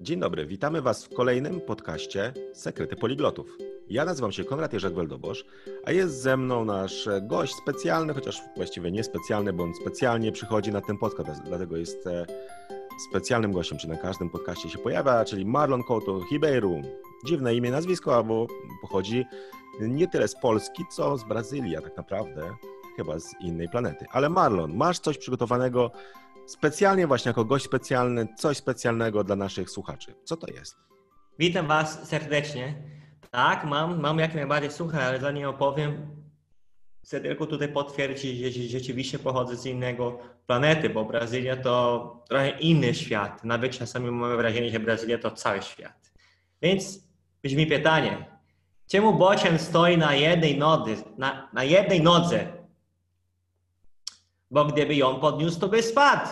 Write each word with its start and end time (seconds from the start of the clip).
Dzień 0.00 0.20
dobry, 0.20 0.46
witamy 0.46 0.82
Was 0.82 1.04
w 1.04 1.14
kolejnym 1.14 1.60
podcaście 1.60 2.32
Sekrety 2.52 2.96
Poliglotów. 2.96 3.58
Ja 3.88 4.04
nazywam 4.04 4.32
się 4.32 4.44
Konrad 4.44 4.72
Jerzek 4.72 4.94
Weldobosz, 4.94 5.44
a 5.84 5.92
jest 5.92 6.22
ze 6.22 6.36
mną 6.36 6.64
nasz 6.64 7.08
gość 7.22 7.54
specjalny, 7.54 8.14
chociaż 8.14 8.42
właściwie 8.56 8.90
niespecjalny, 8.90 9.52
bo 9.52 9.64
on 9.64 9.74
specjalnie 9.74 10.32
przychodzi 10.32 10.72
na 10.72 10.80
ten 10.80 10.98
podcast, 10.98 11.42
dlatego 11.44 11.76
jest 11.76 12.06
e, 12.06 12.26
specjalnym 13.10 13.52
gościem, 13.52 13.78
czy 13.78 13.88
na 13.88 13.96
każdym 13.96 14.30
podcaście 14.30 14.70
się 14.70 14.78
pojawia, 14.78 15.24
czyli 15.24 15.46
Marlon 15.46 15.82
Couto 15.82 16.20
Ribeiro. 16.32 16.70
Dziwne 17.26 17.54
imię, 17.54 17.70
nazwisko, 17.70 18.16
albo 18.16 18.46
pochodzi 18.82 19.24
nie 19.80 20.08
tyle 20.08 20.28
z 20.28 20.34
Polski, 20.34 20.84
co 20.90 21.16
z 21.16 21.24
Brazylii, 21.24 21.76
a 21.76 21.80
tak 21.80 21.96
naprawdę 21.96 22.50
chyba 22.96 23.18
z 23.18 23.34
innej 23.40 23.68
planety. 23.68 24.06
Ale 24.10 24.28
Marlon, 24.28 24.76
masz 24.76 24.98
coś 24.98 25.18
przygotowanego 25.18 25.90
specjalnie 26.46 27.06
właśnie 27.06 27.28
jako 27.28 27.44
gość 27.44 27.64
specjalny, 27.64 28.28
coś 28.36 28.56
specjalnego 28.56 29.24
dla 29.24 29.36
naszych 29.36 29.70
słuchaczy. 29.70 30.14
Co 30.24 30.36
to 30.36 30.46
jest? 30.46 30.76
Witam 31.38 31.66
Was 31.66 32.08
serdecznie. 32.08 32.74
Tak, 33.30 33.64
mam, 33.64 34.00
mam 34.00 34.18
jak 34.18 34.34
najbardziej 34.34 34.70
słuchaj, 34.70 35.04
ale 35.04 35.20
zanim 35.20 35.48
opowiem, 35.48 36.16
chcę 37.04 37.20
tylko 37.20 37.46
tutaj 37.46 37.68
potwierdzić, 37.68 38.54
że 38.54 38.62
rzeczywiście 38.68 39.18
pochodzę 39.18 39.56
z 39.56 39.66
innego 39.66 40.18
planety, 40.46 40.90
bo 40.90 41.04
Brazylia 41.04 41.56
to 41.56 42.24
trochę 42.28 42.50
inny 42.50 42.94
świat. 42.94 43.44
Nawet 43.44 43.78
czasami 43.78 44.10
mamy 44.10 44.36
wrażenie, 44.36 44.70
że 44.70 44.80
Brazylia 44.80 45.18
to 45.18 45.30
cały 45.30 45.62
świat. 45.62 46.12
Więc 46.62 47.00
brzmi 47.42 47.66
pytanie, 47.66 48.26
czemu 48.86 49.12
Bocian 49.12 49.58
stoi 49.58 49.98
na 49.98 50.14
jednej 50.14 50.58
nodze, 50.58 50.92
na, 51.18 51.50
na 51.52 51.64
jednej 51.64 52.02
nodze 52.02 52.52
bo 54.50 54.64
gdyby 54.64 54.94
ją 54.94 55.20
podniósł, 55.20 55.60
to 55.60 55.68
by 55.68 55.82
spadł. 55.82 56.30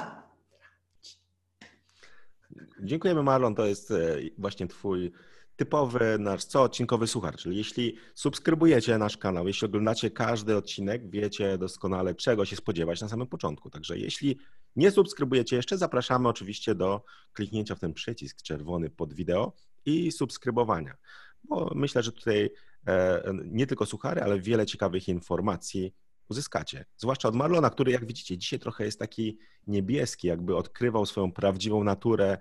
Dziękujemy 2.80 3.22
Marlon, 3.22 3.54
to 3.54 3.66
jest 3.66 3.90
e, 3.90 4.16
właśnie 4.38 4.66
twój 4.66 5.12
typowy 5.56 6.16
nasz 6.18 6.46
coodcinkowy 6.46 7.06
słuchacz, 7.06 7.36
czyli 7.36 7.56
jeśli 7.56 7.96
subskrybujecie 8.14 8.98
nasz 8.98 9.16
kanał, 9.16 9.46
jeśli 9.46 9.66
oglądacie 9.66 10.10
każdy 10.10 10.56
odcinek, 10.56 11.10
wiecie 11.10 11.58
doskonale 11.58 12.14
czego 12.14 12.44
się 12.44 12.56
spodziewać 12.56 13.00
na 13.00 13.08
samym 13.08 13.26
początku. 13.26 13.70
Także 13.70 13.98
jeśli 13.98 14.38
nie 14.76 14.90
subskrybujecie 14.90 15.56
jeszcze, 15.56 15.78
zapraszamy 15.78 16.28
oczywiście 16.28 16.74
do 16.74 17.04
kliknięcia 17.32 17.74
w 17.74 17.80
ten 17.80 17.94
przycisk 17.94 18.42
czerwony 18.42 18.90
pod 18.90 19.14
wideo 19.14 19.52
i 19.84 20.12
subskrybowania, 20.12 20.96
bo 21.44 21.72
myślę, 21.74 22.02
że 22.02 22.12
tutaj 22.12 22.50
e, 22.86 23.22
nie 23.44 23.66
tylko 23.66 23.86
suchary, 23.86 24.22
ale 24.22 24.40
wiele 24.40 24.66
ciekawych 24.66 25.08
informacji 25.08 25.94
uzyskacie. 26.28 26.84
Zwłaszcza 26.96 27.28
od 27.28 27.34
Marlona, 27.34 27.70
który 27.70 27.92
jak 27.92 28.06
widzicie 28.06 28.38
dzisiaj 28.38 28.58
trochę 28.58 28.84
jest 28.84 28.98
taki 28.98 29.38
niebieski, 29.66 30.26
jakby 30.26 30.56
odkrywał 30.56 31.06
swoją 31.06 31.32
prawdziwą 31.32 31.84
naturę 31.84 32.38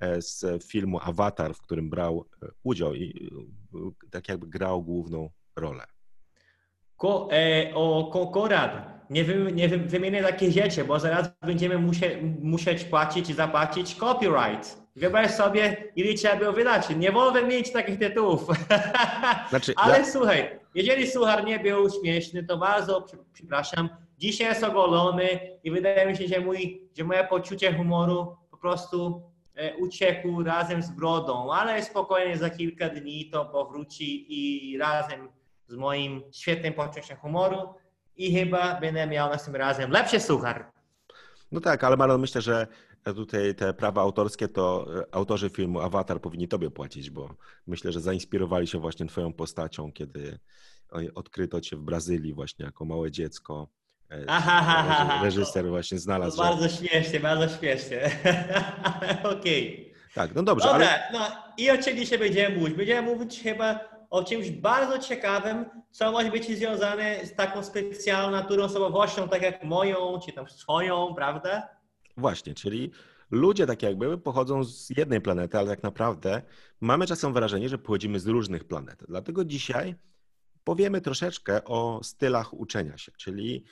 e, 0.00 0.22
z 0.22 0.64
filmu 0.64 1.00
Avatar, 1.02 1.54
w 1.54 1.60
którym 1.60 1.90
brał 1.90 2.26
e, 2.42 2.46
udział 2.62 2.94
i 2.94 3.30
e, 3.74 4.10
tak 4.10 4.28
jakby 4.28 4.46
grał 4.46 4.82
główną 4.82 5.30
rolę. 5.56 5.86
Ko, 6.96 7.28
e, 7.32 7.74
o, 7.74 8.10
ko, 8.12 8.26
Konrad, 8.26 8.96
nie, 9.10 9.24
wy, 9.24 9.52
nie 9.52 9.68
wy, 9.68 9.78
wymienię 9.78 10.22
takie 10.22 10.52
rzeczy, 10.52 10.84
bo 10.84 11.00
zaraz 11.00 11.30
będziemy 11.42 11.78
musie, 11.78 12.22
musieć 12.40 12.84
płacić 12.84 13.30
i 13.30 13.34
zapłacić 13.34 13.94
copyright. 13.94 14.85
Wyobraź 14.96 15.30
sobie, 15.30 15.92
ile 15.96 16.14
trzeba 16.14 16.36
było 16.36 16.52
wydać. 16.52 16.88
Nie 16.96 17.12
wolno 17.12 17.42
mieć 17.42 17.72
takich 17.72 17.98
tytułów. 17.98 18.46
Znaczy, 19.50 19.72
Ale 19.76 20.06
słuchaj, 20.06 20.58
jeżeli 20.74 21.06
suchar 21.10 21.44
nie 21.44 21.58
był 21.58 21.90
śmieszny, 21.90 22.44
to 22.44 22.56
bardzo 22.56 23.06
przepraszam. 23.32 23.88
Dzisiaj 24.18 24.48
jest 24.48 24.64
ogolony 24.64 25.28
i 25.64 25.70
wydaje 25.70 26.06
mi 26.06 26.16
się, 26.16 26.28
że, 26.28 26.40
mój, 26.40 26.88
że 26.98 27.04
moje 27.04 27.24
poczucie 27.24 27.74
humoru 27.74 28.36
po 28.50 28.56
prostu 28.56 29.22
e, 29.54 29.76
uciekł 29.76 30.42
razem 30.42 30.82
z 30.82 30.90
brodą, 30.90 31.52
ale 31.52 31.82
spokojnie 31.82 32.36
za 32.36 32.50
kilka 32.50 32.88
dni 32.88 33.30
to 33.30 33.44
powróci 33.44 34.26
i 34.28 34.78
razem 34.78 35.28
z 35.68 35.74
moim 35.74 36.22
świetnym 36.32 36.74
poczuciem 36.74 37.16
humoru 37.16 37.74
i 38.16 38.38
chyba 38.38 38.80
będę 38.80 39.06
miał 39.06 39.30
następnym 39.30 39.62
razem 39.62 39.90
lepszy 39.90 40.20
suchar. 40.20 40.70
No 41.52 41.60
tak, 41.60 41.84
ale 41.84 41.96
Marlon, 41.96 42.20
myślę, 42.20 42.40
że 42.40 42.66
tutaj 43.14 43.54
te 43.54 43.74
prawa 43.74 44.02
autorskie 44.02 44.48
to 44.48 44.86
e, 45.00 45.14
autorzy 45.14 45.50
filmu 45.50 45.80
Avatar 45.80 46.20
powinni 46.20 46.48
tobie 46.48 46.70
płacić, 46.70 47.10
bo 47.10 47.34
myślę, 47.66 47.92
że 47.92 48.00
zainspirowali 48.00 48.66
się 48.66 48.78
właśnie 48.78 49.06
twoją 49.06 49.32
postacią, 49.32 49.92
kiedy 49.92 50.38
odkryto 51.14 51.60
cię 51.60 51.76
w 51.76 51.82
Brazylii 51.82 52.34
właśnie 52.34 52.64
jako 52.64 52.84
małe 52.84 53.10
dziecko. 53.10 53.68
E, 54.10 54.24
aha, 54.38 55.20
reżyser 55.24 55.68
właśnie 55.68 55.98
znalazł. 55.98 56.38
Bardzo 56.38 56.68
śmiesznie, 56.68 57.20
bardzo 57.20 57.58
śmiesznie. 57.58 58.00
Okej. 59.36 59.74
Okay. 59.74 59.96
Tak, 60.14 60.34
no 60.34 60.42
dobrze. 60.42 60.68
Dobra, 60.68 60.88
ale... 60.88 61.08
no 61.12 61.26
i 61.58 61.70
o 61.70 61.78
czym 61.78 61.96
dzisiaj 61.96 62.18
będziemy 62.18 62.56
mówić? 62.56 62.76
Będziemy 62.76 63.02
mówić 63.02 63.42
chyba 63.42 63.80
o 64.10 64.24
czymś 64.24 64.50
bardzo 64.50 64.98
ciekawym, 64.98 65.64
co 65.90 66.12
może 66.12 66.30
być 66.30 66.56
związane 66.56 67.26
z 67.26 67.34
taką 67.34 67.62
specjalną 67.62 68.30
naturą, 68.30 68.64
osobowością, 68.64 69.28
tak 69.28 69.42
jak 69.42 69.64
moją, 69.64 70.18
czy 70.26 70.32
tam 70.32 70.48
swoją, 70.48 71.14
prawda? 71.14 71.75
Właśnie, 72.16 72.54
czyli 72.54 72.90
ludzie 73.30 73.66
tak 73.66 73.82
jakby 73.82 74.18
pochodzą 74.18 74.64
z 74.64 74.90
jednej 74.90 75.20
planety, 75.20 75.58
ale 75.58 75.70
tak 75.70 75.82
naprawdę 75.82 76.42
mamy 76.80 77.06
czasem 77.06 77.32
wrażenie, 77.32 77.68
że 77.68 77.78
pochodzimy 77.78 78.20
z 78.20 78.26
różnych 78.26 78.64
planet. 78.64 79.04
Dlatego 79.08 79.44
dzisiaj 79.44 79.94
powiemy 80.64 81.00
troszeczkę 81.00 81.64
o 81.64 82.00
stylach 82.02 82.54
uczenia 82.54 82.98
się, 82.98 83.12
czyli 83.18 83.64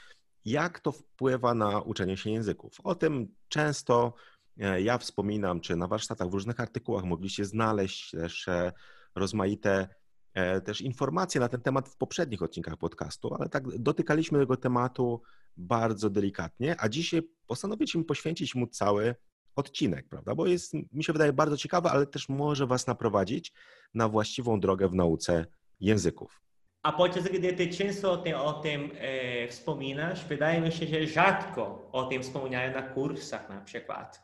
jak 0.44 0.80
to 0.80 0.92
wpływa 0.92 1.54
na 1.54 1.80
uczenie 1.80 2.16
się 2.16 2.30
języków. 2.30 2.80
O 2.84 2.94
tym 2.94 3.34
często 3.48 4.14
e, 4.60 4.82
ja 4.82 4.98
wspominam, 4.98 5.60
czy 5.60 5.76
na 5.76 5.86
warsztatach 5.86 6.28
w 6.28 6.32
różnych 6.32 6.60
artykułach 6.60 7.04
mogliście 7.04 7.44
znaleźć 7.44 8.10
też 8.10 8.48
e, 8.48 8.72
rozmaite 9.14 9.88
e, 10.34 10.60
też 10.60 10.80
informacje 10.80 11.40
na 11.40 11.48
ten 11.48 11.60
temat 11.60 11.88
w 11.88 11.96
poprzednich 11.96 12.42
odcinkach 12.42 12.76
podcastu, 12.76 13.34
ale 13.34 13.48
tak 13.48 13.78
dotykaliśmy 13.78 14.38
tego 14.38 14.56
tematu 14.56 15.22
bardzo 15.56 16.10
delikatnie, 16.10 16.76
a 16.78 16.88
dzisiaj 16.88 17.22
postanowiłem 17.46 18.04
poświęcić 18.04 18.54
mu 18.54 18.66
cały 18.66 19.14
odcinek, 19.56 20.08
prawda? 20.08 20.34
Bo 20.34 20.46
jest, 20.46 20.72
mi 20.92 21.04
się 21.04 21.12
wydaje, 21.12 21.32
bardzo 21.32 21.56
ciekawy, 21.56 21.88
ale 21.88 22.06
też 22.06 22.28
może 22.28 22.66
Was 22.66 22.86
naprowadzić 22.86 23.52
na 23.94 24.08
właściwą 24.08 24.60
drogę 24.60 24.88
w 24.88 24.94
nauce 24.94 25.46
języków. 25.80 26.40
A 26.82 26.92
podczas 26.92 27.24
gdy 27.24 27.52
Ty 27.52 27.68
często 27.68 28.12
o 28.12 28.16
tym, 28.16 28.34
o 28.34 28.52
tym 28.52 28.90
e, 28.94 29.48
wspominasz, 29.48 30.24
wydaje 30.24 30.60
mi 30.60 30.72
się, 30.72 30.86
że 30.86 31.06
rzadko 31.06 31.88
o 31.92 32.04
tym 32.04 32.22
wspominają 32.22 32.74
na 32.74 32.82
kursach 32.82 33.48
na 33.48 33.60
przykład. 33.60 34.22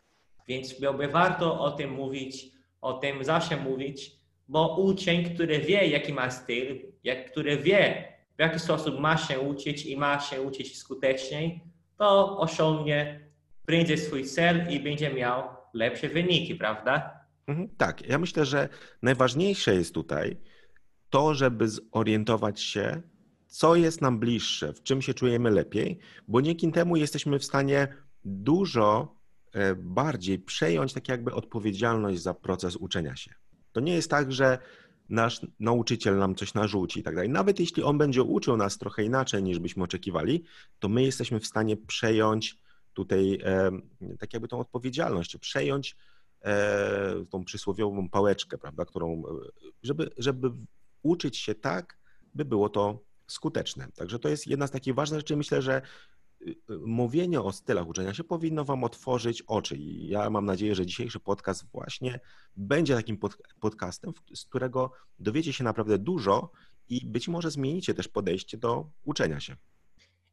Więc 0.49 0.81
byłoby 0.81 1.09
warto 1.09 1.61
o 1.61 1.71
tym 1.71 1.91
mówić, 1.91 2.47
o 2.81 2.93
tym 2.93 3.25
zawsze 3.25 3.57
mówić, 3.57 4.13
bo 4.49 4.77
uczeń, 4.77 5.35
który 5.35 5.61
wie, 5.61 5.87
jaki 5.89 6.13
ma 6.13 6.31
styl, 6.31 6.93
jak, 7.05 7.31
który 7.31 7.57
wie, 7.57 8.10
w 8.41 8.43
jaki 8.43 8.59
sposób 8.59 9.01
ma 9.01 9.17
się 9.17 9.41
uczyć 9.41 9.87
i 9.87 9.97
ma 9.97 10.21
się 10.21 10.43
uczyć 10.43 10.79
skuteczniej, 10.79 11.61
to 11.97 12.39
osiągnie 12.39 13.31
prędzej 13.67 13.99
swój 13.99 14.25
cel 14.25 14.67
i 14.71 14.81
będzie 14.81 15.15
miał 15.15 15.43
lepsze 15.75 16.09
wyniki, 16.09 16.55
prawda? 16.55 17.21
Mhm, 17.47 17.69
tak, 17.77 18.09
ja 18.09 18.19
myślę, 18.19 18.45
że 18.45 18.69
najważniejsze 19.03 19.75
jest 19.75 19.95
tutaj 19.95 20.37
to, 21.11 21.35
żeby 21.35 21.69
zorientować 21.69 22.61
się, 22.61 23.03
co 23.47 23.77
jest 23.77 24.01
nam 24.01 24.19
bliższe, 24.19 24.73
w 24.73 24.83
czym 24.83 25.03
się 25.03 25.15
czujemy 25.15 25.51
lepiej, 25.51 25.99
bo 26.29 26.43
dzięki 26.43 26.73
temu 26.73 26.97
jesteśmy 26.97 27.39
w 27.39 27.45
stanie 27.45 27.89
dużo 28.25 29.17
e, 29.53 29.75
bardziej 29.75 30.39
przejąć 30.39 30.93
tak 30.93 31.09
jakby 31.09 31.35
odpowiedzialność 31.35 32.21
za 32.23 32.35
proces 32.35 32.77
uczenia 32.77 33.17
się. 33.17 33.35
To 33.73 33.81
nie 33.81 33.95
jest 33.95 34.11
tak, 34.11 34.33
że 34.33 34.59
nasz 35.11 35.41
nauczyciel 35.61 36.19
nam 36.19 36.35
coś 36.35 36.55
narzuci 36.55 37.01
i 37.01 37.03
tak 37.03 37.15
dalej. 37.15 37.29
Nawet 37.31 37.61
jeśli 37.61 37.83
on 37.83 37.99
będzie 37.99 38.23
uczył 38.23 38.57
nas 38.57 38.79
trochę 38.79 39.05
inaczej 39.05 39.43
niż 39.43 39.59
byśmy 39.59 39.85
oczekiwali, 39.85 40.45
to 40.79 40.89
my 40.89 41.03
jesteśmy 41.03 41.41
w 41.41 41.47
stanie 41.47 41.77
przejąć 41.77 42.59
tutaj 42.95 43.39
e, 43.45 43.71
tak 44.19 44.33
jakby 44.33 44.49
tą 44.49 44.59
odpowiedzialność, 44.59 45.37
przejąć 45.37 45.97
e, 46.43 47.25
tą 47.31 47.45
przysłowiową 47.45 48.09
pałeczkę, 48.09 48.59
prawda, 48.59 48.85
którą, 48.85 49.23
żeby, 49.83 50.11
żeby 50.19 50.51
uczyć 51.03 51.37
się 51.37 51.55
tak, 51.55 51.99
by 52.35 52.45
było 52.45 52.69
to 52.69 52.99
skuteczne. 53.27 53.89
Także 53.97 54.19
to 54.19 54.29
jest 54.29 54.47
jedna 54.47 54.67
z 54.67 54.71
takich 54.71 54.95
ważnych 54.95 55.21
rzeczy. 55.21 55.37
Myślę, 55.37 55.63
że 55.63 55.83
mówienie 56.87 57.41
o 57.41 57.53
stylach 57.53 57.89
uczenia 57.89 58.15
się 58.15 58.25
powinno 58.25 58.65
Wam 58.65 58.85
otworzyć 58.85 59.43
oczy. 59.43 59.77
I 59.77 60.09
ja 60.09 60.31
mam 60.31 60.47
nadzieję, 60.47 60.75
że 60.75 60.87
dzisiejszy 60.87 61.21
podcast 61.21 61.65
właśnie 61.73 62.21
będzie 62.57 62.95
takim 62.95 63.17
pod, 63.17 63.37
podcastem, 63.61 64.13
z 64.35 64.45
którego 64.45 64.93
dowiecie 65.19 65.53
się 65.53 65.65
naprawdę 65.65 65.99
dużo 65.99 66.51
i 66.89 67.07
być 67.07 67.29
może 67.29 67.51
zmienicie 67.51 67.95
też 67.95 68.09
podejście 68.09 68.59
do 68.59 68.91
uczenia 69.05 69.41
się. 69.41 69.57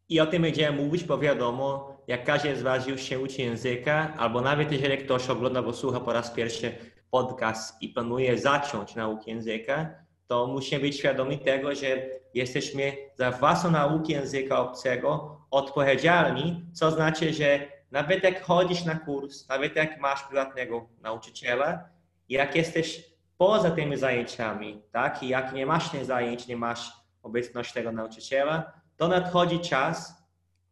I 0.09 0.19
o 0.19 0.25
tym 0.25 0.41
będziemy 0.41 0.77
mówić, 0.77 1.03
bo 1.03 1.17
wiadomo, 1.17 1.97
jak 2.07 2.25
każdy 2.25 2.55
z 2.55 2.61
Was 2.61 2.87
już 2.87 3.01
się 3.01 3.19
uczy 3.19 3.41
języka, 3.41 4.13
albo 4.17 4.41
nawet 4.41 4.71
jeżeli 4.71 4.97
ktoś 4.97 5.29
ogląda, 5.29 5.61
bo 5.61 5.73
słucha 5.73 5.99
po 5.99 6.13
raz 6.13 6.31
pierwszy 6.31 6.75
podcast 7.11 7.81
i 7.81 7.89
planuje 7.89 8.37
zacząć 8.37 8.95
naukę 8.95 9.31
języka, 9.31 9.89
to 10.27 10.47
musimy 10.47 10.81
być 10.81 10.97
świadomi 10.97 11.39
tego, 11.39 11.75
że 11.75 12.09
jesteśmy 12.33 12.93
za 13.15 13.31
własną 13.31 13.71
naukę 13.71 14.13
języka 14.13 14.59
obcego 14.59 15.36
odpowiedzialni, 15.51 16.65
co 16.73 16.91
znaczy, 16.91 17.33
że 17.33 17.59
nawet 17.91 18.23
jak 18.23 18.43
chodzisz 18.43 18.85
na 18.85 18.95
kurs, 18.95 19.47
nawet 19.49 19.75
jak 19.75 19.99
masz 19.99 20.23
prywatnego 20.23 20.89
nauczyciela 21.01 21.89
Jak 22.29 22.55
jesteś 22.55 23.03
poza 23.37 23.71
tymi 23.71 23.97
zajęciami, 23.97 24.81
tak, 24.91 25.23
i 25.23 25.27
jak 25.27 25.53
nie 25.53 25.65
masz 25.65 25.89
tych 25.89 26.05
zajęć, 26.05 26.47
nie 26.47 26.57
masz 26.57 26.91
obecności 27.23 27.73
tego 27.73 27.91
nauczyciela, 27.91 28.73
to 28.97 29.07
nadchodzi 29.07 29.59
czas 29.59 30.23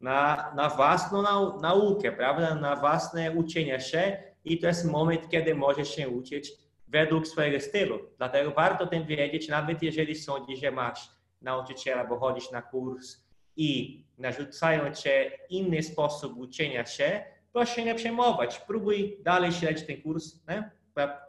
na, 0.01 0.51
na 0.55 0.69
własną 0.69 1.21
nau 1.21 1.61
naukę, 1.61 2.11
prawda, 2.11 2.55
na 2.55 2.75
własne 2.75 3.31
uczenie 3.31 3.79
się 3.79 4.23
i 4.45 4.59
to 4.59 4.67
jest 4.67 4.85
moment, 4.85 5.29
kiedy 5.29 5.55
możesz 5.55 5.95
się 5.95 6.09
uczyć 6.09 6.51
według 6.87 7.27
swojego 7.27 7.59
stylu. 7.59 7.99
Dlatego 8.17 8.51
warto 8.51 8.83
o 8.83 8.87
tym 8.87 9.05
wiedzieć, 9.05 9.49
nawet 9.49 9.83
jeżeli 9.83 10.15
sądzisz, 10.15 10.59
że 10.59 10.71
masz 10.71 11.09
nauczyciela, 11.41 12.05
bo 12.05 12.19
chodzisz 12.19 12.51
na 12.51 12.61
kurs 12.61 13.24
i 13.57 14.03
narzucają 14.17 14.93
cię 14.93 15.31
inny 15.49 15.83
sposób 15.83 16.37
uczenia 16.37 16.85
się, 16.85 17.23
proszę 17.53 17.75
się 17.75 17.85
nie 17.85 17.95
przejmować. 17.95 18.59
Próbuj 18.59 19.17
dalej 19.23 19.51
śledzić 19.51 19.87
ten 19.87 20.01
kurs, 20.01 20.39
nie? 20.49 20.71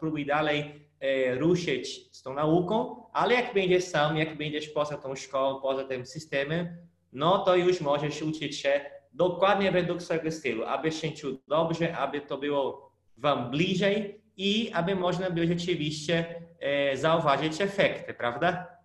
próbuj 0.01 0.27
dalej 0.27 0.89
e, 1.01 1.35
ruszyć 1.35 2.17
z 2.17 2.23
tą 2.23 2.35
nauką, 2.35 3.03
ale 3.13 3.35
jak 3.35 3.55
będziesz 3.55 3.85
sam, 3.85 4.17
jak 4.17 4.39
będziesz 4.39 4.69
poza 4.69 4.97
tą 4.97 5.17
szkołą, 5.17 5.61
poza 5.61 5.85
tym 5.85 6.07
systemem, 6.07 6.77
no 7.13 7.39
to 7.39 7.57
już 7.57 7.81
możesz 7.81 8.23
uczyć 8.23 8.57
się 8.57 8.81
dokładnie 9.13 9.73
według 9.73 10.03
swojego 10.03 10.31
stylu, 10.31 10.65
aby 10.65 10.93
się 10.93 11.11
czuł 11.11 11.39
dobrze, 11.49 11.97
aby 11.97 12.21
to 12.21 12.39
było 12.39 12.93
wam 13.17 13.51
bliżej 13.51 14.21
i 14.37 14.71
aby 14.73 14.95
można 14.95 15.31
było 15.31 15.47
rzeczywiście 15.47 16.43
e, 16.61 16.97
zauważyć 16.97 17.61
efekty, 17.61 18.15
prawda? 18.15 18.77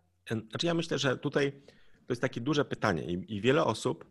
Znaczy 0.50 0.68
ja 0.68 0.74
myślę, 0.74 0.98
że 0.98 1.18
tutaj 1.18 1.52
to 2.12 2.14
jest 2.14 2.22
takie 2.22 2.42
duże 2.42 2.66
pytanie 2.66 3.04
i, 3.06 3.36
i 3.36 3.42
wiele 3.42 3.64
osób, 3.64 4.06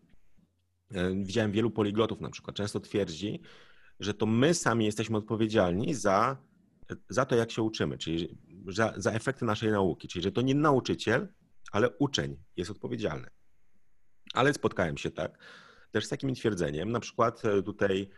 e, 0.95 1.15
widziałem 1.15 1.53
wielu 1.53 1.71
poliglotów 1.71 2.21
na 2.21 2.31
przykład, 2.31 2.57
często 2.57 2.81
twierdzi, 2.81 3.41
że 4.01 4.15
to 4.15 4.27
my 4.27 4.55
sami 4.55 4.85
jesteśmy 4.85 5.19
odpowiedzialni 5.19 5.95
za, 5.95 6.37
za 7.09 7.25
to, 7.25 7.37
jak 7.37 7.51
się 7.51 7.63
uczymy, 7.63 7.99
czyli 7.99 8.39
za, 8.69 8.95
za 8.97 9.13
efekty 9.13 9.45
naszej 9.45 9.71
nauki, 9.71 10.09
czyli 10.09 10.23
że 10.23 10.33
to 10.33 10.41
nie 10.41 10.55
nauczyciel, 10.55 11.29
ale 11.73 11.91
uczeń 11.91 12.37
jest 12.57 12.71
odpowiedzialny. 12.71 13.29
Ale 14.35 14.55
spotkałem 14.55 14.99
się 14.99 15.11
tak 15.11 15.39
też 15.91 16.07
z 16.07 16.09
takim 16.09 16.35
twierdzeniem, 16.35 16.93
na 16.93 17.01
przykład 17.01 17.45
e, 17.45 17.63
tutaj 17.63 18.11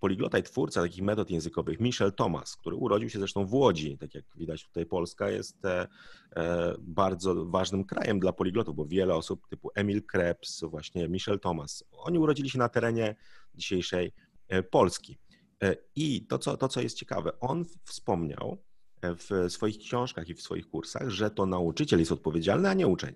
poliglota 0.00 0.38
i 0.38 0.42
twórca 0.42 0.82
takich 0.82 1.02
metod 1.02 1.30
językowych, 1.30 1.80
Michel 1.80 2.12
Thomas, 2.12 2.56
który 2.56 2.76
urodził 2.76 3.10
się 3.10 3.18
zresztą 3.18 3.46
w 3.46 3.54
Łodzi. 3.54 3.98
Tak 3.98 4.14
jak 4.14 4.24
widać 4.36 4.64
tutaj 4.64 4.86
Polska 4.86 5.30
jest 5.30 5.64
e, 5.64 5.88
e, 6.36 6.74
bardzo 6.78 7.44
ważnym 7.44 7.84
krajem 7.84 8.20
dla 8.20 8.32
poliglotów, 8.32 8.76
bo 8.76 8.86
wiele 8.86 9.14
osób 9.14 9.48
typu 9.48 9.70
Emil 9.74 10.02
Krebs, 10.02 10.64
właśnie 10.64 11.08
Michel 11.08 11.40
Thomas, 11.40 11.84
oni 11.92 12.18
urodzili 12.18 12.50
się 12.50 12.58
na 12.58 12.68
terenie 12.68 13.16
dzisiejszej 13.54 14.12
Polski. 14.70 15.18
I 15.96 16.26
to 16.26 16.38
co, 16.38 16.56
to, 16.56 16.68
co 16.68 16.80
jest 16.80 16.98
ciekawe, 16.98 17.40
on 17.40 17.64
wspomniał 17.84 18.58
w 19.02 19.52
swoich 19.52 19.78
książkach 19.78 20.28
i 20.28 20.34
w 20.34 20.42
swoich 20.42 20.68
kursach, 20.68 21.08
że 21.08 21.30
to 21.30 21.46
nauczyciel 21.46 21.98
jest 21.98 22.12
odpowiedzialny, 22.12 22.68
a 22.68 22.74
nie 22.74 22.86
uczeń. 22.86 23.14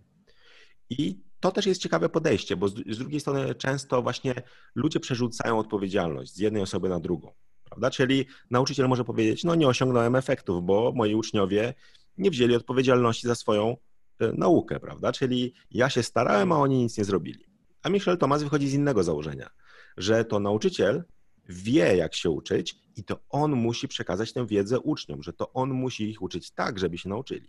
I 0.91 1.21
to 1.41 1.51
też 1.51 1.67
jest 1.67 1.83
ciekawe 1.83 2.09
podejście, 2.09 2.57
bo 2.57 2.69
z, 2.69 2.99
drugiej 2.99 3.21
strony 3.21 3.55
często 3.55 4.03
właśnie 4.03 4.35
ludzie 4.75 5.01
przerzucają 5.01 5.59
odpowiedzialność 5.59 6.35
z 6.35 6.39
jednej 6.39 6.63
osoby 6.63 6.89
na 6.89 7.01
drugą. 7.01 7.33
Prawda? 7.65 7.91
Czyli 7.91 8.27
nauczyciel 8.51 8.89
może 8.89 9.05
powiedzieć, 9.05 9.45
no 9.45 9.55
nie 9.55 9.69
osiągnąłem 9.69 10.17
efektów, 10.17 10.65
bo 10.65 10.93
moi 10.95 11.15
uczniowie 11.15 11.75
nie 12.19 12.31
wzięli 12.31 12.55
odpowiedzialności 12.55 13.27
za 13.27 13.35
swoją 13.35 13.77
e, 14.21 14.33
naukę, 14.33 14.81
prawda? 14.81 15.13
Czyli 15.13 15.55
ja 15.71 15.91
się 15.91 16.03
starałem, 16.03 16.53
a 16.53 16.57
oni 16.57 16.79
nic 16.79 16.99
nie 16.99 17.05
zrobili. 17.05 17.45
A 17.83 17.89
Michel 17.89 18.19
Thomas 18.19 18.43
wychodzi 18.43 18.69
z 18.69 18.75
innego 18.75 19.03
założenia, 19.03 19.51
że 19.97 20.25
to 20.25 20.41
nauczyciel 20.41 21.05
wie, 21.49 21.97
jak 21.97 22.15
się 22.15 22.31
uczyć 22.31 22.77
i 22.97 23.05
to 23.05 23.19
on 23.29 23.53
musi 23.53 23.89
przekazać 23.89 24.33
tę 24.33 24.47
wiedzę 24.47 24.81
uczniom, 24.81 25.23
że 25.23 25.33
to 25.33 25.53
on 25.53 25.71
musi 25.71 26.11
ich 26.11 26.23
uczyć 26.23 26.51
tak, 26.51 26.79
żeby 26.79 26.99
się 26.99 27.09
nauczyli. 27.09 27.49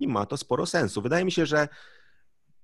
I 0.00 0.08
ma 0.08 0.26
to 0.26 0.36
sporo 0.36 0.66
sensu. 0.66 1.02
Wydaje 1.02 1.24
mi 1.24 1.32
się, 1.32 1.46
że 1.46 1.68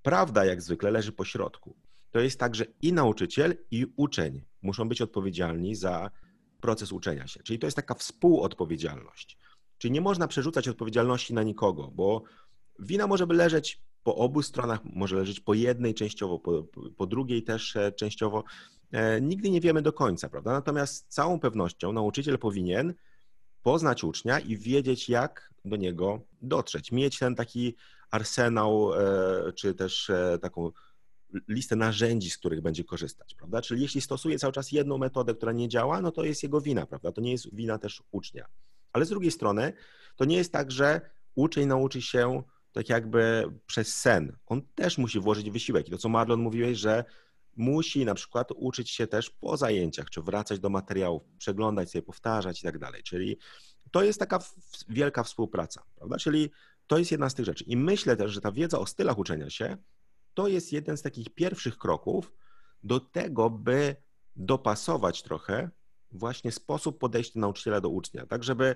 Prawda, 0.04 0.44
jak 0.44 0.62
zwykle, 0.62 0.90
leży 0.90 1.12
po 1.12 1.24
środku. 1.24 1.76
To 2.10 2.20
jest 2.20 2.40
tak, 2.40 2.54
że 2.54 2.64
i 2.82 2.92
nauczyciel, 2.92 3.56
i 3.70 3.86
uczeń 3.96 4.42
muszą 4.62 4.88
być 4.88 5.02
odpowiedzialni 5.02 5.74
za 5.74 6.10
proces 6.60 6.92
uczenia 6.92 7.26
się. 7.26 7.42
Czyli 7.42 7.58
to 7.58 7.66
jest 7.66 7.76
taka 7.76 7.94
współodpowiedzialność. 7.94 9.38
Czyli 9.78 9.92
nie 9.92 10.00
można 10.00 10.28
przerzucać 10.28 10.68
odpowiedzialności 10.68 11.34
na 11.34 11.42
nikogo, 11.42 11.90
bo 11.94 12.22
wina 12.78 13.06
może 13.06 13.26
by 13.26 13.34
leżeć 13.34 13.82
po 14.02 14.16
obu 14.16 14.42
stronach, 14.42 14.80
może 14.84 15.16
leżeć 15.16 15.40
po 15.40 15.54
jednej 15.54 15.94
częściowo, 15.94 16.38
po, 16.38 16.64
po 16.96 17.06
drugiej 17.06 17.42
też 17.42 17.76
e, 17.76 17.92
częściowo. 17.92 18.44
E, 18.92 19.20
nigdy 19.20 19.50
nie 19.50 19.60
wiemy 19.60 19.82
do 19.82 19.92
końca, 19.92 20.28
prawda? 20.28 20.52
Natomiast 20.52 20.96
z 20.96 21.14
całą 21.14 21.40
pewnością 21.40 21.92
nauczyciel 21.92 22.38
powinien 22.38 22.94
poznać 23.62 24.04
ucznia 24.04 24.40
i 24.40 24.56
wiedzieć, 24.56 25.08
jak 25.08 25.54
do 25.64 25.76
niego 25.76 26.20
dotrzeć. 26.42 26.92
Mieć 26.92 27.18
ten 27.18 27.34
taki 27.34 27.74
arsenał, 28.14 28.94
e, 28.94 29.52
czy 29.52 29.74
też 29.74 30.10
e, 30.10 30.38
taką 30.42 30.70
listę 31.48 31.76
narzędzi, 31.76 32.30
z 32.30 32.38
których 32.38 32.60
będzie 32.60 32.84
korzystać, 32.84 33.34
prawda? 33.34 33.62
Czyli 33.62 33.82
jeśli 33.82 34.00
stosuje 34.00 34.38
cały 34.38 34.52
czas 34.52 34.72
jedną 34.72 34.98
metodę, 34.98 35.34
która 35.34 35.52
nie 35.52 35.68
działa, 35.68 36.00
no 36.00 36.12
to 36.12 36.24
jest 36.24 36.42
jego 36.42 36.60
wina, 36.60 36.86
prawda? 36.86 37.12
To 37.12 37.20
nie 37.20 37.32
jest 37.32 37.54
wina 37.54 37.78
też 37.78 38.02
ucznia. 38.10 38.46
Ale 38.92 39.04
z 39.04 39.08
drugiej 39.08 39.30
strony, 39.30 39.72
to 40.16 40.24
nie 40.24 40.36
jest 40.36 40.52
tak, 40.52 40.70
że 40.70 41.00
uczeń 41.34 41.66
nauczy 41.66 42.02
się 42.02 42.42
tak 42.72 42.88
jakby 42.88 43.50
przez 43.66 43.94
sen. 43.94 44.36
On 44.46 44.62
też 44.74 44.98
musi 44.98 45.20
włożyć 45.20 45.50
wysiłek. 45.50 45.88
I 45.88 45.90
to, 45.90 45.98
co 45.98 46.08
Marlon 46.08 46.40
mówiłeś, 46.40 46.78
że 46.78 47.04
musi 47.56 48.04
na 48.04 48.14
przykład 48.14 48.48
uczyć 48.56 48.90
się 48.90 49.06
też 49.06 49.30
po 49.30 49.56
zajęciach, 49.56 50.10
czy 50.10 50.22
wracać 50.22 50.60
do 50.60 50.70
materiałów, 50.70 51.22
przeglądać 51.38 51.90
sobie, 51.90 52.02
powtarzać 52.02 52.60
i 52.60 52.62
tak 52.62 52.78
dalej. 52.78 53.02
Czyli 53.02 53.38
to 53.90 54.02
jest 54.02 54.18
taka 54.18 54.38
wielka 54.88 55.22
współpraca, 55.22 55.82
prawda? 55.96 56.16
Czyli 56.18 56.50
to 56.86 56.98
jest 56.98 57.12
jedna 57.12 57.30
z 57.30 57.34
tych 57.34 57.46
rzeczy. 57.46 57.64
I 57.64 57.76
myślę 57.76 58.16
też, 58.16 58.32
że 58.32 58.40
ta 58.40 58.52
wiedza 58.52 58.78
o 58.78 58.86
stylach 58.86 59.18
uczenia 59.18 59.50
się 59.50 59.76
to 60.34 60.48
jest 60.48 60.72
jeden 60.72 60.96
z 60.96 61.02
takich 61.02 61.34
pierwszych 61.34 61.78
kroków 61.78 62.32
do 62.82 63.00
tego, 63.00 63.50
by 63.50 63.96
dopasować 64.36 65.22
trochę 65.22 65.70
właśnie 66.10 66.52
sposób 66.52 66.98
podejścia 66.98 67.40
nauczyciela 67.40 67.80
do 67.80 67.88
ucznia, 67.88 68.26
tak 68.26 68.44
żeby 68.44 68.74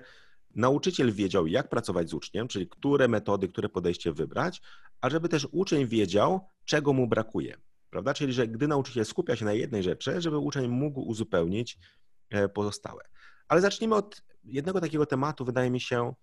nauczyciel 0.55 1.13
wiedział, 1.13 1.47
jak 1.47 1.69
pracować 1.69 2.09
z 2.09 2.13
uczniem, 2.13 2.47
czyli 2.47 2.67
które 2.67 3.07
metody, 3.07 3.47
które 3.47 3.69
podejście 3.69 4.11
wybrać, 4.11 4.61
a 5.01 5.09
żeby 5.09 5.29
też 5.29 5.47
uczeń 5.51 5.87
wiedział, 5.87 6.47
czego 6.65 6.93
mu 6.93 7.07
brakuje. 7.07 7.57
Prawda? 7.89 8.13
Czyli, 8.13 8.33
że 8.33 8.47
gdy 8.47 8.67
nauczyciel 8.67 9.05
skupia 9.05 9.35
się 9.35 9.45
na 9.45 9.53
jednej 9.53 9.83
rzeczy, 9.83 10.21
żeby 10.21 10.37
uczeń 10.37 10.67
mógł 10.67 11.01
uzupełnić 11.01 11.77
e, 12.29 12.49
pozostałe. 12.49 13.03
Ale 13.47 13.61
zacznijmy 13.61 13.95
od 13.95 14.21
jednego 14.43 14.81
takiego 14.81 15.05
tematu, 15.05 15.45
wydaje 15.45 15.69
mi 15.69 15.81
się, 15.81 16.13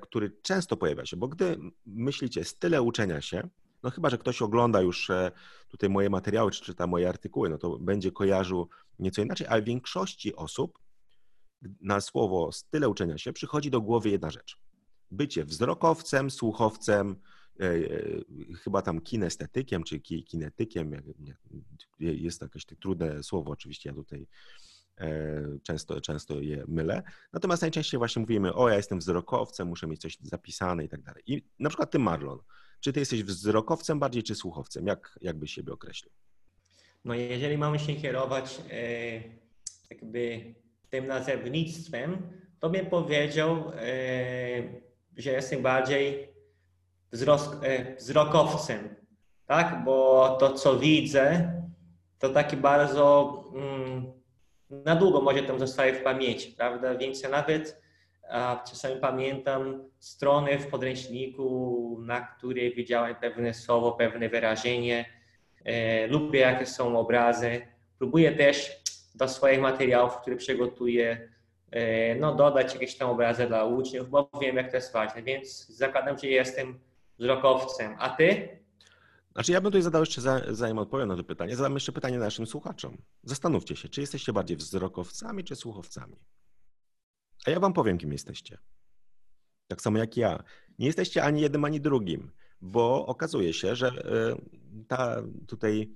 który 0.00 0.36
często 0.42 0.76
pojawia 0.76 1.06
się, 1.06 1.16
bo 1.16 1.28
gdy 1.28 1.58
myślicie 1.86 2.44
style 2.44 2.82
uczenia 2.82 3.20
się, 3.20 3.48
no 3.82 3.90
chyba, 3.90 4.10
że 4.10 4.18
ktoś 4.18 4.42
ogląda 4.42 4.80
już 4.80 5.10
e, 5.10 5.32
tutaj 5.68 5.90
moje 5.90 6.10
materiały, 6.10 6.50
czy 6.50 6.64
czyta 6.64 6.86
moje 6.86 7.08
artykuły, 7.08 7.48
no 7.48 7.58
to 7.58 7.78
będzie 7.78 8.12
kojarzył 8.12 8.68
nieco 8.98 9.22
inaczej, 9.22 9.46
ale 9.46 9.62
większości 9.62 10.34
osób 10.34 10.78
na 11.80 12.00
słowo 12.00 12.52
style 12.52 12.88
uczenia 12.88 13.18
się 13.18 13.32
przychodzi 13.32 13.70
do 13.70 13.80
głowy 13.80 14.10
jedna 14.10 14.30
rzecz. 14.30 14.58
Bycie 15.10 15.44
wzrokowcem, 15.44 16.30
słuchowcem, 16.30 17.16
e, 17.60 17.66
chyba 18.54 18.82
tam 18.82 19.00
kinestetykiem, 19.00 19.84
czy 19.84 20.00
kinetykiem, 20.00 21.02
jest 21.98 22.42
jakieś 22.42 22.66
trudne 22.66 23.22
słowo, 23.22 23.50
oczywiście 23.50 23.88
ja 23.88 23.94
tutaj 23.94 24.26
E, 24.26 24.75
często, 25.62 26.00
często 26.00 26.40
je 26.40 26.64
mylę. 26.68 27.02
Natomiast 27.32 27.62
najczęściej 27.62 27.98
właśnie 27.98 28.20
mówimy, 28.20 28.54
o 28.54 28.68
ja 28.68 28.76
jestem 28.76 28.98
wzrokowcem, 28.98 29.68
muszę 29.68 29.86
mieć 29.86 30.00
coś 30.00 30.18
zapisane 30.22 30.84
i 30.84 30.88
tak 30.88 31.02
dalej. 31.02 31.22
I 31.26 31.42
na 31.58 31.68
przykład 31.68 31.90
ty 31.90 31.98
Marlon, 31.98 32.38
czy 32.80 32.92
ty 32.92 33.00
jesteś 33.00 33.22
wzrokowcem 33.22 33.98
bardziej 33.98 34.22
czy 34.22 34.34
słuchowcem? 34.34 34.86
Jak, 34.86 35.18
jak 35.22 35.38
byś 35.38 35.52
siebie 35.52 35.72
określił? 35.72 36.12
No 37.04 37.14
jeżeli 37.14 37.58
mamy 37.58 37.78
się 37.78 37.94
kierować 37.94 38.60
e, 38.70 39.20
jakby 39.90 40.54
tym 40.90 41.06
nazewnictwem, 41.06 42.30
to 42.60 42.70
bym 42.70 42.86
powiedział, 42.86 43.72
e, 43.74 43.82
że 45.16 45.30
jestem 45.30 45.62
bardziej 45.62 46.28
e, 47.62 47.96
wzrokowcem, 47.96 48.96
tak? 49.46 49.84
Bo 49.84 50.36
to, 50.40 50.52
co 50.52 50.78
widzę, 50.78 51.52
to 52.18 52.28
taki 52.28 52.56
bardzo 52.56 53.44
mm, 53.54 54.12
na 54.70 54.96
długo 54.96 55.20
może 55.20 55.42
tam 55.42 55.58
zostaje 55.58 55.92
w 55.94 56.02
pamięci, 56.02 56.52
prawda? 56.52 56.94
Więc 56.94 57.22
ja 57.22 57.28
nawet 57.28 57.80
a, 58.28 58.64
czasami 58.70 59.00
pamiętam 59.00 59.84
strony 59.98 60.58
w 60.58 60.66
podręczniku, 60.66 61.98
na 62.02 62.20
której 62.20 62.74
widziałem 62.74 63.14
pewne 63.14 63.54
słowo, 63.54 63.92
pewne 63.92 64.28
wyrażenie. 64.28 65.04
E, 65.64 66.06
lubię, 66.06 66.40
jakie 66.40 66.66
są 66.66 66.98
obrazy. 66.98 67.66
Próbuję 67.98 68.32
też 68.32 68.82
do 69.14 69.28
swoich 69.28 69.60
materiałów, 69.60 70.16
które 70.16 70.36
przygotuję, 70.36 71.28
e, 71.70 72.14
no, 72.14 72.34
dodać 72.34 72.74
jakieś 72.74 72.96
tam 72.96 73.10
obrazy 73.10 73.46
dla 73.46 73.64
uczniów, 73.64 74.10
bo 74.10 74.30
wiem, 74.40 74.56
jak 74.56 74.70
to 74.70 74.76
jest 74.76 74.92
ważne. 74.92 75.22
Więc 75.22 75.68
zakładam, 75.68 76.18
że 76.18 76.26
jestem 76.26 76.78
wzrokowcem. 77.18 77.96
A 77.98 78.08
ty? 78.10 78.48
Znaczy 79.36 79.52
ja 79.52 79.60
bym 79.60 79.70
tutaj 79.70 79.82
zadał 79.82 80.02
jeszcze, 80.02 80.20
zanim 80.48 80.78
odpowiem 80.78 81.08
na 81.08 81.16
to 81.16 81.24
pytanie, 81.24 81.56
zadam 81.56 81.74
jeszcze 81.74 81.92
pytanie 81.92 82.18
naszym 82.18 82.46
słuchaczom. 82.46 82.96
Zastanówcie 83.22 83.76
się, 83.76 83.88
czy 83.88 84.00
jesteście 84.00 84.32
bardziej 84.32 84.56
wzrokowcami, 84.56 85.44
czy 85.44 85.56
słuchowcami? 85.56 86.16
A 87.46 87.50
ja 87.50 87.60
wam 87.60 87.72
powiem, 87.72 87.98
kim 87.98 88.12
jesteście. 88.12 88.58
Tak 89.68 89.82
samo 89.82 89.98
jak 89.98 90.16
ja. 90.16 90.42
Nie 90.78 90.86
jesteście 90.86 91.24
ani 91.24 91.40
jednym, 91.40 91.64
ani 91.64 91.80
drugim, 91.80 92.30
bo 92.60 93.06
okazuje 93.06 93.52
się, 93.52 93.76
że 93.76 93.88
e, 93.88 93.92
ta, 94.88 95.22
tutaj 95.48 95.90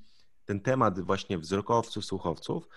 ten 0.44 0.61
temat 0.61 1.00
właśnie 1.00 1.38
wzrokowców, 1.38 2.04
słuchowców 2.04 2.68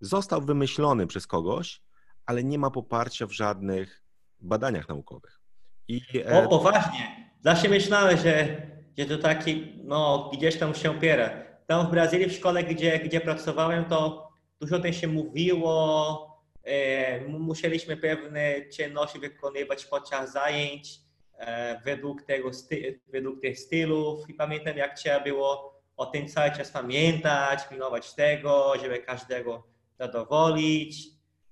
został 0.00 0.42
wymyślony 0.42 1.06
przez 1.06 1.26
kogoś, 1.26 1.82
ale 2.26 2.44
nie 2.44 2.58
ma 2.58 2.70
poparcia 2.70 3.26
w 3.26 3.32
żadnych 3.32 4.02
badaniach 4.40 4.88
naukowych. 4.88 5.40
I, 5.88 6.00
e, 6.14 6.44
o, 6.44 6.48
poważnie. 6.48 7.30
Zawsze 7.40 7.68
myślałem, 7.68 8.18
że, 8.18 8.75
że 8.98 9.04
to 9.04 9.18
taki, 9.18 9.72
no, 9.84 10.30
gdzieś 10.34 10.56
tam 10.56 10.74
się 10.74 10.90
opiera. 10.90 11.30
Tam 11.66 11.86
w 11.86 11.90
Brazylii, 11.90 12.28
w 12.28 12.32
szkole, 12.32 12.64
gdzie, 12.64 12.98
gdzie 12.98 13.20
pracowałem, 13.20 13.84
to 13.84 14.28
dużo 14.60 14.76
o 14.76 14.78
tym 14.78 14.92
się 14.92 15.08
mówiło. 15.08 16.36
E, 16.64 17.20
musieliśmy 17.28 17.96
pewne 17.96 18.54
czynności 18.76 19.18
wykonywać 19.18 19.84
podczas 19.84 20.32
zajęć 20.32 21.00
e, 21.38 21.80
według, 21.84 22.22
tego 22.22 22.52
sty, 22.52 23.00
według 23.06 23.40
tych 23.40 23.58
stylów 23.58 24.30
i 24.30 24.34
pamiętam, 24.34 24.76
jak 24.76 24.98
trzeba 24.98 25.20
było 25.20 25.76
o 25.96 26.06
tym 26.06 26.28
cały 26.28 26.50
czas 26.50 26.70
pamiętać, 26.70 27.68
pilnować 27.68 28.14
tego, 28.14 28.72
żeby 28.82 28.98
każdego 28.98 29.66
zadowolić. 29.98 31.08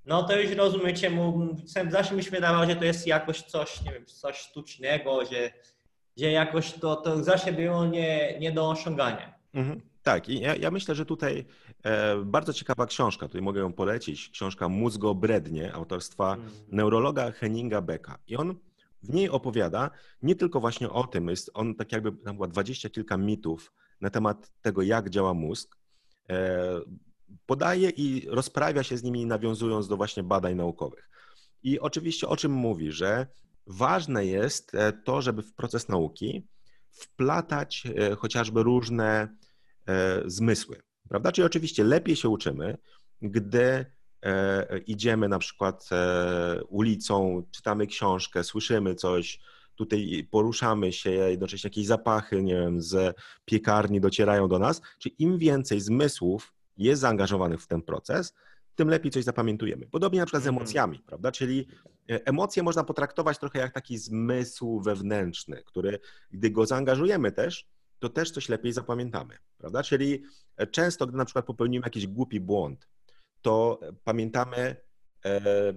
No 0.07 0.23
to 0.23 0.41
już 0.41 0.51
rozumiem, 0.51 0.97
czemu 0.97 1.57
zawsze 1.89 2.15
mi 2.15 2.25
się 2.25 2.31
wydawało, 2.31 2.67
że 2.67 2.77
to 2.77 2.85
jest 2.85 3.07
jakoś 3.07 3.43
coś, 3.43 3.83
nie 3.83 3.93
wiem, 3.93 4.07
coś 4.07 4.37
sztucznego, 4.37 5.25
że, 5.25 5.51
że 6.17 6.31
jakoś 6.31 6.73
to, 6.73 6.97
to 6.97 7.25
zawsze 7.25 7.53
było 7.53 7.87
nie, 7.87 8.39
nie 8.39 8.53
do 8.53 8.71
osiągania. 8.71 9.35
Mhm. 9.55 9.81
Tak, 10.03 10.29
i 10.29 10.41
ja, 10.41 10.57
ja, 10.57 10.71
myślę, 10.71 10.95
że 10.95 11.07
tutaj 11.07 11.45
e, 11.83 12.17
bardzo 12.25 12.53
ciekawa 12.53 12.87
książka, 12.87 13.27
tutaj 13.27 13.43
mogę 13.43 13.61
ją 13.61 13.73
polecić, 13.73 14.31
książka 14.31 14.69
Mózgobrednie 14.69 15.73
autorstwa 15.75 16.35
mhm. 16.35 16.53
neurologa 16.69 17.31
Henninga 17.31 17.81
Becka. 17.81 18.19
I 18.27 18.37
on 18.37 18.55
w 19.03 19.15
niej 19.15 19.29
opowiada 19.29 19.91
nie 20.23 20.35
tylko 20.35 20.61
właśnie 20.61 20.91
o 20.91 21.05
tym, 21.05 21.29
jest 21.29 21.51
on 21.55 21.75
tak 21.75 21.93
jakby 21.93 22.13
tam 22.13 22.37
była 22.37 22.49
dwadzieścia 22.49 22.91
kilka 22.91 23.17
mitów 23.17 23.73
na 24.01 24.11
temat 24.11 24.53
tego, 24.63 24.83
jak 24.83 25.11
działa 25.11 25.35
mózg. 25.35 25.77
E, 26.31 26.61
podaje 27.47 27.91
i 27.91 28.27
rozprawia 28.29 28.83
się 28.83 28.97
z 28.97 29.03
nimi, 29.03 29.27
nawiązując 29.27 29.89
do 29.89 29.97
właśnie 29.97 30.23
badań 30.23 30.55
naukowych. 30.55 31.11
I 31.63 31.81
oczywiście 31.81 32.29
o 32.29 32.37
czym 32.37 32.53
mówi, 32.53 32.93
że 32.93 33.27
ważne 33.67 34.27
jest 34.27 34.75
e, 34.75 34.93
to, 34.93 35.23
żeby 35.23 35.43
w 35.43 35.55
proces 35.55 35.89
nauki 35.89 36.47
wplatać 36.91 37.85
e, 37.87 38.15
chociażby 38.17 38.63
różne 38.63 39.29
e, 39.87 40.23
zmysły, 40.27 40.83
prawda? 41.09 41.33
Czyli 41.33 41.47
oczywiście 41.47 41.85
lepiej 41.85 42.17
się 42.17 42.29
uczymy, 42.29 42.79
gdy 43.23 43.95
idziemy 44.87 45.29
na 45.29 45.39
przykład 45.39 45.89
ulicą, 46.69 47.43
czytamy 47.51 47.87
książkę, 47.87 48.45
słyszymy 48.45 48.95
coś, 48.95 49.41
tutaj 49.75 50.29
poruszamy 50.31 50.93
się, 50.93 51.11
jednocześnie 51.11 51.69
jakieś 51.69 51.87
zapachy, 51.87 52.43
nie 52.43 52.55
wiem, 52.55 52.83
z 52.83 53.17
piekarni 53.45 54.01
docierają 54.01 54.49
do 54.49 54.59
nas, 54.59 54.83
czyli 54.99 55.15
im 55.19 55.39
więcej 55.39 55.81
zmysłów 55.81 56.55
jest 56.77 57.01
zaangażowanych 57.01 57.63
w 57.63 57.67
ten 57.67 57.83
proces, 57.83 58.35
tym 58.75 58.89
lepiej 58.89 59.11
coś 59.11 59.25
zapamiętujemy. 59.25 59.87
Podobnie 59.87 60.21
na 60.21 60.27
przykład 60.27 60.43
z 60.43 60.47
mhm. 60.47 60.63
emocjami, 60.63 60.99
prawda? 60.99 61.33
Czyli 61.33 61.67
emocje 62.09 62.63
można 62.63 62.85
potraktować 62.85 63.39
trochę 63.39 63.59
jak 63.59 63.73
taki 63.73 63.99
zmysł 63.99 64.81
wewnętrzny, 64.81 65.63
który 65.67 65.99
gdy 66.31 66.51
go 66.51 66.67
zaangażujemy 66.67 67.33
też, 67.33 67.67
to 67.99 68.09
też 68.09 68.31
coś 68.31 68.49
lepiej 68.49 68.73
zapamiętamy, 68.73 69.39
prawda? 69.59 69.83
Czyli 69.83 70.23
e, 70.57 70.67
często, 70.67 71.07
gdy 71.07 71.17
na 71.17 71.25
przykład 71.25 71.47
popełnimy 71.47 71.87
jakiś 71.87 72.07
głupi 72.07 72.41
błąd, 72.41 72.89
to 73.43 73.81
pamiętamy 74.05 74.77
e, 75.25 75.75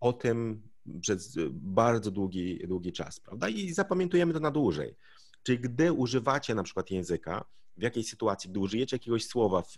o 0.00 0.12
tym 0.12 0.68
przez 1.00 1.36
bardzo 1.52 2.10
długi, 2.10 2.58
długi 2.68 2.92
czas, 2.92 3.20
prawda? 3.20 3.48
I 3.48 3.72
zapamiętujemy 3.72 4.32
to 4.32 4.40
na 4.40 4.50
dłużej. 4.50 4.96
Czyli 5.42 5.58
gdy 5.58 5.92
używacie 5.92 6.54
na 6.54 6.62
przykład 6.62 6.90
języka 6.90 7.44
w 7.76 7.82
jakiejś 7.82 8.08
sytuacji, 8.08 8.50
gdy 8.50 8.60
użyjecie 8.60 8.96
jakiegoś 8.96 9.26
słowa 9.26 9.62
w, 9.62 9.76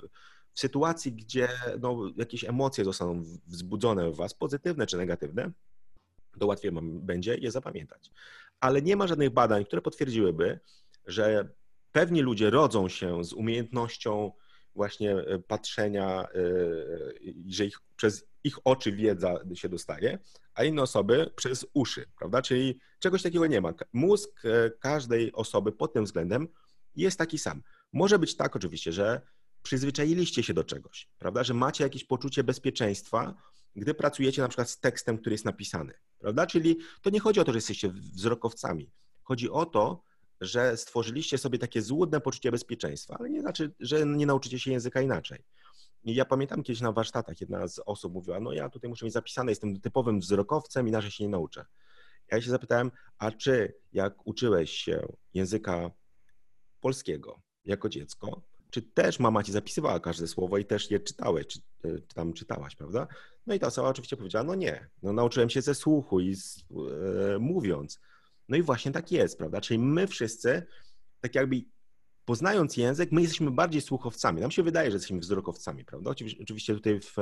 w 0.55 0.61
sytuacji, 0.61 1.12
gdzie 1.12 1.49
no, 1.81 2.12
jakieś 2.16 2.45
emocje 2.45 2.85
zostaną 2.85 3.23
wzbudzone 3.47 4.11
w 4.11 4.16
Was, 4.16 4.35
pozytywne 4.35 4.87
czy 4.87 4.97
negatywne, 4.97 5.50
to 6.38 6.47
łatwiej 6.47 6.71
będzie 6.83 7.35
je 7.35 7.50
zapamiętać. 7.50 8.11
Ale 8.61 8.83
nie 8.83 8.97
ma 8.97 9.07
żadnych 9.07 9.31
badań, 9.31 9.64
które 9.64 9.83
potwierdziłyby, 9.83 10.61
że 11.07 11.49
pewni 11.93 12.21
ludzie 12.21 12.50
rodzą 12.50 12.88
się 12.88 13.25
z 13.25 13.33
umiejętnością 13.33 14.33
właśnie 14.75 15.12
e, 15.12 15.38
patrzenia, 15.38 16.23
e, 16.23 16.28
że 17.49 17.66
ich, 17.66 17.81
przez 17.97 18.26
ich 18.45 18.59
oczy 18.64 18.93
wiedza 18.93 19.35
się 19.55 19.69
dostaje, 19.69 20.19
a 20.55 20.64
inne 20.64 20.83
osoby 20.83 21.31
przez 21.37 21.66
uszy, 21.75 22.07
prawda? 22.19 22.43
Czyli 22.43 22.81
czegoś 22.99 23.23
takiego 23.23 23.47
nie 23.47 23.61
ma. 23.61 23.75
Mózg 23.93 24.31
e, 24.45 24.71
każdej 24.71 25.33
osoby 25.33 25.73
pod 25.73 25.93
tym 25.93 26.05
względem 26.05 26.49
jest 26.97 27.19
taki 27.19 27.38
sam. 27.38 27.62
Może 27.93 28.19
być 28.19 28.37
tak 28.37 28.57
oczywiście, 28.57 28.93
że 28.93 29.21
przyzwyczailiście 29.62 30.43
się 30.43 30.55
do 30.55 30.64
czegoś, 30.64 31.09
prawda? 31.19 31.45
Że 31.45 31.55
macie 31.55 31.85
jakieś 31.85 32.05
poczucie 32.05 32.45
bezpieczeństwa, 32.45 33.35
gdy 33.76 33.95
pracujecie 33.95 34.42
na 34.42 34.49
przykład 34.49 34.71
z 34.71 34.80
tekstem, 34.80 35.18
który 35.18 35.35
jest 35.35 35.45
napisany, 35.45 35.92
prawda? 36.18 36.47
Czyli 36.47 36.78
to 37.02 37.11
nie 37.11 37.21
chodzi 37.21 37.40
o 37.40 37.45
to, 37.45 37.52
że 37.52 37.59
jesteście 37.59 37.88
wzrokowcami. 37.88 38.90
Chodzi 39.23 39.50
o 39.50 39.66
to, 39.66 40.02
że 40.40 40.76
stworzyliście 40.76 41.38
sobie 41.38 41.59
takie 41.59 41.83
złudne 41.83 42.21
poczucie 42.21 42.50
bezpieczeństwa, 42.50 43.16
ale 43.18 43.30
nie 43.30 43.40
znaczy, 43.40 43.75
że 43.80 44.06
nie 44.06 44.26
nauczycie 44.26 44.59
się 44.59 44.73
języka 44.73 45.00
inaczej. 45.00 45.45
I 46.04 46.14
ja 46.14 46.25
pamiętam 46.25 46.62
kiedyś 46.62 46.80
na 46.80 46.92
warsztatach 46.92 47.40
jedna 47.40 47.68
z 47.68 47.80
osób 47.87 48.12
mówiła, 48.12 48.40
no 48.40 48.52
ja 48.52 48.68
tutaj 48.68 48.90
muszę 48.90 49.04
mieć 49.04 49.14
zapisane, 49.14 49.52
jestem 49.52 49.80
typowym 49.80 50.21
wzrokowcem, 50.21 50.88
inaczej 50.88 51.11
się 51.11 51.25
nie 51.25 51.30
nauczę. 51.30 51.64
Ja 52.30 52.40
się 52.42 52.50
zapytałem, 52.50 52.90
a 53.18 53.30
czy 53.30 53.75
jak 53.92 54.26
uczyłeś 54.26 54.71
się 54.71 55.06
języka 55.35 55.90
polskiego 56.80 57.40
jako 57.64 57.88
dziecko, 57.88 58.42
czy 58.76 58.83
też 58.83 59.18
mama 59.18 59.42
ci 59.42 59.52
zapisywała 59.52 60.00
każde 60.00 60.26
słowo 60.26 60.59
i 60.59 60.64
też 60.64 60.90
je 60.90 61.00
czytałeś, 61.00 61.47
czy, 61.47 61.59
e, 61.85 61.99
czy 62.00 62.14
tam 62.14 62.33
czytałaś, 62.33 62.76
prawda? 62.76 63.06
No 63.47 63.54
i 63.54 63.59
ta 63.59 63.66
osoba 63.66 63.88
oczywiście 63.88 64.16
powiedziała, 64.16 64.45
no 64.45 64.54
nie, 64.54 64.88
no 65.02 65.12
nauczyłem 65.12 65.50
się 65.50 65.62
ze 65.62 65.75
słuchu 65.75 66.21
i 66.21 66.35
z, 66.35 66.64
e, 67.35 67.38
mówiąc. 67.38 68.00
No 68.49 68.56
i 68.56 68.62
właśnie 68.62 68.92
tak 68.92 69.12
jest, 69.12 69.38
prawda? 69.38 69.61
Czyli 69.61 69.78
my 69.78 70.06
wszyscy, 70.06 70.66
tak 71.21 71.35
jakby 71.35 71.64
poznając 72.25 72.76
język, 72.76 73.12
my 73.12 73.21
jesteśmy 73.21 73.50
bardziej 73.50 73.80
słuchowcami. 73.80 74.40
Nam 74.40 74.50
się 74.50 74.62
wydaje, 74.62 74.90
że 74.90 74.97
jesteśmy 74.97 75.18
wzrokowcami, 75.18 75.85
prawda? 75.85 76.11
Oczywiście 76.42 76.75
tutaj 76.75 77.00
w, 77.00 77.14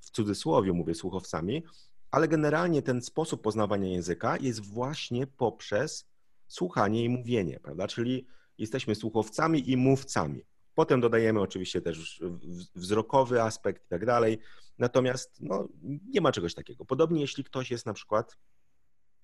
w 0.00 0.10
cudzysłowie 0.10 0.72
mówię 0.72 0.94
słuchowcami, 0.94 1.62
ale 2.10 2.28
generalnie 2.28 2.82
ten 2.82 3.02
sposób 3.02 3.42
poznawania 3.42 3.88
języka 3.88 4.36
jest 4.36 4.60
właśnie 4.60 5.26
poprzez 5.26 6.08
słuchanie 6.48 7.04
i 7.04 7.08
mówienie, 7.08 7.60
prawda? 7.60 7.88
Czyli 7.88 8.26
jesteśmy 8.58 8.94
słuchowcami 8.94 9.70
i 9.70 9.76
mówcami. 9.76 10.44
Potem 10.74 11.00
dodajemy 11.00 11.40
oczywiście 11.40 11.80
też 11.80 12.22
wzrokowy 12.74 13.42
aspekt 13.42 13.84
i 13.84 13.88
tak 13.88 14.06
dalej. 14.06 14.38
Natomiast 14.78 15.40
no, 15.40 15.68
nie 15.82 16.20
ma 16.20 16.32
czegoś 16.32 16.54
takiego. 16.54 16.84
Podobnie 16.84 17.20
jeśli 17.20 17.44
ktoś 17.44 17.70
jest 17.70 17.86
na 17.86 17.92
przykład 17.92 18.38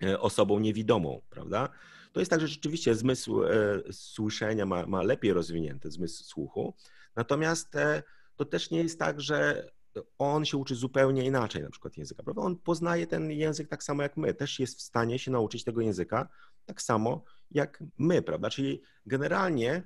e, 0.03 0.19
osobą 0.19 0.59
niewidomą, 0.59 1.21
prawda? 1.29 1.69
To 2.11 2.19
jest 2.19 2.31
tak, 2.31 2.41
że 2.41 2.47
rzeczywiście 2.47 2.95
zmysł 2.95 3.43
e, 3.43 3.49
słyszenia 3.91 4.65
ma, 4.65 4.85
ma 4.85 5.03
lepiej 5.03 5.33
rozwinięty 5.33 5.91
zmysł 5.91 6.23
słuchu. 6.23 6.75
Natomiast 7.15 7.75
e, 7.75 8.03
to 8.35 8.45
też 8.45 8.71
nie 8.71 8.83
jest 8.83 8.99
tak, 8.99 9.21
że 9.21 9.69
on 10.17 10.45
się 10.45 10.57
uczy 10.57 10.75
zupełnie 10.75 11.25
inaczej 11.25 11.63
na 11.63 11.69
przykład 11.69 11.97
języka, 11.97 12.23
prawda? 12.23 12.41
On 12.41 12.57
poznaje 12.57 13.07
ten 13.07 13.31
język 13.31 13.67
tak 13.67 13.83
samo 13.83 14.03
jak 14.03 14.17
my, 14.17 14.33
też 14.33 14.59
jest 14.59 14.77
w 14.77 14.81
stanie 14.81 15.19
się 15.19 15.31
nauczyć 15.31 15.63
tego 15.63 15.81
języka 15.81 16.29
tak 16.65 16.81
samo 16.81 17.23
jak 17.51 17.83
my, 17.97 18.21
prawda? 18.21 18.49
Czyli 18.49 18.81
generalnie 19.05 19.83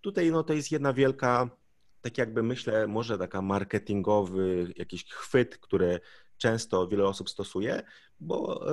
tutaj 0.00 0.30
no, 0.30 0.42
to 0.42 0.52
jest 0.52 0.72
jedna 0.72 0.92
wielka, 0.92 1.50
tak 2.00 2.18
jakby 2.18 2.42
myślę, 2.42 2.86
może 2.86 3.18
taka 3.18 3.42
marketingowy 3.42 4.72
jakiś 4.76 5.04
chwyt, 5.04 5.58
który 5.58 6.00
często 6.36 6.88
wiele 6.88 7.04
osób 7.04 7.30
stosuje, 7.30 7.82
bo 8.20 8.64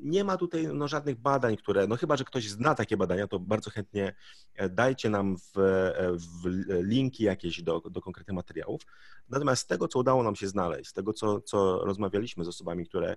nie 0.00 0.24
ma 0.24 0.36
tutaj 0.36 0.68
no, 0.74 0.88
żadnych 0.88 1.20
badań, 1.20 1.56
które, 1.56 1.86
no 1.86 1.96
chyba, 1.96 2.16
że 2.16 2.24
ktoś 2.24 2.48
zna 2.48 2.74
takie 2.74 2.96
badania, 2.96 3.26
to 3.26 3.38
bardzo 3.38 3.70
chętnie 3.70 4.14
e, 4.54 4.68
dajcie 4.68 5.10
nam 5.10 5.36
w, 5.36 5.58
e, 5.58 6.12
w 6.12 6.48
linki 6.82 7.24
jakieś 7.24 7.62
do, 7.62 7.80
do 7.80 8.00
konkretnych 8.00 8.34
materiałów. 8.34 8.82
Natomiast 9.28 9.62
z 9.62 9.66
tego, 9.66 9.88
co 9.88 9.98
udało 9.98 10.22
nam 10.22 10.36
się 10.36 10.48
znaleźć, 10.48 10.90
z 10.90 10.92
tego, 10.92 11.12
co, 11.12 11.40
co 11.40 11.84
rozmawialiśmy 11.84 12.44
z 12.44 12.48
osobami, 12.48 12.86
które 12.86 13.16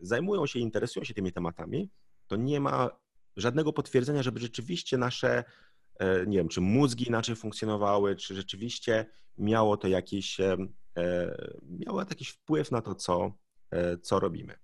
zajmują 0.00 0.46
się, 0.46 0.58
interesują 0.58 1.04
się 1.04 1.14
tymi 1.14 1.32
tematami, 1.32 1.90
to 2.26 2.36
nie 2.36 2.60
ma 2.60 2.90
żadnego 3.36 3.72
potwierdzenia, 3.72 4.22
żeby 4.22 4.40
rzeczywiście 4.40 4.98
nasze 4.98 5.44
E, 5.44 5.44
nie 6.26 6.36
wiem, 6.38 6.48
czy 6.48 6.60
mózgi 6.60 7.08
inaczej 7.08 7.36
funkcjonowały, 7.36 8.16
czy 8.16 8.34
rzeczywiście 8.34 9.06
miało 9.38 9.76
to 9.76 9.88
jakiś, 9.88 10.40
e, 10.40 10.56
e, 10.96 11.34
miało 11.62 12.00
jakiś 12.00 12.28
wpływ 12.28 12.70
na 12.70 12.82
to, 12.82 12.94
co, 12.94 13.32
co 14.02 14.20
robimy. 14.20 14.54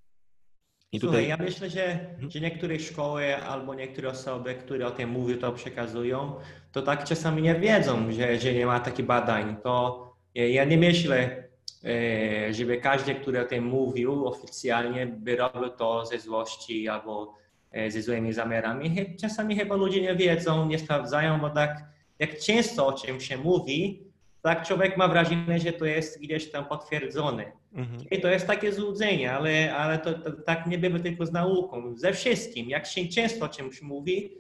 I 0.93 1.01
tutaj... 1.01 1.25
Słuchaj, 1.25 1.29
ja 1.29 1.37
myślę, 1.37 1.71
że, 1.71 2.17
że 2.29 2.41
niektóre 2.41 2.79
szkoły 2.79 3.37
albo 3.37 3.75
niektóre 3.75 4.09
osoby, 4.09 4.55
które 4.55 4.87
o 4.87 4.91
tym 4.91 5.11
mówią, 5.11 5.39
to 5.39 5.53
przekazują, 5.53 6.35
to 6.73 6.83
tak 6.83 7.05
czasami 7.05 7.43
nie 7.43 7.55
wiedzą, 7.55 8.13
że, 8.13 8.39
że 8.39 8.53
nie 8.53 8.67
ma 8.67 8.81
takich 8.81 9.07
badań. 9.07 9.57
To 9.63 10.07
ja 10.35 10.65
nie 10.65 10.79
myślę, 10.79 11.49
e, 11.85 12.55
żeby 12.55 12.81
każdy, 12.81 13.15
który 13.15 13.41
o 13.41 13.45
tym 13.45 13.65
mówił 13.65 14.27
oficjalnie, 14.27 15.07
by 15.07 15.37
robił 15.37 15.69
to 15.69 16.07
ze 16.07 16.19
złości 16.19 16.89
albo 16.89 17.35
e, 17.35 17.46
ze 17.89 18.03
złymi 18.03 18.33
zamiarami. 18.33 19.17
Czasami 19.21 19.57
chyba 19.57 19.77
ludzie 19.77 20.03
nie 20.03 20.15
wiedzą, 20.15 20.67
nie 20.67 20.79
sprawdzają, 20.79 21.41
bo 21.41 21.51
tak 21.51 21.85
jak 22.19 22.39
często 22.39 22.87
o 22.87 22.93
czym 22.93 23.21
się 23.21 23.37
mówi, 23.37 24.07
tak 24.43 24.67
człowiek 24.67 24.97
ma 24.97 25.09
wrażenie, 25.09 25.61
że 25.61 25.73
to 25.73 25.85
jest 25.85 26.21
gdzieś 26.21 26.51
tam 26.51 26.65
potwierdzone. 26.65 27.53
Mhm. 27.75 28.11
I 28.11 28.21
to 28.21 28.29
jest 28.29 28.47
takie 28.47 28.73
złudzenie, 28.73 29.33
ale, 29.33 29.77
ale 29.77 29.99
to, 29.99 30.19
to, 30.19 30.33
tak 30.33 30.67
nie 30.67 30.79
bywa 30.79 30.99
tylko 30.99 31.27
z 31.27 31.33
nauką. 31.33 31.97
Ze 31.97 32.13
wszystkim, 32.13 32.71
jak 32.71 32.87
się 32.87 33.09
często 33.09 33.45
o 33.45 33.49
czymś 33.49 33.83
mówi, 33.83 34.33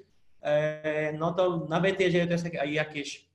e, 0.43 1.13
no 1.13 1.33
to 1.33 1.67
nawet 1.69 2.01
jeżeli 2.01 2.27
to 2.27 2.33
jest 2.33 2.47
jakieś 2.65 3.27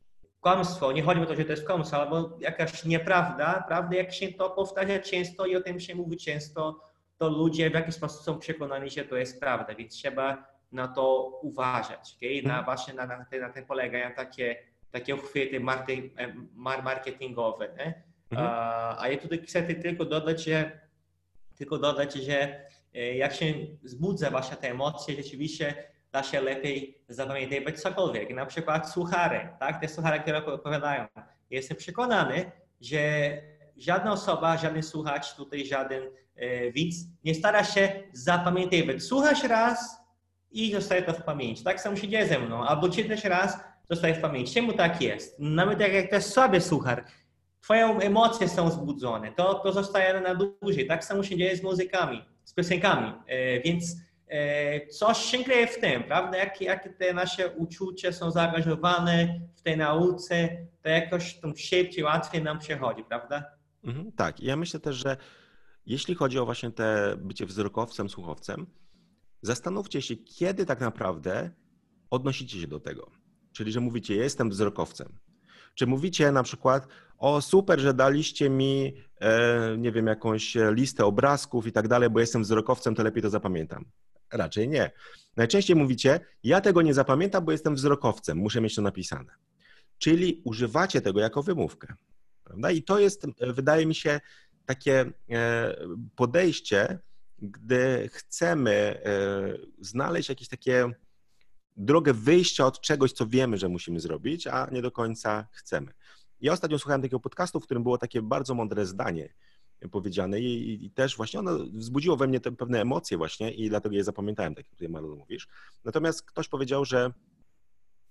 kłamstwo, 0.41 0.91
nie 0.91 1.03
chodzi 1.03 1.21
o 1.21 1.25
to, 1.25 1.35
że 1.35 1.45
to 1.45 1.51
jest 1.51 1.67
kłamstwo, 1.67 1.97
albo 1.97 2.37
jakaś 2.39 2.85
nieprawda, 2.85 3.63
prawda, 3.67 3.95
jak 3.95 4.13
się 4.13 4.33
to 4.33 4.49
powtarza 4.49 4.99
często 4.99 5.45
i 5.45 5.55
o 5.55 5.61
tym 5.61 5.79
się 5.79 5.95
mówi 5.95 6.17
często, 6.17 6.79
to 7.21 7.29
ludzie 7.29 7.69
w 7.69 7.73
jakiś 7.73 7.95
sposób 7.95 8.23
są 8.23 8.39
przekonani, 8.39 8.89
że 8.89 9.05
to 9.05 9.15
jest 9.15 9.39
prawda, 9.39 9.75
więc 9.75 9.93
trzeba 9.93 10.45
na 10.71 10.87
to 10.87 11.39
uważać. 11.41 12.15
Okay? 12.17 12.41
Na, 12.43 12.49
mhm. 12.49 12.65
właśnie 12.65 12.93
na, 12.93 13.05
na, 13.05 13.25
na 13.41 13.49
tym 13.49 13.65
polegają 13.65 14.11
takie, 14.15 14.55
takie 14.91 15.15
uchwyty 15.15 15.59
marketingowe. 16.83 17.69
Nie? 17.77 18.03
Mhm. 18.31 18.49
A 18.97 19.07
ja 19.09 19.17
tutaj 19.17 19.41
chcę 19.41 19.63
tylko 19.63 20.05
dodać, 20.05 20.43
że, 20.43 20.79
tylko 21.57 21.77
dodać, 21.77 22.13
że 22.13 22.65
e, 22.93 23.15
jak 23.15 23.33
się 23.33 23.53
wzbudza 23.83 24.29
właśnie 24.29 24.57
te 24.57 24.71
emocje, 24.71 25.15
rzeczywiście 25.15 25.83
da 26.11 26.23
się 26.23 26.41
lepiej 26.41 27.03
zapamiętywać 27.09 27.81
cokolwiek. 27.81 28.29
Na 28.29 28.45
przykład 28.45 28.91
suchary, 28.91 29.49
tak? 29.59 29.81
Te 29.81 29.87
suchary, 29.87 30.19
które 30.19 30.45
opowiadają. 30.45 31.07
Jestem 31.49 31.77
przekonany, 31.77 32.51
że 32.81 33.01
żadna 33.77 34.11
osoba, 34.11 34.57
żaden 34.57 34.83
słuchacz, 34.83 35.35
tutaj 35.35 35.65
żaden 35.65 36.03
widz 36.73 36.95
nie 37.23 37.35
stara 37.35 37.63
się 37.63 38.03
zapamiętywać. 38.13 39.03
Słuchasz 39.03 39.43
raz 39.43 40.01
i 40.51 40.73
zostaje 40.73 41.01
to 41.01 41.13
w 41.13 41.23
pamięci. 41.23 41.63
Tak 41.63 41.81
samo 41.81 41.95
się 41.95 42.07
dzieje 42.07 42.27
ze 42.27 42.39
mną. 42.39 42.63
Albo 42.63 42.89
czytasz 42.89 43.23
raz, 43.23 43.57
zostaje 43.89 44.13
w 44.13 44.21
pamięci. 44.21 44.53
Czemu 44.53 44.73
tak 44.73 45.01
jest? 45.01 45.39
Nawet 45.39 45.79
jak 45.79 46.09
to 46.09 46.15
jest 46.15 46.33
słaby 46.33 46.61
suchar, 46.61 47.05
twoje 47.61 47.85
emocje 47.85 48.49
są 48.49 48.69
wzbudzone, 48.69 49.31
to, 49.31 49.53
to 49.53 49.73
zostaje 49.73 50.21
na 50.21 50.35
dłużej. 50.35 50.87
Tak 50.87 51.05
samo 51.05 51.23
się 51.23 51.37
dzieje 51.37 51.57
z 51.57 51.63
muzykami, 51.63 52.25
z 52.43 52.53
piosenkami. 52.53 53.13
E, 53.27 53.59
więc 53.59 53.95
e, 54.27 54.87
coś 54.87 55.17
się 55.17 55.43
kryje 55.43 55.67
w 55.67 55.79
tym, 55.79 56.03
prawda? 56.03 56.37
Jakie 56.37 56.65
jak 56.65 56.89
te 56.97 57.13
nasze 57.13 57.49
uczucia 57.49 58.11
są 58.11 58.31
zaangażowane 58.31 59.39
w 59.55 59.61
tej 59.61 59.77
nauce, 59.77 60.49
to 60.83 60.89
jakoś 60.89 61.39
tą 61.39 61.55
szybciej, 61.55 62.03
łatwiej 62.03 62.43
nam 62.43 62.59
przechodzi, 62.59 63.03
prawda? 63.03 63.43
Mhm, 63.83 64.11
tak. 64.11 64.39
Ja 64.39 64.55
myślę 64.55 64.79
też, 64.79 64.95
że 64.95 65.17
jeśli 65.85 66.15
chodzi 66.15 66.39
o 66.39 66.45
właśnie 66.45 66.71
te 66.71 67.17
bycie 67.21 67.45
wzrokowcem, 67.45 68.09
słuchowcem, 68.09 68.67
zastanówcie 69.41 70.01
się, 70.01 70.15
kiedy 70.15 70.65
tak 70.65 70.79
naprawdę 70.79 71.51
odnosicie 72.09 72.61
się 72.61 72.67
do 72.67 72.79
tego. 72.79 73.11
Czyli, 73.51 73.71
że 73.71 73.79
mówicie, 73.79 74.15
jestem 74.15 74.49
wzrokowcem. 74.49 75.19
Czy 75.75 75.87
mówicie 75.87 76.31
na 76.31 76.43
przykład, 76.43 76.87
o 77.17 77.41
super, 77.41 77.79
że 77.79 77.93
daliście 77.93 78.49
mi, 78.49 78.93
e, 79.21 79.77
nie 79.77 79.91
wiem, 79.91 80.07
jakąś 80.07 80.57
listę 80.71 81.05
obrazków 81.05 81.67
i 81.67 81.71
tak 81.71 81.87
dalej, 81.87 82.09
bo 82.09 82.19
jestem 82.19 82.43
wzrokowcem, 82.43 82.95
to 82.95 83.03
lepiej 83.03 83.23
to 83.23 83.29
zapamiętam. 83.29 83.85
Raczej 84.33 84.69
nie. 84.69 84.91
Najczęściej 85.37 85.75
mówicie, 85.75 86.19
ja 86.43 86.61
tego 86.61 86.81
nie 86.81 86.93
zapamiętam, 86.93 87.45
bo 87.45 87.51
jestem 87.51 87.75
wzrokowcem, 87.75 88.37
muszę 88.37 88.61
mieć 88.61 88.75
to 88.75 88.81
napisane. 88.81 89.33
Czyli 89.97 90.41
używacie 90.45 91.01
tego 91.01 91.19
jako 91.19 91.43
wymówkę. 91.43 91.93
Prawda? 92.43 92.71
I 92.71 92.83
to 92.83 92.99
jest, 92.99 93.25
wydaje 93.39 93.85
mi 93.85 93.95
się, 93.95 94.19
takie 94.75 95.11
e, 95.29 95.75
podejście, 96.15 96.99
gdy 97.39 98.09
chcemy 98.13 98.71
e, 98.71 99.03
znaleźć 99.79 100.29
jakieś 100.29 100.47
takie 100.47 100.89
drogę 101.77 102.13
wyjścia 102.13 102.65
od 102.65 102.81
czegoś, 102.81 103.11
co 103.11 103.27
wiemy, 103.27 103.57
że 103.57 103.69
musimy 103.69 103.99
zrobić, 103.99 104.47
a 104.47 104.67
nie 104.71 104.81
do 104.81 104.91
końca 104.91 105.47
chcemy. 105.51 105.91
Ja 106.41 106.53
ostatnio 106.53 106.79
słuchałem 106.79 107.01
takiego 107.01 107.19
podcastu, 107.19 107.59
w 107.59 107.63
którym 107.63 107.83
było 107.83 107.97
takie 107.97 108.21
bardzo 108.21 108.55
mądre 108.55 108.85
zdanie 108.85 109.33
powiedziane 109.91 110.39
i, 110.39 110.85
i 110.85 110.91
też 110.91 111.17
właśnie 111.17 111.39
ono 111.39 111.57
wzbudziło 111.73 112.17
we 112.17 112.27
mnie 112.27 112.39
te 112.39 112.51
pewne 112.51 112.81
emocje 112.81 113.17
właśnie 113.17 113.51
i 113.51 113.69
dlatego 113.69 113.95
je 113.95 114.03
zapamiętałem, 114.03 114.55
tak 114.55 114.65
jak 114.65 114.71
tutaj 114.71 114.89
Marlon 114.89 115.17
mówisz. 115.17 115.47
Natomiast 115.83 116.23
ktoś 116.23 116.47
powiedział, 116.47 116.85
że 116.85 117.11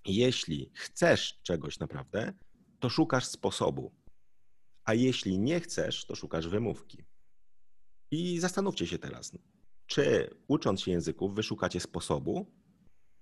jeśli 0.07 0.71
chcesz 0.75 1.39
czegoś 1.43 1.79
naprawdę, 1.79 2.33
to 2.81 2.89
szukasz 2.89 3.25
sposobu, 3.27 3.93
a 4.85 4.95
jeśli 4.95 5.39
nie 5.39 5.61
chcesz, 5.61 6.05
to 6.05 6.15
szukasz 6.15 6.49
wymówki. 6.49 7.05
I 8.11 8.39
zastanówcie 8.39 8.87
się 8.87 8.99
teraz, 8.99 9.33
czy 9.87 10.35
ucząc 10.49 10.81
się 10.81 10.91
języków, 10.91 11.35
wyszukacie 11.35 11.81
sposobu, 11.81 12.47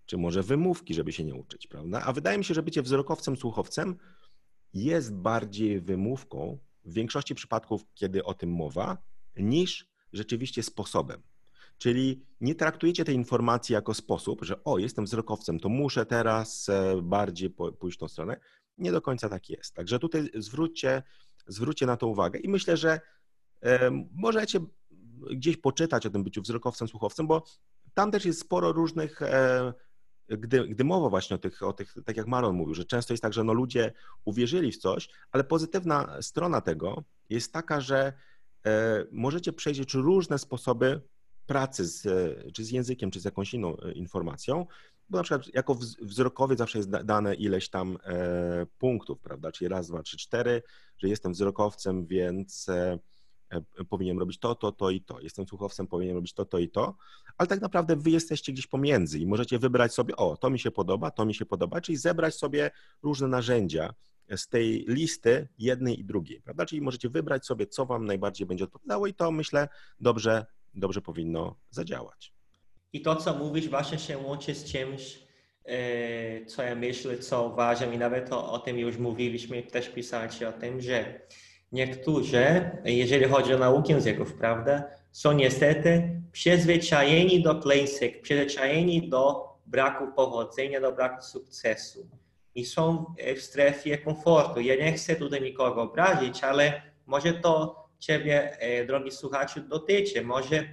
czy 0.07 0.17
może 0.17 0.43
wymówki, 0.43 0.95
żeby 0.95 1.13
się 1.13 1.25
nie 1.25 1.35
uczyć, 1.35 1.67
prawda? 1.67 2.03
A 2.05 2.13
wydaje 2.13 2.39
mi 2.39 2.45
się, 2.45 2.55
że 2.55 2.63
bycie 2.63 2.83
wzrokowcem, 2.83 3.37
słuchowcem 3.37 3.97
jest 4.75 5.15
bardziej 5.15 5.81
wymówką 5.81 6.59
w 6.85 6.93
większości 6.93 7.35
przypadków, 7.35 7.83
kiedy 7.95 8.25
o 8.25 8.35
tym 8.35 8.51
mowa, 8.53 8.99
niż 9.37 9.89
rzeczywiście 10.13 10.63
sposobem. 10.63 11.23
Czyli 11.79 12.27
nie 12.41 12.55
traktujecie 12.55 13.05
tej 13.05 13.15
informacji 13.15 13.73
jako 13.73 13.95
sposób, 13.95 14.45
że 14.45 14.65
o, 14.65 14.79
jestem 14.79 15.05
wzrokowcem, 15.05 15.61
to 15.61 15.69
muszę 15.69 16.07
teraz 16.07 16.69
e, 16.69 17.03
bardziej 17.03 17.51
pójść 17.51 17.99
w 17.99 18.01
tą 18.01 18.09
stronę. 18.09 18.41
Nie 18.79 18.93
do 18.93 19.03
końca 19.03 19.29
tak 19.29 19.51
jest. 19.51 19.75
Także 19.75 19.99
tutaj 19.99 20.31
zwróćcie, 20.35 21.03
zwróćcie 21.49 21.87
na 21.87 21.97
to 21.97 22.07
uwagę. 22.07 22.39
I 22.39 22.49
myślę, 22.49 22.77
że 22.77 23.01
e, 23.63 23.91
możecie 24.13 24.61
gdzieś 25.31 25.57
poczytać 25.57 26.07
o 26.07 26.11
tym 26.11 26.25
byciu 26.25 26.43
wzrokowcem, 26.43 26.89
słuchowcem, 26.89 27.27
bo 27.27 27.45
tam 27.95 28.11
też 28.11 28.25
jest 28.25 28.41
sporo 28.41 28.73
różnych 28.73 29.23
e, 29.23 29.73
gdy, 30.29 30.69
gdy 30.69 30.85
mowa 30.85 31.09
właśnie 31.09 31.37
o 31.37 31.39
tych, 31.39 31.63
o 31.63 31.73
tych, 31.73 31.95
tak 32.05 32.17
jak 32.17 32.27
Maron 32.27 32.57
mówił, 32.57 32.75
że 32.75 32.85
często 32.85 33.13
jest 33.13 33.23
tak, 33.23 33.33
że 33.33 33.45
no 33.45 33.53
ludzie 33.53 33.93
uwierzyli 34.25 34.73
w 34.73 34.79
coś, 34.79 35.09
ale 35.33 35.45
pozytywna 35.45 36.23
strona 36.23 36.61
tego 36.61 37.05
jest 37.31 37.53
taka, 37.53 37.81
że 37.81 38.13
e, 38.67 39.05
możecie 39.13 39.53
przejrzeć 39.53 39.95
różne 39.95 40.39
sposoby 40.39 41.01
pracy 41.47 41.87
z, 41.87 42.03
czy 42.53 42.65
z 42.65 42.71
językiem, 42.71 43.11
czy 43.11 43.21
z 43.21 43.25
jakąś 43.25 43.55
inną 43.55 43.77
informacją, 43.95 44.67
bo 45.09 45.19
na 45.19 45.23
przykład 45.25 45.55
jako 45.55 45.75
wzrokowiec 46.03 46.59
zawsze 46.59 46.79
jest 46.79 46.91
dane 46.91 47.35
ileś 47.35 47.71
tam 47.71 47.99
e, 48.05 48.67
punktów, 48.79 49.21
prawda, 49.21 49.53
czyli 49.53 49.69
raz, 49.69 49.89
dwa, 49.89 50.03
trzy, 50.03 50.17
cztery, 50.17 50.63
że 50.99 51.09
jestem 51.09 51.33
wzrokowcem, 51.33 52.07
więc 52.07 52.67
E, 53.51 53.85
powinien 53.85 54.19
robić 54.19 54.39
to, 54.39 54.55
to, 54.55 54.73
to 54.73 54.91
i 54.91 55.01
to. 55.01 55.21
Jestem 55.21 55.49
słuchowcem, 55.49 55.87
powinien 55.87 56.15
robić 56.15 56.33
to, 56.35 56.45
to 56.45 56.59
i 56.59 56.69
to, 56.69 56.97
ale 57.37 57.47
tak 57.47 57.61
naprawdę 57.61 57.97
wy 57.97 58.11
jesteście 58.11 58.53
gdzieś 58.53 58.67
pomiędzy 58.67 59.19
i 59.19 59.27
możecie 59.27 59.59
wybrać 59.59 59.95
sobie, 59.95 60.17
o, 60.17 60.37
to 60.37 60.51
mi 60.51 60.59
się 60.59 60.71
podoba, 60.71 61.11
to 61.11 61.25
mi 61.25 61.35
się 61.35 61.47
podoba, 61.47 61.81
czyli 61.81 61.99
zebrać 61.99 62.35
sobie 62.35 62.71
różne 63.03 63.29
narzędzia 63.29 63.95
z 64.37 64.49
tej 64.49 64.85
listy 64.89 65.49
jednej 65.59 66.01
i 66.01 66.05
drugiej, 66.05 66.41
prawda? 66.41 66.67
Czyli 66.67 66.81
możecie 66.81 67.09
wybrać 67.09 67.47
sobie, 67.47 67.67
co 67.67 67.87
wam 67.87 68.05
najbardziej 68.05 68.47
będzie 68.47 68.65
odpowiadało 68.65 69.07
i 69.07 69.15
to 69.15 69.31
myślę 69.31 69.69
dobrze, 70.01 70.47
dobrze 70.75 71.01
powinno 71.01 71.57
zadziałać. 71.71 72.38
I 72.93 73.01
to, 73.03 73.17
co 73.17 73.35
mówisz, 73.35 73.69
właśnie 73.69 73.99
się 73.99 74.19
łączy 74.19 74.55
z 74.55 74.73
czymś, 74.73 75.19
e, 75.65 76.47
co 76.47 76.63
ja 76.63 76.75
myślę, 76.75 77.19
co 77.19 77.47
uważam 77.47 77.95
i 77.95 77.99
nawet 77.99 78.33
o, 78.33 78.53
o 78.53 78.59
tym 78.59 78.79
już 78.79 78.97
mówiliśmy, 78.97 79.63
też 79.63 79.89
pisaliście 79.89 80.49
o 80.49 80.53
tym, 80.53 80.81
że 80.81 81.21
Niektórzy, 81.73 82.71
jeżeli 82.85 83.25
chodzi 83.25 83.55
o 83.55 83.59
naukę 83.59 83.93
języków, 83.93 84.35
prawda, 84.35 84.85
są 85.13 85.33
niestety 85.33 86.21
przyzwyczajeni 86.33 87.43
do 87.43 87.55
klęsek, 87.55 88.21
przyzwyczajeni 88.21 89.09
do 89.09 89.49
braku 89.67 90.05
powodzenia, 90.17 90.81
do 90.81 90.93
braku 90.93 91.23
sukcesu 91.23 92.09
i 92.55 92.65
są 92.65 93.15
w 93.37 93.41
strefie 93.41 93.99
komfortu. 93.99 94.61
Ja 94.61 94.77
nie 94.77 94.93
chcę 94.93 95.17
tutaj 95.17 95.43
nikogo 95.43 95.83
obrazić, 95.83 96.45
ale 96.45 96.83
może 97.07 97.33
to 97.33 97.89
Ciebie, 97.99 98.61
e, 98.61 98.85
drogi 98.85 99.11
słuchaczu, 99.11 99.61
dotyczy. 99.61 100.25
Może 100.25 100.69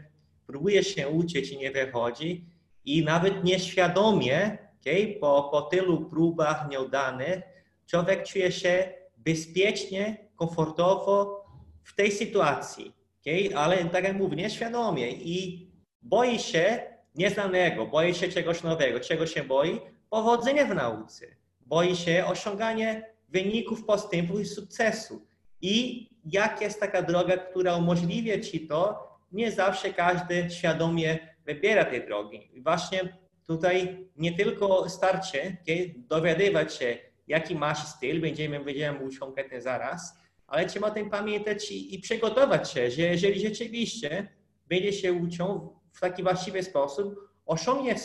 próbujesz 0.47 0.87
się 0.87 1.07
uczyć 1.07 1.51
i 1.51 1.57
nie 1.57 1.71
wychodzi 1.71 2.45
i 2.85 3.03
nawet 3.03 3.43
nieświadomie, 3.43 4.57
okay, 4.81 5.17
po, 5.19 5.49
po 5.51 5.61
tylu 5.61 6.05
próbach 6.05 6.69
nieudanych, 6.69 7.41
człowiek 7.87 8.23
czuje 8.23 8.51
się 8.51 8.93
bezpiecznie 9.17 10.17
komfortowo 10.35 11.45
w 11.83 11.95
tej 11.95 12.11
sytuacji, 12.11 12.93
okay? 13.21 13.57
ale 13.57 13.85
tak 13.85 14.03
jak 14.03 14.17
mówię, 14.17 14.35
nieświadomie 14.35 15.11
i 15.11 15.67
boi 16.01 16.39
się 16.39 16.95
nieznanego, 17.15 17.85
boi 17.85 18.13
się 18.13 18.27
czegoś 18.29 18.63
nowego. 18.63 18.99
Czego 18.99 19.27
się 19.27 19.43
boi? 19.43 19.81
Powodzenia 20.09 20.65
w 20.65 20.75
nauce. 20.75 21.25
Boi 21.65 21.95
się 21.95 22.25
osiągania 22.25 23.01
wyników, 23.29 23.85
postępu 23.85 24.39
i 24.39 24.45
sukcesu. 24.45 25.25
I 25.61 26.07
jak 26.25 26.61
jest 26.61 26.79
taka 26.79 27.01
droga, 27.01 27.37
która 27.37 27.75
umożliwia 27.75 28.39
ci 28.39 28.67
to, 28.67 29.14
nie 29.35 29.51
zawsze 29.51 29.93
każdy 29.93 30.49
świadomie 30.49 31.35
wybiera 31.45 31.85
tej 31.85 32.05
drogi. 32.05 32.49
I 32.53 32.61
właśnie 32.61 33.17
tutaj 33.47 34.07
nie 34.15 34.37
tylko 34.37 34.89
starcie 34.89 35.57
okay, 35.63 35.93
dowiadywać 35.97 36.75
się, 36.75 36.97
jaki 37.27 37.55
masz 37.55 37.87
styl, 37.87 38.21
będziemy, 38.21 38.59
będziemy 38.59 38.99
mówić 38.99 39.19
konkretnie 39.19 39.61
zaraz, 39.61 40.19
ale 40.47 40.65
trzeba 40.65 40.87
o 40.87 40.91
tym 40.91 41.09
pamiętać 41.09 41.71
i, 41.71 41.95
i 41.95 41.99
przygotować 41.99 42.71
się, 42.71 42.91
że 42.91 43.01
jeżeli 43.01 43.39
rzeczywiście 43.39 44.27
będzie 44.67 44.93
się 44.93 45.13
uczą 45.13 45.69
w 45.93 45.99
taki 45.99 46.23
właściwy 46.23 46.63
sposób, 46.63 47.15
osiągnie 47.45 47.95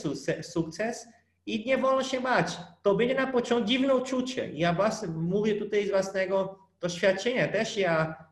sukces 0.43 1.09
i 1.47 1.65
nie 1.67 1.79
wolno 1.79 2.03
się 2.03 2.21
bać. 2.21 2.57
To 2.83 2.95
będzie 2.95 3.15
na 3.15 3.27
początku 3.27 3.69
dziwne 3.69 3.95
uczucie. 3.95 4.51
Ja 4.53 4.73
was, 4.73 5.07
mówię 5.09 5.55
tutaj 5.55 5.87
z 5.87 5.91
własnego 5.91 6.59
doświadczenia. 6.81 7.49
Też 7.49 7.77
ja 7.77 8.25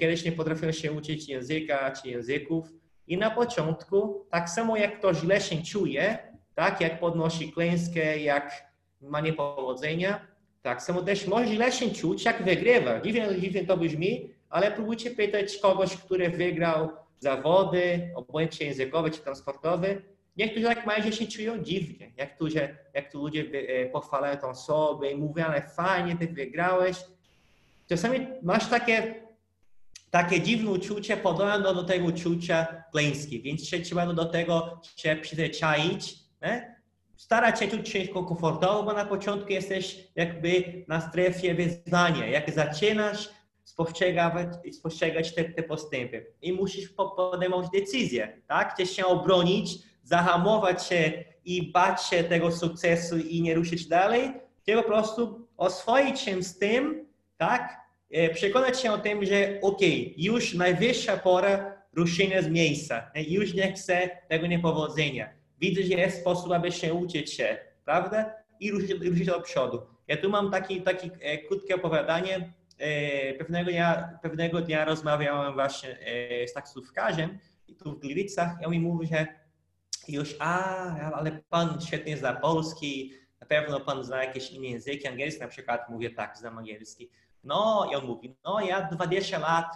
kiedyś 0.00 0.24
nie 0.24 0.32
potrafiłem 0.32 0.72
się 0.72 0.92
uczyć 0.92 1.28
języka 1.28 1.90
czy 1.90 2.08
języków 2.08 2.66
i 3.06 3.16
na 3.16 3.30
początku, 3.30 4.26
tak 4.30 4.50
samo 4.50 4.76
jak 4.76 4.98
ktoś 4.98 5.16
źle 5.16 5.40
się 5.40 5.62
czuje, 5.62 6.18
tak, 6.54 6.80
jak 6.80 7.00
podnosi 7.00 7.52
klęskę, 7.52 8.18
jak 8.18 8.64
ma 9.00 9.20
niepowodzenia, 9.20 10.26
tak 10.62 10.82
samo 10.82 11.02
też 11.02 11.26
może 11.26 11.46
źle 11.46 11.72
się 11.72 11.90
czuć, 11.90 12.24
jak 12.24 12.42
wygrywa. 12.42 13.00
Dziwnie, 13.00 13.28
dziwnie 13.40 13.64
to 13.64 13.76
brzmi, 13.76 14.30
ale 14.50 14.70
próbujcie 14.70 15.10
pytać 15.10 15.58
kogoś, 15.58 15.96
który 15.96 16.30
wygrał 16.30 16.90
zawody, 17.18 18.10
obojętnie 18.14 18.66
językowe 18.66 19.10
czy 19.10 19.20
transportowe. 19.20 19.96
Niektórzy 20.36 20.66
tak 20.66 20.86
mają, 20.86 21.02
że 21.02 21.12
się 21.12 21.26
czują 21.26 21.58
dziwnie. 21.58 22.12
Jak 22.16 22.38
tu, 22.38 22.50
że, 22.50 22.76
jak 22.94 23.12
tu 23.12 23.18
ludzie 23.18 23.44
e, 23.68 23.86
pochwalają 23.86 24.36
tą 24.36 24.48
osobę 24.48 25.10
i 25.10 25.16
mówią, 25.16 25.44
ale 25.44 25.62
fajnie, 25.62 26.16
ty 26.16 26.26
wygrałeś. 26.26 26.96
Czasami 27.88 28.26
masz 28.42 28.68
takie, 28.68 29.14
takie 30.10 30.40
dziwne 30.40 30.70
uczucie 30.70 31.16
podobne 31.16 31.74
do, 31.74 31.84
tego 31.84 32.06
uczucia 32.06 32.84
klęski, 32.92 33.42
więc 33.42 33.70
trzeba 33.70 34.06
do 34.06 34.24
tego 34.24 34.80
się 34.96 35.16
przyzwyczaić. 35.22 36.14
Nie? 36.42 36.80
starać 37.20 37.60
się 37.60 37.68
czuć 37.68 37.88
się 37.88 38.08
komfortowo, 38.08 38.82
bo 38.82 38.92
na 38.92 39.04
początku 39.04 39.52
jesteś 39.52 40.08
jakby 40.16 40.84
na 40.88 41.00
strefie 41.00 41.54
wyzwania. 41.54 42.26
Jak 42.26 42.50
zaczynasz 42.50 43.30
spostrzegać, 43.64 44.48
spostrzegać 44.72 45.34
te, 45.34 45.44
te 45.44 45.62
postępy 45.62 46.26
i 46.42 46.52
musisz 46.52 46.88
podejmować 47.16 47.70
decyzję, 47.70 48.40
tak? 48.46 48.74
Chcesz 48.74 48.90
się 48.90 49.06
obronić, 49.06 49.78
zahamować 50.02 50.86
się 50.86 51.24
i 51.44 51.72
bać 51.72 52.02
się 52.02 52.24
tego 52.24 52.52
sukcesu 52.52 53.18
i 53.18 53.42
nie 53.42 53.54
ruszyć 53.54 53.86
dalej, 53.86 54.32
czy 54.66 54.74
po 54.74 54.82
prostu 54.82 55.48
oswoić 55.56 56.20
się 56.20 56.42
z 56.42 56.58
tym, 56.58 57.06
tak? 57.36 57.80
E, 58.10 58.28
przekonać 58.34 58.80
się 58.80 58.92
o 58.92 58.98
tym, 58.98 59.24
że 59.24 59.58
ok, 59.62 59.80
już 60.16 60.54
najwyższa 60.54 61.16
pora 61.16 61.82
ruszenia 61.92 62.42
z 62.42 62.48
miejsca, 62.48 63.10
już 63.14 63.54
nie 63.54 63.72
chcę 63.72 64.10
tego 64.28 64.46
niepowodzenia 64.46 65.40
widzę, 65.60 65.82
że 65.82 65.94
jest 65.94 66.20
sposób, 66.20 66.52
aby 66.52 66.72
się 66.72 66.94
uczyć 66.94 67.32
się, 67.32 67.58
prawda? 67.84 68.34
I 68.60 68.70
ruszyć, 68.70 68.90
ruszyć 68.90 69.26
do 69.26 69.40
przodu. 69.40 69.82
Ja 70.08 70.16
tu 70.16 70.30
mam 70.30 70.50
taki, 70.50 70.82
taki 70.82 71.10
e, 71.20 71.38
krótkie 71.38 71.74
opowiadanie. 71.74 72.52
E, 72.78 73.34
pewnego, 73.34 73.70
dnia, 73.70 74.18
pewnego 74.22 74.60
dnia 74.60 74.84
rozmawiałem 74.84 75.54
właśnie 75.54 75.98
e, 76.00 76.48
z 76.48 76.52
taksówkarzem 76.52 77.38
tu 77.78 77.92
w 77.92 78.00
Gliwicach 78.00 78.62
i 78.62 78.64
on 78.64 78.72
mi 78.72 78.80
mówi, 78.80 79.06
że 79.06 79.26
już, 80.08 80.36
a, 80.38 81.12
ale 81.12 81.42
pan 81.50 81.80
świetnie 81.80 82.16
zna 82.16 82.32
polski, 82.32 83.12
na 83.40 83.46
pewno 83.46 83.80
pan 83.80 84.04
zna 84.04 84.24
jakieś 84.24 84.50
inne 84.50 84.66
języki, 84.66 85.08
angielski 85.08 85.40
na 85.40 85.48
przykład, 85.48 85.88
mówię 85.88 86.10
tak, 86.10 86.38
znam 86.38 86.58
angielski. 86.58 87.10
No 87.44 87.88
i 87.92 87.94
on 87.94 88.06
mówi, 88.06 88.36
no 88.44 88.60
ja 88.60 88.82
20 88.82 89.38
lat 89.38 89.66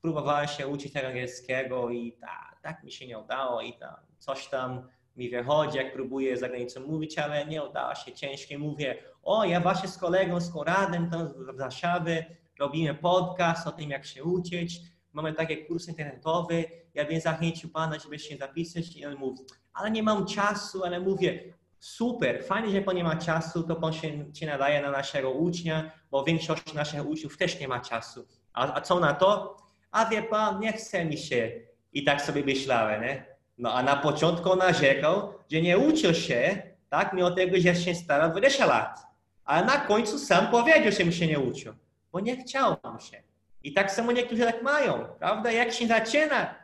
próbowałem 0.00 0.48
się 0.48 0.68
uczyć 0.68 0.92
tego 0.92 1.06
angielskiego 1.06 1.90
i 1.90 2.12
tak, 2.12 2.58
tak 2.62 2.84
mi 2.84 2.92
się 2.92 3.06
nie 3.06 3.18
udało 3.18 3.60
i 3.60 3.72
tam 3.72 3.94
coś 4.18 4.48
tam 4.48 4.88
mi 5.16 5.30
wychodzi, 5.30 5.78
jak 5.78 5.92
próbuję 5.92 6.36
za 6.36 6.48
granicą 6.48 6.80
mówić, 6.80 7.18
ale 7.18 7.46
nie 7.46 7.64
udało 7.64 7.94
się, 7.94 8.12
ciężkie 8.12 8.58
mówię, 8.58 8.98
o, 9.22 9.44
ja 9.44 9.60
właśnie 9.60 9.88
z 9.88 9.98
kolegą, 9.98 10.40
z 10.40 10.52
Konradem 10.52 11.10
tam 11.10 11.28
w 11.28 11.58
Warszawie 11.58 12.36
robimy 12.58 12.94
podcast 12.94 13.66
o 13.66 13.72
tym, 13.72 13.90
jak 13.90 14.06
się 14.06 14.24
uczyć, 14.24 14.80
mamy 15.12 15.32
takie 15.32 15.56
kursy 15.56 15.90
internetowe, 15.90 16.54
ja 16.94 17.04
bym 17.04 17.20
zachęcił 17.20 17.70
Pana, 17.70 17.98
żeby 17.98 18.18
się 18.18 18.36
zapisać 18.36 18.96
i 18.96 19.06
on 19.06 19.16
mówi, 19.16 19.42
ale 19.72 19.90
nie 19.90 20.02
mam 20.02 20.26
czasu, 20.26 20.84
ale 20.84 21.00
mówię, 21.00 21.54
super, 21.84 22.44
fajnie, 22.44 22.70
że 22.70 22.82
Pan 22.82 22.96
nie 22.96 23.04
ma 23.04 23.16
czasu, 23.16 23.62
to 23.62 23.76
Pan 23.76 23.92
się, 23.92 24.24
się 24.34 24.46
nadaje 24.46 24.82
na 24.82 24.90
naszego 24.90 25.30
ucznia, 25.30 25.90
bo 26.10 26.24
większość 26.24 26.74
naszych 26.74 27.06
uczniów 27.06 27.36
też 27.36 27.60
nie 27.60 27.68
ma 27.68 27.80
czasu. 27.80 28.26
A, 28.52 28.74
a 28.74 28.80
co 28.80 29.00
na 29.00 29.14
to? 29.14 29.56
A 29.90 30.06
wie 30.06 30.22
Pan, 30.22 30.60
nie 30.60 30.72
chce 30.72 31.04
mi 31.04 31.18
się. 31.18 31.52
I 31.92 32.04
tak 32.04 32.22
sobie 32.22 32.44
myślałem, 32.44 33.02
nie? 33.02 33.26
No 33.58 33.72
a 33.72 33.82
na 33.82 33.96
początku 33.96 34.56
narzekał, 34.56 35.34
że 35.52 35.62
nie 35.62 35.78
uczył 35.78 36.14
się, 36.14 36.62
tak, 36.88 37.12
mimo 37.12 37.30
tego, 37.30 37.56
że 37.60 37.74
się 37.74 37.94
starał 37.94 38.30
20 38.30 38.66
lat. 38.66 39.00
A 39.44 39.64
na 39.64 39.76
końcu 39.76 40.18
sam 40.18 40.46
powiedział, 40.46 40.92
że 40.92 41.04
mi 41.04 41.12
się 41.12 41.26
nie 41.26 41.40
uczył, 41.40 41.74
bo 42.12 42.20
nie 42.20 42.36
chciał 42.36 42.76
mu 42.92 43.00
się. 43.00 43.22
I 43.62 43.72
tak 43.72 43.92
samo 43.92 44.12
niektórzy 44.12 44.42
tak 44.42 44.62
mają, 44.62 45.04
prawda? 45.18 45.52
Jak 45.52 45.72
się 45.72 45.86
zaczyna 45.86 46.54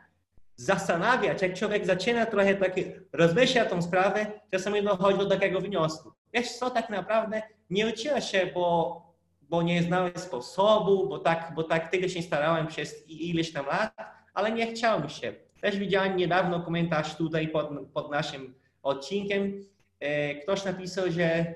zastanawiać, 0.55 1.41
jak 1.41 1.53
człowiek 1.53 1.85
zaczyna 1.85 2.25
trochę 2.25 2.55
tak 2.55 2.75
rozmyślać 3.13 3.69
tą 3.69 3.81
sprawę, 3.81 4.25
czasami 4.51 4.83
dochodzi 4.83 5.17
do 5.17 5.29
takiego 5.29 5.61
wniosku. 5.61 6.11
Wiesz 6.33 6.51
co, 6.51 6.69
tak 6.69 6.89
naprawdę 6.89 7.41
nie 7.69 7.87
uczyłem 7.87 8.21
się, 8.21 8.51
bo, 8.53 9.01
bo 9.41 9.61
nie 9.61 9.83
znałem 9.83 10.11
sposobu, 10.15 11.09
bo 11.09 11.19
tak, 11.19 11.51
bo 11.55 11.63
tak 11.63 11.91
tego 11.91 12.07
się 12.09 12.21
starałem 12.21 12.67
przez 12.67 13.09
ileś 13.09 13.53
tam 13.53 13.65
lat, 13.65 13.93
ale 14.33 14.51
nie 14.51 14.67
chciałem 14.67 15.09
się. 15.09 15.33
Też 15.61 15.77
widziałem 15.77 16.17
niedawno 16.17 16.59
komentarz 16.59 17.15
tutaj 17.15 17.47
pod, 17.47 17.69
pod 17.93 18.11
naszym 18.11 18.53
odcinkiem. 18.83 19.65
E, 19.99 20.35
ktoś 20.35 20.65
napisał, 20.65 21.11
że 21.11 21.55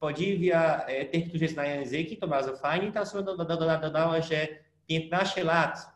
podziwia 0.00 0.84
e, 0.84 1.04
tych, 1.04 1.28
którzy 1.28 1.48
znają 1.48 1.80
języki, 1.80 2.16
to 2.16 2.28
bardzo 2.28 2.56
fajnie. 2.56 2.92
Ta 2.92 3.00
osoba 3.00 3.44
dodała, 3.80 4.20
że 4.20 4.48
15 4.86 5.44
lat 5.44 5.91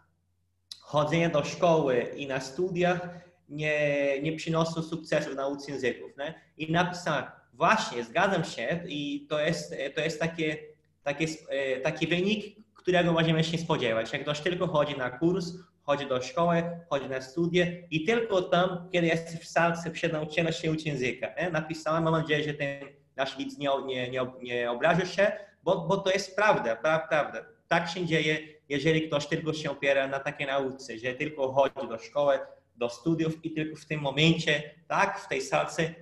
chodzenia 0.87 1.29
do 1.29 1.45
szkoły 1.45 2.07
i 2.17 2.27
na 2.27 2.41
studiach 2.41 3.09
nie, 3.49 4.23
nie 4.23 4.37
przyniosło 4.37 4.83
sukcesu 4.83 5.31
w 5.31 5.35
nauce 5.35 5.73
języków. 5.73 6.11
Nie? 6.19 6.35
I 6.57 6.73
napisałem, 6.73 7.25
właśnie, 7.53 8.05
zgadzam 8.05 8.45
się 8.45 8.81
i 8.89 9.27
to 9.29 9.41
jest, 9.41 9.75
to 9.95 10.01
jest 10.01 10.21
takie, 10.21 10.57
takie, 11.03 11.27
e, 11.49 11.81
taki 11.81 12.07
wynik, 12.07 12.57
którego 12.75 13.13
możemy 13.13 13.45
się 13.45 13.59
spodziewać. 13.59 14.13
Jak 14.13 14.23
ktoś 14.23 14.41
tylko 14.41 14.67
chodzi 14.67 14.97
na 14.97 15.11
kurs, 15.11 15.53
chodzi 15.83 16.07
do 16.07 16.23
szkoły, 16.23 16.63
chodzi 16.91 17.09
na 17.09 17.21
studia 17.21 17.67
i 17.91 18.05
tylko 18.05 18.43
tam, 18.43 18.89
kiedy 18.93 19.07
jesteś 19.07 19.41
w 19.41 19.49
salce, 19.49 19.91
przed 19.91 20.13
nauczeniem 20.13 20.53
się 20.53 20.71
uczyć 20.71 20.87
języka. 20.87 21.27
Nie? 21.41 21.51
Napisałem, 21.51 22.05
mam 22.05 22.13
nadzieję, 22.13 22.45
że 22.45 22.55
ten 22.55 22.85
nasz 23.17 23.37
widz 23.37 23.59
nie, 23.59 23.69
nie, 23.87 24.11
nie, 24.11 24.27
nie 24.43 25.07
się, 25.07 25.33
bo, 25.63 25.87
bo 25.89 25.97
to 25.97 26.11
jest 26.11 26.37
prawda, 26.37 26.77
pra, 26.77 26.99
prawda. 26.99 27.56
Tak 27.69 27.89
się 27.89 28.07
dzieje, 28.07 28.39
jeżeli 28.69 29.09
ktoś 29.09 29.27
tylko 29.27 29.53
się 29.53 29.71
opiera 29.71 30.09
na 30.09 30.21
takiej 30.21 30.47
nauce, 30.47 30.99
że 30.99 31.15
tylko 31.15 31.53
chodzi 31.53 31.89
do 31.89 31.99
szkoły, 31.99 32.39
do 32.77 32.89
studiów 32.89 33.45
i 33.45 33.51
tylko 33.51 33.77
w 33.77 33.85
tym 33.85 34.01
momencie, 34.01 34.75
tak, 34.89 35.21
w 35.21 35.29
tej 35.29 35.41
salce 35.43 35.95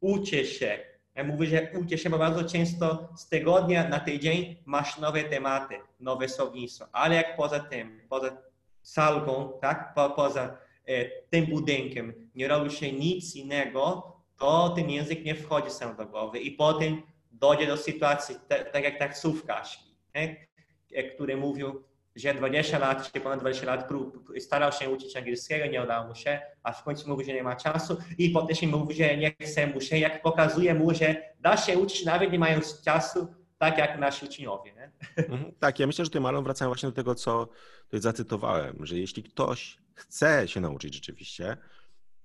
uczy 0.00 0.46
się. 0.46 0.78
Ja 1.14 1.24
mówię, 1.24 1.46
że 1.46 1.68
uczy 1.80 1.98
się, 1.98 2.10
bo 2.10 2.18
bardzo 2.18 2.44
często 2.44 3.08
z 3.16 3.28
tygodnia 3.28 3.88
na 3.88 4.00
tydzień 4.00 4.56
masz 4.64 4.98
nowe 4.98 5.24
tematy, 5.24 5.74
nowe 6.00 6.28
słownictwo, 6.28 6.86
ale 6.92 7.14
jak 7.14 7.36
poza 7.36 7.60
tym, 7.60 8.00
poza 8.08 8.36
salką, 8.82 9.58
tak, 9.60 9.94
po, 9.94 10.10
poza 10.10 10.58
e, 10.86 11.04
tym 11.30 11.46
budynkiem, 11.46 12.30
nie 12.34 12.48
robi 12.48 12.70
się 12.70 12.92
nic 12.92 13.36
innego, 13.36 14.12
to 14.38 14.68
ten 14.68 14.90
język 14.90 15.24
nie 15.24 15.34
wchodzi 15.34 15.70
sam 15.70 15.96
do 15.96 16.06
głowy 16.06 16.38
i 16.38 16.50
potem 16.50 17.02
dojdzie 17.32 17.66
do 17.66 17.76
sytuacji, 17.76 18.36
tak 18.72 18.84
jak 18.84 18.98
taksówkarz, 18.98 19.78
nie? 20.14 20.46
E, 20.94 21.02
który 21.02 21.36
mówił, 21.36 21.84
że 22.16 22.34
20 22.34 22.78
lat, 22.78 23.12
czy 23.12 23.20
ponad 23.20 23.40
20 23.40 23.66
lat 23.66 23.88
prób, 23.88 24.32
starał 24.38 24.72
się 24.72 24.90
uczyć 24.90 25.16
angielskiego, 25.16 25.66
nie 25.66 25.82
udało 25.82 26.08
mu 26.08 26.14
się, 26.14 26.40
a 26.62 26.72
w 26.72 26.84
końcu 26.84 27.08
mówi, 27.08 27.24
że 27.24 27.32
nie 27.32 27.42
ma 27.42 27.56
czasu 27.56 27.96
i 28.18 28.30
potem 28.30 28.56
się 28.56 28.66
mówi, 28.66 28.94
że 28.94 29.16
nie 29.16 29.34
chce 29.40 29.66
mu 29.66 29.80
się, 29.80 29.98
jak 29.98 30.22
pokazuje 30.22 30.74
mu, 30.74 30.94
że 30.94 31.16
da 31.40 31.56
się 31.56 31.78
uczyć 31.78 32.04
nawet 32.04 32.32
nie 32.32 32.38
mając 32.38 32.82
czasu, 32.82 33.28
tak 33.58 33.78
jak 33.78 33.98
nasi 33.98 34.26
uczniowie. 34.26 34.74
Nie? 34.74 34.92
Mhm, 35.24 35.52
tak, 35.60 35.78
ja 35.78 35.86
myślę, 35.86 36.04
że 36.04 36.10
tutaj 36.10 36.22
malą 36.22 36.42
wracają 36.42 36.68
właśnie 36.68 36.88
do 36.88 36.94
tego, 36.94 37.14
co 37.14 37.48
tutaj 37.84 38.00
zacytowałem, 38.00 38.86
że 38.86 38.98
jeśli 38.98 39.22
ktoś 39.22 39.78
chce 39.94 40.48
się 40.48 40.60
nauczyć 40.60 40.94
rzeczywiście, 40.94 41.56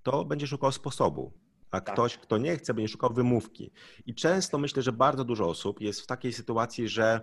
to 0.03 0.25
będzie 0.25 0.47
szukał 0.47 0.71
sposobu, 0.71 1.34
a 1.71 1.82
tak. 1.82 1.93
ktoś, 1.93 2.17
kto 2.17 2.38
nie 2.38 2.58
chce, 2.58 2.73
będzie 2.73 2.88
szukał 2.88 3.13
wymówki. 3.13 3.71
I 4.05 4.15
często 4.15 4.58
myślę, 4.58 4.84
że 4.84 4.91
bardzo 4.91 5.23
dużo 5.23 5.49
osób 5.49 5.82
jest 5.82 6.01
w 6.01 6.08
takiej 6.08 6.34
sytuacji, 6.34 6.88
że 6.88 7.21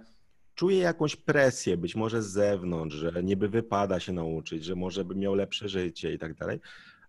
czuje 0.57 0.79
jakąś 0.79 1.17
presję, 1.17 1.77
być 1.77 1.97
może 1.97 2.23
z 2.23 2.27
zewnątrz, 2.27 2.97
że 2.97 3.23
niby 3.23 3.49
wypada 3.49 4.01
się 4.01 4.13
nauczyć, 4.13 4.65
że 4.65 4.75
może 4.75 5.05
by 5.05 5.15
miał 5.15 5.35
lepsze 5.35 5.69
życie 5.69 6.13
i 6.13 6.19
tak 6.19 6.35
dalej, 6.35 6.61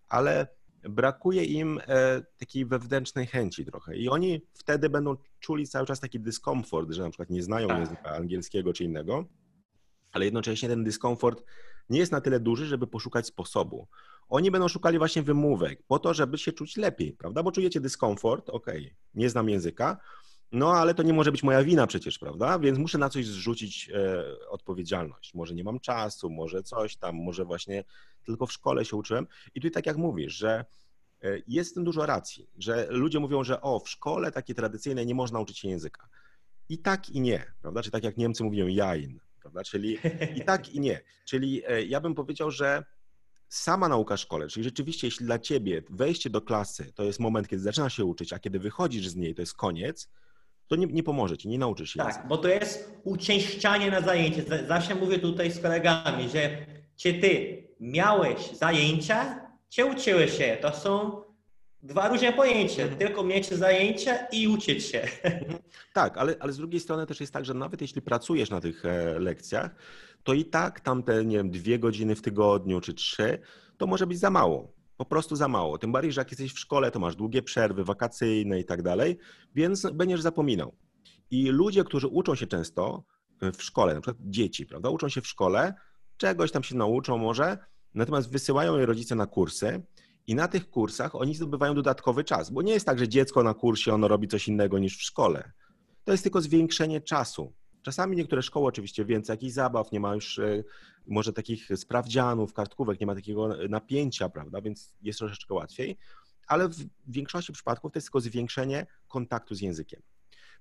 ale 0.08 0.46
brakuje 0.82 1.44
im 1.44 1.80
e, 1.86 2.22
takiej 2.38 2.66
wewnętrznej 2.66 3.26
chęci 3.26 3.64
trochę. 3.64 3.96
I 3.96 4.08
oni 4.08 4.40
wtedy 4.54 4.90
będą 4.90 5.16
czuli 5.40 5.66
cały 5.66 5.86
czas 5.86 6.00
taki 6.00 6.20
dyskomfort, 6.20 6.92
że 6.92 7.02
na 7.02 7.10
przykład 7.10 7.30
nie 7.30 7.42
znają 7.42 7.68
tak. 7.68 7.78
języka 7.78 8.10
angielskiego 8.10 8.72
czy 8.72 8.84
innego, 8.84 9.24
ale 10.12 10.24
jednocześnie 10.24 10.68
ten 10.68 10.84
dyskomfort 10.84 11.44
nie 11.90 11.98
jest 11.98 12.12
na 12.12 12.20
tyle 12.20 12.40
duży, 12.40 12.66
żeby 12.66 12.86
poszukać 12.86 13.26
sposobu. 13.26 13.88
Oni 14.28 14.50
będą 14.50 14.68
szukali 14.68 14.98
właśnie 14.98 15.22
wymówek 15.22 15.82
po 15.82 15.98
to, 15.98 16.14
żeby 16.14 16.38
się 16.38 16.52
czuć 16.52 16.76
lepiej, 16.76 17.12
prawda? 17.12 17.42
Bo 17.42 17.52
czujecie 17.52 17.80
dyskomfort, 17.80 18.50
ok, 18.50 18.66
nie 19.14 19.30
znam 19.30 19.48
języka, 19.48 20.00
no 20.52 20.72
ale 20.72 20.94
to 20.94 21.02
nie 21.02 21.12
może 21.12 21.32
być 21.32 21.42
moja 21.42 21.64
wina 21.64 21.86
przecież, 21.86 22.18
prawda? 22.18 22.58
Więc 22.58 22.78
muszę 22.78 22.98
na 22.98 23.08
coś 23.08 23.26
zrzucić 23.26 23.90
e, 23.94 24.48
odpowiedzialność. 24.48 25.34
Może 25.34 25.54
nie 25.54 25.64
mam 25.64 25.80
czasu, 25.80 26.30
może 26.30 26.62
coś 26.62 26.96
tam, 26.96 27.16
może 27.16 27.44
właśnie 27.44 27.84
tylko 28.24 28.46
w 28.46 28.52
szkole 28.52 28.84
się 28.84 28.96
uczyłem. 28.96 29.26
I 29.54 29.60
tu 29.60 29.70
tak 29.70 29.86
jak 29.86 29.96
mówisz, 29.96 30.32
że 30.34 30.64
e, 31.22 31.38
jest 31.46 31.70
w 31.70 31.74
tym 31.74 31.84
dużo 31.84 32.06
racji, 32.06 32.50
że 32.58 32.86
ludzie 32.90 33.20
mówią, 33.20 33.44
że 33.44 33.60
o, 33.60 33.80
w 33.80 33.88
szkole 33.88 34.32
takiej 34.32 34.56
tradycyjnej 34.56 35.06
nie 35.06 35.14
można 35.14 35.40
uczyć 35.40 35.58
się 35.58 35.68
języka. 35.68 36.08
I 36.68 36.78
tak 36.78 37.10
i 37.10 37.20
nie, 37.20 37.52
prawda? 37.62 37.82
Czy 37.82 37.90
tak 37.90 38.04
jak 38.04 38.16
Niemcy 38.16 38.44
mówią 38.44 38.66
jain, 38.66 39.20
prawda? 39.40 39.64
Czyli 39.64 39.98
i 40.36 40.44
tak 40.44 40.68
i 40.68 40.80
nie. 40.80 41.00
Czyli 41.24 41.62
e, 41.66 41.82
ja 41.82 42.00
bym 42.00 42.14
powiedział, 42.14 42.50
że 42.50 42.84
sama 43.48 43.88
nauka 43.88 44.16
w 44.16 44.20
szkole, 44.20 44.48
czyli 44.48 44.64
rzeczywiście 44.64 45.06
jeśli 45.06 45.26
dla 45.26 45.38
ciebie 45.38 45.82
wejście 45.90 46.30
do 46.30 46.40
klasy 46.40 46.92
to 46.94 47.04
jest 47.04 47.20
moment, 47.20 47.48
kiedy 47.48 47.62
zaczynasz 47.62 47.96
się 47.96 48.04
uczyć, 48.04 48.32
a 48.32 48.38
kiedy 48.38 48.58
wychodzisz 48.58 49.08
z 49.08 49.16
niej 49.16 49.34
to 49.34 49.42
jest 49.42 49.54
koniec, 49.54 50.08
to 50.68 50.76
nie, 50.76 50.86
nie 50.86 51.02
pomoże 51.02 51.38
ci, 51.38 51.48
nie 51.48 51.58
nauczysz 51.58 51.90
się. 51.90 51.98
Tak, 51.98 52.24
bo 52.28 52.38
to 52.38 52.48
jest 52.48 53.00
uczęszczanie 53.04 53.90
na 53.90 54.00
zajęcie. 54.00 54.44
Zawsze 54.68 54.94
mówię 54.94 55.18
tutaj 55.18 55.50
z 55.50 55.60
kolegami, 55.60 56.28
że 56.28 56.50
czy 56.96 57.14
ty 57.14 57.62
miałeś 57.80 58.50
zajęcia, 58.52 59.48
czy 59.68 59.84
uczyłeś 59.84 60.38
się. 60.38 60.56
To 60.60 60.72
są 60.72 61.22
dwa 61.82 62.08
różne 62.08 62.32
pojęcia. 62.32 62.82
Mhm. 62.82 62.98
Tylko 62.98 63.24
mieć 63.24 63.48
zajęcia 63.48 64.26
i 64.32 64.48
uczyć 64.48 64.84
się. 64.84 65.00
Mhm. 65.22 65.58
Tak, 65.92 66.18
ale, 66.18 66.36
ale 66.40 66.52
z 66.52 66.56
drugiej 66.56 66.80
strony 66.80 67.06
też 67.06 67.20
jest 67.20 67.32
tak, 67.32 67.44
że 67.44 67.54
nawet 67.54 67.80
jeśli 67.80 68.02
pracujesz 68.02 68.50
na 68.50 68.60
tych 68.60 68.84
e, 68.84 69.18
lekcjach, 69.18 69.74
to 70.22 70.34
i 70.34 70.44
tak 70.44 70.80
tamte, 70.80 71.24
nie 71.24 71.36
wiem, 71.36 71.50
dwie 71.50 71.78
godziny 71.78 72.14
w 72.14 72.22
tygodniu 72.22 72.80
czy 72.80 72.94
trzy, 72.94 73.38
to 73.76 73.86
może 73.86 74.06
być 74.06 74.18
za 74.18 74.30
mało 74.30 74.77
po 74.98 75.04
prostu 75.04 75.36
za 75.36 75.48
mało. 75.48 75.78
Tym 75.78 75.92
bardziej, 75.92 76.12
że 76.12 76.20
jak 76.20 76.30
jesteś 76.30 76.52
w 76.52 76.58
szkole, 76.58 76.90
to 76.90 77.00
masz 77.00 77.16
długie 77.16 77.42
przerwy 77.42 77.84
wakacyjne 77.84 78.60
i 78.60 78.64
tak 78.64 78.82
dalej, 78.82 79.18
więc 79.54 79.86
będziesz 79.94 80.20
zapominał. 80.20 80.76
I 81.30 81.48
ludzie, 81.48 81.84
którzy 81.84 82.08
uczą 82.08 82.34
się 82.34 82.46
często 82.46 83.04
e, 83.42 83.52
w 83.52 83.62
szkole, 83.62 83.94
na 83.94 84.00
przykład 84.00 84.16
dzieci, 84.30 84.66
prawda, 84.66 84.90
uczą 84.90 85.08
się 85.08 85.20
w 85.20 85.26
szkole, 85.26 85.74
czegoś 86.16 86.52
tam 86.52 86.62
się 86.62 86.76
nauczą 86.76 87.18
może, 87.18 87.58
natomiast 87.94 88.30
wysyłają 88.30 88.78
je 88.78 88.86
rodzice 88.86 89.14
na 89.14 89.26
kursy 89.26 89.82
i 90.26 90.34
na 90.34 90.48
tych 90.48 90.70
kursach 90.70 91.14
oni 91.14 91.34
zdobywają 91.34 91.74
dodatkowy 91.74 92.24
czas, 92.24 92.50
bo 92.50 92.62
nie 92.62 92.72
jest 92.72 92.86
tak, 92.86 92.98
że 92.98 93.08
dziecko 93.08 93.42
na 93.42 93.54
kursie 93.54 93.94
ono 93.94 94.08
robi 94.08 94.28
coś 94.28 94.48
innego 94.48 94.78
niż 94.78 94.98
w 94.98 95.02
szkole. 95.02 95.52
To 96.04 96.12
jest 96.12 96.24
tylko 96.24 96.40
zwiększenie 96.40 97.00
czasu. 97.00 97.52
Czasami 97.82 98.16
niektóre 98.16 98.42
szkoły 98.42 98.66
oczywiście 98.66 99.04
więcej 99.04 99.34
jakichś 99.34 99.52
zabaw, 99.52 99.92
nie 99.92 100.00
ma 100.00 100.14
już 100.14 100.38
e, 100.38 100.64
może 101.06 101.32
takich 101.32 101.68
sprawdzianów, 101.76 102.52
kartkówek, 102.52 103.00
nie 103.00 103.06
ma 103.06 103.14
takiego 103.14 103.48
napięcia, 103.68 104.28
prawda, 104.28 104.60
więc 104.60 104.94
jest 105.02 105.18
troszeczkę 105.18 105.54
łatwiej, 105.54 105.96
ale 106.46 106.68
w 106.68 106.76
większości 107.06 107.52
przypadków 107.52 107.92
to 107.92 107.98
jest 107.98 108.06
tylko 108.06 108.20
zwiększenie 108.20 108.86
kontaktu 109.08 109.54
z 109.54 109.60
językiem. 109.60 110.02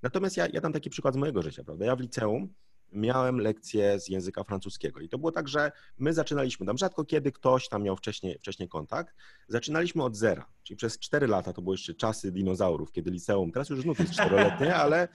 Natomiast 0.01 0.37
ja, 0.37 0.47
ja 0.53 0.61
dam 0.61 0.73
taki 0.73 0.89
przykład 0.89 1.13
z 1.13 1.17
mojego 1.17 1.41
życia, 1.41 1.63
prawda, 1.63 1.85
ja 1.85 1.95
w 1.95 1.99
liceum 1.99 2.53
miałem 2.91 3.39
lekcję 3.39 3.99
z 3.99 4.07
języka 4.07 4.43
francuskiego 4.43 4.99
i 4.99 5.09
to 5.09 5.17
było 5.17 5.31
tak, 5.31 5.47
że 5.47 5.71
my 5.97 6.13
zaczynaliśmy, 6.13 6.65
tam 6.65 6.77
rzadko 6.77 7.05
kiedy 7.05 7.31
ktoś 7.31 7.69
tam 7.69 7.83
miał 7.83 7.95
wcześniej, 7.95 8.37
wcześniej 8.39 8.69
kontakt, 8.69 9.15
zaczynaliśmy 9.47 10.03
od 10.03 10.15
zera, 10.15 10.45
czyli 10.63 10.77
przez 10.77 10.99
4 10.99 11.27
lata, 11.27 11.53
to 11.53 11.61
były 11.61 11.73
jeszcze 11.73 11.93
czasy 11.93 12.31
dinozaurów, 12.31 12.91
kiedy 12.91 13.11
liceum, 13.11 13.51
teraz 13.51 13.69
już 13.69 13.81
znów 13.81 13.99
jest 13.99 14.13
czteroletnie, 14.13 14.75
ale, 14.75 15.07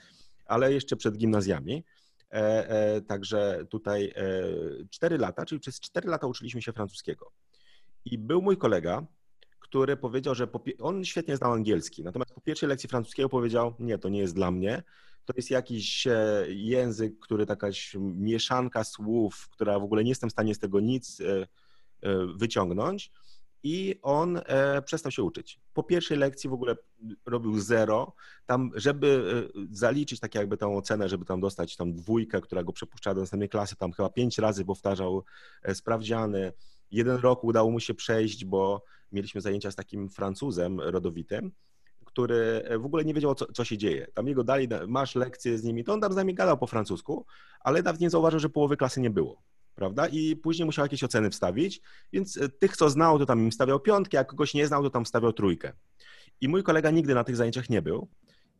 ale 0.53 0.73
jeszcze 0.73 0.97
przed 0.97 1.17
gimnazjami, 1.17 1.85
E, 2.33 2.69
e, 2.69 3.01
także 3.01 3.65
tutaj 3.71 4.15
4 4.91 5.15
e, 5.15 5.19
lata, 5.19 5.47
czyli 5.47 5.61
przez 5.61 5.81
4 5.81 6.09
lata 6.09 6.27
uczyliśmy 6.27 6.63
się 6.63 6.73
francuskiego. 6.73 7.33
I 8.05 8.19
był 8.19 8.43
mój 8.43 8.57
kolega, 8.57 9.07
który 9.61 9.97
powiedział, 9.97 10.35
że 10.35 10.49
on 10.81 11.05
świetnie 11.05 11.37
znał 11.37 11.53
angielski, 11.53 12.05
natomiast 12.05 12.35
po 12.35 12.41
pierwszej 12.41 12.69
lekcji 12.69 12.89
francuskiego 12.89 13.29
powiedział, 13.29 13.75
nie, 13.79 13.99
to 13.99 14.09
nie 14.09 14.19
jest 14.19 14.35
dla 14.35 14.51
mnie, 14.51 14.83
to 15.25 15.33
jest 15.37 15.51
jakiś 15.51 16.09
język, 16.49 17.19
który 17.19 17.47
takaś 17.47 17.97
mieszanka 18.01 18.85
słów, 18.85 19.49
która 19.51 19.79
w 19.79 19.83
ogóle 19.83 20.05
nie 20.05 20.11
jestem 20.11 20.29
w 20.29 20.33
stanie 20.33 20.55
z 20.55 20.59
tego 20.59 20.81
nic 20.81 21.23
wyciągnąć 22.37 23.11
i 23.63 23.99
on 24.03 24.41
e, 24.47 24.83
przestał 24.83 25.13
się 25.13 25.23
uczyć. 25.23 25.61
Po 25.75 25.83
pierwszej 25.83 26.19
lekcji 26.19 26.51
w 26.51 26.53
ogóle 26.53 26.77
robił 27.27 27.61
zero. 27.61 28.15
Tam, 28.47 28.71
żeby 28.75 29.25
e, 29.57 29.67
zaliczyć 29.71 30.21
tak 30.21 30.35
jakby 30.35 30.57
tą 30.57 30.77
ocenę, 30.77 31.09
żeby 31.09 31.25
tam 31.25 31.41
dostać 31.41 31.77
tą 31.77 31.93
dwójkę, 31.93 32.41
która 32.41 32.63
go 32.63 32.73
przepuszczała 32.73 33.15
do 33.15 33.21
następnej 33.21 33.49
klasy, 33.49 33.77
tam 33.77 33.93
chyba 33.93 34.11
pięć 34.11 34.39
razy 34.39 34.65
powtarzał 34.65 35.25
e, 35.63 35.75
sprawdziany. 35.75 36.53
Jeden 36.91 37.17
rok 37.17 37.45
udało 37.45 37.71
mu 37.71 37.81
się 37.81 37.95
przejść, 37.95 38.45
bo 38.45 38.85
mieliśmy 39.13 39.41
zajęcia 39.41 39.71
z 39.71 39.77
takim 39.77 40.09
Francuzem 40.09 40.81
rodowitym, 40.81 41.53
który 42.05 42.65
w 42.81 42.85
ogóle 42.85 43.05
nie 43.05 43.15
wiedział, 43.15 43.35
co, 43.35 43.53
co, 43.53 43.65
się 43.65 43.79
dzieje. 43.79 44.07
Tam 44.15 44.29
jego 44.29 44.45
dali, 44.45 44.69
masz 44.89 45.15
lekcje 45.15 45.59
z 45.59 45.65
nimi, 45.65 45.85
to 45.85 45.93
on 45.93 46.01
tam 46.01 46.13
z 46.13 46.17
nami 46.17 46.35
gadał 46.35 46.59
po 46.59 46.67
francusku, 46.67 47.27
ale 47.61 47.83
nawet 47.83 48.01
nie 48.01 48.11
zauważył, 48.11 48.41
że 48.41 48.49
połowy 48.49 48.77
klasy 48.77 49.01
nie 49.01 49.11
było 49.11 49.43
prawda? 49.75 50.07
I 50.07 50.37
później 50.37 50.67
musiał 50.67 50.85
jakieś 50.85 51.05
oceny 51.05 51.31
wstawić, 51.31 51.81
więc 52.13 52.37
e, 52.37 52.49
tych, 52.49 52.77
co 52.77 52.91
znał, 52.91 53.19
to 53.19 53.27
tam 53.27 53.41
im 53.41 53.53
stawiał 53.53 53.81
piątkę, 53.81 54.19
a 54.19 54.25
kogoś 54.25 54.55
nie 54.55 54.67
znał, 54.67 54.83
to 54.83 54.91
tam 54.91 55.07
stawiał 55.07 55.33
trójkę. 55.33 55.73
I 56.41 56.49
mój 56.49 56.63
kolega 56.63 56.91
nigdy 56.91 57.15
na 57.15 57.25
tych 57.25 57.37
zajęciach 57.37 57.71
nie 57.71 57.83
był. 57.83 58.09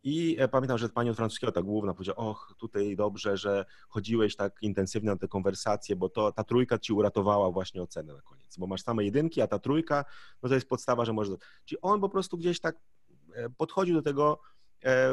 I 0.05 0.37
e, 0.39 0.49
pamiętam, 0.49 0.79
że 0.79 0.89
pani 0.89 1.11
od 1.11 1.17
francuskiego, 1.17 1.53
ta 1.53 1.63
główna, 1.63 1.95
powiedziała, 1.95 2.19
och, 2.19 2.55
tutaj 2.59 2.97
dobrze, 2.97 3.37
że 3.37 3.65
chodziłeś 3.89 4.37
tak 4.37 4.63
intensywnie 4.63 5.11
na 5.11 5.17
te 5.17 5.29
konwersacje, 5.29 5.97
bo 5.97 6.09
to 6.09 6.33
ta 6.33 6.45
trójka 6.45 6.79
ci 6.79 6.93
uratowała 6.93 7.51
właśnie 7.51 7.83
ocenę 7.83 8.15
na 8.15 8.21
koniec, 8.23 8.57
bo 8.59 8.67
masz 8.67 8.83
same 8.83 9.05
jedynki, 9.05 9.41
a 9.41 9.47
ta 9.47 9.59
trójka, 9.59 10.05
no 10.43 10.49
to 10.49 10.55
jest 10.55 10.69
podstawa, 10.69 11.05
że 11.05 11.13
możesz... 11.13 11.37
Czyli 11.65 11.79
on 11.83 12.01
po 12.01 12.09
prostu 12.09 12.39
gdzieś 12.39 12.61
tak 12.61 12.77
e, 13.35 13.51
podchodził 13.51 13.95
do 13.95 14.03
tego 14.03 14.41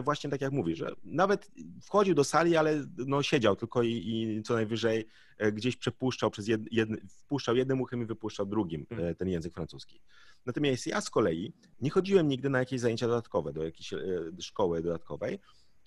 właśnie 0.03 0.29
tak 0.29 0.41
jak 0.41 0.51
mówisz, 0.51 0.77
że 0.77 0.91
nawet 1.03 1.51
wchodził 1.81 2.15
do 2.15 2.23
sali, 2.23 2.57
ale 2.57 2.85
no 2.97 3.23
siedział 3.23 3.55
tylko 3.55 3.83
i, 3.83 3.91
i 3.91 4.43
co 4.43 4.53
najwyżej 4.53 5.07
e, 5.37 5.51
gdzieś 5.51 5.77
przepuszczał 5.77 6.31
przez 6.31 6.47
jed, 6.47 6.61
jed, 6.71 6.89
wpuszczał 7.09 7.55
jednym 7.55 7.81
uchem 7.81 8.01
i 8.01 8.05
wypuszczał 8.05 8.45
drugim 8.45 8.85
e, 8.91 8.95
hmm. 8.95 9.15
ten 9.15 9.29
język 9.29 9.53
francuski. 9.53 10.01
Natomiast 10.45 10.87
ja 10.87 11.01
z 11.01 11.09
kolei 11.09 11.53
nie 11.81 11.89
chodziłem 11.89 12.27
nigdy 12.27 12.49
na 12.49 12.59
jakieś 12.59 12.81
zajęcia 12.81 13.07
dodatkowe, 13.07 13.53
do 13.53 13.63
jakiejś 13.63 13.93
szkoły 14.39 14.81
dodatkowej, 14.81 15.39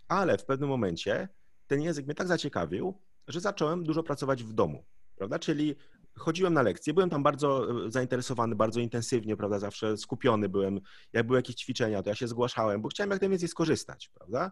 ale 0.09 0.39
w 0.39 0.45
pewnym 0.45 0.69
momencie 0.69 1.29
ten 1.67 1.83
język 1.83 2.07
mnie 2.07 2.15
tak 2.15 2.29
zaciekawił, 2.29 2.95
że 3.29 3.41
zacząłem 3.41 3.85
dużo 3.85 4.03
pracować 4.03 4.45
w 4.45 4.53
domu, 4.53 4.85
prawda? 5.17 5.39
Czyli 5.39 5.77
chodziłem 6.19 6.55
na 6.55 6.63
lekcje, 6.63 6.95
byłem 6.95 7.11
tam 7.11 7.23
bardzo 7.23 7.71
e, 7.87 7.91
zainteresowany, 7.91 8.57
bardzo 8.57 8.81
intensywnie, 8.81 9.37
prawda, 9.37 9.59
zawsze 9.59 9.97
skupiony 9.97 10.49
byłem. 10.49 10.81
Jak 11.13 11.27
były 11.27 11.39
jakieś 11.39 11.57
ćwiczenia, 11.57 12.03
to 12.03 12.09
ja 12.09 12.15
się 12.15 12.29
zgłaszałem, 12.29 12.83
bo 12.83 12.89
chciałem 12.89 13.11
jak 13.11 13.21
najwięcej 13.21 13.49
skorzystać, 13.49 14.11
prawda. 14.15 14.51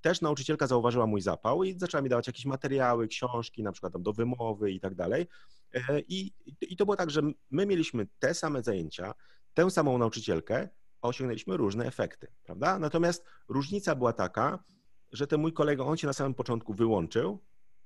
Też 0.00 0.20
nauczycielka 0.20 0.66
zauważyła 0.66 1.06
mój 1.06 1.20
zapał 1.20 1.64
i 1.64 1.78
zaczęła 1.78 2.02
mi 2.02 2.08
dawać 2.08 2.26
jakieś 2.26 2.44
materiały, 2.44 3.08
książki, 3.08 3.62
na 3.62 3.72
przykład 3.72 4.02
do 4.02 4.12
wymowy 4.12 4.70
i 4.70 4.80
tak 4.80 4.94
dalej. 4.94 5.26
E, 5.74 6.00
I, 6.00 6.32
I 6.60 6.76
to 6.76 6.84
było 6.84 6.96
tak, 6.96 7.10
że 7.10 7.22
my 7.50 7.66
mieliśmy 7.66 8.06
te 8.18 8.34
same 8.34 8.62
zajęcia, 8.62 9.14
tę 9.54 9.70
samą 9.70 9.98
nauczycielkę, 9.98 10.68
a 11.02 11.08
osiągnęliśmy 11.08 11.56
różne 11.56 11.86
efekty, 11.86 12.26
prawda? 12.42 12.78
Natomiast 12.78 13.24
różnica 13.48 13.94
była 13.94 14.12
taka, 14.12 14.64
że 15.12 15.26
ten 15.26 15.40
mój 15.40 15.52
kolega, 15.52 15.84
on 15.84 15.96
się 15.96 16.06
na 16.06 16.12
samym 16.12 16.34
początku 16.34 16.74
wyłączył, 16.74 17.38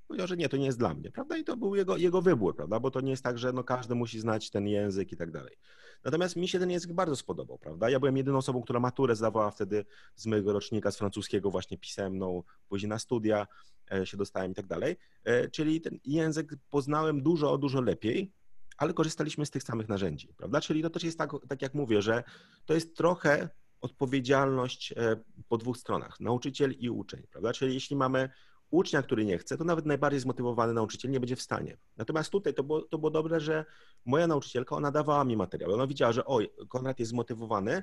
powiedział, 0.06 0.26
że 0.26 0.36
nie, 0.36 0.48
to 0.48 0.56
nie 0.56 0.66
jest 0.66 0.78
dla 0.78 0.94
mnie, 0.94 1.10
prawda? 1.10 1.36
I 1.36 1.44
to 1.44 1.56
był 1.56 1.74
jego, 1.74 1.96
jego 1.96 2.22
wybór, 2.22 2.56
prawda? 2.56 2.80
Bo 2.80 2.90
to 2.90 3.00
nie 3.00 3.10
jest 3.10 3.22
tak, 3.22 3.38
że 3.38 3.52
no 3.52 3.64
każdy 3.64 3.94
musi 3.94 4.20
znać 4.20 4.50
ten 4.50 4.66
język 4.66 5.12
i 5.12 5.16
tak 5.16 5.30
dalej. 5.30 5.56
Natomiast 6.04 6.36
mi 6.36 6.48
się 6.48 6.58
ten 6.58 6.70
język 6.70 6.92
bardzo 6.92 7.16
spodobał, 7.16 7.58
prawda? 7.58 7.90
Ja 7.90 8.00
byłem 8.00 8.16
jedyną 8.16 8.38
osobą, 8.38 8.62
która 8.62 8.80
maturę 8.80 9.16
zdawała 9.16 9.50
wtedy 9.50 9.84
z 10.16 10.26
mojego 10.26 10.52
rocznika 10.52 10.90
z 10.90 10.96
francuskiego 10.96 11.50
właśnie 11.50 11.78
pisemną, 11.78 12.42
później 12.68 12.88
na 12.88 12.98
studia 12.98 13.46
e, 13.92 14.06
się 14.06 14.16
dostałem 14.16 14.52
i 14.52 14.54
tak 14.54 14.66
dalej. 14.66 14.96
E, 15.24 15.48
czyli 15.50 15.80
ten 15.80 15.98
język 16.04 16.52
poznałem 16.70 17.22
dużo, 17.22 17.58
dużo 17.58 17.80
lepiej, 17.80 18.32
ale 18.76 18.94
korzystaliśmy 18.94 19.46
z 19.46 19.50
tych 19.50 19.62
samych 19.62 19.88
narzędzi, 19.88 20.28
prawda? 20.36 20.60
Czyli 20.60 20.82
to 20.82 20.90
też 20.90 21.04
jest 21.04 21.18
tak, 21.18 21.30
tak 21.48 21.62
jak 21.62 21.74
mówię, 21.74 22.02
że 22.02 22.24
to 22.66 22.74
jest 22.74 22.96
trochę 22.96 23.48
odpowiedzialność 23.80 24.92
e, 24.92 25.16
po 25.48 25.58
dwóch 25.58 25.76
stronach, 25.76 26.20
nauczyciel 26.20 26.72
i 26.78 26.90
uczeń, 26.90 27.22
prawda? 27.30 27.52
Czyli 27.52 27.74
jeśli 27.74 27.96
mamy 27.96 28.28
ucznia, 28.70 29.02
który 29.02 29.24
nie 29.24 29.38
chce, 29.38 29.56
to 29.56 29.64
nawet 29.64 29.86
najbardziej 29.86 30.20
zmotywowany 30.20 30.72
nauczyciel 30.72 31.10
nie 31.10 31.20
będzie 31.20 31.36
w 31.36 31.42
stanie. 31.42 31.76
Natomiast 31.96 32.30
tutaj 32.30 32.54
to 32.54 32.62
było, 32.62 32.82
to 32.82 32.98
było 32.98 33.10
dobre, 33.10 33.40
że 33.40 33.64
moja 34.04 34.26
nauczycielka, 34.26 34.76
ona 34.76 34.90
dawała 34.90 35.24
mi 35.24 35.36
materiał. 35.36 35.72
Ona 35.72 35.86
widziała, 35.86 36.12
że 36.12 36.24
oj, 36.24 36.50
Konrad 36.68 36.98
jest 36.98 37.10
zmotywowany, 37.10 37.82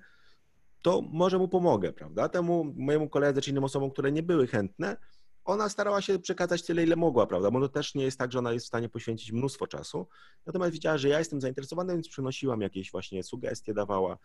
to 0.81 1.01
może 1.01 1.37
mu 1.37 1.47
pomogę, 1.47 1.93
prawda? 1.93 2.29
Temu 2.29 2.73
mojemu 2.77 3.09
koledze 3.09 3.41
czy 3.41 3.49
innym 3.49 3.63
osobom, 3.63 3.91
które 3.91 4.11
nie 4.11 4.23
były 4.23 4.47
chętne, 4.47 4.97
ona 5.45 5.69
starała 5.69 6.01
się 6.01 6.19
przekazać 6.19 6.63
tyle, 6.63 6.83
ile 6.83 6.95
mogła, 6.95 7.27
prawda? 7.27 7.51
Bo 7.51 7.59
to 7.59 7.69
też 7.69 7.95
nie 7.95 8.03
jest 8.03 8.19
tak, 8.19 8.31
że 8.31 8.39
ona 8.39 8.53
jest 8.53 8.65
w 8.65 8.67
stanie 8.67 8.89
poświęcić 8.89 9.31
mnóstwo 9.31 9.67
czasu. 9.67 10.07
Natomiast 10.45 10.71
widziała, 10.71 10.97
że 10.97 11.09
ja 11.09 11.19
jestem 11.19 11.41
zainteresowany, 11.41 11.93
więc 11.93 12.07
przynosiłam 12.07 12.61
jakieś 12.61 12.91
właśnie 12.91 13.23
sugestie, 13.23 13.73
dawała 13.73 14.17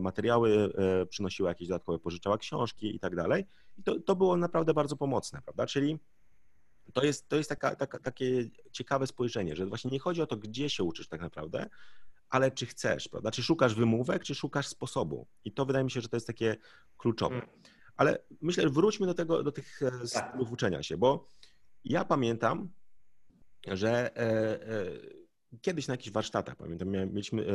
materiały, 0.00 0.72
e, 0.74 1.06
przynosiła 1.06 1.48
jakieś 1.48 1.68
dodatkowe, 1.68 1.98
pożyczała 1.98 2.38
książki 2.38 2.96
i 2.96 3.00
tak 3.00 3.16
dalej. 3.16 3.46
I 3.78 3.82
to, 3.82 4.00
to 4.00 4.16
było 4.16 4.36
naprawdę 4.36 4.74
bardzo 4.74 4.96
pomocne, 4.96 5.42
prawda? 5.42 5.66
Czyli 5.66 5.98
to 6.92 7.04
jest, 7.04 7.28
to 7.28 7.36
jest 7.36 7.48
taka, 7.48 7.76
taka, 7.76 7.98
takie 7.98 8.48
ciekawe 8.72 9.06
spojrzenie, 9.06 9.56
że 9.56 9.66
właśnie 9.66 9.90
nie 9.90 9.98
chodzi 9.98 10.22
o 10.22 10.26
to, 10.26 10.36
gdzie 10.36 10.70
się 10.70 10.84
uczysz 10.84 11.08
tak 11.08 11.20
naprawdę, 11.20 11.68
ale 12.30 12.50
czy 12.50 12.66
chcesz, 12.66 13.08
prawda? 13.08 13.30
Czy 13.30 13.42
szukasz 13.42 13.74
wymówek, 13.74 14.24
czy 14.24 14.34
szukasz 14.34 14.66
sposobu. 14.66 15.26
I 15.44 15.52
to 15.52 15.66
wydaje 15.66 15.84
mi 15.84 15.90
się, 15.90 16.00
że 16.00 16.08
to 16.08 16.16
jest 16.16 16.26
takie 16.26 16.56
kluczowe. 16.96 17.34
Mm. 17.34 17.48
Ale 17.96 18.18
myślę, 18.40 18.62
że 18.62 18.70
wróćmy 18.70 19.06
do 19.06 19.14
tego, 19.14 19.42
do 19.42 19.52
tych 19.52 19.82
e, 19.82 19.90
tak. 19.90 20.28
stylów 20.28 20.52
uczenia 20.52 20.82
się, 20.82 20.96
bo 20.96 21.28
ja 21.84 22.04
pamiętam, 22.04 22.68
że 23.66 24.16
e, 24.16 24.20
e, 24.68 25.58
kiedyś 25.60 25.88
na 25.88 25.94
jakichś 25.94 26.10
warsztatach, 26.10 26.56
pamiętam, 26.56 26.88
mieliśmy, 26.88 27.46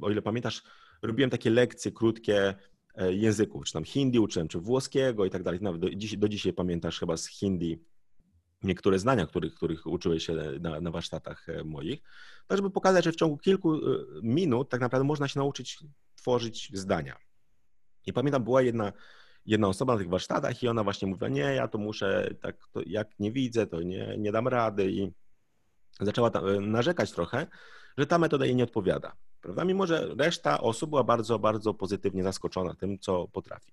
o 0.00 0.10
ile 0.10 0.22
pamiętasz, 0.22 0.62
robiłem 1.06 1.30
takie 1.30 1.50
lekcje 1.50 1.92
krótkie 1.92 2.54
języków, 3.10 3.64
czy 3.64 3.72
tam 3.72 3.84
hindi 3.84 4.18
uczyłem, 4.18 4.48
czy 4.48 4.58
włoskiego 4.58 5.24
i 5.24 5.30
tak 5.30 5.42
dalej. 5.42 5.60
Nawet 5.62 5.80
do, 5.80 5.90
dziś, 5.90 6.16
do 6.16 6.28
dzisiaj 6.28 6.52
pamiętasz 6.52 7.00
chyba 7.00 7.16
z 7.16 7.28
hindi 7.28 7.82
niektóre 8.62 8.98
zdania, 8.98 9.26
których, 9.26 9.54
których 9.54 9.86
uczyłeś 9.86 10.26
się 10.26 10.34
na, 10.60 10.80
na 10.80 10.90
warsztatach 10.90 11.46
moich, 11.64 12.02
tak 12.46 12.58
żeby 12.58 12.70
pokazać, 12.70 13.04
że 13.04 13.12
w 13.12 13.16
ciągu 13.16 13.38
kilku 13.38 13.80
minut 14.22 14.68
tak 14.68 14.80
naprawdę 14.80 15.04
można 15.04 15.28
się 15.28 15.38
nauczyć 15.40 15.78
tworzyć 16.16 16.70
zdania. 16.74 17.16
I 18.06 18.12
pamiętam, 18.12 18.44
była 18.44 18.62
jedna 18.62 18.92
jedna 19.46 19.68
osoba 19.68 19.92
na 19.92 19.98
tych 19.98 20.08
warsztatach 20.08 20.62
i 20.62 20.68
ona 20.68 20.84
właśnie 20.84 21.08
mówiła, 21.08 21.28
nie, 21.28 21.40
ja 21.40 21.68
to 21.68 21.78
muszę, 21.78 22.34
tak, 22.40 22.56
to 22.72 22.80
jak 22.86 23.18
nie 23.18 23.32
widzę, 23.32 23.66
to 23.66 23.82
nie, 23.82 24.14
nie 24.18 24.32
dam 24.32 24.48
rady 24.48 24.90
i 24.90 25.12
zaczęła 26.00 26.30
e, 26.30 26.60
narzekać 26.60 27.12
trochę, 27.12 27.46
że 27.98 28.06
ta 28.06 28.18
metoda 28.18 28.46
jej 28.46 28.56
nie 28.56 28.64
odpowiada, 28.64 29.12
prawda? 29.44 29.64
Mimo, 29.64 29.86
że 29.86 30.14
reszta 30.18 30.60
osób 30.60 30.90
była 30.90 31.04
bardzo, 31.04 31.38
bardzo 31.38 31.74
pozytywnie 31.74 32.22
zaskoczona 32.22 32.74
tym, 32.74 32.98
co 32.98 33.28
potrafi. 33.28 33.72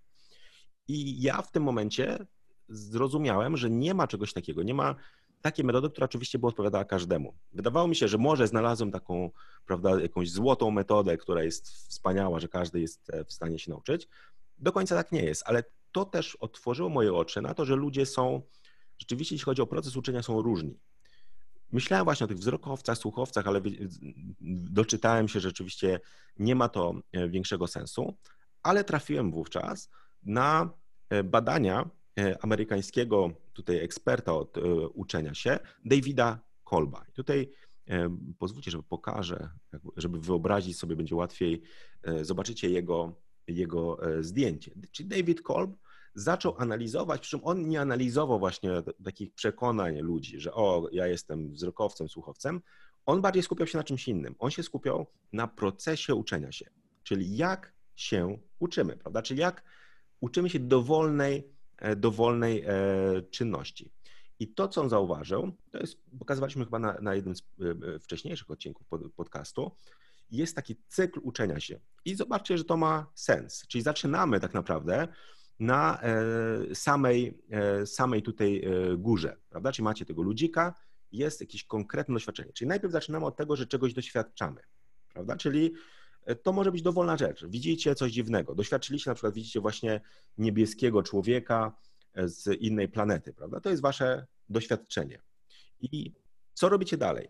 I 0.88 1.22
ja 1.22 1.42
w 1.42 1.52
tym 1.52 1.64
momencie 1.64 2.26
zrozumiałem, 2.70 3.58
że 3.58 3.70
nie 3.70 3.94
ma 3.94 4.08
czegoś 4.08 4.34
takiego, 4.34 4.64
nie 4.64 4.74
ma 4.74 4.96
takiej 5.42 5.66
metody, 5.66 5.90
która 5.90 6.06
oczywiście 6.06 6.40
by 6.40 6.48
odpowiadała 6.48 6.86
każdemu. 6.86 7.34
Wydawało 7.54 7.88
mi 7.88 7.96
się, 7.96 8.08
że 8.08 8.18
może 8.18 8.48
znalazłem 8.48 8.92
taką, 8.92 9.32
prawda, 9.66 10.02
jakąś 10.02 10.32
złotą 10.32 10.72
metodę, 10.72 11.18
która 11.18 11.44
jest 11.44 11.70
wspaniała, 11.70 12.40
że 12.40 12.48
każdy 12.48 12.82
jest 12.82 13.10
e, 13.10 13.26
w 13.26 13.34
stanie 13.34 13.60
się 13.60 13.72
nauczyć, 13.72 14.08
do 14.58 14.72
końca 14.72 14.96
tak 14.96 15.12
nie 15.12 15.24
jest, 15.24 15.44
ale 15.46 15.64
to 15.92 16.06
też 16.06 16.36
otworzyło 16.36 16.90
moje 16.90 17.14
oczy 17.14 17.42
na 17.42 17.54
to, 17.54 17.66
że 17.66 17.76
ludzie 17.76 18.06
są, 18.06 18.42
rzeczywiście 19.00 19.36
jeśli 19.36 19.46
chodzi 19.46 19.62
o 19.62 19.68
proces 19.68 19.96
uczenia, 19.96 20.24
są 20.24 20.42
różni. 20.42 20.80
Myślałem 21.72 22.06
właśnie 22.06 22.24
o 22.26 22.28
tych 22.28 22.38
wzrokowcach, 22.38 22.98
słuchowcach, 22.98 23.48
ale 23.48 23.62
doczytałem 24.72 25.28
się, 25.28 25.40
że 25.40 25.50
rzeczywiście 25.50 26.00
nie 26.38 26.56
ma 26.56 26.70
to 26.70 26.94
e, 27.12 27.30
większego 27.30 27.68
sensu, 27.68 28.18
ale 28.64 28.84
trafiłem 28.84 29.32
wówczas 29.32 29.90
na 30.24 30.70
e, 31.10 31.24
badania 31.24 31.90
e, 32.20 32.44
amerykańskiego 32.44 33.32
tutaj 33.54 33.78
eksperta 33.78 34.34
od 34.34 34.58
uczenia 34.94 35.34
się, 35.34 35.60
Davida 35.86 36.40
Kolba. 36.64 37.06
Tutaj 37.14 37.52
pozwólcie, 38.40 38.72
żeby 38.72 38.84
pokażę, 38.84 39.50
żeby 39.98 40.20
wyobrazić 40.20 40.80
sobie, 40.80 40.96
będzie 40.96 41.16
łatwiej. 41.16 41.62
Zobaczycie 42.22 42.70
jego 42.70 43.22
jego 43.48 44.00
zdjęcie. 44.20 44.72
Czyli 44.92 45.10
David 45.10 45.42
Kolb 45.42 45.78
zaczął 46.16 46.56
analizować, 46.58 47.22
przy 47.22 47.32
czym 47.32 47.40
on 47.44 47.70
nie 47.70 47.82
analizował 47.82 48.40
właśnie 48.40 48.70
takich 49.06 49.34
przekonań 49.34 50.00
ludzi, 50.00 50.40
że 50.40 50.54
o, 50.54 50.90
ja 50.92 51.08
jestem 51.08 51.54
wzrokowcem, 51.54 52.10
słuchowcem. 52.10 52.62
On 53.06 53.22
bardziej 53.22 53.44
skupiał 53.44 53.68
się 53.68 53.78
na 53.78 53.84
czymś 53.84 54.08
innym. 54.08 54.36
On 54.40 54.52
się 54.52 54.64
skupiał 54.64 55.08
na 55.34 55.48
procesie 55.48 56.16
uczenia 56.16 56.52
się, 56.52 56.70
czyli 57.04 57.38
jak 57.38 57.74
się 57.96 58.38
uczymy, 58.60 58.98
prawda? 58.98 59.22
Czyli 59.22 59.40
jak 59.40 59.64
uczymy 60.20 60.50
się 60.50 60.60
dowolnej, 60.60 61.48
e, 61.78 61.96
dowolnej 61.96 62.64
e, 62.68 62.74
czynności. 63.32 63.92
I 64.40 64.48
to, 64.48 64.68
co 64.68 64.82
on 64.82 64.90
zauważył, 64.90 65.52
to 65.72 65.78
jest, 65.78 65.98
pokazywaliśmy 66.20 66.66
chyba 66.66 66.80
na, 66.80 66.98
na 67.02 67.16
jednym 67.16 67.36
z 67.36 67.44
wcześniejszych 68.04 68.52
odcinków 68.52 68.88
podcastu, 69.16 69.72
jest 70.32 70.56
taki 70.56 70.76
cykl 70.88 71.20
uczenia 71.24 71.60
się. 71.60 71.80
I 72.06 72.16
zobaczcie, 72.16 72.58
że 72.58 72.64
to 72.64 72.78
ma 72.78 73.12
sens. 73.16 73.68
Czyli 73.68 73.82
zaczynamy 73.82 74.40
tak 74.40 74.54
naprawdę 74.54 75.08
na 75.62 76.02
e, 76.02 76.76
samej, 76.76 77.38
e, 77.50 77.86
samej 77.86 78.22
tutaj 78.22 78.62
e, 78.66 78.98
górze, 78.98 79.38
prawda? 79.50 79.72
Czyli 79.72 79.84
macie 79.84 80.06
tego 80.06 80.22
ludzika, 80.22 80.74
jest 81.12 81.42
jakieś 81.42 81.64
konkretne 81.64 82.14
doświadczenie. 82.14 82.54
Czyli 82.54 82.68
najpierw 82.68 82.94
zaczynamy 82.94 83.26
od 83.26 83.36
tego, 83.36 83.56
że 83.56 83.68
czegoś 83.68 83.94
doświadczamy, 83.94 84.62
prawda? 85.14 85.36
Czyli 85.36 85.74
to 86.44 86.54
może 86.54 86.72
być 86.72 86.82
dowolna 86.82 87.18
rzecz. 87.18 87.46
Widzicie 87.46 87.96
coś 87.96 88.12
dziwnego. 88.12 88.56
Doświadczyliście 88.56 89.10
na 89.10 89.16
przykład, 89.16 89.34
widzicie 89.34 89.60
właśnie 89.60 90.02
niebieskiego 90.38 91.04
człowieka 91.04 91.78
z 92.16 92.62
innej 92.62 92.90
planety, 92.90 93.34
prawda? 93.34 93.60
To 93.60 93.70
jest 93.70 93.82
wasze 93.82 94.26
doświadczenie. 94.50 95.22
I 95.82 96.14
co 96.54 96.70
robicie 96.70 96.98
dalej? 96.98 97.28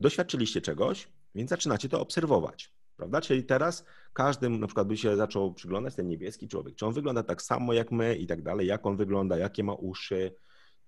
Doświadczyliście 0.00 0.60
czegoś, 0.60 1.08
więc 1.34 1.50
zaczynacie 1.50 1.88
to 1.88 2.00
obserwować. 2.00 2.72
Prawda? 3.02 3.20
Czyli 3.20 3.44
teraz 3.44 3.84
każdy 4.12 4.48
na 4.48 4.66
przykład 4.66 4.88
by 4.88 4.96
się 4.96 5.16
zaczął 5.16 5.54
przyglądać 5.54 5.94
ten 5.94 6.08
niebieski 6.08 6.48
człowiek. 6.48 6.74
Czy 6.76 6.86
on 6.86 6.92
wygląda 6.92 7.22
tak 7.22 7.42
samo 7.42 7.72
jak 7.72 7.92
my 7.92 8.16
i 8.16 8.26
tak 8.26 8.42
dalej, 8.42 8.66
jak 8.66 8.86
on 8.86 8.96
wygląda, 8.96 9.38
jakie 9.38 9.64
ma 9.64 9.74
uszy, 9.74 10.34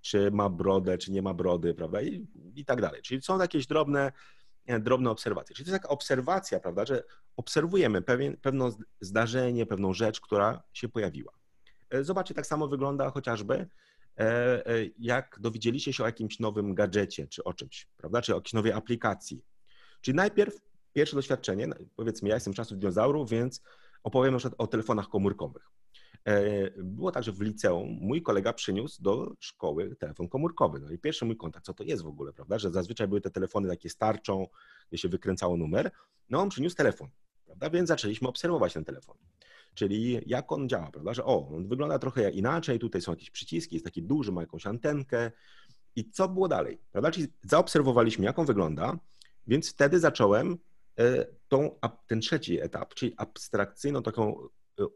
czy 0.01 0.31
ma 0.31 0.49
brodę, 0.49 0.99
czy 0.99 1.13
nie 1.13 1.23
ma 1.23 1.35
brody, 1.35 1.75
prawda? 1.75 2.03
I, 2.03 2.27
i 2.55 2.65
tak 2.65 2.81
dalej. 2.81 3.03
Czyli 3.03 3.23
są 3.23 3.41
jakieś 3.41 3.67
drobne, 3.67 4.13
e, 4.67 4.81
drobne 4.81 5.11
obserwacje. 5.11 5.57
Czyli 5.57 5.67
to 5.67 5.73
jest 5.73 5.83
taka 5.83 5.95
obserwacja, 5.95 6.61
prawda, 6.61 6.87
że 6.87 7.05
obserwujemy 7.37 8.03
pewien, 8.03 8.37
pewne 8.37 8.71
zdarzenie, 9.01 9.67
pewną 9.67 9.93
rzecz, 9.93 10.21
która 10.21 10.63
się 10.73 10.89
pojawiła. 10.89 11.33
E, 11.91 12.05
zobaczcie, 12.05 12.35
tak 12.35 12.47
samo 12.47 12.69
wygląda 12.69 13.11
chociażby 13.11 13.67
e, 14.19 14.63
jak 14.99 15.37
dowiedzieliście 15.41 15.93
się 15.93 16.03
o 16.03 16.07
jakimś 16.07 16.41
nowym 16.41 16.75
gadżecie, 16.75 17.27
czy 17.27 17.45
o 17.45 17.55
czymś, 17.55 17.87
prawda, 17.97 18.23
czy 18.23 18.33
o 18.33 18.37
jakiejś 18.37 18.53
nowej 18.53 18.73
aplikacji 18.73 19.45
Czyli 20.05 20.17
najpierw 20.17 20.74
pierwsze 20.95 21.17
doświadczenie, 21.17 21.69
powiedzmy, 21.97 22.29
ja 22.29 22.35
jestem 22.35 22.53
z 22.53 22.57
czasów 22.57 22.79
dinozaurów, 22.79 23.31
więc 23.31 23.63
opowiem 24.03 24.37
przykład 24.37 24.61
o 24.61 24.67
telefonach 24.67 25.09
komórkowych. 25.09 25.71
E, 26.25 26.71
było 26.83 27.13
tak, 27.13 27.25
że 27.25 27.33
w 27.33 27.41
liceum 27.41 27.99
mój 28.01 28.23
kolega 28.23 28.53
przyniósł 28.53 29.03
do 29.03 29.33
szkoły 29.41 29.97
telefon 29.97 30.29
komórkowy. 30.29 30.81
No 30.81 30.91
i 30.91 30.99
pierwszy 30.99 31.25
mój 31.25 31.37
kontakt, 31.37 31.67
co 31.67 31.75
to 31.75 31.85
jest 31.85 32.03
w 32.03 32.07
ogóle, 32.07 32.33
prawda? 32.33 32.59
Że 32.59 32.71
zazwyczaj 32.71 33.09
były 33.09 33.21
te 33.21 33.31
telefony 33.31 33.69
takie 33.69 33.91
starczą, 33.91 34.47
gdzie 34.89 34.99
się 34.99 35.09
wykręcało 35.09 35.57
numer. 35.57 35.91
No 36.31 36.41
on 36.41 36.49
przyniósł 36.49 36.77
telefon, 36.77 37.09
prawda? 37.45 37.71
Więc 37.71 37.89
zaczęliśmy 37.89 38.29
obserwować 38.29 38.73
ten 38.73 38.85
telefon. 38.85 39.17
Czyli 39.75 40.21
jak 40.27 40.53
on 40.53 40.69
działa, 40.69 40.91
prawda? 40.91 41.15
Że 41.15 41.25
o, 41.25 41.49
on 41.49 41.69
wygląda 41.69 41.99
trochę 41.99 42.31
inaczej, 42.31 42.79
tutaj 42.79 43.01
są 43.01 43.13
jakieś 43.13 43.31
przyciski, 43.31 43.75
jest 43.75 43.85
taki 43.85 44.03
duży, 44.03 44.33
ma 44.33 44.41
jakąś 44.41 44.67
antenkę. 44.67 45.31
I 45.97 46.11
co 46.11 46.29
było 46.29 46.49
dalej, 46.49 46.79
prawda? 46.93 47.11
Czyli 47.11 47.27
zaobserwowaliśmy, 47.43 48.25
jak 48.25 48.39
on 48.39 48.47
wygląda, 48.47 48.99
więc 49.47 49.71
wtedy 49.71 50.01
zacząłem 50.01 50.59
tą, 51.49 51.79
ten 52.07 52.21
trzeci 52.21 52.61
etap, 52.61 52.95
czyli 52.95 53.15
abstrakcyjną 53.17 54.03
taką 54.03 54.49
e, 54.81 54.87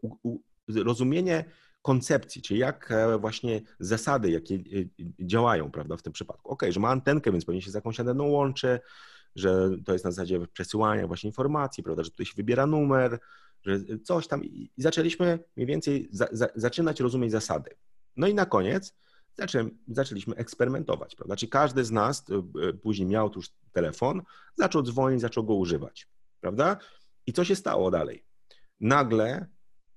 rozumienie 0.84 1.44
koncepcji, 1.82 2.42
czyli 2.42 2.60
jak 2.60 2.90
e, 2.92 3.18
właśnie 3.18 3.60
zasady, 3.80 4.30
jakie 4.30 4.58
działają 5.20 5.70
prawda, 5.70 5.96
w 5.96 6.02
tym 6.02 6.12
przypadku. 6.12 6.50
Ok, 6.50 6.62
że 6.70 6.80
ma 6.80 6.88
antenkę, 6.88 7.32
więc 7.32 7.44
pewnie 7.44 7.62
się 7.62 7.70
z 7.70 7.74
jakąś 7.74 8.00
anteną 8.00 8.24
łączy, 8.24 8.80
że 9.36 9.70
to 9.84 9.92
jest 9.92 10.04
na 10.04 10.10
zasadzie 10.10 10.46
przesyłania 10.52 11.06
właśnie 11.06 11.28
informacji, 11.28 11.82
prawda, 11.82 12.04
że 12.04 12.10
tutaj 12.10 12.26
się 12.26 12.34
wybiera 12.36 12.66
numer, 12.66 13.18
że 13.62 13.78
coś 14.04 14.28
tam 14.28 14.44
i 14.44 14.70
zaczęliśmy 14.76 15.38
mniej 15.56 15.66
więcej 15.66 16.08
za, 16.12 16.28
za, 16.32 16.48
zaczynać 16.54 17.00
rozumieć 17.00 17.32
zasady. 17.32 17.70
No 18.16 18.26
i 18.26 18.34
na 18.34 18.46
koniec 18.46 18.94
zaczę, 19.38 19.68
zaczęliśmy 19.88 20.34
eksperymentować, 20.34 21.16
prawda? 21.16 21.36
Czyli 21.36 21.50
każdy 21.50 21.84
z 21.84 21.90
nas 21.90 22.24
e, 22.30 22.72
później 22.72 23.08
miał 23.08 23.30
już 23.36 23.50
telefon, 23.78 24.22
zaczął 24.56 24.82
dzwonić, 24.82 25.20
zaczął 25.20 25.44
go 25.44 25.54
używać, 25.54 26.08
prawda? 26.40 26.76
I 27.26 27.32
co 27.32 27.44
się 27.44 27.56
stało 27.56 27.90
dalej? 27.90 28.24
Nagle 28.80 29.46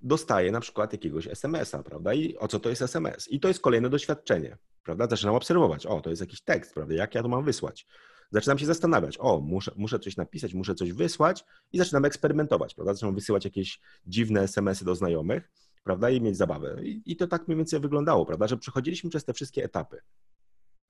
dostaje 0.01 0.51
na 0.51 0.59
przykład 0.59 0.93
jakiegoś 0.93 1.27
SMS-a, 1.27 1.83
prawda? 1.83 2.13
I 2.13 2.37
o 2.37 2.47
co 2.47 2.59
to 2.59 2.69
jest 2.69 2.81
SMS? 2.81 3.27
I 3.31 3.39
to 3.39 3.47
jest 3.47 3.61
kolejne 3.61 3.89
doświadczenie, 3.89 4.57
prawda? 4.83 5.07
Zaczynam 5.07 5.35
obserwować, 5.35 5.85
o, 5.85 6.01
to 6.01 6.09
jest 6.09 6.21
jakiś 6.21 6.41
tekst, 6.41 6.73
prawda? 6.73 6.93
Jak 6.93 7.15
ja 7.15 7.21
to 7.21 7.29
mam 7.29 7.45
wysłać? 7.45 7.87
Zaczynam 8.31 8.57
się 8.57 8.65
zastanawiać, 8.65 9.17
o, 9.19 9.39
muszę, 9.39 9.71
muszę 9.75 9.99
coś 9.99 10.17
napisać, 10.17 10.53
muszę 10.53 10.75
coś 10.75 10.93
wysłać 10.93 11.45
i 11.71 11.77
zaczynam 11.77 12.05
eksperymentować, 12.05 12.73
prawda? 12.75 12.93
Zaczynam 12.93 13.15
wysyłać 13.15 13.45
jakieś 13.45 13.79
dziwne 14.05 14.41
SMS-y 14.41 14.85
do 14.85 14.95
znajomych 14.95 15.51
prawda, 15.83 16.09
i 16.09 16.21
mieć 16.21 16.37
zabawę. 16.37 16.83
I, 16.83 17.01
I, 17.05 17.15
to 17.15 17.27
tak 17.27 17.47
mniej 17.47 17.57
więcej 17.57 17.79
wyglądało, 17.79 18.25
prawda, 18.25 18.47
że 18.47 18.57
przechodziliśmy 18.57 19.09
przez 19.09 19.25
te 19.25 19.33
wszystkie 19.33 19.63
etapy, 19.63 20.01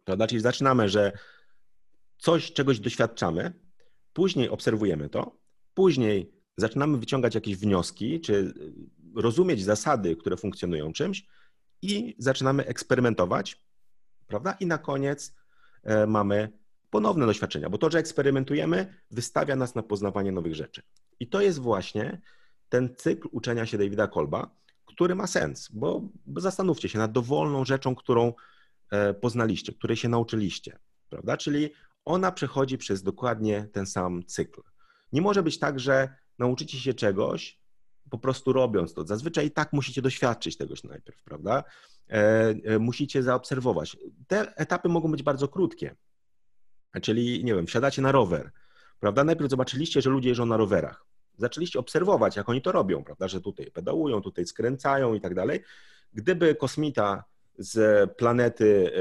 prawda, 0.06 0.28
czyli 0.28 0.42
zaczynamy, 0.42 0.90
że 0.90 1.12
coś, 2.22 2.54
czegoś 2.54 2.80
doświadczamy, 2.80 3.54
później 4.14 4.50
obserwujemy 4.50 5.10
to, 5.10 5.38
później 5.74 6.32
zaczynamy 6.58 6.98
wyciągać 6.98 7.36
jakieś 7.36 7.58
wnioski, 7.58 8.22
czy 8.22 8.54
rozumieć 9.16 9.64
zasady, 9.64 10.16
które 10.16 10.38
funkcjonują 10.38 10.94
czymś 10.94 11.26
i 11.82 12.16
zaczynamy 12.18 12.66
eksperymentować, 12.66 13.64
prawda, 14.28 14.52
i 14.60 14.66
na 14.66 14.78
koniec 14.78 15.36
e, 15.84 16.08
mamy 16.08 16.52
ponowne 16.90 17.26
doświadczenia, 17.26 17.70
bo 17.70 17.78
to, 17.78 17.92
że 17.92 18.00
eksperymentujemy, 18.00 18.96
wystawia 19.12 19.56
nas 19.56 19.76
na 19.76 19.84
poznawanie 19.84 20.32
nowych 20.32 20.56
rzeczy. 20.56 20.82
I 21.20 21.28
to 21.28 21.42
jest 21.42 21.60
właśnie 21.60 22.22
ten 22.70 22.96
cykl 22.96 23.28
uczenia 23.32 23.66
się 23.66 23.78
Davida 23.78 24.08
Kolba, 24.08 24.56
który 24.86 25.16
ma 25.16 25.28
sens, 25.28 25.70
bo, 25.74 26.02
bo 26.26 26.42
zastanówcie 26.42 26.90
się 26.90 27.00
nad 27.00 27.12
dowolną 27.12 27.66
rzeczą, 27.66 27.96
którą 27.96 28.34
e, 28.92 29.14
poznaliście, 29.14 29.74
której 29.74 29.98
się 29.98 30.10
nauczyliście, 30.10 30.80
prawda? 31.10 31.38
Czyli 31.38 31.70
ona 32.06 32.32
przechodzi 32.32 32.78
przez 32.78 33.04
dokładnie 33.04 33.68
ten 33.74 33.86
sam 33.86 34.24
cykl. 34.26 34.62
Nie 35.12 35.22
może 35.22 35.44
być 35.44 35.60
tak, 35.60 35.80
że 35.80 36.16
nauczycie 36.40 36.80
się 36.80 36.94
czegoś 36.94 37.62
po 38.10 38.18
prostu 38.18 38.54
robiąc 38.54 38.94
to. 38.94 39.06
Zazwyczaj 39.06 39.52
tak 39.52 39.74
musicie 39.74 40.02
doświadczyć 40.02 40.58
tegoś 40.58 40.84
najpierw, 40.84 41.24
prawda? 41.24 41.64
E, 42.08 42.80
musicie 42.80 43.24
zaobserwować. 43.24 43.98
Te 44.28 44.56
etapy 44.56 44.90
mogą 44.90 45.12
być 45.12 45.24
bardzo 45.24 45.48
krótkie. 45.48 45.96
Czyli, 47.02 47.44
nie 47.44 47.56
wiem, 47.56 47.68
wsiadacie 47.68 48.02
na 48.02 48.12
rower, 48.12 48.52
prawda? 49.00 49.24
Najpierw 49.24 49.50
zobaczyliście, 49.50 50.02
że 50.02 50.10
ludzie 50.10 50.30
jeżdżą 50.30 50.46
na 50.46 50.58
rowerach. 50.58 51.06
Zaczęliście 51.38 51.80
obserwować, 51.80 52.36
jak 52.36 52.50
oni 52.50 52.62
to 52.62 52.72
robią, 52.72 53.04
prawda? 53.04 53.28
Że 53.28 53.42
tutaj 53.42 53.72
pedałują, 53.72 54.22
tutaj 54.22 54.46
skręcają 54.46 55.14
i 55.14 55.22
tak 55.22 55.36
dalej. 55.36 55.64
Gdyby 56.14 56.56
kosmita 56.56 57.24
z 57.58 58.12
planety, 58.12 58.92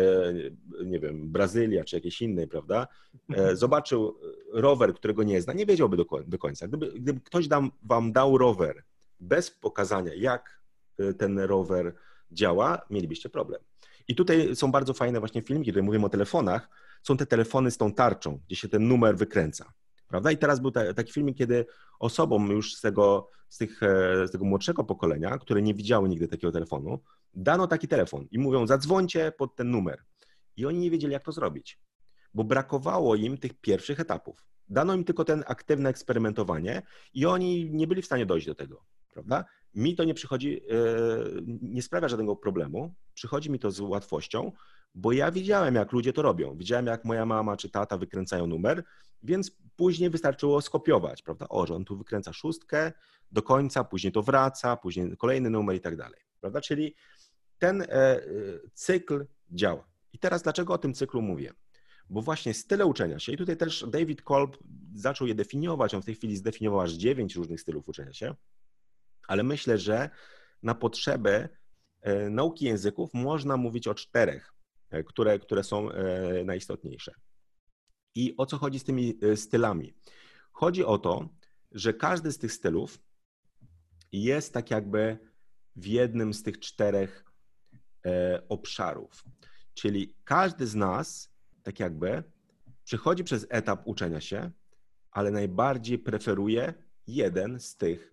e, 0.81 0.85
nie 0.85 1.01
wiem, 1.01 1.29
Brazylia 1.29 1.85
czy 1.85 1.97
jakiejś 1.97 2.23
innej, 2.23 2.49
prawda, 2.49 2.89
e, 3.35 3.57
zobaczył 3.57 4.17
rower, 4.53 4.95
którego 4.95 5.23
nie 5.23 5.43
zna, 5.43 5.53
nie 5.53 5.67
wiedziałby 5.67 5.97
do, 6.27 6.39
końca. 6.39 6.69
Gdyby, 6.69 6.93
gdyby 6.93 7.21
ktoś 7.21 7.49
dam, 7.49 7.71
wam 7.83 8.13
dał 8.13 8.39
rower 8.39 8.85
bez 9.21 9.51
pokazania, 9.51 10.15
jak 10.15 10.61
e, 10.99 11.15
ten 11.15 11.39
rower 11.39 11.95
działa, 12.33 12.83
mielibyście 12.91 13.29
problem. 13.29 13.61
I 14.09 14.15
tutaj 14.15 14.57
są 14.57 14.73
bardzo 14.73 14.95
fajne 14.95 15.19
właśnie 15.19 15.43
filmiki, 15.43 15.67
kiedy 15.67 15.83
mówimy 15.83 16.07
o 16.07 16.09
telefonach, 16.09 16.69
są 17.03 17.17
te 17.17 17.27
telefony 17.27 17.71
z 17.71 17.77
tą 17.77 17.93
tarczą, 17.93 18.41
gdzie 18.47 18.57
się 18.57 18.69
ten 18.69 18.89
numer 18.89 19.17
wykręca. 19.17 19.73
Prawda? 20.11 20.31
I 20.31 20.39
teraz 20.39 20.61
był 20.61 20.71
taki 20.71 21.13
filmik, 21.13 21.39
kiedy 21.39 21.67
osobom 21.99 22.51
już 22.51 22.75
z 22.75 22.81
tego, 22.81 23.31
z, 23.49 23.59
tych, 23.59 23.83
e, 23.83 24.29
z 24.29 24.31
tego 24.31 24.45
młodszego 24.45 24.85
pokolenia, 24.85 25.39
które 25.39 25.63
nie 25.63 25.75
widziały 25.75 26.09
nigdy 26.09 26.29
takiego 26.29 26.53
telefonu, 26.53 27.01
dano 27.35 27.67
taki 27.67 27.89
telefon 27.89 28.27
i 28.31 28.39
mówią, 28.39 28.67
zadzwońcie 28.67 29.33
pod 29.33 29.57
ten 29.57 29.71
numer. 29.71 30.05
I 30.57 30.67
oni 30.67 30.79
nie 30.79 30.91
wiedzieli, 30.91 31.13
jak 31.13 31.25
to 31.25 31.33
zrobić, 31.33 31.81
bo 32.35 32.45
brakowało 32.45 33.17
im 33.17 33.39
tych 33.39 33.61
pierwszych 33.61 34.01
etapów. 34.01 34.45
Dano 34.69 34.95
im 34.95 35.05
tylko 35.05 35.25
ten 35.25 35.45
aktywne 35.47 35.89
eksperymentowanie 35.89 36.83
i 37.15 37.27
oni 37.27 37.71
nie 37.71 37.87
byli 37.87 38.03
w 38.03 38.07
stanie 38.07 38.27
dojść 38.27 38.47
do 38.47 38.55
tego, 38.55 38.85
prawda? 39.13 39.45
Mi 39.75 39.97
to 39.97 40.05
nie 40.05 40.15
przychodzi, 40.15 40.61
e, 40.61 40.77
nie 41.63 41.83
sprawia 41.83 42.09
żadnego 42.09 42.37
problemu, 42.37 42.95
przychodzi 43.15 43.51
mi 43.51 43.59
to 43.59 43.71
z 43.71 43.81
łatwością, 43.81 44.53
bo 44.95 45.13
ja 45.13 45.31
widziałem, 45.31 45.75
jak 45.75 45.93
ludzie 45.93 46.13
to 46.13 46.23
robią. 46.23 46.57
Widziałem, 46.57 46.87
jak 46.87 47.05
moja 47.05 47.27
mama 47.27 47.57
czy 47.57 47.71
tata 47.71 47.99
wykręcają 47.99 48.47
numer, 48.47 48.85
więc 49.23 49.51
później 49.77 50.11
wystarczyło 50.11 50.61
skopiować, 50.61 51.23
prawda? 51.23 51.49
O, 51.49 51.67
że 51.67 51.75
on 51.75 51.85
tu 51.85 51.97
wykręca 51.97 52.33
szóstkę 52.33 52.93
do 53.33 53.43
końca, 53.43 53.85
później 53.85 54.13
to 54.13 54.23
wraca, 54.23 54.77
później 54.77 55.17
kolejny 55.17 55.51
numer 55.51 55.77
i 55.77 55.81
tak 55.81 55.97
dalej, 55.97 56.21
prawda? 56.41 56.61
Czyli 56.61 56.95
ten 57.59 57.83
e, 57.83 58.21
cykl 58.75 59.27
działa. 59.51 59.91
I 60.13 60.19
teraz 60.19 60.43
dlaczego 60.43 60.73
o 60.75 60.79
tym 60.79 60.95
cyklu 60.95 61.23
mówię? 61.23 61.53
Bo 62.11 62.23
właśnie 62.23 62.55
style 62.55 62.87
uczenia 62.87 63.19
się, 63.19 63.33
i 63.33 63.37
tutaj 63.37 63.57
też 63.57 63.85
David 63.89 64.23
Kolb 64.23 64.59
zaczął 64.95 65.27
je 65.27 65.35
definiować, 65.35 65.95
on 65.95 66.03
w 66.03 66.05
tej 66.05 66.15
chwili 66.15 66.37
zdefiniował 66.37 66.81
aż 66.81 66.93
dziewięć 66.93 67.37
różnych 67.37 67.61
stylów 67.61 67.89
uczenia 67.89 68.13
się, 68.13 68.35
ale 69.29 69.43
myślę, 69.43 69.79
że 69.79 70.11
na 70.63 70.75
potrzeby 70.75 71.49
e, 72.01 72.31
nauki 72.31 72.65
języków 72.65 73.15
można 73.15 73.57
mówić 73.57 73.89
o 73.89 73.95
czterech, 73.95 74.53
e, 74.91 75.05
które, 75.05 75.39
które 75.39 75.65
są 75.65 75.89
najistotniejsze. 76.45 77.13
I 78.15 78.35
o 78.37 78.47
co 78.47 78.59
chodzi 78.59 78.79
z 78.79 78.85
tymi 78.85 79.19
e, 79.23 79.37
stylami? 79.37 79.95
Chodzi 80.53 80.85
o 80.85 80.99
to, 80.99 81.29
że 81.73 81.95
każdy 81.95 82.33
z 82.33 82.39
tych 82.39 82.53
stylów 82.53 82.99
jest 84.13 84.55
tak 84.55 84.71
jakby 84.71 85.19
w 85.77 85.87
jednym 85.87 86.35
z 86.35 86.43
tych 86.43 86.59
czterech 86.59 87.25
e, 88.07 88.43
obszarów. 88.49 89.25
Czyli 89.75 90.17
każdy 90.25 90.67
z 90.67 90.75
nas, 90.75 91.33
tak 91.63 91.81
jakby, 91.81 92.23
przechodzi 92.85 93.25
przez 93.25 93.47
etap 93.51 93.83
uczenia 93.85 94.21
się, 94.21 94.51
ale 95.11 95.31
najbardziej 95.31 95.99
preferuje 95.99 96.75
jeden 97.07 97.61
z 97.61 97.77
tych 97.77 98.10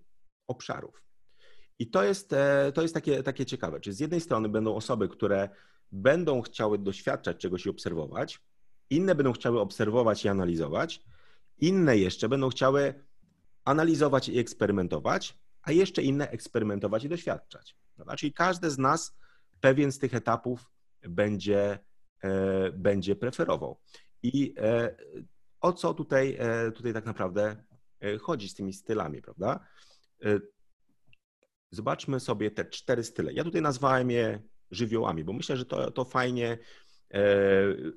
obszarów. 0.47 1.07
I 1.79 1.89
to 1.89 2.03
jest, 2.03 2.33
e, 2.33 2.71
to 2.71 2.81
jest 2.81 2.93
takie, 2.93 3.23
takie 3.23 3.45
ciekawe. 3.45 3.79
Czyli 3.79 3.95
z 3.95 3.99
jednej 3.99 4.21
strony 4.21 4.49
będą 4.49 4.75
osoby, 4.75 5.09
które 5.09 5.49
będą 5.91 6.41
chciały 6.41 6.77
doświadczać 6.77 7.37
czegoś 7.37 7.65
i 7.65 7.69
obserwować, 7.69 8.39
inne 8.89 9.15
będą 9.15 9.33
chciały 9.33 9.59
obserwować 9.59 10.25
i 10.25 10.27
analizować, 10.27 11.03
inne 11.57 11.97
jeszcze 11.97 12.29
będą 12.29 12.49
chciały 12.49 12.93
analizować 13.65 14.29
i 14.29 14.39
eksperymentować, 14.39 15.37
a 15.61 15.71
jeszcze 15.71 16.03
inne 16.03 16.29
eksperymentować 16.29 17.03
i 17.03 17.09
doświadczać. 17.09 17.77
Czyli 18.17 18.33
każdy 18.33 18.69
z 18.69 18.77
nas 18.77 19.17
pewien 19.61 19.91
z 19.91 19.99
tych 19.99 20.13
etapów 20.13 20.71
będzie, 21.01 21.79
e, 22.21 22.71
będzie 22.71 23.15
preferował. 23.15 23.79
I 24.23 24.53
e, 24.57 24.95
o 25.61 25.73
co 25.73 25.93
tutaj, 25.93 26.39
tutaj 26.75 26.93
tak 26.93 27.05
naprawdę 27.05 27.55
chodzi 28.21 28.49
z 28.49 28.55
tymi 28.55 28.73
stylami, 28.73 29.21
prawda? 29.21 29.59
E, 30.25 30.39
zobaczmy 31.71 32.19
sobie 32.19 32.51
te 32.51 32.65
cztery 32.65 33.03
style. 33.03 33.33
Ja 33.33 33.43
tutaj 33.43 33.61
nazwałem 33.61 34.11
je 34.11 34.41
żywiołami, 34.71 35.23
bo 35.23 35.33
myślę, 35.33 35.57
że 35.57 35.65
to, 35.65 35.91
to 35.91 36.05
fajnie 36.05 36.57
E, 37.13 37.21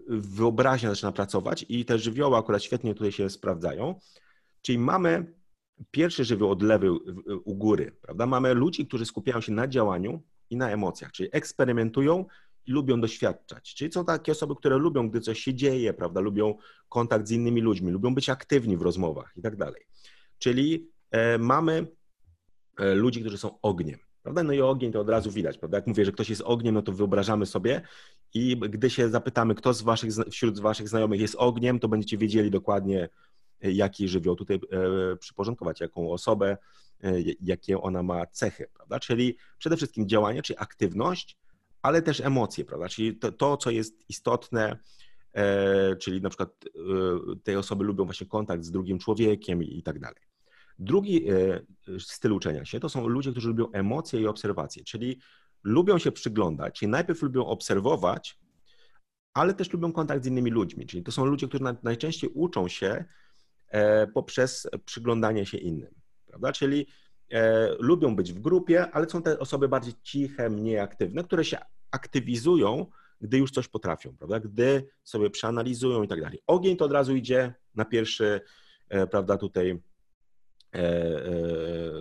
wyobraźnia 0.09 0.91
zaczyna 0.91 1.13
pracować 1.13 1.67
i 1.69 1.85
te 1.85 1.99
żywioły 1.99 2.37
akurat 2.37 2.63
świetnie 2.63 2.95
tutaj 2.95 3.13
się 3.13 3.31
sprawdzają. 3.31 4.01
Czyli 4.63 4.79
mamy 4.79 5.35
pierwszy 5.91 6.25
żywioł 6.25 6.51
od 6.51 6.63
lewej 6.63 6.91
u 7.45 7.55
góry, 7.55 7.93
prawda? 8.03 8.27
Mamy 8.27 8.55
ludzi, 8.55 8.87
którzy 8.87 9.07
skupiają 9.07 9.41
się 9.41 9.53
na 9.53 9.69
działaniu 9.69 10.23
i 10.51 10.57
na 10.57 10.71
emocjach, 10.71 11.13
czyli 11.13 11.29
eksperymentują 11.33 12.25
i 12.67 12.73
lubią 12.73 13.01
doświadczać. 13.01 13.75
Czyli 13.75 13.93
są 13.93 14.05
takie 14.05 14.33
osoby, 14.33 14.57
które 14.57 14.77
lubią, 14.77 15.11
gdy 15.11 15.21
coś 15.21 15.41
się 15.41 15.55
dzieje, 15.55 15.95
prawda? 15.95 16.21
Lubią 16.21 16.55
kontakt 16.89 17.29
z 17.29 17.31
innymi 17.31 17.61
ludźmi, 17.61 17.91
lubią 17.91 18.15
być 18.15 18.29
aktywni 18.29 18.77
w 18.77 18.83
rozmowach 18.83 19.33
i 19.37 19.43
tak 19.43 19.57
dalej. 19.57 19.83
Czyli 20.39 20.91
e, 21.11 21.39
mamy 21.39 21.87
ludzi, 22.79 23.21
którzy 23.21 23.39
są 23.39 23.61
ogniem. 23.63 23.99
Prawda? 24.23 24.43
No 24.43 24.53
i 24.53 24.61
ogień 24.61 24.93
to 24.93 25.01
od 25.01 25.09
razu 25.09 25.31
widać, 25.31 25.59
prawda? 25.59 25.79
Jak 25.79 25.87
mówię, 25.87 26.05
że 26.05 26.13
ktoś 26.13 26.31
jest 26.31 26.43
ogniem, 26.43 26.75
no 26.75 26.83
to 26.83 26.93
wyobrażamy 26.93 27.47
sobie 27.47 27.83
i 28.35 28.57
gdy 28.57 28.91
się 28.91 29.09
zapytamy, 29.09 29.55
kto 29.55 29.75
z 29.75 29.83
waszych, 29.83 30.11
wśród 30.31 30.61
waszych 30.61 30.89
znajomych 30.89 31.21
jest 31.21 31.35
ogniem, 31.39 31.79
to 31.79 31.89
będziecie 31.89 32.19
wiedzieli 32.19 32.51
dokładnie, 32.51 33.09
e, 33.63 33.73
jaki 33.73 34.09
żywioł 34.09 34.37
tutaj 34.37 34.57
e, 34.57 35.17
przyporządkować, 35.17 35.81
jaką 35.81 36.13
osobę, 36.13 36.57
e, 37.03 37.13
jakie 37.41 37.81
ona 37.81 38.03
ma 38.03 38.27
cechy, 38.27 38.67
prawda? 38.75 39.01
Czyli 39.01 39.37
przede 39.59 39.77
wszystkim 39.77 40.09
działanie, 40.09 40.43
czyli 40.43 40.59
aktywność, 40.59 41.37
ale 41.83 42.03
też 42.03 42.21
emocje, 42.21 42.65
prawda? 42.65 42.89
Czyli 42.89 43.17
to, 43.17 43.33
to 43.33 43.57
co 43.57 43.71
jest 43.71 44.11
istotne, 44.11 44.79
czyli 46.01 46.21
na 46.21 46.29
przykład 46.29 46.65
te 47.43 47.59
osoby 47.59 47.85
lubią 47.85 48.05
właśnie 48.05 48.27
kontakt 48.27 48.65
z 48.65 48.71
drugim 48.71 48.99
człowiekiem 48.99 49.63
i 49.63 49.83
tak 49.83 49.99
dalej. 49.99 50.30
Drugi 50.81 51.27
styl 51.99 52.33
uczenia 52.33 52.65
się 52.65 52.81
to 52.81 52.89
są 52.89 53.09
ludzie, 53.09 53.31
którzy 53.31 53.49
lubią 53.49 53.73
emocje 53.73 54.21
i 54.21 54.27
obserwacje, 54.27 54.85
czyli 54.85 55.19
lubią 55.65 55.99
się 55.99 56.13
przyglądać, 56.13 56.79
czyli 56.79 56.91
najpierw 56.91 57.23
lubią 57.23 57.47
obserwować, 57.47 58.39
ale 59.35 59.55
też 59.55 59.73
lubią 59.73 59.93
kontakt 59.93 60.25
z 60.25 60.27
innymi 60.27 60.51
ludźmi. 60.51 60.87
Czyli 60.87 61.03
to 61.03 61.13
są 61.13 61.25
ludzie, 61.25 61.49
którzy 61.49 61.65
najczęściej 61.83 62.31
uczą 62.35 62.69
się 62.69 63.05
e, 63.69 64.07
poprzez 64.07 64.69
przyglądanie 64.85 65.47
się 65.47 65.59
innym, 65.59 65.95
prawda? 66.27 66.53
Czyli 66.53 66.87
e, 67.31 67.69
lubią 67.79 68.17
być 68.17 68.33
w 68.33 68.41
grupie, 68.41 68.91
ale 68.91 69.11
są 69.11 69.23
te 69.23 69.39
osoby 69.39 69.69
bardziej 69.69 69.95
ciche, 70.03 70.51
mniej 70.51 70.79
aktywne, 70.79 71.25
które 71.25 71.45
się 71.45 71.59
aktywizują, 71.91 72.87
gdy 73.21 73.39
już 73.39 73.51
coś 73.51 73.69
potrafią, 73.69 74.17
prawda? 74.17 74.41
Gdy 74.41 74.89
sobie 75.05 75.31
przeanalizują 75.31 76.03
i 76.03 76.09
tak 76.09 76.21
dalej. 76.21 76.43
Ogień 76.47 76.77
to 76.77 76.85
od 76.85 76.93
razu 76.93 77.17
idzie 77.17 77.55
na 77.75 77.85
pierwszy, 77.85 78.41
e, 78.89 79.07
prawda, 79.07 79.37
tutaj 79.37 79.71
E, 79.71 79.73
e, 79.73 79.90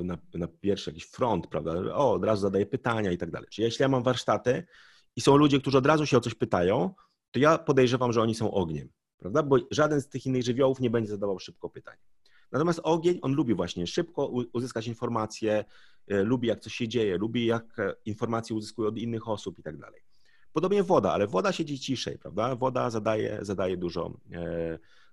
na, 0.03 0.17
na 0.33 0.47
pierwszy 0.47 0.89
jakiś 0.89 1.05
front, 1.05 1.47
prawda? 1.47 1.71
O, 1.95 2.13
od 2.13 2.23
razu 2.23 2.41
zadaję 2.41 2.65
pytania 2.65 3.11
i 3.11 3.17
tak 3.17 3.31
dalej. 3.31 3.49
Czyli 3.51 3.65
jeśli 3.65 3.83
ja 3.83 3.89
mam 3.89 4.03
warsztaty 4.03 4.63
i 5.15 5.21
są 5.21 5.37
ludzie, 5.37 5.59
którzy 5.59 5.77
od 5.77 5.85
razu 5.85 6.05
się 6.05 6.17
o 6.17 6.21
coś 6.21 6.35
pytają, 6.35 6.93
to 7.31 7.39
ja 7.39 7.57
podejrzewam, 7.57 8.13
że 8.13 8.21
oni 8.21 8.35
są 8.35 8.51
ogniem, 8.51 8.89
prawda? 9.17 9.43
Bo 9.43 9.57
żaden 9.71 10.01
z 10.01 10.09
tych 10.09 10.25
innych 10.25 10.43
żywiołów 10.43 10.79
nie 10.79 10.89
będzie 10.89 11.11
zadawał 11.11 11.39
szybko 11.39 11.69
pytań. 11.69 11.97
Natomiast 12.51 12.79
ogień, 12.83 13.19
on 13.21 13.33
lubi 13.33 13.53
właśnie 13.53 13.87
szybko 13.87 14.27
uzyskać 14.53 14.87
informacje, 14.87 15.65
e, 16.07 16.23
lubi 16.23 16.47
jak 16.47 16.59
coś 16.59 16.73
się 16.73 16.87
dzieje, 16.87 17.17
lubi 17.17 17.45
jak 17.45 17.77
informacje 18.05 18.55
uzyskuje 18.55 18.89
od 18.89 18.97
innych 18.97 19.27
osób 19.27 19.59
i 19.59 19.63
tak 19.63 19.77
dalej. 19.77 20.01
Podobnie 20.53 20.83
woda, 20.83 21.13
ale 21.13 21.27
woda 21.27 21.51
siedzi 21.51 21.79
ciszej, 21.79 22.17
prawda? 22.17 22.55
Woda 22.55 22.89
zadaje, 22.89 23.39
zadaje 23.41 23.77
dużo, 23.77 24.13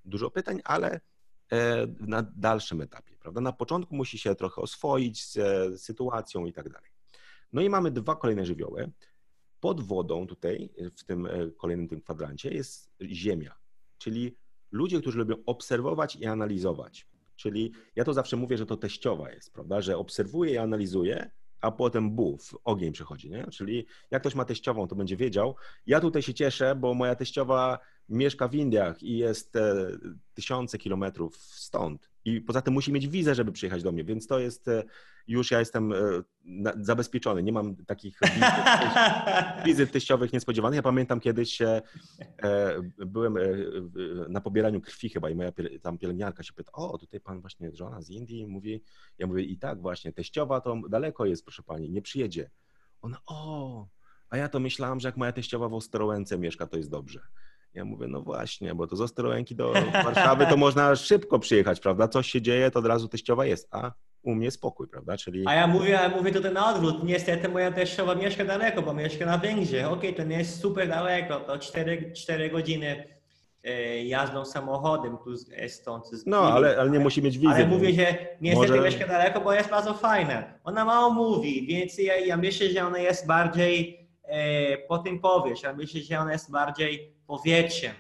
dużo 0.05 0.31
pytań, 0.31 0.61
ale 0.65 1.01
E, 1.01 1.01
na 2.01 2.23
dalszym 2.37 2.81
etapie, 2.81 3.17
prawda? 3.21 3.41
Na 3.41 3.53
początku 3.53 3.97
musi 3.97 4.19
się 4.19 4.35
trochę 4.35 4.63
oswoić 4.63 5.25
z 5.25 5.37
sytuacją 5.81 6.47
i 6.47 6.53
tak 6.53 6.69
dalej. 6.69 6.91
No 7.53 7.63
i 7.63 7.71
mamy 7.71 7.91
dwa 7.91 8.17
kolejne 8.17 8.47
żywioły. 8.47 8.91
Pod 9.61 9.81
wodą 9.81 10.27
tutaj, 10.27 10.71
w 10.97 11.05
tym 11.05 11.27
e, 11.27 11.51
kolejnym 11.51 11.89
tym 11.89 12.01
kwadrancie 12.01 12.51
jest 12.51 12.91
ziemia, 13.03 13.55
czyli 13.99 14.37
ludzie, 14.73 15.01
którzy 15.01 15.19
lubią 15.19 15.37
obserwować 15.47 16.17
i 16.17 16.27
analizować. 16.27 17.09
Czyli 17.37 17.73
ja 17.97 18.05
to 18.05 18.15
zawsze 18.15 18.37
mówię, 18.37 18.59
że 18.59 18.67
to 18.67 18.77
teściowa 18.77 19.31
jest, 19.31 19.53
prawda? 19.53 19.81
Że 19.81 19.97
obserwuję 19.97 20.53
i 20.53 20.59
analizuję, 20.59 21.31
a 21.61 21.71
potem 21.71 22.11
buf, 22.11 22.55
ogień 22.65 22.93
przychodzi, 22.93 23.31
nie? 23.31 23.47
Czyli 23.47 23.87
jak 24.11 24.23
ktoś 24.23 24.35
ma 24.35 24.45
teściową, 24.45 24.89
to 24.89 24.97
będzie 24.97 25.17
wiedział. 25.17 25.57
Ja 25.87 26.01
tutaj 26.01 26.23
się 26.23 26.35
cieszę, 26.35 26.75
bo 26.75 26.95
moja 26.95 27.15
teściowa 27.15 27.79
mieszka 28.09 28.49
w 28.49 28.55
Indiach 28.55 29.03
i 29.03 29.19
jest 29.19 29.57
e, 29.57 29.75
tysiące 30.35 30.79
kilometrów 30.79 31.37
stąd. 31.37 32.11
I 32.25 32.41
poza 32.41 32.63
tym 32.63 32.75
musi 32.75 32.93
mieć 32.93 33.09
wizę, 33.09 33.35
żeby 33.35 33.53
przyjechać 33.53 33.83
do 33.83 33.93
mnie, 33.93 34.05
więc 34.05 34.27
to 34.27 34.39
jest 34.39 34.69
e, 34.69 34.85
już 35.27 35.51
ja 35.51 35.59
jestem 35.59 35.93
e, 35.93 35.97
zabezpieczony. 36.81 37.43
Nie 37.43 37.53
mam 37.53 37.77
takich 37.77 38.19
wizyt, 38.21 38.65
wizyt 39.67 39.93
teściowych 39.93 40.33
niespodziewanych. 40.33 40.77
Ja 40.77 40.83
pamiętam 40.83 41.21
kiedyś 41.21 41.59
byłem 42.99 43.39
na 44.29 44.41
pobieraniu 44.41 44.81
krwi 44.81 45.09
chyba 45.09 45.31
i 45.31 45.35
moja 45.35 45.53
tam 45.83 45.99
pielęgniarka 45.99 46.43
się 46.43 46.53
pyta, 46.53 46.73
o 46.73 46.99
tutaj 46.99 47.21
pan 47.21 47.41
właśnie 47.41 47.71
żona 47.75 48.03
z 48.03 48.11
Indii 48.11 48.47
mówi, 48.47 48.83
ja 49.19 49.27
mówię 49.27 49.43
i 49.43 49.59
tak 49.59 49.81
właśnie, 49.81 50.13
teściowa 50.13 50.61
to 50.61 50.81
daleko 50.89 51.27
jest 51.27 51.45
proszę 51.45 51.63
pani, 51.63 51.91
nie 51.91 52.03
przyjedzie. 52.03 52.51
Ona, 53.03 53.21
o, 53.27 53.87
a 54.31 54.37
ja 54.37 54.49
to 54.49 54.61
myślałam, 54.61 55.01
że 55.01 55.09
jak 55.09 55.17
moja 55.17 55.33
teściowa 55.33 55.69
w 55.69 55.75
Ostrołęce 55.75 56.39
mieszka, 56.39 56.67
to 56.67 56.77
jest 56.77 56.91
dobrze. 56.91 57.21
Ja 57.77 57.85
mówię, 57.85 58.07
no 58.09 58.23
właśnie, 58.23 58.75
bo 58.75 58.87
to 58.87 58.97
z 58.97 59.01
Ostrołęki 59.01 59.55
do 59.55 59.73
Warszawy 60.05 60.47
to 60.47 60.57
można 60.57 60.97
szybko 60.97 61.39
przyjechać, 61.39 61.81
prawda? 61.81 62.09
Coś 62.09 62.31
się 62.31 62.43
dzieje, 62.43 62.71
to 62.71 62.79
od 62.79 62.87
razu 62.87 63.09
teściowa 63.09 63.47
jest, 63.47 63.69
a 63.71 63.93
u 64.23 64.35
mnie 64.35 64.51
spokój, 64.51 64.89
prawda? 64.89 65.17
Czyli... 65.17 65.45
A 65.47 65.55
ja 65.55 65.67
mówię, 65.67 65.91
ja 65.91 66.09
mówię 66.09 66.33
tutaj 66.33 66.53
na 66.53 66.75
odwrót. 66.75 67.05
Niestety 67.05 67.49
moja 67.49 67.73
teściowa 67.73 68.15
mieszka 68.15 68.45
daleko, 68.45 68.83
bo 68.83 68.95
mieszka 68.95 69.27
na 69.27 69.39
Węgrzech. 69.39 69.87
Okej, 69.87 70.11
okay, 70.11 70.25
to 70.25 70.31
nie 70.31 70.39
jest 70.39 70.61
super 70.61 70.89
daleko, 70.89 71.41
to 71.41 71.59
4, 71.59 72.13
4 72.13 72.51
godziny 72.51 73.05
e, 73.65 74.05
jazdą 74.05 74.45
samochodem 74.45 75.17
tu 75.25 75.37
z 75.37 75.73
stąd. 75.73 76.07
Z 76.07 76.27
no, 76.27 76.53
ale, 76.53 76.77
ale 76.79 76.91
nie 76.91 76.99
musi 76.99 77.23
mieć 77.23 77.39
wizy. 77.39 77.55
Ale 77.55 77.67
mówię, 77.67 77.93
że 77.93 78.17
niestety 78.41 78.73
Może... 78.73 78.85
mieszka 78.85 79.07
daleko, 79.07 79.41
bo 79.41 79.53
jest 79.53 79.71
bardzo 79.71 79.95
fajna. 79.95 80.45
Ona 80.65 80.85
mało 80.85 81.11
mówi, 81.11 81.67
więc 81.67 81.99
ja, 81.99 82.17
ja 82.17 82.37
myślę, 82.37 82.71
że 82.71 82.87
ona 82.87 82.99
jest 82.99 83.27
bardziej 83.27 84.06
e, 84.27 84.79
po 84.79 84.99
tym 84.99 85.21
powiesz. 85.21 85.63
Ja 85.63 85.75
myślę, 85.75 86.01
że 86.01 86.19
ona 86.19 86.33
jest 86.33 86.51
bardziej 86.51 87.13
powietrzem. 87.27 87.95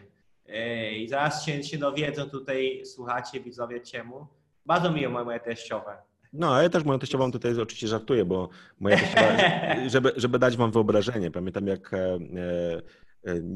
E, 0.46 0.92
I 0.92 1.08
zaraz 1.08 1.44
się, 1.44 1.62
się 1.62 1.78
dowiedzą 1.78 2.30
tutaj, 2.30 2.82
słuchacie, 2.84 3.40
widzowie, 3.40 3.80
czemu. 3.80 4.26
Bardzo 4.66 4.92
miło 4.92 5.24
moje 5.24 5.40
teściowe. 5.40 5.98
No, 6.32 6.54
a 6.54 6.62
ja 6.62 6.68
też 6.68 6.84
moją 6.84 6.98
teściową 6.98 7.32
tutaj 7.32 7.60
oczywiście 7.60 7.88
żartuję, 7.88 8.24
bo 8.24 8.48
moja 8.80 8.98
teściowa, 8.98 9.36
żeby, 9.94 10.12
żeby 10.16 10.38
dać 10.38 10.56
wam 10.56 10.72
wyobrażenie, 10.72 11.30
pamiętam 11.30 11.66
jak 11.66 11.94
e, 11.94 12.18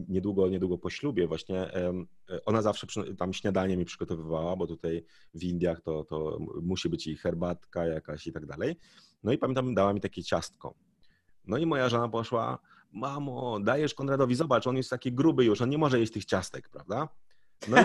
niedługo, 0.09 0.49
niedługo 0.49 0.79
po 0.79 0.91
ślubie 0.91 1.27
właśnie, 1.27 1.71
ona 2.45 2.63
zawsze 2.63 2.87
tam 3.19 3.33
śniadanie 3.33 3.77
mi 3.77 3.85
przygotowywała, 3.85 4.57
bo 4.57 4.67
tutaj 4.67 5.05
w 5.35 5.45
Indiach 5.45 5.81
to, 5.81 6.05
to 6.05 6.39
musi 6.63 6.89
być 6.89 7.07
i 7.07 7.17
herbatka 7.17 7.87
jakaś 7.87 8.27
i 8.27 8.33
tak 8.33 8.47
dalej. 8.47 8.77
No 9.23 9.33
i 9.33 9.39
pamiętam, 9.39 9.75
dała 9.75 9.93
mi 9.93 10.01
takie 10.01 10.23
ciastko. 10.23 10.75
No 11.51 11.59
i 11.59 11.67
moja 11.67 11.89
żona 11.89 12.09
poszła, 12.09 12.59
mamo, 12.93 13.61
dajesz 13.61 13.95
Konradowi, 13.95 14.35
zobacz, 14.35 14.67
on 14.67 14.77
jest 14.77 14.91
taki 14.91 15.13
gruby 15.13 15.45
już, 15.45 15.63
on 15.63 15.71
nie 15.71 15.79
może 15.79 16.01
jeść 16.01 16.13
tych 16.13 16.25
ciastek, 16.25 16.69
prawda? 16.69 17.09
No 17.69 17.77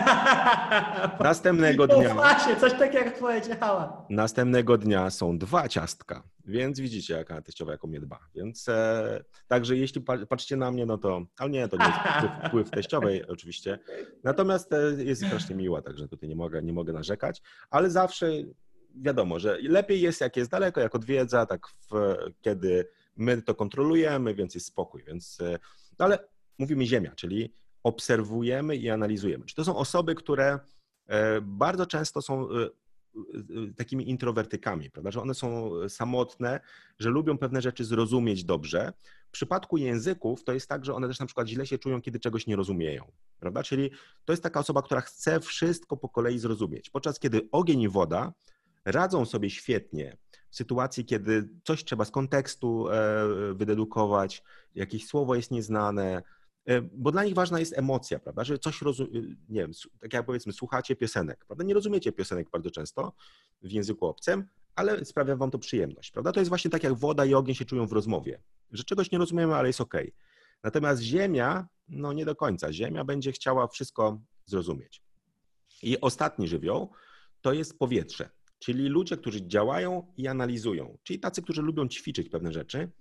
następnego 1.19 1.87
dnia. 1.87 2.09
No 2.09 2.15
właśnie, 2.15 2.55
coś 2.55 2.73
takiego 2.73 3.05
jak 3.05 3.19
powiedziała. 3.19 4.05
Następnego 4.09 4.77
dnia 4.77 5.09
są 5.09 5.37
dwa 5.37 5.67
ciastka, 5.67 6.23
więc 6.45 6.79
widzicie, 6.79 7.13
jaka 7.13 7.41
teściowa 7.41 7.71
jako 7.71 7.87
mnie 7.87 7.99
dba. 7.99 8.19
Więc 8.35 8.69
e, 8.69 9.23
także 9.47 9.77
jeśli 9.77 10.01
patrzycie 10.01 10.57
na 10.57 10.71
mnie, 10.71 10.85
no 10.85 10.97
to, 10.97 11.21
ale 11.37 11.49
nie, 11.49 11.67
to 11.67 11.77
nie 11.77 11.85
jest 11.85 11.99
wpływ, 11.99 12.31
wpływ 12.47 12.69
teściowej 12.69 13.27
oczywiście. 13.27 13.79
Natomiast 14.23 14.73
e, 14.73 15.03
jest 15.03 15.25
strasznie 15.25 15.55
miła, 15.55 15.81
także 15.81 16.07
tutaj 16.07 16.29
nie 16.29 16.35
mogę, 16.35 16.61
nie 16.61 16.73
mogę 16.73 16.93
narzekać, 16.93 17.41
ale 17.69 17.89
zawsze 17.89 18.27
wiadomo, 18.95 19.39
że 19.39 19.57
lepiej 19.61 20.01
jest 20.01 20.21
jak 20.21 20.37
jest 20.37 20.51
daleko, 20.51 20.81
jak 20.81 20.95
odwiedza, 20.95 21.45
tak 21.45 21.67
w, 21.67 22.15
kiedy 22.41 22.87
my 23.15 23.41
to 23.41 23.55
kontrolujemy, 23.55 24.35
więc 24.35 24.55
jest 24.55 24.67
spokój. 24.67 25.03
Więc, 25.03 25.41
e, 25.41 25.59
no 25.99 26.05
ale 26.05 26.27
mówimy 26.57 26.85
ziemia, 26.85 27.11
czyli 27.15 27.53
obserwujemy 27.83 28.75
i 28.75 28.89
analizujemy. 28.89 29.45
Czy 29.45 29.55
to 29.55 29.65
są 29.65 29.75
osoby, 29.75 30.15
które 30.15 30.59
e, 31.07 31.41
bardzo 31.41 31.85
często 31.85 32.21
są 32.21 32.49
e, 32.49 32.69
takimi 33.77 34.09
introwertykami, 34.09 34.91
prawda? 34.91 35.11
że 35.11 35.21
one 35.21 35.33
są 35.33 35.71
samotne, 35.89 36.59
że 36.99 37.09
lubią 37.09 37.37
pewne 37.37 37.61
rzeczy 37.61 37.85
zrozumieć 37.85 38.43
dobrze. 38.43 38.93
W 39.27 39.31
przypadku 39.31 39.77
języków 39.77 40.43
to 40.43 40.53
jest 40.53 40.69
tak, 40.69 40.85
że 40.85 40.93
one 40.93 41.07
też 41.07 41.19
na 41.19 41.25
przykład 41.25 41.47
źle 41.47 41.67
się 41.67 41.77
czują, 41.77 42.01
kiedy 42.01 42.19
czegoś 42.19 42.47
nie 42.47 42.55
rozumieją, 42.55 43.11
prawda? 43.39 43.63
Czyli 43.63 43.91
to 44.25 44.33
jest 44.33 44.43
taka 44.43 44.59
osoba, 44.59 44.81
która 44.81 45.01
chce 45.01 45.39
wszystko 45.39 45.97
po 45.97 46.09
kolei 46.09 46.39
zrozumieć, 46.39 46.89
podczas 46.89 47.19
kiedy 47.19 47.47
ogień 47.51 47.81
i 47.81 47.89
woda 47.89 48.33
radzą 48.85 49.25
sobie 49.25 49.49
świetnie 49.49 50.17
w 50.49 50.55
sytuacji, 50.55 51.05
kiedy 51.05 51.49
coś 51.63 51.83
trzeba 51.83 52.05
z 52.05 52.11
kontekstu 52.11 52.89
e, 52.89 53.27
wydedukować, 53.53 54.43
jakieś 54.75 55.07
słowo 55.07 55.35
jest 55.35 55.51
nieznane, 55.51 56.23
e, 56.65 56.81
bo 56.81 57.11
dla 57.11 57.23
nich 57.23 57.33
ważna 57.33 57.59
jest 57.59 57.77
emocja, 57.77 58.19
prawda, 58.19 58.43
że 58.43 58.59
coś 58.59 58.81
rozumie, 58.81 59.09
nie 59.49 59.61
wiem, 59.61 59.71
tak 59.99 60.13
jak 60.13 60.25
powiedzmy, 60.25 60.53
słuchacie 60.53 60.95
piosenek, 60.95 61.45
prawda, 61.45 61.63
nie 61.63 61.73
rozumiecie 61.73 62.11
piosenek 62.11 62.49
bardzo 62.49 62.71
często 62.71 63.13
w 63.61 63.71
języku 63.71 64.05
obcym, 64.05 64.47
ale 64.75 65.05
sprawia 65.05 65.35
wam 65.35 65.51
to 65.51 65.59
przyjemność, 65.59 66.11
prawda, 66.11 66.31
to 66.31 66.39
jest 66.39 66.49
właśnie 66.49 66.71
tak 66.71 66.83
jak 66.83 66.93
woda 66.93 67.25
i 67.25 67.33
ogień 67.33 67.55
się 67.55 67.65
czują 67.65 67.87
w 67.87 67.91
rozmowie, 67.93 68.41
że 68.71 68.83
czegoś 68.83 69.11
nie 69.11 69.17
rozumiemy, 69.17 69.55
ale 69.55 69.69
jest 69.69 69.81
ok. 69.81 69.93
Natomiast 70.63 71.01
ziemia, 71.01 71.67
no 71.87 72.13
nie 72.13 72.25
do 72.25 72.35
końca, 72.35 72.73
ziemia 72.73 73.03
będzie 73.03 73.31
chciała 73.31 73.67
wszystko 73.67 74.21
zrozumieć. 74.45 75.01
I 75.83 76.01
ostatni 76.01 76.47
żywioł 76.47 76.91
to 77.41 77.53
jest 77.53 77.79
powietrze. 77.79 78.29
Czyli 78.59 78.87
ludzie, 78.87 79.17
którzy 79.17 79.47
działają 79.47 80.13
i 80.17 80.27
analizują, 80.27 80.97
czyli 81.03 81.19
tacy, 81.19 81.41
którzy 81.41 81.61
lubią 81.61 81.87
ćwiczyć 81.87 82.29
pewne 82.29 82.51
rzeczy, 82.51 82.91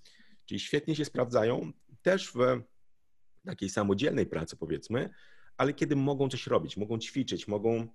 czyli 0.47 0.61
świetnie 0.61 0.97
się 0.97 1.05
sprawdzają 1.05 1.73
też 2.03 2.33
w 2.33 2.39
takiej 3.47 3.71
samodzielnej 3.71 4.27
pracy, 4.27 4.57
powiedzmy, 4.57 5.11
ale 5.57 5.75
kiedy 5.75 5.97
mogą 5.97 6.29
coś 6.29 6.47
robić, 6.47 6.77
mogą 6.77 6.99
ćwiczyć, 6.99 7.49
mogą 7.49 7.89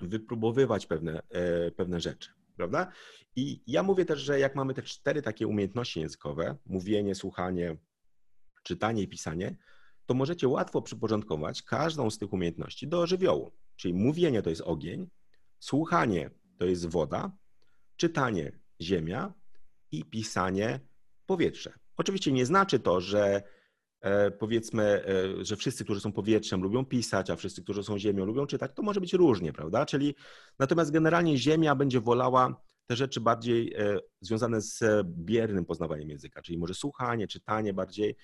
wypróbowywać 0.00 0.86
pewne, 0.86 1.22
e, 1.30 1.70
pewne 1.70 2.00
rzeczy, 2.00 2.30
prawda? 2.56 2.92
I 3.36 3.62
ja 3.66 3.82
mówię 3.82 4.04
też, 4.04 4.20
że 4.20 4.38
jak 4.38 4.54
mamy 4.54 4.74
te 4.74 4.82
cztery 4.82 5.22
takie 5.22 5.46
umiejętności 5.46 6.00
językowe, 6.00 6.56
mówienie, 6.66 7.14
słuchanie, 7.14 7.76
czytanie 8.62 9.02
i 9.02 9.08
pisanie, 9.08 9.56
to 10.06 10.14
możecie 10.14 10.48
łatwo 10.48 10.82
przyporządkować 10.82 11.62
każdą 11.62 12.10
z 12.10 12.18
tych 12.18 12.32
umiejętności 12.32 12.88
do 12.88 13.06
żywiołu. 13.06 13.52
Czyli 13.76 13.94
mówienie 13.94 14.42
to 14.42 14.50
jest 14.50 14.62
ogień, 14.62 15.08
słuchanie 15.58 16.30
to 16.58 16.64
jest 16.64 16.86
woda, 16.86 17.36
czytanie 17.96 18.58
ziemia 18.80 19.32
i 19.92 20.04
pisanie 20.04 20.80
powietrze. 21.26 21.72
Oczywiście 21.96 22.32
nie 22.32 22.46
znaczy 22.46 22.80
to, 22.80 23.00
że 23.00 23.42
e, 24.00 24.30
powiedzmy, 24.30 24.82
e, 24.82 25.44
że 25.44 25.56
wszyscy, 25.56 25.84
którzy 25.84 26.00
są 26.00 26.12
powietrzem, 26.12 26.62
lubią 26.62 26.84
pisać, 26.84 27.30
a 27.30 27.36
wszyscy, 27.36 27.62
którzy 27.62 27.84
są 27.84 27.98
ziemią, 27.98 28.24
lubią 28.24 28.46
czytać. 28.46 28.70
To 28.74 28.82
może 28.82 29.00
być 29.00 29.12
różnie, 29.12 29.52
prawda? 29.52 29.86
Czyli 29.86 30.14
natomiast 30.58 30.90
generalnie 30.90 31.38
ziemia 31.38 31.74
będzie 31.74 32.00
wolała 32.00 32.62
te 32.86 32.96
rzeczy 32.96 33.20
bardziej 33.20 33.74
e, 33.74 33.98
związane 34.20 34.60
z 34.60 34.84
biernym 35.06 35.64
poznawaniem 35.64 36.10
języka, 36.10 36.42
czyli 36.42 36.58
może 36.58 36.74
słuchanie, 36.74 37.28
czytanie 37.28 37.74
bardziej. 37.74 38.16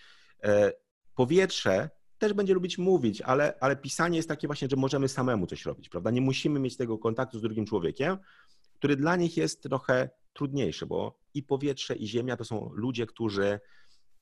Powietrze 1.14 1.90
też 2.18 2.32
będzie 2.32 2.54
lubić 2.54 2.78
mówić, 2.78 3.20
ale, 3.20 3.54
ale 3.60 3.76
pisanie 3.76 4.16
jest 4.16 4.28
takie 4.28 4.46
właśnie, 4.46 4.68
że 4.70 4.76
możemy 4.76 5.08
samemu 5.08 5.46
coś 5.46 5.64
robić, 5.66 5.88
prawda? 5.88 6.10
Nie 6.10 6.20
musimy 6.20 6.60
mieć 6.60 6.76
tego 6.76 6.98
kontaktu 6.98 7.38
z 7.38 7.42
drugim 7.42 7.66
człowiekiem, 7.66 8.18
który 8.74 8.96
dla 8.96 9.16
nich 9.16 9.36
jest 9.36 9.62
trochę 9.62 10.10
trudniejszy, 10.32 10.86
bo 10.86 11.18
i 11.34 11.42
powietrze, 11.42 11.94
i 11.94 12.06
ziemia 12.06 12.36
to 12.36 12.44
są 12.44 12.70
ludzie, 12.72 13.06
którzy, 13.06 13.60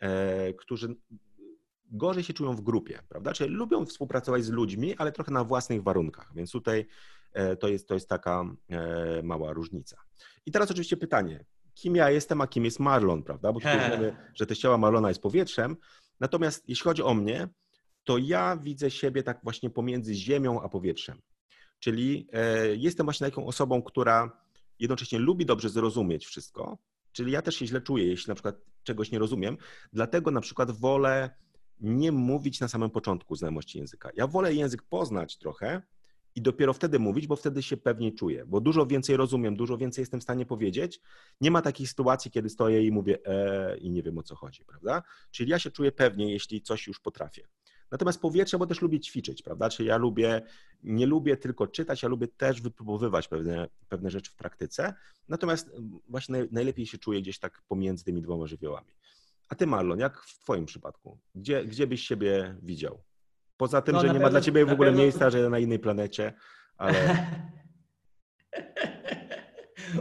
e, 0.00 0.54
którzy 0.54 0.96
gorzej 1.90 2.24
się 2.24 2.32
czują 2.32 2.56
w 2.56 2.60
grupie, 2.60 3.02
prawda? 3.08 3.32
Czyli 3.32 3.54
lubią 3.54 3.86
współpracować 3.86 4.44
z 4.44 4.50
ludźmi, 4.50 4.96
ale 4.96 5.12
trochę 5.12 5.32
na 5.32 5.44
własnych 5.44 5.82
warunkach, 5.82 6.32
więc 6.34 6.50
tutaj 6.50 6.86
e, 7.32 7.56
to 7.56 7.68
jest, 7.68 7.88
to 7.88 7.94
jest 7.94 8.08
taka 8.08 8.44
e, 8.68 9.22
mała 9.22 9.52
różnica. 9.52 9.96
I 10.46 10.52
teraz 10.52 10.70
oczywiście 10.70 10.96
pytanie, 10.96 11.44
kim 11.74 11.96
ja 11.96 12.10
jestem, 12.10 12.40
a 12.40 12.46
kim 12.46 12.64
jest 12.64 12.80
Marlon, 12.80 13.22
prawda? 13.22 13.52
Bo 13.52 13.60
tutaj 13.60 13.90
wiemy, 13.90 14.16
że 14.34 14.46
teściowa 14.46 14.78
Marlona 14.78 15.08
jest 15.08 15.22
powietrzem, 15.22 15.76
natomiast 16.20 16.68
jeśli 16.68 16.84
chodzi 16.84 17.02
o 17.02 17.14
mnie, 17.14 17.48
to 18.06 18.18
ja 18.18 18.56
widzę 18.56 18.90
siebie 18.90 19.22
tak 19.22 19.40
właśnie 19.42 19.70
pomiędzy 19.70 20.14
ziemią 20.14 20.62
a 20.62 20.68
powietrzem. 20.68 21.20
Czyli 21.78 22.28
e, 22.32 22.76
jestem 22.76 23.06
właśnie 23.06 23.30
taką 23.30 23.46
osobą, 23.46 23.82
która 23.82 24.46
jednocześnie 24.78 25.18
lubi 25.18 25.46
dobrze 25.46 25.68
zrozumieć 25.68 26.26
wszystko, 26.26 26.78
czyli 27.12 27.32
ja 27.32 27.42
też 27.42 27.56
się 27.56 27.66
źle 27.66 27.80
czuję, 27.80 28.06
jeśli 28.06 28.28
na 28.28 28.34
przykład 28.34 28.56
czegoś 28.82 29.10
nie 29.10 29.18
rozumiem, 29.18 29.56
dlatego 29.92 30.30
na 30.30 30.40
przykład 30.40 30.70
wolę 30.70 31.30
nie 31.80 32.12
mówić 32.12 32.60
na 32.60 32.68
samym 32.68 32.90
początku 32.90 33.36
znajomości 33.36 33.78
języka. 33.78 34.10
Ja 34.14 34.26
wolę 34.26 34.54
język 34.54 34.82
poznać 34.82 35.38
trochę 35.38 35.82
i 36.34 36.42
dopiero 36.42 36.72
wtedy 36.72 36.98
mówić, 36.98 37.26
bo 37.26 37.36
wtedy 37.36 37.62
się 37.62 37.76
pewniej 37.76 38.14
czuję, 38.14 38.44
bo 38.46 38.60
dużo 38.60 38.86
więcej 38.86 39.16
rozumiem, 39.16 39.56
dużo 39.56 39.78
więcej 39.78 40.02
jestem 40.02 40.20
w 40.20 40.22
stanie 40.22 40.46
powiedzieć. 40.46 41.00
Nie 41.40 41.50
ma 41.50 41.62
takich 41.62 41.88
sytuacji, 41.88 42.30
kiedy 42.30 42.48
stoję 42.48 42.86
i 42.86 42.92
mówię 42.92 43.18
e, 43.24 43.76
i 43.78 43.90
nie 43.90 44.02
wiem 44.02 44.18
o 44.18 44.22
co 44.22 44.36
chodzi, 44.36 44.64
prawda? 44.64 45.02
Czyli 45.30 45.50
ja 45.50 45.58
się 45.58 45.70
czuję 45.70 45.92
pewniej, 45.92 46.32
jeśli 46.32 46.62
coś 46.62 46.86
już 46.86 47.00
potrafię. 47.00 47.48
Natomiast 47.90 48.20
powietrze, 48.20 48.58
bo 48.58 48.66
też 48.66 48.82
lubię 48.82 49.00
ćwiczyć, 49.00 49.42
prawda? 49.42 49.68
Czyli 49.70 49.88
ja 49.88 49.96
lubię, 49.96 50.42
nie 50.82 51.06
lubię 51.06 51.36
tylko 51.36 51.66
czytać, 51.66 52.02
ja 52.02 52.08
lubię 52.08 52.28
też 52.28 52.60
wypróbowywać 52.60 53.28
pewne, 53.28 53.68
pewne 53.88 54.10
rzeczy 54.10 54.30
w 54.30 54.36
praktyce. 54.36 54.94
Natomiast 55.28 55.70
właśnie 56.08 56.46
najlepiej 56.50 56.86
się 56.86 56.98
czuję 56.98 57.22
gdzieś 57.22 57.38
tak 57.38 57.62
pomiędzy 57.68 58.04
tymi 58.04 58.22
dwoma 58.22 58.46
żywiołami. 58.46 58.88
A 59.48 59.54
ty, 59.54 59.66
Marlon, 59.66 59.98
jak 59.98 60.20
w 60.20 60.38
Twoim 60.38 60.66
przypadku? 60.66 61.18
Gdzie, 61.34 61.64
gdzie 61.64 61.86
byś 61.86 62.06
siebie 62.06 62.56
widział? 62.62 63.02
Poza 63.56 63.82
tym, 63.82 63.94
no, 63.94 64.00
że 64.00 64.06
nie 64.06 64.12
pewno, 64.12 64.26
ma 64.26 64.30
dla 64.30 64.40
ciebie 64.40 64.66
w 64.66 64.72
ogóle 64.72 64.88
pewno... 64.88 65.02
miejsca, 65.02 65.30
że 65.30 65.50
na 65.50 65.58
innej 65.58 65.78
planecie, 65.78 66.32
ale... 66.76 67.26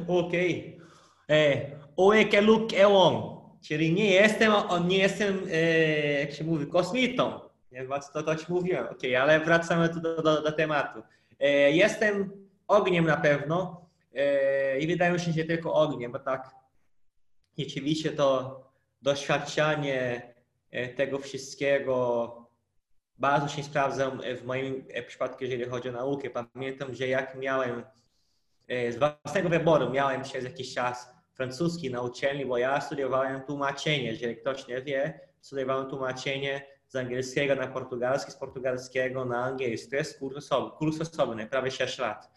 Okej. 0.07 0.79
Okay. 1.27 2.41
Luke 2.41 2.77
Ewon, 2.77 3.35
czyli 3.61 3.93
nie 3.93 4.11
jestem, 4.11 4.53
nie 4.87 4.97
jestem, 4.97 5.39
e, 5.51 6.19
jak 6.19 6.31
się 6.31 6.43
mówi, 6.43 6.67
kosmitą. 6.67 7.44
Nie, 7.75 7.87
to, 8.13 8.23
to 8.23 8.35
ci 8.35 8.45
mówiłem, 8.49 8.87
okay, 8.87 9.21
ale 9.21 9.39
wracamy 9.39 9.89
tu 9.89 9.99
do, 9.99 10.21
do, 10.21 10.41
do 10.41 10.51
tematu. 10.51 11.03
E, 11.39 11.71
jestem 11.71 12.31
ogniem 12.67 13.05
na 13.05 13.17
pewno 13.17 13.85
e, 14.15 14.79
i 14.79 14.87
wydaje 14.87 15.11
mi 15.11 15.19
się, 15.19 15.31
że 15.31 15.43
tylko 15.43 15.73
ogniem, 15.73 16.11
bo 16.11 16.19
tak 16.19 16.55
rzeczywiście 17.57 18.11
to 18.11 18.59
doświadczanie 19.01 20.21
e, 20.71 20.87
tego 20.87 21.19
wszystkiego 21.19 22.35
bardzo 23.17 23.47
się 23.47 23.63
sprawdza 23.63 24.11
w 24.41 24.45
moim 24.45 24.85
przypadku, 25.07 25.43
jeżeli 25.43 25.65
chodzi 25.65 25.89
o 25.89 25.91
naukę. 25.91 26.29
Pamiętam, 26.29 26.93
że 26.93 27.07
jak 27.07 27.35
miałem 27.35 27.83
z 28.67 28.97
własnego 28.97 29.49
wyboru, 29.49 29.89
miałem 29.89 30.21
przez 30.21 30.43
jakiś 30.43 30.73
czas 30.73 31.09
francuski 31.33 31.91
na 31.91 32.01
uczelni, 32.01 32.45
bo 32.45 32.57
ja 32.57 32.81
studiowałem 32.81 33.41
tłumaczenie. 33.41 34.03
Jeżeli 34.03 34.35
ktoś 34.35 34.67
nie 34.67 34.81
wie, 34.81 35.19
studiowałem 35.41 35.89
tłumaczenie 35.89 36.74
z 36.95 36.97
angielskiego 36.97 37.55
na 37.55 37.67
portugalski, 37.67 38.31
z 38.31 38.35
portugalskiego 38.35 39.25
na 39.25 39.43
angielski. 39.43 39.89
To 39.89 39.95
jest 39.95 40.19
kurs 40.19 40.37
osobny, 40.37 40.71
kurs 40.77 41.01
osobny 41.01 41.47
prawie 41.47 41.71
6 41.71 41.99
lat. 41.99 42.31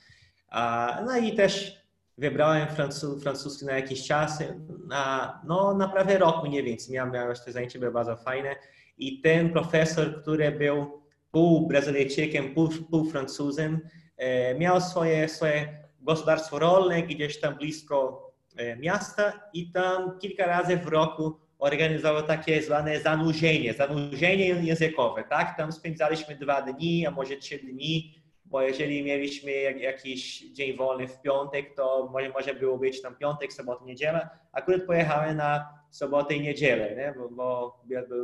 No 1.06 1.16
i 1.16 1.34
też 1.34 1.82
wybrałem 2.18 2.68
francu, 2.68 3.20
francuski 3.20 3.66
na 3.66 3.72
jakiś 3.72 4.06
czas, 4.06 4.42
na, 4.86 5.40
no 5.44 5.74
na 5.74 5.88
prawie 5.88 6.18
rok 6.18 6.44
mniej 6.44 6.62
więcej. 6.62 6.94
Miałem, 6.94 7.12
miałem 7.12 7.36
te 7.44 7.52
zajęcie, 7.52 7.78
było 7.78 7.92
bardzo 7.92 8.16
fajne. 8.16 8.56
I 8.98 9.20
ten 9.20 9.52
profesor, 9.52 10.22
który 10.22 10.52
był 10.52 11.02
pół 11.30 11.68
Brazylijczykiem, 11.68 12.54
pół, 12.54 12.68
pół 12.90 13.10
Francuzem, 13.10 13.80
e, 14.16 14.54
miał 14.54 14.80
swoje, 14.80 15.28
swoje 15.28 15.78
gospodarstwo 16.00 16.58
rolne 16.58 17.02
gdzieś 17.02 17.40
tam 17.40 17.54
blisko 17.54 18.30
e, 18.56 18.76
miasta 18.76 19.32
i 19.52 19.72
tam 19.72 20.18
kilka 20.18 20.46
razy 20.46 20.76
w 20.76 20.88
roku 20.88 21.47
organizował 21.58 22.22
takie 22.22 22.62
zwane 22.62 23.00
zanurzenie, 23.00 23.74
zanurzenie 23.74 24.48
językowe, 24.48 25.24
tak? 25.24 25.56
Tam 25.56 25.72
spędzaliśmy 25.72 26.36
dwa 26.36 26.62
dni, 26.62 27.06
a 27.06 27.10
może 27.10 27.36
trzy 27.36 27.58
dni, 27.58 28.14
bo 28.44 28.62
jeżeli 28.62 29.02
mieliśmy 29.02 29.52
jakiś 29.80 30.40
dzień 30.52 30.76
wolny 30.76 31.08
w 31.08 31.20
piątek, 31.20 31.74
to 31.74 32.08
może, 32.12 32.28
może 32.28 32.54
było 32.54 32.78
być 32.78 33.02
tam 33.02 33.16
piątek, 33.16 33.52
sobota, 33.52 33.84
niedziela. 33.84 34.30
Akurat 34.52 34.82
pojechałem 34.82 35.36
na 35.36 35.68
sobotę 35.90 36.34
i 36.34 36.40
niedzielę, 36.40 36.96
nie? 36.96 37.14
bo, 37.30 37.80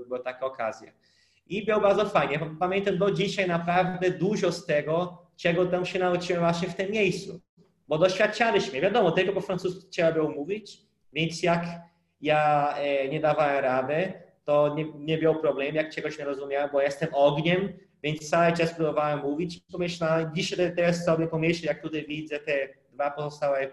była 0.06 0.18
taka 0.18 0.46
okazja. 0.46 0.92
I 1.46 1.64
było 1.64 1.80
bardzo 1.80 2.08
fajnie. 2.08 2.40
Pamiętam 2.60 2.98
do 2.98 3.10
dzisiaj 3.10 3.48
naprawdę 3.48 4.10
dużo 4.10 4.52
z 4.52 4.66
tego, 4.66 5.22
czego 5.36 5.66
tam 5.66 5.86
się 5.86 5.98
nauczyłem 5.98 6.42
właśnie 6.42 6.68
w 6.68 6.74
tym 6.74 6.90
miejscu. 6.90 7.40
Bo 7.88 7.98
doświadczaliśmy, 7.98 8.80
wiadomo, 8.80 9.10
tylko 9.10 9.32
po 9.32 9.40
francusku 9.40 9.90
trzeba 9.90 10.12
było 10.12 10.30
mówić, 10.30 10.78
więc 11.12 11.42
jak 11.42 11.64
ja 12.24 12.74
e, 12.76 13.08
nie 13.08 13.20
dawałem 13.20 13.64
rady, 13.64 14.12
to 14.44 14.74
nie, 14.74 14.86
nie 14.94 15.18
było 15.18 15.34
problemu, 15.34 15.76
jak 15.76 15.94
czegoś 15.94 16.18
nie 16.18 16.24
rozumiałem, 16.24 16.70
bo 16.72 16.80
jestem 16.80 17.08
ogniem, 17.12 17.72
więc 18.02 18.30
cały 18.30 18.52
czas 18.52 18.74
próbowałem 18.74 19.20
mówić. 19.20 19.60
Pomyślałem, 19.72 20.30
dzisiaj 20.34 20.76
teraz 20.76 21.04
sobie 21.04 21.26
pomyślę, 21.26 21.68
jak 21.68 21.82
tutaj 21.82 22.06
widzę 22.06 22.38
te 22.38 22.68
dwa 22.92 23.10
pozostałe 23.10 23.70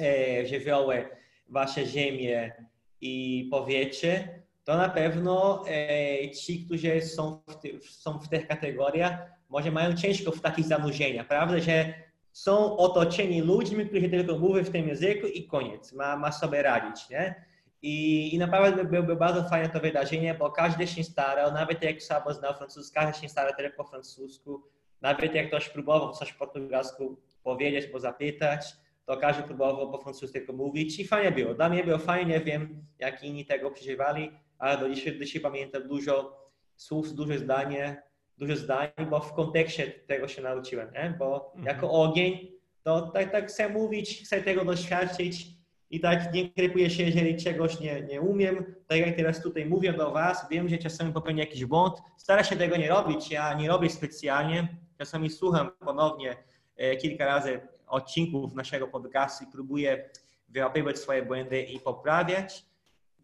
e, 0.00 0.46
żywioły, 0.46 1.08
wasze 1.48 1.86
ziemię 1.86 2.52
i 3.00 3.48
powietrze, 3.50 4.28
to 4.64 4.76
na 4.76 4.88
pewno 4.88 5.64
e, 5.68 6.30
ci, 6.30 6.64
którzy 6.64 7.02
są 7.02 7.42
w, 7.48 7.54
ty, 7.54 7.80
są 7.88 8.18
w 8.18 8.28
tych 8.28 8.48
kategoriach, 8.48 9.12
może 9.48 9.70
mają 9.70 9.96
ciężko 9.96 10.30
w 10.30 10.40
takich 10.40 10.64
zanurzeniach, 10.64 11.28
prawda, 11.28 11.58
że 11.58 11.94
są 12.32 12.76
otoczeni 12.76 13.40
ludźmi, 13.40 13.86
którzy 13.86 14.08
tylko 14.08 14.38
mówią 14.38 14.64
w 14.64 14.70
tym 14.70 14.88
języku 14.88 15.26
i 15.26 15.46
koniec, 15.46 15.92
ma, 15.92 16.16
ma 16.16 16.32
sobie 16.32 16.62
radzić, 16.62 17.08
nie? 17.10 17.48
I, 17.82 18.34
I 18.34 18.38
naprawdę 18.38 18.84
byłoby 18.84 19.16
bardzo 19.16 19.48
fajne 19.48 19.68
to 19.68 19.80
wydarzenie, 19.80 20.34
bo 20.34 20.50
każdy 20.50 20.86
się 20.86 21.04
starał, 21.04 21.52
nawet 21.52 21.82
jak 21.82 22.02
słabo 22.02 22.34
znał 22.34 22.54
francuski, 22.54 22.94
każdy 22.94 23.20
się 23.20 23.28
starał 23.28 23.52
tylko 23.56 23.84
po 23.84 23.90
francusku. 23.90 24.62
Nawet 25.00 25.34
jak 25.34 25.48
ktoś 25.48 25.68
próbował 25.68 26.12
coś 26.12 26.32
po 26.32 26.38
portugalsku 26.38 27.16
powiedzieć, 27.42 27.86
bo 27.92 28.00
zapytać, 28.00 28.66
to 29.06 29.16
każdy 29.16 29.42
próbował 29.42 29.92
po 29.92 29.98
francusku 29.98 30.32
tylko 30.32 30.52
mówić 30.52 31.00
i 31.00 31.06
fajnie 31.06 31.32
było. 31.32 31.54
Dla 31.54 31.68
mnie 31.68 31.84
było 31.84 31.98
fajnie, 31.98 32.40
wiem 32.40 32.84
jak 32.98 33.22
inni 33.22 33.46
tego 33.46 33.70
przeżywali, 33.70 34.30
ale 34.58 34.78
do 34.78 34.94
dzisiaj, 34.94 35.18
do 35.18 35.24
dzisiaj 35.24 35.42
pamiętam 35.42 35.88
dużo 35.88 36.38
słów, 36.76 37.14
duże 37.14 37.38
zdanie, 37.38 38.02
duże 38.38 38.56
zdań, 38.56 38.88
bo 39.10 39.20
w 39.20 39.32
kontekście 39.32 39.86
tego 39.86 40.28
się 40.28 40.42
nauczyłem, 40.42 40.92
nie? 40.92 41.14
bo 41.18 41.46
mhm. 41.46 41.64
jako 41.64 41.90
ogień 41.90 42.52
to 42.82 43.00
tak, 43.00 43.32
tak 43.32 43.48
chcę 43.48 43.68
mówić, 43.68 44.22
chcę 44.24 44.42
tego 44.42 44.64
doświadczyć, 44.64 45.46
i 45.90 46.00
tak 46.00 46.34
nie 46.34 46.50
krypuję 46.50 46.90
się, 46.90 47.02
jeżeli 47.02 47.36
czegoś 47.36 47.80
nie, 47.80 48.00
nie 48.00 48.20
umiem. 48.20 48.74
Tak 48.86 48.98
jak 48.98 49.16
teraz 49.16 49.42
tutaj 49.42 49.66
mówię 49.66 49.92
do 49.92 50.10
Was, 50.10 50.46
wiem, 50.50 50.68
że 50.68 50.78
czasami 50.78 51.12
popełnię 51.12 51.40
jakiś 51.40 51.64
błąd. 51.64 51.94
Staram 52.16 52.44
się 52.44 52.56
tego 52.56 52.76
nie 52.76 52.88
robić. 52.88 53.30
Ja 53.30 53.54
nie 53.54 53.68
robię 53.68 53.90
specjalnie. 53.90 54.68
Czasami 54.98 55.30
słucham 55.30 55.70
ponownie 55.78 56.36
e, 56.76 56.96
kilka 56.96 57.26
razy 57.26 57.60
odcinków 57.86 58.54
naszego 58.54 58.88
podcastu 58.88 59.44
i 59.44 59.46
próbuję 59.52 60.10
wyłapywać 60.48 60.98
swoje 60.98 61.22
błędy 61.22 61.62
i 61.62 61.80
poprawiać. 61.80 62.64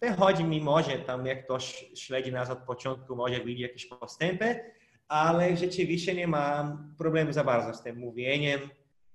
Wychodzi 0.00 0.44
mi 0.44 0.60
może 0.60 0.98
tam, 0.98 1.26
jak 1.26 1.44
ktoś 1.44 1.84
śledzi 1.94 2.32
nas 2.32 2.50
od 2.50 2.58
początku, 2.58 3.16
może 3.16 3.40
widzi 3.40 3.62
jakieś 3.62 3.86
postępy, 3.86 4.60
ale 5.08 5.56
rzeczywiście 5.56 6.14
nie 6.14 6.26
mam 6.26 6.94
problemu 6.98 7.32
za 7.32 7.44
bardzo 7.44 7.74
z 7.74 7.82
tym 7.82 7.98
mówieniem. 7.98 8.60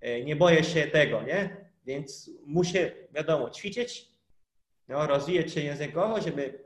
E, 0.01 0.23
nie 0.23 0.35
boję 0.35 0.63
się 0.63 0.87
tego, 0.87 1.21
nie? 1.21 1.68
Więc 1.89 2.31
muszę, 2.45 2.91
wiadomo, 3.11 3.49
ćwiczyć, 3.49 4.11
no, 4.87 5.07
rozwijać 5.07 5.53
się 5.53 5.61
językowo, 5.61 6.21
żeby 6.21 6.63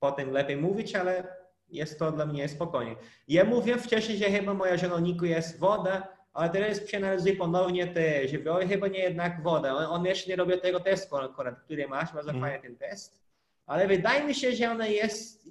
potem 0.00 0.30
lepiej 0.30 0.56
mówić, 0.56 0.94
ale 0.94 1.36
jest 1.68 1.98
to 1.98 2.12
dla 2.12 2.26
mnie 2.26 2.48
spokojnie. 2.48 2.96
Ja 3.28 3.44
mówię 3.44 3.76
wcześniej, 3.78 4.18
że 4.18 4.24
chyba 4.24 4.54
moja 4.54 4.78
zieloniku 4.78 5.24
jest 5.24 5.58
woda, 5.58 6.08
ale 6.32 6.50
teraz 6.50 6.80
przeanalizuję 6.80 7.36
ponownie 7.36 7.86
te 7.86 8.28
żywioły, 8.28 8.66
chyba 8.66 8.88
nie 8.88 8.98
jednak 8.98 9.42
woda. 9.42 9.74
On, 9.74 9.84
on 9.84 10.04
jeszcze 10.04 10.30
nie 10.30 10.36
robił 10.36 10.60
tego 10.60 10.80
testu 10.80 11.16
akurat, 11.16 11.60
który 11.60 11.88
masz, 11.88 12.12
bardzo 12.12 12.30
mm. 12.30 12.42
fajny 12.42 12.62
ten 12.62 12.76
test. 12.76 13.22
Ale 13.66 13.88
wydaje 13.88 14.24
mi 14.24 14.34
się, 14.34 14.52
że 14.52 14.70
ona 14.70 14.86
jest 14.86 15.48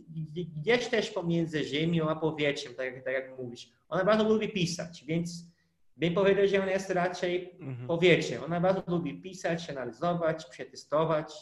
gdzieś 0.57 0.87
też 0.87 1.09
pomiędzy 1.09 1.63
ziemią 1.63 2.09
a 2.09 2.15
powietrzem, 2.15 2.75
tak, 2.75 3.03
tak 3.03 3.13
jak 3.13 3.37
mówisz. 3.39 3.69
Ona 3.89 4.03
bardzo 4.03 4.29
lubi 4.29 4.49
pisać, 4.49 5.03
więc 5.05 5.54
bym 5.97 6.13
powiedział, 6.13 6.47
że 6.47 6.63
on 6.63 6.69
jest 6.69 6.89
raczej 6.89 7.57
mhm. 7.59 7.87
powietrze. 7.87 8.45
Ona 8.45 8.59
bardzo 8.59 8.83
lubi 8.87 9.21
pisać, 9.21 9.69
analizować, 9.69 10.45
przetestować. 10.45 11.33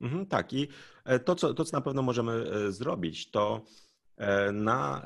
Mhm, 0.00 0.26
tak, 0.26 0.52
i 0.52 0.68
e, 1.04 1.18
to 1.18 1.34
co, 1.34 1.54
to, 1.54 1.64
co 1.64 1.76
na 1.76 1.80
pewno 1.80 2.02
możemy 2.02 2.32
e, 2.32 2.72
zrobić, 2.72 3.30
to 3.30 3.64
e, 4.16 4.52
na, 4.52 5.02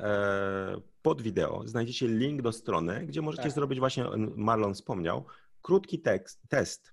pod 1.03 1.23
wideo 1.23 1.63
znajdziecie 1.67 2.09
link 2.09 2.43
do 2.43 2.53
strony, 2.53 3.07
gdzie 3.07 3.23
możecie 3.23 3.43
tak. 3.43 3.53
zrobić 3.53 3.79
właśnie, 3.79 4.05
Marlon 4.37 4.75
wspomniał, 4.75 5.25
krótki 5.63 6.01
tekst, 6.01 6.41
test, 6.49 6.93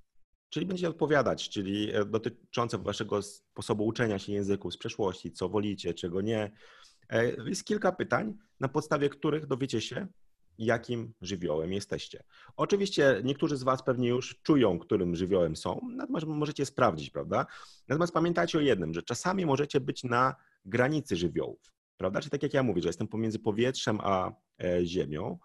czyli 0.50 0.66
będziecie 0.66 0.90
odpowiadać, 0.90 1.50
czyli 1.50 1.92
dotyczące 2.06 2.78
waszego 2.78 3.22
sposobu 3.22 3.86
uczenia 3.86 4.20
się 4.20 4.34
języków 4.34 4.74
z 4.74 4.78
przeszłości, 4.78 5.32
co 5.32 5.50
wolicie, 5.50 5.94
czego 5.94 6.22
nie. 6.22 6.52
Jest 7.46 7.66
kilka 7.66 7.92
pytań, 7.92 8.38
na 8.60 8.68
podstawie 8.68 9.10
których 9.10 9.46
dowiecie 9.46 9.82
się, 9.82 10.08
jakim 10.58 11.14
żywiołem 11.22 11.74
jesteście. 11.74 12.24
Oczywiście 12.56 13.22
niektórzy 13.24 13.58
z 13.58 13.64
Was 13.64 13.84
pewnie 13.84 14.10
już 14.10 14.40
czują, 14.44 14.80
którym 14.80 15.16
żywiołem 15.16 15.56
są, 15.56 15.82
natomiast 15.96 16.26
możecie 16.28 16.66
sprawdzić, 16.66 17.10
prawda? 17.10 17.46
Natomiast 17.88 18.14
pamiętajcie 18.14 18.58
o 18.58 18.62
jednym, 18.62 18.94
że 18.94 19.04
czasami 19.04 19.46
możecie 19.46 19.80
być 19.80 20.04
na 20.04 20.36
granicy 20.66 21.16
żywiołów, 21.16 21.74
prawda? 21.98 22.20
Czyli 22.20 22.32
tak 22.32 22.44
jak 22.44 22.54
ja 22.54 22.64
mówię, 22.64 22.82
że 22.82 22.90
jestem 22.90 23.08
pomiędzy 23.08 23.40
powietrzem 23.40 24.00
a 24.02 24.32
e, 24.64 24.86
ziemią, 24.86 25.40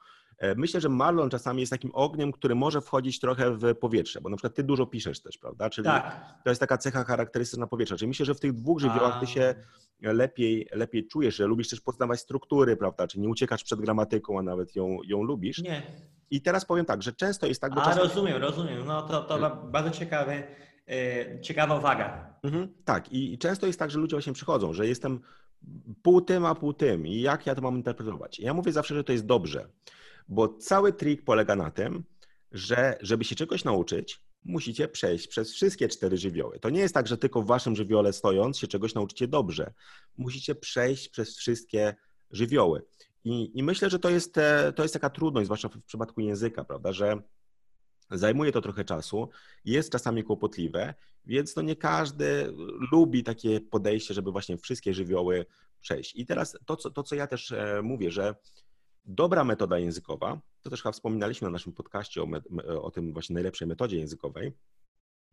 myślę, 0.56 0.80
że 0.80 0.88
Marlon 0.88 1.30
czasami 1.30 1.60
jest 1.60 1.70
takim 1.70 1.90
ogniem, 1.94 2.32
który 2.32 2.54
może 2.54 2.80
wchodzić 2.80 3.20
trochę 3.20 3.50
w 3.50 3.74
powietrze, 3.74 4.20
bo 4.20 4.28
na 4.28 4.36
przykład 4.36 4.54
ty 4.54 4.62
dużo 4.62 4.86
piszesz 4.86 5.22
też, 5.22 5.38
prawda? 5.38 5.70
Czyli 5.70 5.84
tak. 5.84 6.34
to 6.44 6.50
jest 6.50 6.60
taka 6.60 6.78
cecha 6.78 7.04
charakterystyczna 7.04 7.66
powietrza. 7.66 7.96
Czyli 7.96 8.08
myślę, 8.08 8.26
że 8.26 8.34
w 8.34 8.40
tych 8.40 8.52
dwóch 8.52 8.80
żywiołach 8.80 9.20
ty 9.20 9.26
się 9.26 9.54
lepiej, 10.00 10.68
lepiej 10.72 11.06
czujesz, 11.06 11.36
że 11.36 11.46
lubisz 11.46 11.68
też 11.68 11.80
poznawać 11.80 12.20
struktury, 12.20 12.76
prawda? 12.76 13.06
Czyli 13.06 13.22
nie 13.22 13.28
uciekasz 13.28 13.64
przed 13.64 13.80
gramatyką, 13.80 14.38
a 14.38 14.42
nawet 14.42 14.76
ją, 14.76 14.98
ją 15.04 15.22
lubisz. 15.22 15.58
Nie. 15.58 15.82
I 16.30 16.42
teraz 16.42 16.64
powiem 16.64 16.84
tak, 16.84 17.02
że 17.02 17.12
często 17.12 17.46
jest 17.46 17.60
tak... 17.60 17.74
Bo 17.74 17.82
a, 17.82 17.84
czasami... 17.84 18.08
rozumiem, 18.08 18.36
rozumiem. 18.36 18.86
No 18.86 19.02
to, 19.02 19.22
to 19.22 19.38
hmm. 19.38 19.72
bardzo 19.72 19.90
ciekawe, 19.90 20.42
yy, 20.86 21.40
ciekawa 21.40 21.78
uwaga. 21.78 22.34
Mhm, 22.42 22.74
tak. 22.84 23.12
I, 23.12 23.38
często 23.38 23.66
jest 23.66 23.78
tak, 23.78 23.90
że 23.90 23.98
ludzie 23.98 24.16
właśnie 24.16 24.32
przychodzą, 24.32 24.72
że 24.72 24.86
jestem 24.86 25.20
pół 26.02 26.20
tym, 26.20 26.44
a 26.44 26.54
pół 26.54 26.72
tym 26.72 27.06
i 27.06 27.20
jak 27.20 27.46
ja 27.46 27.54
to 27.54 27.62
mam 27.62 27.76
interpretować. 27.76 28.38
Ja 28.38 28.54
mówię 28.54 28.72
zawsze, 28.72 28.94
że 28.94 29.04
to 29.04 29.12
jest 29.12 29.26
dobrze. 29.26 29.68
Bo 30.28 30.48
cały 30.48 30.92
trik 30.92 31.24
polega 31.24 31.56
na 31.56 31.70
tym, 31.70 32.04
że 32.52 32.98
żeby 33.00 33.24
się 33.24 33.34
czegoś 33.34 33.64
nauczyć, 33.64 34.20
musicie 34.44 34.88
przejść 34.88 35.26
przez 35.26 35.52
wszystkie 35.52 35.88
cztery 35.88 36.16
żywioły. 36.16 36.58
To 36.58 36.70
nie 36.70 36.80
jest 36.80 36.94
tak, 36.94 37.06
że 37.06 37.18
tylko 37.18 37.42
w 37.42 37.46
waszym 37.46 37.76
żywiole 37.76 38.12
stojąc 38.12 38.58
się 38.58 38.66
czegoś 38.66 38.94
nauczycie 38.94 39.28
dobrze. 39.28 39.72
Musicie 40.18 40.54
przejść 40.54 41.08
przez 41.08 41.36
wszystkie 41.36 41.94
żywioły. 42.30 42.82
I, 43.24 43.58
I, 43.58 43.62
myślę, 43.62 43.90
że 43.90 43.98
to 43.98 44.10
jest, 44.10 44.34
to 44.76 44.82
jest 44.82 44.94
taka 44.94 45.10
trudność, 45.10 45.46
zwłaszcza 45.46 45.68
w 45.68 45.84
przypadku 45.84 46.20
języka, 46.20 46.64
prawda, 46.64 46.92
że 46.92 47.22
zajmuje 48.10 48.52
to 48.52 48.60
trochę 48.60 48.84
czasu, 48.84 49.28
jest 49.64 49.92
czasami 49.92 50.24
kłopotliwe, 50.24 50.94
więc 51.26 51.56
no 51.56 51.62
nie 51.62 51.76
każdy 51.76 52.54
lubi 52.92 53.24
takie 53.24 53.60
podejście, 53.60 54.14
żeby 54.14 54.32
właśnie 54.32 54.58
wszystkie 54.58 54.94
żywioły 54.94 55.46
przejść. 55.80 56.16
I 56.16 56.26
teraz 56.26 56.58
to, 56.66 56.76
co, 56.76 56.90
to, 56.90 57.02
co 57.02 57.14
ja 57.14 57.26
też 57.26 57.52
e, 57.52 57.80
mówię, 57.82 58.10
że 58.10 58.34
dobra 59.04 59.44
metoda 59.44 59.78
językowa, 59.78 60.40
to 60.62 60.70
też 60.70 60.82
chyba 60.82 60.92
wspominaliśmy 60.92 61.46
na 61.46 61.52
naszym 61.52 61.72
podcaście 61.72 62.22
o, 62.22 62.28
o 62.82 62.90
tym 62.90 63.12
właśnie 63.12 63.34
najlepszej 63.34 63.68
metodzie 63.68 63.98
językowej, 63.98 64.52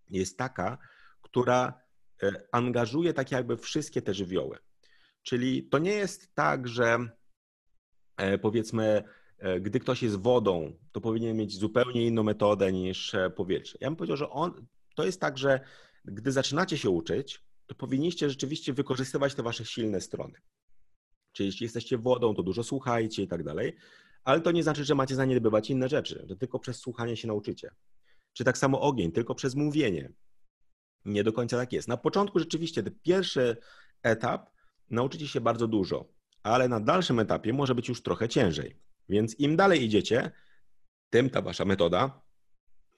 jest 0.09 0.37
taka, 0.37 0.77
która 1.21 1.81
e, 2.23 2.31
angażuje 2.51 3.13
tak 3.13 3.31
jakby 3.31 3.57
wszystkie 3.57 4.01
te 4.01 4.13
żywioły. 4.13 4.57
Czyli 5.23 5.69
to 5.69 5.77
nie 5.79 5.93
jest 5.93 6.35
tak, 6.35 6.67
że 6.67 6.97
e, 8.17 8.37
powiedzmy, 8.37 9.03
gdy 9.61 9.79
ktoś 9.79 10.03
jest 10.03 10.15
wodą, 10.15 10.73
to 10.91 11.01
powinien 11.01 11.37
mieć 11.37 11.57
zupełnie 11.57 12.07
inną 12.07 12.23
metodę 12.23 12.73
niż 12.73 13.15
powietrze. 13.35 13.77
Ja 13.81 13.87
bym 13.87 13.95
powiedział, 13.95 14.17
że 14.17 14.29
on, 14.29 14.65
to 14.95 15.05
jest 15.05 15.21
tak, 15.21 15.37
że 15.37 15.59
gdy 16.05 16.31
zaczynacie 16.31 16.77
się 16.77 16.89
uczyć, 16.89 17.43
to 17.67 17.75
powinniście 17.75 18.29
rzeczywiście 18.29 18.73
wykorzystywać 18.73 19.35
te 19.35 19.43
wasze 19.43 19.65
silne 19.65 20.01
strony. 20.01 20.41
Czyli 21.37 21.47
jeśli 21.47 21.63
jesteście 21.63 21.97
wodą, 21.97 22.35
to 22.35 22.43
dużo 22.43 22.63
słuchajcie 22.63 23.23
i 23.23 23.27
tak 23.27 23.43
dalej, 23.43 23.75
ale 24.23 24.41
to 24.41 24.51
nie 24.51 24.63
znaczy, 24.63 24.85
że 24.85 24.95
macie 24.95 25.15
zaniedbywać 25.15 25.69
inne 25.69 25.89
rzeczy, 25.89 26.25
że 26.29 26.35
tylko 26.35 26.59
przez 26.59 26.77
słuchanie 26.77 27.17
się 27.17 27.27
nauczycie. 27.27 27.71
Czy 28.33 28.43
tak 28.43 28.57
samo 28.57 28.81
ogień, 28.81 29.11
tylko 29.11 29.35
przez 29.35 29.55
mówienie. 29.55 30.11
Nie 31.05 31.23
do 31.23 31.33
końca 31.33 31.57
tak 31.57 31.73
jest. 31.73 31.87
Na 31.87 31.97
początku 31.97 32.39
rzeczywiście 32.39 32.83
ten 32.83 32.95
pierwszy 33.03 33.57
etap 34.03 34.49
nauczycie 34.89 35.27
się 35.27 35.41
bardzo 35.41 35.67
dużo, 35.67 36.05
ale 36.43 36.67
na 36.67 36.79
dalszym 36.79 37.19
etapie 37.19 37.53
może 37.53 37.75
być 37.75 37.89
już 37.89 38.03
trochę 38.03 38.29
ciężej. 38.29 38.79
Więc 39.09 39.39
im 39.39 39.55
dalej 39.55 39.83
idziecie, 39.83 40.31
tym 41.09 41.29
ta 41.29 41.41
wasza 41.41 41.65
metoda 41.65 42.21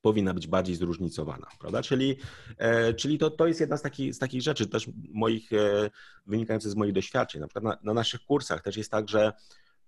powinna 0.01 0.33
być 0.33 0.47
bardziej 0.47 0.75
zróżnicowana, 0.75 1.47
prawda? 1.59 1.81
Czyli, 1.81 2.17
e, 2.57 2.93
czyli 2.93 3.17
to, 3.17 3.29
to 3.29 3.47
jest 3.47 3.59
jedna 3.59 3.77
z 3.77 3.81
takich, 3.81 4.15
z 4.15 4.19
takich 4.19 4.41
rzeczy 4.41 4.67
też 4.67 4.89
moich, 5.09 5.53
e, 5.53 5.89
wynikających 6.25 6.71
z 6.71 6.75
moich 6.75 6.93
doświadczeń. 6.93 7.41
Na 7.41 7.47
przykład 7.47 7.63
na, 7.63 7.77
na 7.83 7.93
naszych 7.93 8.21
kursach 8.21 8.61
też 8.61 8.77
jest 8.77 8.91
tak, 8.91 9.09
że 9.09 9.33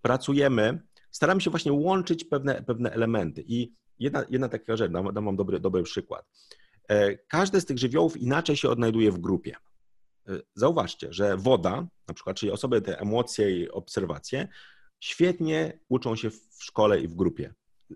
pracujemy, 0.01 0.81
staramy 1.11 1.41
się 1.41 1.49
właśnie 1.49 1.73
łączyć 1.73 2.23
pewne, 2.23 2.63
pewne 2.63 2.91
elementy 2.91 3.43
i 3.47 3.73
jedna, 3.99 4.25
jedna 4.29 4.49
taka 4.49 4.77
rzecz, 4.77 4.91
dam, 4.91 5.13
dam 5.13 5.25
wam 5.25 5.35
dobry, 5.35 5.59
dobry 5.59 5.83
przykład. 5.83 6.25
E, 6.89 7.61
z 7.61 7.65
tych 7.65 7.77
żywiołów 7.77 8.17
inaczej 8.17 8.57
się 8.57 8.69
odnajduje 8.69 9.11
w 9.11 9.19
grupie. 9.19 9.55
Zauważcie, 10.55 11.13
że 11.13 11.37
woda, 11.37 11.87
na 12.07 12.13
przykład, 12.13 12.37
czyli 12.37 12.51
osoby 12.51 12.81
te 12.81 12.99
emocje 12.99 13.51
i 13.59 13.69
obserwacje, 13.69 14.47
świetnie 14.99 15.79
uczą 15.89 16.15
się 16.15 16.29
w 16.29 16.63
szkole 16.63 17.01
i 17.01 17.07
w 17.07 17.15
grupie 17.15 17.53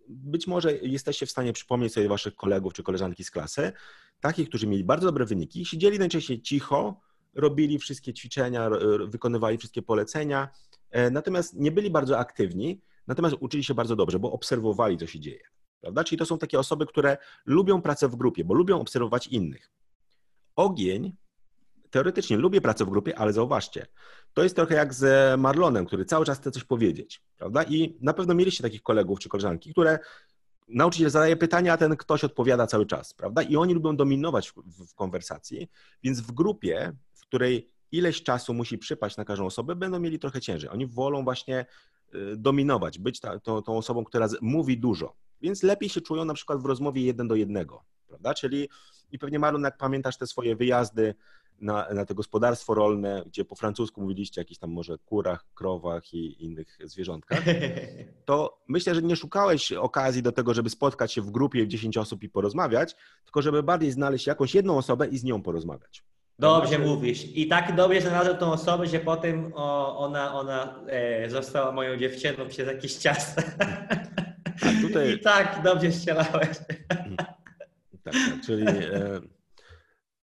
być 0.07 0.47
może 0.47 0.77
jesteście 0.77 1.25
w 1.25 1.31
stanie 1.31 1.53
przypomnieć 1.53 1.93
sobie 1.93 2.07
waszych 2.07 2.35
kolegów 2.35 2.73
czy 2.73 2.83
koleżanki 2.83 3.23
z 3.23 3.31
klasy, 3.31 3.71
takich, 4.19 4.49
którzy 4.49 4.67
mieli 4.67 4.83
bardzo 4.83 5.05
dobre 5.05 5.25
wyniki, 5.25 5.65
siedzieli 5.65 5.99
najczęściej 5.99 6.41
cicho, 6.41 7.01
robili 7.33 7.79
wszystkie 7.79 8.13
ćwiczenia, 8.13 8.69
wykonywali 9.07 9.57
wszystkie 9.57 9.81
polecenia, 9.81 10.49
e, 10.91 11.11
natomiast 11.11 11.53
nie 11.53 11.71
byli 11.71 11.89
bardzo 11.89 12.19
aktywni, 12.19 12.81
natomiast 13.07 13.35
uczyli 13.39 13.63
się 13.63 13.73
bardzo 13.73 13.95
dobrze, 13.95 14.19
bo 14.19 14.31
obserwowali, 14.31 14.97
co 14.97 15.07
się 15.07 15.19
dzieje. 15.19 15.43
Prawda? 15.81 16.03
Czyli 16.03 16.19
to 16.19 16.25
są 16.25 16.37
takie 16.37 16.59
osoby, 16.59 16.85
które 16.85 17.17
lubią 17.45 17.81
pracę 17.81 18.09
w 18.09 18.15
grupie, 18.15 18.43
bo 18.43 18.53
lubią 18.53 18.81
obserwować 18.81 19.27
innych. 19.27 19.71
Ogień 20.55 21.15
teoretycznie 21.89 22.37
lubię 22.37 22.61
pracę 22.61 22.85
w 22.85 22.89
grupie, 22.89 23.19
ale 23.19 23.33
zauważcie, 23.33 23.85
to 24.33 24.43
jest 24.43 24.55
trochę 24.55 24.75
jak 24.75 24.93
z 24.93 25.39
Marlonem, 25.39 25.85
który 25.85 26.05
cały 26.05 26.25
czas 26.25 26.39
chce 26.39 26.51
coś 26.51 26.63
powiedzieć, 26.63 27.21
prawda? 27.37 27.63
I 27.63 27.97
na 28.01 28.13
pewno 28.13 28.33
mieliście 28.33 28.63
takich 28.63 28.81
kolegów 28.81 29.19
czy 29.19 29.29
koleżanki, 29.29 29.71
które 29.71 29.99
nauczyciel 30.67 31.09
zadaje 31.09 31.35
pytania, 31.35 31.73
a 31.73 31.77
ten 31.77 31.97
ktoś 31.97 32.23
odpowiada 32.23 32.67
cały 32.67 32.85
czas, 32.85 33.13
prawda? 33.13 33.41
I 33.41 33.55
oni 33.55 33.73
lubią 33.73 33.95
dominować 33.95 34.49
w, 34.51 34.85
w, 34.87 34.95
konwersacji, 34.95 35.69
więc 36.03 36.21
w 36.21 36.31
grupie, 36.31 36.93
w 37.13 37.21
której 37.21 37.69
ileś 37.91 38.23
czasu 38.23 38.53
musi 38.53 38.77
przypaść 38.77 39.17
na 39.17 39.25
każdą 39.25 39.45
osobę, 39.45 39.75
będą 39.75 39.99
mieli 39.99 40.19
trochę 40.19 40.41
ciężej. 40.41 40.69
Oni 40.69 40.87
wolą 40.87 41.23
właśnie 41.23 41.65
y, 42.15 42.37
dominować, 42.37 42.99
być 42.99 43.19
ta, 43.19 43.39
tą, 43.39 43.61
tą 43.61 43.77
osobą, 43.77 44.03
która 44.03 44.27
mówi 44.41 44.77
dużo. 44.77 45.15
Więc 45.41 45.63
lepiej 45.63 45.89
się 45.89 46.01
czują 46.01 46.25
na 46.25 46.33
przykład 46.33 46.61
w 46.61 46.65
rozmowie 46.65 47.01
jeden 47.01 47.27
do 47.27 47.35
jednego, 47.35 47.83
prawda? 48.07 48.33
Czyli 48.33 48.69
i 49.11 49.19
pewnie 49.19 49.39
Marlon, 49.39 49.63
jak 49.63 49.77
pamiętasz 49.77 50.17
te 50.17 50.27
swoje 50.27 50.55
wyjazdy 50.55 51.15
na, 51.61 51.87
na 51.93 52.05
to 52.05 52.15
gospodarstwo 52.15 52.73
rolne, 52.73 53.23
gdzie 53.25 53.45
po 53.45 53.55
francusku 53.55 54.01
mówiliście 54.01 54.41
o 54.41 54.43
jakichś 54.43 54.59
tam 54.59 54.69
może 54.69 54.97
kurach, 54.97 55.45
krowach 55.53 56.13
i 56.13 56.43
innych 56.43 56.77
zwierzątkach, 56.83 57.43
to 58.25 58.57
myślę, 58.67 58.95
że 58.95 59.01
nie 59.01 59.15
szukałeś 59.15 59.71
okazji 59.71 60.23
do 60.23 60.31
tego, 60.31 60.53
żeby 60.53 60.69
spotkać 60.69 61.13
się 61.13 61.21
w 61.21 61.31
grupie 61.31 61.67
10 61.67 61.97
osób 61.97 62.23
i 62.23 62.29
porozmawiać, 62.29 62.95
tylko 63.23 63.41
żeby 63.41 63.63
bardziej 63.63 63.91
znaleźć 63.91 64.27
jakąś 64.27 64.55
jedną 64.55 64.77
osobę 64.77 65.07
i 65.07 65.17
z 65.17 65.23
nią 65.23 65.41
porozmawiać. 65.41 66.03
Dobrze 66.39 66.79
mówisz. 66.79 67.25
I 67.35 67.47
tak 67.47 67.75
dobrze 67.75 68.01
znalazłem 68.01 68.37
tą 68.37 68.51
osobę, 68.51 68.87
że 68.87 68.99
potem 68.99 69.51
ona, 69.55 70.33
ona 70.33 70.79
e, 70.87 71.29
została 71.29 71.71
moją 71.71 71.97
dziewczyną 71.97 72.47
przez 72.49 72.67
jakiś 72.67 72.97
czas. 72.97 73.35
Tutaj... 74.81 75.11
I 75.15 75.19
tak 75.19 75.61
dobrze 75.63 75.91
strzelałeś. 75.91 76.57
Tak, 78.03 78.13
tak 78.13 78.41
czyli 78.45 78.67
e, 78.67 79.21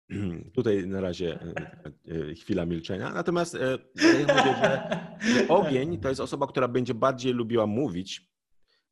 Tutaj 0.57 0.87
na 0.87 1.01
razie 1.01 1.41
e, 1.41 1.93
e, 2.31 2.35
chwila 2.35 2.67
milczenia. 2.67 3.11
Natomiast 3.11 3.55
e, 3.55 3.79
ja 4.19 4.35
mówię, 4.35 4.57
że 4.61 5.49
ogień 5.49 6.01
to 6.01 6.09
jest 6.09 6.21
osoba, 6.21 6.47
która 6.47 6.69
będzie 6.69 6.95
bardziej 6.95 7.33
lubiła 7.33 7.67
mówić, 7.67 8.31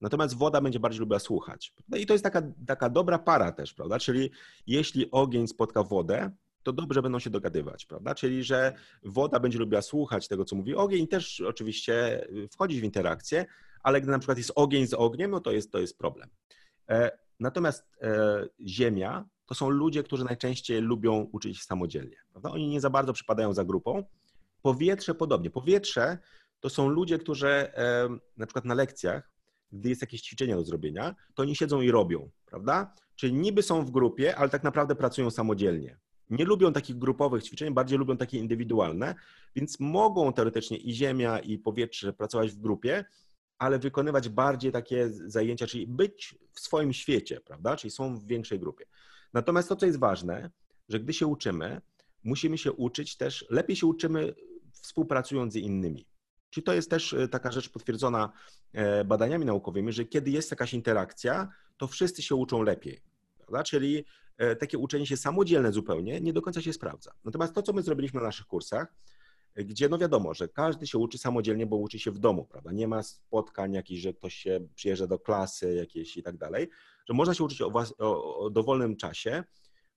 natomiast 0.00 0.36
woda 0.36 0.60
będzie 0.60 0.80
bardziej 0.80 1.00
lubiła 1.00 1.18
słuchać. 1.18 1.74
I 1.96 2.06
to 2.06 2.14
jest 2.14 2.24
taka, 2.24 2.42
taka 2.66 2.90
dobra 2.90 3.18
para 3.18 3.52
też, 3.52 3.74
prawda? 3.74 3.98
Czyli 3.98 4.30
jeśli 4.66 5.10
ogień 5.10 5.48
spotka 5.48 5.82
wodę, 5.82 6.30
to 6.62 6.72
dobrze 6.72 7.02
będą 7.02 7.18
się 7.18 7.30
dogadywać, 7.30 7.86
prawda? 7.86 8.14
Czyli, 8.14 8.44
że 8.44 8.72
woda 9.02 9.40
będzie 9.40 9.58
lubiła 9.58 9.82
słuchać 9.82 10.28
tego, 10.28 10.44
co 10.44 10.56
mówi 10.56 10.74
ogień, 10.74 11.08
też 11.08 11.40
oczywiście 11.40 12.26
wchodzić 12.50 12.80
w 12.80 12.84
interakcję, 12.84 13.46
ale 13.82 14.00
gdy 14.00 14.10
na 14.10 14.18
przykład 14.18 14.38
jest 14.38 14.52
ogień 14.54 14.86
z 14.86 14.94
ogniem, 14.94 15.30
no 15.30 15.40
to 15.40 15.52
jest, 15.52 15.72
to 15.72 15.78
jest 15.78 15.98
problem. 15.98 16.28
Natomiast 17.40 17.90
ziemia 18.66 19.28
to 19.52 19.56
są 19.56 19.70
ludzie, 19.70 20.02
którzy 20.02 20.24
najczęściej 20.24 20.80
lubią 20.80 21.28
uczyć 21.32 21.58
się 21.58 21.64
samodzielnie. 21.64 22.16
Prawda? 22.30 22.50
Oni 22.50 22.68
nie 22.68 22.80
za 22.80 22.90
bardzo 22.90 23.12
przypadają 23.12 23.52
za 23.52 23.64
grupą. 23.64 24.04
Powietrze 24.62 25.14
podobnie. 25.14 25.50
Powietrze 25.50 26.18
to 26.60 26.70
są 26.70 26.88
ludzie, 26.88 27.18
którzy 27.18 27.66
na 28.36 28.46
przykład 28.46 28.64
na 28.64 28.74
lekcjach, 28.74 29.30
gdy 29.72 29.88
jest 29.88 30.00
jakieś 30.00 30.22
ćwiczenie 30.22 30.54
do 30.54 30.64
zrobienia, 30.64 31.14
to 31.34 31.42
oni 31.42 31.56
siedzą 31.56 31.80
i 31.80 31.90
robią, 31.90 32.30
prawda? 32.46 32.94
Czyli 33.16 33.32
niby 33.32 33.62
są 33.62 33.84
w 33.84 33.90
grupie, 33.90 34.36
ale 34.36 34.50
tak 34.50 34.62
naprawdę 34.62 34.94
pracują 34.94 35.30
samodzielnie. 35.30 35.98
Nie 36.30 36.44
lubią 36.44 36.72
takich 36.72 36.98
grupowych 36.98 37.42
ćwiczeń, 37.42 37.74
bardziej 37.74 37.98
lubią 37.98 38.16
takie 38.16 38.38
indywidualne, 38.38 39.14
więc 39.56 39.80
mogą 39.80 40.32
teoretycznie 40.32 40.76
i 40.76 40.94
ziemia, 40.94 41.38
i 41.38 41.58
powietrze 41.58 42.12
pracować 42.12 42.50
w 42.50 42.60
grupie, 42.60 43.04
ale 43.58 43.78
wykonywać 43.78 44.28
bardziej 44.28 44.72
takie 44.72 45.08
zajęcia, 45.10 45.66
czyli 45.66 45.86
być 45.86 46.38
w 46.52 46.60
swoim 46.60 46.92
świecie, 46.92 47.40
prawda? 47.40 47.76
Czyli 47.76 47.90
są 47.90 48.16
w 48.16 48.26
większej 48.26 48.58
grupie. 48.58 48.84
Natomiast 49.32 49.68
to, 49.68 49.76
co 49.76 49.86
jest 49.86 49.98
ważne, 49.98 50.50
że 50.88 51.00
gdy 51.00 51.12
się 51.12 51.26
uczymy, 51.26 51.80
musimy 52.24 52.58
się 52.58 52.72
uczyć 52.72 53.16
też, 53.16 53.46
lepiej 53.50 53.76
się 53.76 53.86
uczymy 53.86 54.34
współpracując 54.72 55.52
z 55.52 55.56
innymi. 55.56 56.06
Czyli 56.50 56.64
to 56.64 56.74
jest 56.74 56.90
też 56.90 57.12
e, 57.12 57.28
taka 57.28 57.52
rzecz 57.52 57.68
potwierdzona 57.68 58.32
e, 58.72 59.04
badaniami 59.04 59.44
naukowymi, 59.44 59.92
że 59.92 60.04
kiedy 60.04 60.30
jest 60.30 60.50
jakaś 60.50 60.74
interakcja, 60.74 61.48
to 61.76 61.86
wszyscy 61.86 62.22
się 62.22 62.34
uczą 62.34 62.62
lepiej. 62.62 63.00
Prawda? 63.38 63.62
Czyli 63.62 64.04
e, 64.38 64.56
takie 64.56 64.78
uczenie 64.78 65.06
się 65.06 65.16
samodzielne 65.16 65.72
zupełnie 65.72 66.20
nie 66.20 66.32
do 66.32 66.42
końca 66.42 66.60
się 66.60 66.72
sprawdza. 66.72 67.12
Natomiast 67.24 67.54
to, 67.54 67.62
co 67.62 67.72
my 67.72 67.82
zrobiliśmy 67.82 68.20
na 68.20 68.26
naszych 68.26 68.46
kursach, 68.46 68.94
gdzie 69.56 69.88
no 69.88 69.98
wiadomo, 69.98 70.34
że 70.34 70.48
każdy 70.48 70.86
się 70.86 70.98
uczy 70.98 71.18
samodzielnie, 71.18 71.66
bo 71.66 71.76
uczy 71.76 71.98
się 71.98 72.10
w 72.10 72.18
domu, 72.18 72.44
prawda? 72.44 72.72
Nie 72.72 72.88
ma 72.88 73.02
spotkań 73.02 73.72
jakichś, 73.72 74.02
że 74.02 74.12
ktoś 74.12 74.34
się 74.34 74.60
przyjeżdża 74.74 75.06
do 75.06 75.18
klasy 75.18 75.74
jakieś 75.74 76.16
i 76.16 76.22
tak 76.22 76.36
dalej, 76.36 76.68
że 77.08 77.14
można 77.14 77.34
się 77.34 77.44
uczyć 77.44 77.62
o, 77.62 77.70
włas- 77.70 77.92
o, 77.98 78.36
o 78.38 78.50
dowolnym 78.50 78.96
czasie, 78.96 79.44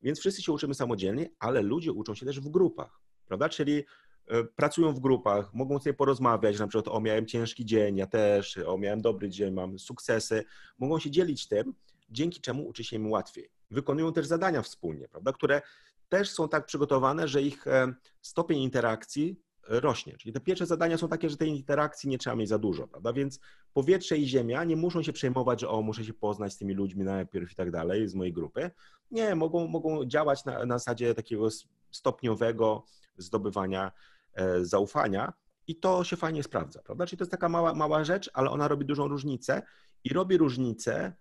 więc 0.01 0.19
wszyscy 0.19 0.41
się 0.41 0.51
uczymy 0.51 0.73
samodzielnie, 0.73 1.29
ale 1.39 1.61
ludzie 1.61 1.91
uczą 1.91 2.15
się 2.15 2.25
też 2.25 2.39
w 2.39 2.49
grupach, 2.49 2.99
prawda? 3.27 3.49
Czyli 3.49 3.83
e, 4.27 4.43
pracują 4.43 4.93
w 4.93 4.99
grupach, 4.99 5.53
mogą 5.53 5.79
sobie 5.79 5.93
porozmawiać, 5.93 6.59
na 6.59 6.67
przykład 6.67 6.95
o 6.95 7.01
miałem 7.01 7.25
ciężki 7.25 7.65
dzień, 7.65 7.97
ja 7.97 8.07
też, 8.07 8.57
o 8.57 8.77
miałem 8.77 9.01
dobry 9.01 9.29
dzień, 9.29 9.53
mam 9.53 9.79
sukcesy, 9.79 10.43
mogą 10.79 10.99
się 10.99 11.11
dzielić 11.11 11.47
tym, 11.47 11.73
dzięki 12.09 12.41
czemu 12.41 12.67
uczy 12.67 12.83
się 12.83 12.95
im 12.95 13.11
łatwiej. 13.11 13.49
Wykonują 13.71 14.13
też 14.13 14.25
zadania 14.27 14.61
wspólnie, 14.61 15.07
prawda, 15.07 15.33
które 15.33 15.61
też 16.09 16.29
są 16.29 16.49
tak 16.49 16.65
przygotowane, 16.65 17.27
że 17.27 17.41
ich 17.41 17.67
e, 17.67 17.93
stopień 18.21 18.59
interakcji 18.61 19.44
rośnie. 19.67 20.17
Czyli 20.17 20.33
te 20.33 20.39
pierwsze 20.39 20.65
zadania 20.65 20.97
są 20.97 21.07
takie, 21.07 21.29
że 21.29 21.37
tej 21.37 21.49
interakcji 21.49 22.09
nie 22.09 22.17
trzeba 22.17 22.35
mieć 22.35 22.49
za 22.49 22.57
dużo, 22.57 22.87
prawda? 22.87 23.13
Więc 23.13 23.39
powietrze 23.73 24.17
i 24.17 24.27
ziemia 24.27 24.63
nie 24.63 24.75
muszą 24.75 25.03
się 25.03 25.13
przejmować, 25.13 25.61
że 25.61 25.69
o, 25.69 25.81
muszę 25.81 26.05
się 26.05 26.13
poznać 26.13 26.53
z 26.53 26.57
tymi 26.57 26.73
ludźmi 26.73 27.03
najpierw 27.03 27.51
i 27.51 27.55
tak 27.55 27.71
dalej, 27.71 28.07
z 28.07 28.15
mojej 28.15 28.33
grupy. 28.33 28.71
Nie, 29.11 29.35
mogą, 29.35 29.67
mogą 29.67 30.05
działać 30.05 30.45
na, 30.45 30.65
na 30.65 30.77
zasadzie 30.77 31.15
takiego 31.15 31.47
stopniowego 31.91 32.85
zdobywania 33.17 33.91
e, 34.33 34.65
zaufania 34.65 35.33
I 35.67 35.75
to 35.75 36.03
się 36.03 36.15
fajnie 36.15 36.43
sprawdza, 36.43 36.81
prawda? 36.81 37.05
Czyli 37.05 37.17
to 37.17 37.23
jest 37.23 37.31
taka 37.31 37.49
mała, 37.49 37.73
mała 37.73 38.03
rzecz, 38.03 38.29
ale 38.33 38.49
ona 38.49 38.67
robi 38.67 38.85
dużą 38.85 39.07
różnicę 39.07 39.61
i 40.03 40.13
robi 40.13 40.37
różnicę 40.37 41.13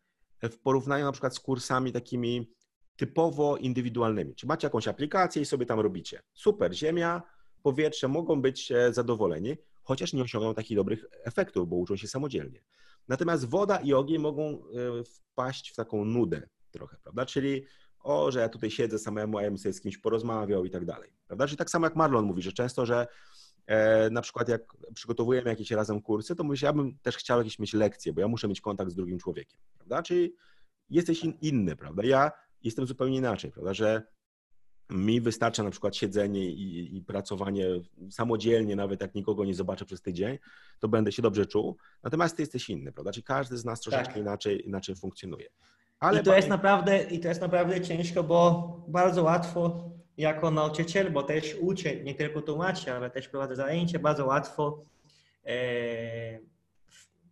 w 0.43 0.59
porównaniu 0.59 1.05
na 1.05 1.13
przykład 1.13 1.35
z 1.37 1.41
kursami 1.41 1.93
takimi 1.93 2.51
typowo 2.97 3.57
indywidualnymi. 3.57 4.35
Czy 4.35 4.47
macie 4.47 4.67
jakąś 4.67 4.89
aplikację 4.89 5.43
i 5.43 5.45
sobie 5.45 5.67
tam 5.67 5.81
robicie. 5.81 6.23
Super, 6.35 6.75
ziemia, 6.75 7.23
powietrze 7.65 8.09
mogą 8.09 8.43
być 8.43 8.73
e, 8.73 8.93
zadowoleni, 8.93 9.57
chociaż 9.83 10.12
nie 10.12 10.23
osiągną 10.23 10.55
takich 10.55 10.77
dobrych 10.77 11.05
efektów, 11.25 11.69
bo 11.69 11.77
uczą 11.77 11.97
się 11.97 12.09
samodzielnie. 12.09 12.61
Natomiast 13.09 13.45
woda 13.45 13.77
i 13.77 13.93
ogień 13.93 14.19
mogą 14.19 14.43
e, 14.53 14.59
wpaść 15.05 15.71
w 15.71 15.77
taką 15.77 16.05
nudę 16.05 16.49
trochę, 16.71 16.97
prawda? 17.03 17.27
Czyli 17.27 17.65
o, 18.01 18.31
że 18.31 18.41
ja 18.41 18.49
tutaj 18.49 18.71
siedzę 18.71 18.99
samemu, 18.99 19.39
a 19.39 19.43
ja 19.43 19.49
bym 19.49 19.59
sobie 19.59 19.73
z 19.73 19.81
kimś 19.81 19.99
porozmawiał 19.99 20.65
i 20.65 20.71
tak 20.71 20.85
dalej, 20.85 21.11
prawda? 21.27 21.47
Czyli 21.47 21.57
tak 21.57 21.71
samo 21.71 21.87
jak 21.87 21.97
Marlon 21.97 22.25
mówi, 22.25 22.43
że 22.43 22.53
często, 22.53 22.87
że 22.87 23.07
e, 23.67 24.11
na 24.11 24.23
przykład 24.23 24.49
jak 24.49 24.62
przygotowujemy 24.95 25.51
jakieś 25.51 25.71
razem 25.71 26.03
kursy, 26.03 26.37
to 26.37 26.45
mówisz, 26.45 26.62
ja 26.62 26.73
bym 26.73 26.99
też 26.99 27.17
chciał 27.17 27.39
jakieś 27.39 27.59
mieć 27.59 27.73
lekcje, 27.73 28.12
bo 28.12 28.21
ja 28.21 28.29
muszę 28.29 28.49
mieć 28.49 28.61
kontakt 28.61 28.91
z 28.91 28.95
drugim 28.95 29.19
człowiekiem, 29.19 29.61
prawda? 29.77 30.03
Czyli 30.03 30.35
jesteś 30.91 31.25
in, 31.25 31.33
inny, 31.41 31.77
prawda? 31.77 32.03
Ja 32.05 32.33
jestem 32.62 32.87
zupełnie 32.87 33.17
inaczej, 33.17 33.51
prawda? 33.51 33.75
Że 33.75 34.14
mi 34.91 35.20
wystarcza 35.20 35.62
na 35.62 35.70
przykład 35.70 35.97
siedzenie 35.97 36.47
i, 36.47 36.97
i, 36.97 37.03
pracowanie 37.03 37.66
samodzielnie, 38.11 38.76
nawet 38.76 39.01
jak 39.01 39.14
nikogo 39.14 39.45
nie 39.45 39.55
zobaczę 39.55 39.85
przez 39.85 40.03
tydzień, 40.03 40.39
to 40.80 40.89
będę 40.89 41.12
się 41.12 41.22
dobrze 41.22 41.47
czuł. 41.47 41.76
Natomiast 42.03 42.37
ty 42.37 42.43
jesteś 42.43 42.70
inny, 42.70 42.93
prawda? 42.93 43.12
Czyli 43.12 43.24
każdy 43.24 43.59
z 43.59 43.64
nas 43.64 43.80
troszeczkę 43.80 44.12
tak. 44.12 44.22
inaczej, 44.22 44.66
inaczej 44.66 44.97
funkcjonuje. 44.97 45.49
Ale 46.01 46.20
I, 46.20 46.24
to 46.24 46.37
jest 46.37 46.49
naprawdę, 46.49 47.03
I 47.03 47.20
to 47.20 47.28
jest 47.28 47.41
naprawdę 47.41 47.80
ciężko, 47.80 48.24
bo 48.24 48.85
bardzo 48.89 49.22
łatwo 49.22 49.91
jako 50.16 50.51
nauczyciel, 50.51 51.12
bo 51.12 51.22
też 51.22 51.57
uczę, 51.61 51.97
nie 51.97 52.14
tylko 52.14 52.43
tłumaczę, 52.43 52.97
ale 52.97 53.11
też 53.11 53.28
prowadzę 53.28 53.57
zajęcia, 53.57 53.99
bardzo 53.99 54.26
łatwo 54.26 54.85
e, 55.47 56.39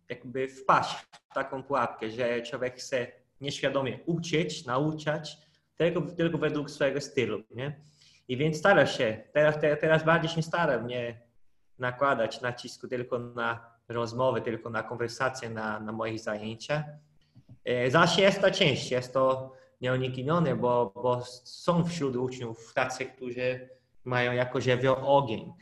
jakby 0.09 0.47
wpaść 0.47 0.95
w 1.29 1.33
taką 1.33 1.63
pułapkę, 1.63 2.09
że 2.09 2.41
człowiek 2.41 2.75
chce 2.75 3.07
nieświadomie 3.41 3.99
uczyć, 4.05 4.65
nauczać, 4.65 5.37
tylko, 5.77 6.01
tylko 6.01 6.37
według 6.37 6.71
swojego 6.71 7.01
stylu, 7.01 7.43
nie? 7.51 7.81
I 8.27 8.37
więc 8.37 8.57
staram 8.57 8.87
się, 8.87 9.23
teraz, 9.33 9.55
teraz 9.81 10.05
bardziej 10.05 10.29
się 10.29 10.41
staram 10.41 10.87
nie 10.87 11.21
nakładać 11.79 12.41
nacisku 12.41 12.87
tylko 12.87 13.19
na 13.19 13.73
rozmowy, 13.87 14.41
tylko 14.41 14.69
na 14.69 14.83
konwersacje 14.83 15.49
na, 15.49 15.79
na 15.79 15.91
moich 15.91 16.19
zajęciach. 16.19 16.83
E, 17.65 17.91
Zawsze 17.91 18.21
jest 18.21 18.41
to 18.41 18.51
część, 18.51 18.91
jest 18.91 19.13
to 19.13 19.53
nieuniknione, 19.81 20.55
bo, 20.55 20.91
bo 20.95 21.21
są 21.43 21.85
wśród 21.85 22.15
uczniów 22.15 22.73
tacy, 22.73 23.05
którzy 23.05 23.69
mają 24.03 24.31
jako 24.31 24.61
żywioł 24.61 24.95
ogień. 25.17 25.53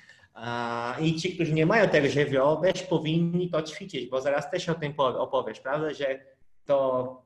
I 0.99 1.15
ci, 1.15 1.35
którzy 1.35 1.53
nie 1.53 1.65
mają 1.65 1.89
tego 1.89 2.07
żywiołu, 2.07 2.61
też 2.61 2.83
powinni 2.83 3.49
to 3.49 3.61
ćwiczyć, 3.61 4.09
bo 4.09 4.21
zaraz 4.21 4.51
też 4.51 4.69
o 4.69 4.73
tym 4.73 4.93
opowiesz, 4.97 5.59
prawda, 5.59 5.93
że 5.93 6.19
to 6.65 7.21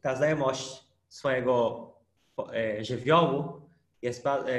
ta 0.00 0.16
znajomość 0.16 0.84
swojego 1.08 1.97
żywiołu 2.80 3.68
jest, 4.02 4.26
e, 4.26 4.56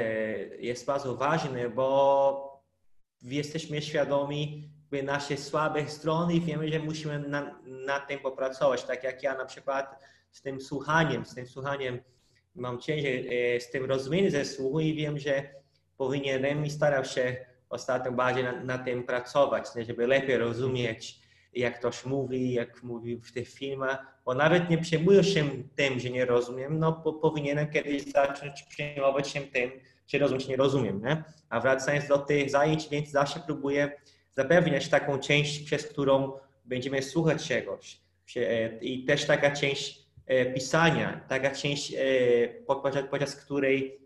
jest 0.58 0.86
bardzo 0.86 1.16
ważna, 1.16 1.68
bo 1.74 2.62
jesteśmy 3.22 3.82
świadomi 3.82 4.70
nasze 5.02 5.36
słabe 5.36 5.88
strony 5.88 6.34
i 6.34 6.40
wiemy, 6.40 6.68
że 6.68 6.78
musimy 6.78 7.18
na, 7.18 7.60
nad 7.64 8.08
tym 8.08 8.20
popracować. 8.20 8.84
Tak 8.84 9.04
jak 9.04 9.22
ja 9.22 9.34
na 9.34 9.44
przykład 9.44 10.02
z 10.30 10.42
tym 10.42 10.60
słuchaniem, 10.60 11.26
z 11.26 11.34
tym 11.34 11.46
słuchaniem 11.46 11.98
mam 12.54 12.80
ciężej 12.80 13.54
e, 13.54 13.60
z 13.60 13.70
tym 13.70 13.84
rozumieniem 13.84 14.30
ze 14.30 14.44
słuchu 14.44 14.80
i 14.80 14.94
wiem, 14.94 15.18
że 15.18 15.54
powinienem 15.96 16.66
i 16.66 16.70
starał 16.70 17.04
się 17.04 17.36
ostatnio 17.68 18.12
bardziej 18.12 18.44
na, 18.44 18.64
na 18.64 18.78
tym 18.78 19.04
pracować, 19.04 19.66
żeby 19.86 20.06
lepiej 20.06 20.38
rozumieć, 20.38 21.20
jak 21.52 21.78
ktoś 21.78 22.04
mówi, 22.04 22.52
jak 22.52 22.82
mówi 22.82 23.16
w 23.16 23.32
tych 23.32 23.48
filmach, 23.48 24.20
bo 24.24 24.34
nawet 24.34 24.70
nie 24.70 24.78
przejmuję 24.78 25.24
się 25.24 25.44
tym, 25.76 26.00
że 26.00 26.10
nie 26.10 26.24
rozumiem, 26.24 26.78
no 26.78 27.00
bo 27.04 27.12
powinienem 27.12 27.70
kiedyś 27.70 28.02
zacząć 28.02 28.62
przejmować 28.62 29.28
się 29.28 29.40
tym, 29.40 29.70
czy 30.06 30.18
rozumiem, 30.18 30.40
czy 30.40 30.48
nie 30.48 30.56
rozumiem, 30.56 31.02
nie? 31.02 31.24
A 31.48 31.60
wracając 31.60 32.08
do 32.08 32.18
tych 32.18 32.50
zajęć, 32.50 32.88
więc 32.88 33.10
zawsze 33.10 33.40
próbuję 33.46 33.92
zapewniać 34.32 34.88
taką 34.88 35.18
część, 35.18 35.62
przez 35.62 35.86
którą 35.86 36.32
będziemy 36.64 37.02
słuchać 37.02 37.48
czegoś. 37.48 38.00
E, 38.36 38.78
I 38.78 39.04
też 39.04 39.26
taka 39.26 39.50
część 39.50 40.06
e, 40.26 40.46
pisania, 40.46 41.24
taka 41.28 41.50
część, 41.50 41.94
e, 41.94 41.98
podczas, 42.66 43.04
podczas 43.10 43.36
której 43.36 43.99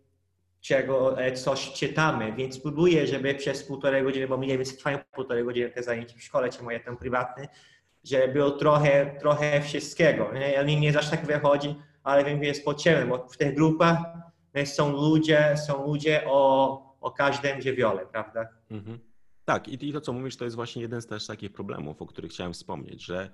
czego 0.65 1.17
coś 1.35 1.73
czytamy, 1.73 2.33
więc 2.33 2.61
próbuję, 2.61 3.07
żeby 3.07 3.35
przez 3.35 3.65
półtorej 3.65 4.03
godziny, 4.03 4.29
bo 4.29 4.37
mniej 4.37 4.59
więcej 4.59 4.77
trwają 4.77 4.99
półtorej 5.13 5.45
godziny 5.45 5.71
te 5.71 5.83
zajęcia 5.83 6.17
w 6.19 6.23
szkole, 6.23 6.49
czy 6.49 6.63
moje 6.63 6.81
tam 6.81 6.97
prywatne, 6.97 7.49
że 8.05 8.29
było 8.29 8.51
trochę, 8.51 9.17
trochę 9.21 9.61
wszystkiego. 9.61 10.31
Nie? 10.35 10.53
Ja 10.53 10.63
nie, 10.63 10.93
zawsze 10.93 11.11
tak 11.11 11.27
wychodzi, 11.27 11.75
ale 12.03 12.25
wiem, 12.25 12.39
że 12.39 12.45
jest 12.45 12.65
potrzebne, 12.65 13.07
bo 13.07 13.29
w 13.29 13.37
tych 13.37 13.55
grupach 13.55 13.99
są 14.65 14.93
ludzie, 14.93 15.55
są 15.67 15.87
ludzie 15.87 16.23
o, 16.27 16.97
o 17.01 17.11
każdym 17.11 17.61
żywiole, 17.61 18.07
prawda? 18.07 18.49
Mhm. 18.71 18.99
Tak, 19.45 19.69
i 19.69 19.93
to, 19.93 20.01
co 20.01 20.13
mówisz, 20.13 20.37
to 20.37 20.45
jest 20.45 20.57
właśnie 20.57 20.83
jeden 20.83 21.03
z 21.03 21.07
też 21.07 21.27
takich 21.27 21.53
problemów, 21.53 22.03
o 22.03 22.07
których 22.07 22.31
chciałem 22.31 22.53
wspomnieć, 22.53 23.05
że 23.05 23.31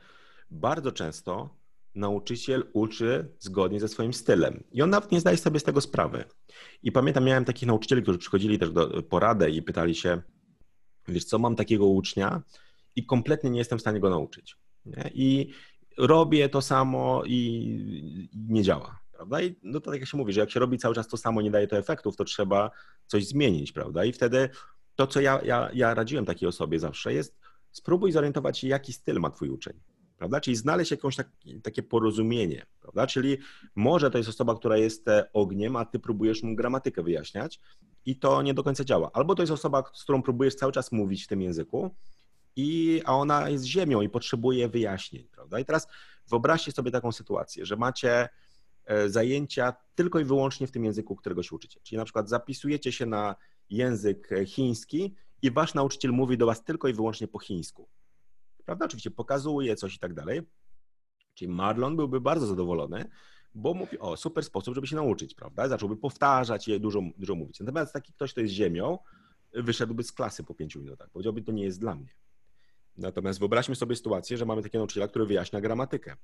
bardzo 0.50 0.92
często 0.92 1.59
nauczyciel 1.94 2.70
uczy 2.72 3.34
zgodnie 3.38 3.80
ze 3.80 3.88
swoim 3.88 4.12
stylem 4.12 4.64
i 4.72 4.82
on 4.82 4.90
nawet 4.90 5.12
nie 5.12 5.20
zdaje 5.20 5.36
sobie 5.36 5.60
z 5.60 5.64
tego 5.64 5.80
sprawy. 5.80 6.24
I 6.82 6.92
pamiętam, 6.92 7.24
miałem 7.24 7.44
takich 7.44 7.66
nauczycieli, 7.66 8.02
którzy 8.02 8.18
przychodzili 8.18 8.58
też 8.58 8.70
do 8.70 9.02
poradę 9.02 9.50
i 9.50 9.62
pytali 9.62 9.94
się, 9.94 10.22
wiesz 11.08 11.24
co, 11.24 11.38
mam 11.38 11.56
takiego 11.56 11.86
ucznia 11.86 12.42
i 12.96 13.06
kompletnie 13.06 13.50
nie 13.50 13.58
jestem 13.58 13.78
w 13.78 13.80
stanie 13.80 14.00
go 14.00 14.10
nauczyć. 14.10 14.56
Nie? 14.84 15.10
I 15.14 15.50
robię 15.98 16.48
to 16.48 16.62
samo 16.62 17.22
i 17.26 18.30
nie 18.48 18.62
działa. 18.62 19.00
Prawda? 19.12 19.42
I 19.42 19.56
no 19.62 19.80
to 19.80 19.90
tak 19.90 20.00
jak 20.00 20.08
się 20.08 20.16
mówi, 20.16 20.32
że 20.32 20.40
jak 20.40 20.50
się 20.50 20.60
robi 20.60 20.78
cały 20.78 20.94
czas 20.94 21.08
to 21.08 21.16
samo, 21.16 21.42
nie 21.42 21.50
daje 21.50 21.66
to 21.66 21.76
efektów, 21.78 22.16
to 22.16 22.24
trzeba 22.24 22.70
coś 23.06 23.26
zmienić, 23.26 23.72
prawda? 23.72 24.04
I 24.04 24.12
wtedy 24.12 24.48
to, 24.94 25.06
co 25.06 25.20
ja, 25.20 25.40
ja, 25.44 25.70
ja 25.74 25.94
radziłem 25.94 26.24
takiej 26.24 26.48
osobie 26.48 26.78
zawsze, 26.78 27.14
jest 27.14 27.38
spróbuj 27.70 28.12
zorientować 28.12 28.58
się, 28.58 28.68
jaki 28.68 28.92
styl 28.92 29.20
ma 29.20 29.30
twój 29.30 29.48
uczeń. 29.48 29.80
Prawda? 30.20 30.40
Czyli 30.40 30.56
znaleźć 30.56 30.90
jakąś 30.90 31.16
tak, 31.16 31.28
takie 31.62 31.82
porozumienie, 31.82 32.66
prawda? 32.80 33.06
Czyli 33.06 33.38
może 33.74 34.10
to 34.10 34.18
jest 34.18 34.30
osoba, 34.30 34.54
która 34.54 34.76
jest 34.76 35.08
e, 35.08 35.32
ogniem, 35.32 35.76
a 35.76 35.84
ty 35.84 35.98
próbujesz 35.98 36.42
mu 36.42 36.56
gramatykę 36.56 37.02
wyjaśniać 37.02 37.60
i 38.06 38.16
to 38.16 38.42
nie 38.42 38.54
do 38.54 38.64
końca 38.64 38.84
działa. 38.84 39.10
Albo 39.12 39.34
to 39.34 39.42
jest 39.42 39.52
osoba, 39.52 39.82
z 39.94 40.02
którą 40.02 40.22
próbujesz 40.22 40.54
cały 40.54 40.72
czas 40.72 40.92
mówić 40.92 41.24
w 41.24 41.26
tym 41.26 41.42
języku, 41.42 41.94
i, 42.56 43.02
a 43.04 43.16
ona 43.16 43.50
jest 43.50 43.64
ziemią 43.64 44.00
i 44.00 44.08
potrzebuje 44.08 44.68
wyjaśnień, 44.68 45.28
prawda? 45.32 45.58
I 45.58 45.64
teraz 45.64 45.88
wyobraźcie 46.28 46.72
sobie 46.72 46.90
taką 46.90 47.12
sytuację, 47.12 47.66
że 47.66 47.76
macie 47.76 48.28
e, 48.84 49.08
zajęcia 49.08 49.72
tylko 49.94 50.20
i 50.20 50.24
wyłącznie 50.24 50.66
w 50.66 50.70
tym 50.70 50.84
języku, 50.84 51.16
którego 51.16 51.42
się 51.42 51.56
uczycie. 51.56 51.80
Czyli 51.82 51.98
na 51.98 52.04
przykład 52.04 52.28
zapisujecie 52.28 52.92
się 52.92 53.06
na 53.06 53.34
język 53.70 54.28
chiński 54.46 55.14
i 55.42 55.50
wasz 55.50 55.74
nauczyciel 55.74 56.10
mówi 56.10 56.38
do 56.38 56.46
was 56.46 56.64
tylko 56.64 56.88
i 56.88 56.92
wyłącznie 56.92 57.28
po 57.28 57.38
chińsku. 57.38 57.88
Prawda? 58.70 58.84
Oczywiście 58.84 59.10
pokazuje 59.10 59.76
coś 59.76 59.96
i 59.96 59.98
tak 59.98 60.14
dalej. 60.14 60.40
Czyli 61.34 61.48
Marlon 61.48 61.96
byłby 61.96 62.20
bardzo 62.20 62.46
zadowolony, 62.46 63.04
bo 63.54 63.74
mówi, 63.74 63.98
o, 63.98 64.16
super 64.16 64.44
sposób, 64.44 64.74
żeby 64.74 64.86
się 64.86 64.96
nauczyć, 64.96 65.34
prawda? 65.34 65.68
Zacząłby 65.68 65.96
powtarzać 65.96 66.68
je, 66.68 66.80
dużo, 66.80 67.02
dużo 67.18 67.34
mówić. 67.34 67.60
Natomiast 67.60 67.92
taki 67.92 68.12
ktoś, 68.12 68.32
kto 68.32 68.40
jest 68.40 68.54
ziemią, 68.54 68.98
wyszedłby 69.52 70.02
z 70.02 70.12
klasy 70.12 70.44
po 70.44 70.54
pięciu 70.54 70.80
minutach. 70.80 71.10
Powiedziałby, 71.10 71.42
to 71.42 71.52
nie 71.52 71.64
jest 71.64 71.80
dla 71.80 71.94
mnie. 71.94 72.14
Natomiast 72.96 73.38
wyobraźmy 73.38 73.74
sobie 73.74 73.96
sytuację, 73.96 74.36
że 74.36 74.46
mamy 74.46 74.62
takiego 74.62 74.78
nauczyciela, 74.78 75.08
który 75.08 75.26
wyjaśnia 75.26 75.60
gramatykę. 75.60 76.16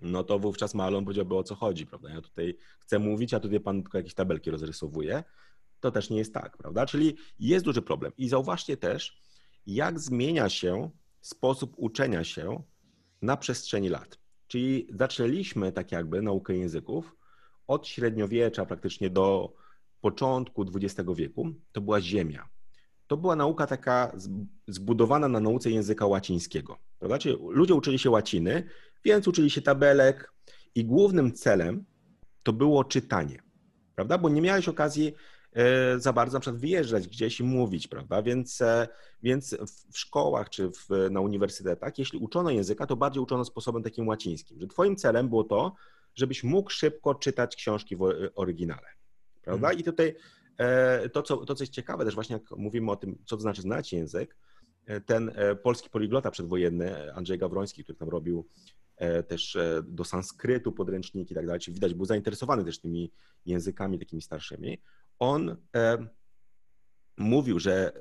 No 0.00 0.24
to 0.24 0.38
wówczas 0.38 0.74
Marlon 0.74 1.04
powiedziałby, 1.04 1.36
o 1.36 1.42
co 1.42 1.54
chodzi, 1.54 1.86
prawda? 1.86 2.10
Ja 2.10 2.20
tutaj 2.20 2.56
chcę 2.80 2.98
mówić, 2.98 3.34
a 3.34 3.40
tutaj 3.40 3.60
pan 3.60 3.82
tylko 3.82 3.98
jakieś 3.98 4.14
tabelki 4.14 4.50
rozrysowuje 4.50 5.24
to 5.80 5.90
też 5.90 6.10
nie 6.10 6.18
jest 6.18 6.34
tak, 6.34 6.56
prawda? 6.56 6.86
Czyli 6.86 7.16
jest 7.38 7.64
duży 7.64 7.82
problem. 7.82 8.12
I 8.18 8.28
zauważcie 8.28 8.76
też, 8.76 9.20
jak 9.66 10.00
zmienia 10.00 10.48
się 10.48 10.90
sposób 11.20 11.74
uczenia 11.76 12.24
się 12.24 12.62
na 13.22 13.36
przestrzeni 13.36 13.88
lat. 13.88 14.18
Czyli 14.46 14.88
zaczęliśmy 14.90 15.72
tak 15.72 15.92
jakby 15.92 16.22
naukę 16.22 16.56
języków 16.56 17.16
od 17.66 17.86
średniowiecza 17.86 18.66
praktycznie 18.66 19.10
do 19.10 19.52
początku 20.00 20.64
XX 20.74 21.10
wieku. 21.14 21.54
To 21.72 21.80
była 21.80 22.00
ziemia. 22.00 22.48
To 23.06 23.16
była 23.16 23.36
nauka 23.36 23.66
taka 23.66 24.16
zbudowana 24.68 25.28
na 25.28 25.40
nauce 25.40 25.70
języka 25.70 26.06
łacińskiego. 26.06 26.78
Czyli 27.20 27.36
ludzie 27.50 27.74
uczyli 27.74 27.98
się 27.98 28.10
łaciny, 28.10 28.64
więc 29.04 29.28
uczyli 29.28 29.50
się 29.50 29.62
tabelek 29.62 30.32
i 30.74 30.84
głównym 30.84 31.32
celem 31.32 31.84
to 32.42 32.52
było 32.52 32.84
czytanie. 32.84 33.42
Prawda? 33.94 34.18
Bo 34.18 34.28
nie 34.28 34.40
miałeś 34.40 34.68
okazji 34.68 35.14
za 35.96 36.12
bardzo 36.12 36.36
na 36.36 36.40
przykład 36.40 36.60
wyjeżdżać 36.60 37.08
gdzieś 37.08 37.40
i 37.40 37.44
mówić, 37.44 37.88
prawda? 37.88 38.22
Więc, 38.22 38.60
e, 38.60 38.88
więc 39.22 39.56
w 39.92 39.98
szkołach 39.98 40.50
czy 40.50 40.70
w, 40.70 41.10
na 41.10 41.20
uniwersytetach, 41.20 41.98
jeśli 41.98 42.18
uczono 42.18 42.50
języka, 42.50 42.86
to 42.86 42.96
bardziej 42.96 43.22
uczono 43.22 43.44
sposobem 43.44 43.82
takim 43.82 44.08
łacińskim, 44.08 44.60
że 44.60 44.66
twoim 44.66 44.96
celem 44.96 45.28
było 45.28 45.44
to, 45.44 45.74
żebyś 46.14 46.44
mógł 46.44 46.70
szybko 46.70 47.14
czytać 47.14 47.56
książki 47.56 47.96
w 47.96 48.02
oryginale, 48.34 48.86
prawda? 49.42 49.68
Mhm. 49.68 49.80
I 49.80 49.84
tutaj 49.84 50.14
e, 50.58 51.08
to, 51.08 51.22
co, 51.22 51.36
to, 51.36 51.54
co 51.54 51.62
jest 51.62 51.72
ciekawe 51.72 52.04
też 52.04 52.14
właśnie, 52.14 52.34
jak 52.34 52.50
mówimy 52.50 52.90
o 52.90 52.96
tym, 52.96 53.18
co 53.26 53.36
to 53.36 53.42
znaczy 53.42 53.62
znać 53.62 53.92
język, 53.92 54.36
e, 54.86 55.00
ten 55.00 55.32
polski 55.62 55.90
poliglota 55.90 56.30
przedwojenny, 56.30 57.14
Andrzej 57.14 57.38
Gawroński, 57.38 57.84
który 57.84 57.98
tam 57.98 58.08
robił 58.08 58.48
też 59.28 59.58
do 59.82 60.04
sanskrytu 60.04 60.72
podręczniki 60.72 61.32
i 61.32 61.34
tak 61.34 61.46
dalej, 61.46 61.60
czyli 61.60 61.74
widać, 61.74 61.94
był 61.94 62.04
zainteresowany 62.04 62.64
też 62.64 62.78
tymi 62.78 63.12
językami 63.46 63.98
takimi 63.98 64.22
starszymi. 64.22 64.78
On 65.18 65.56
mówił, 67.16 67.58
że 67.58 67.92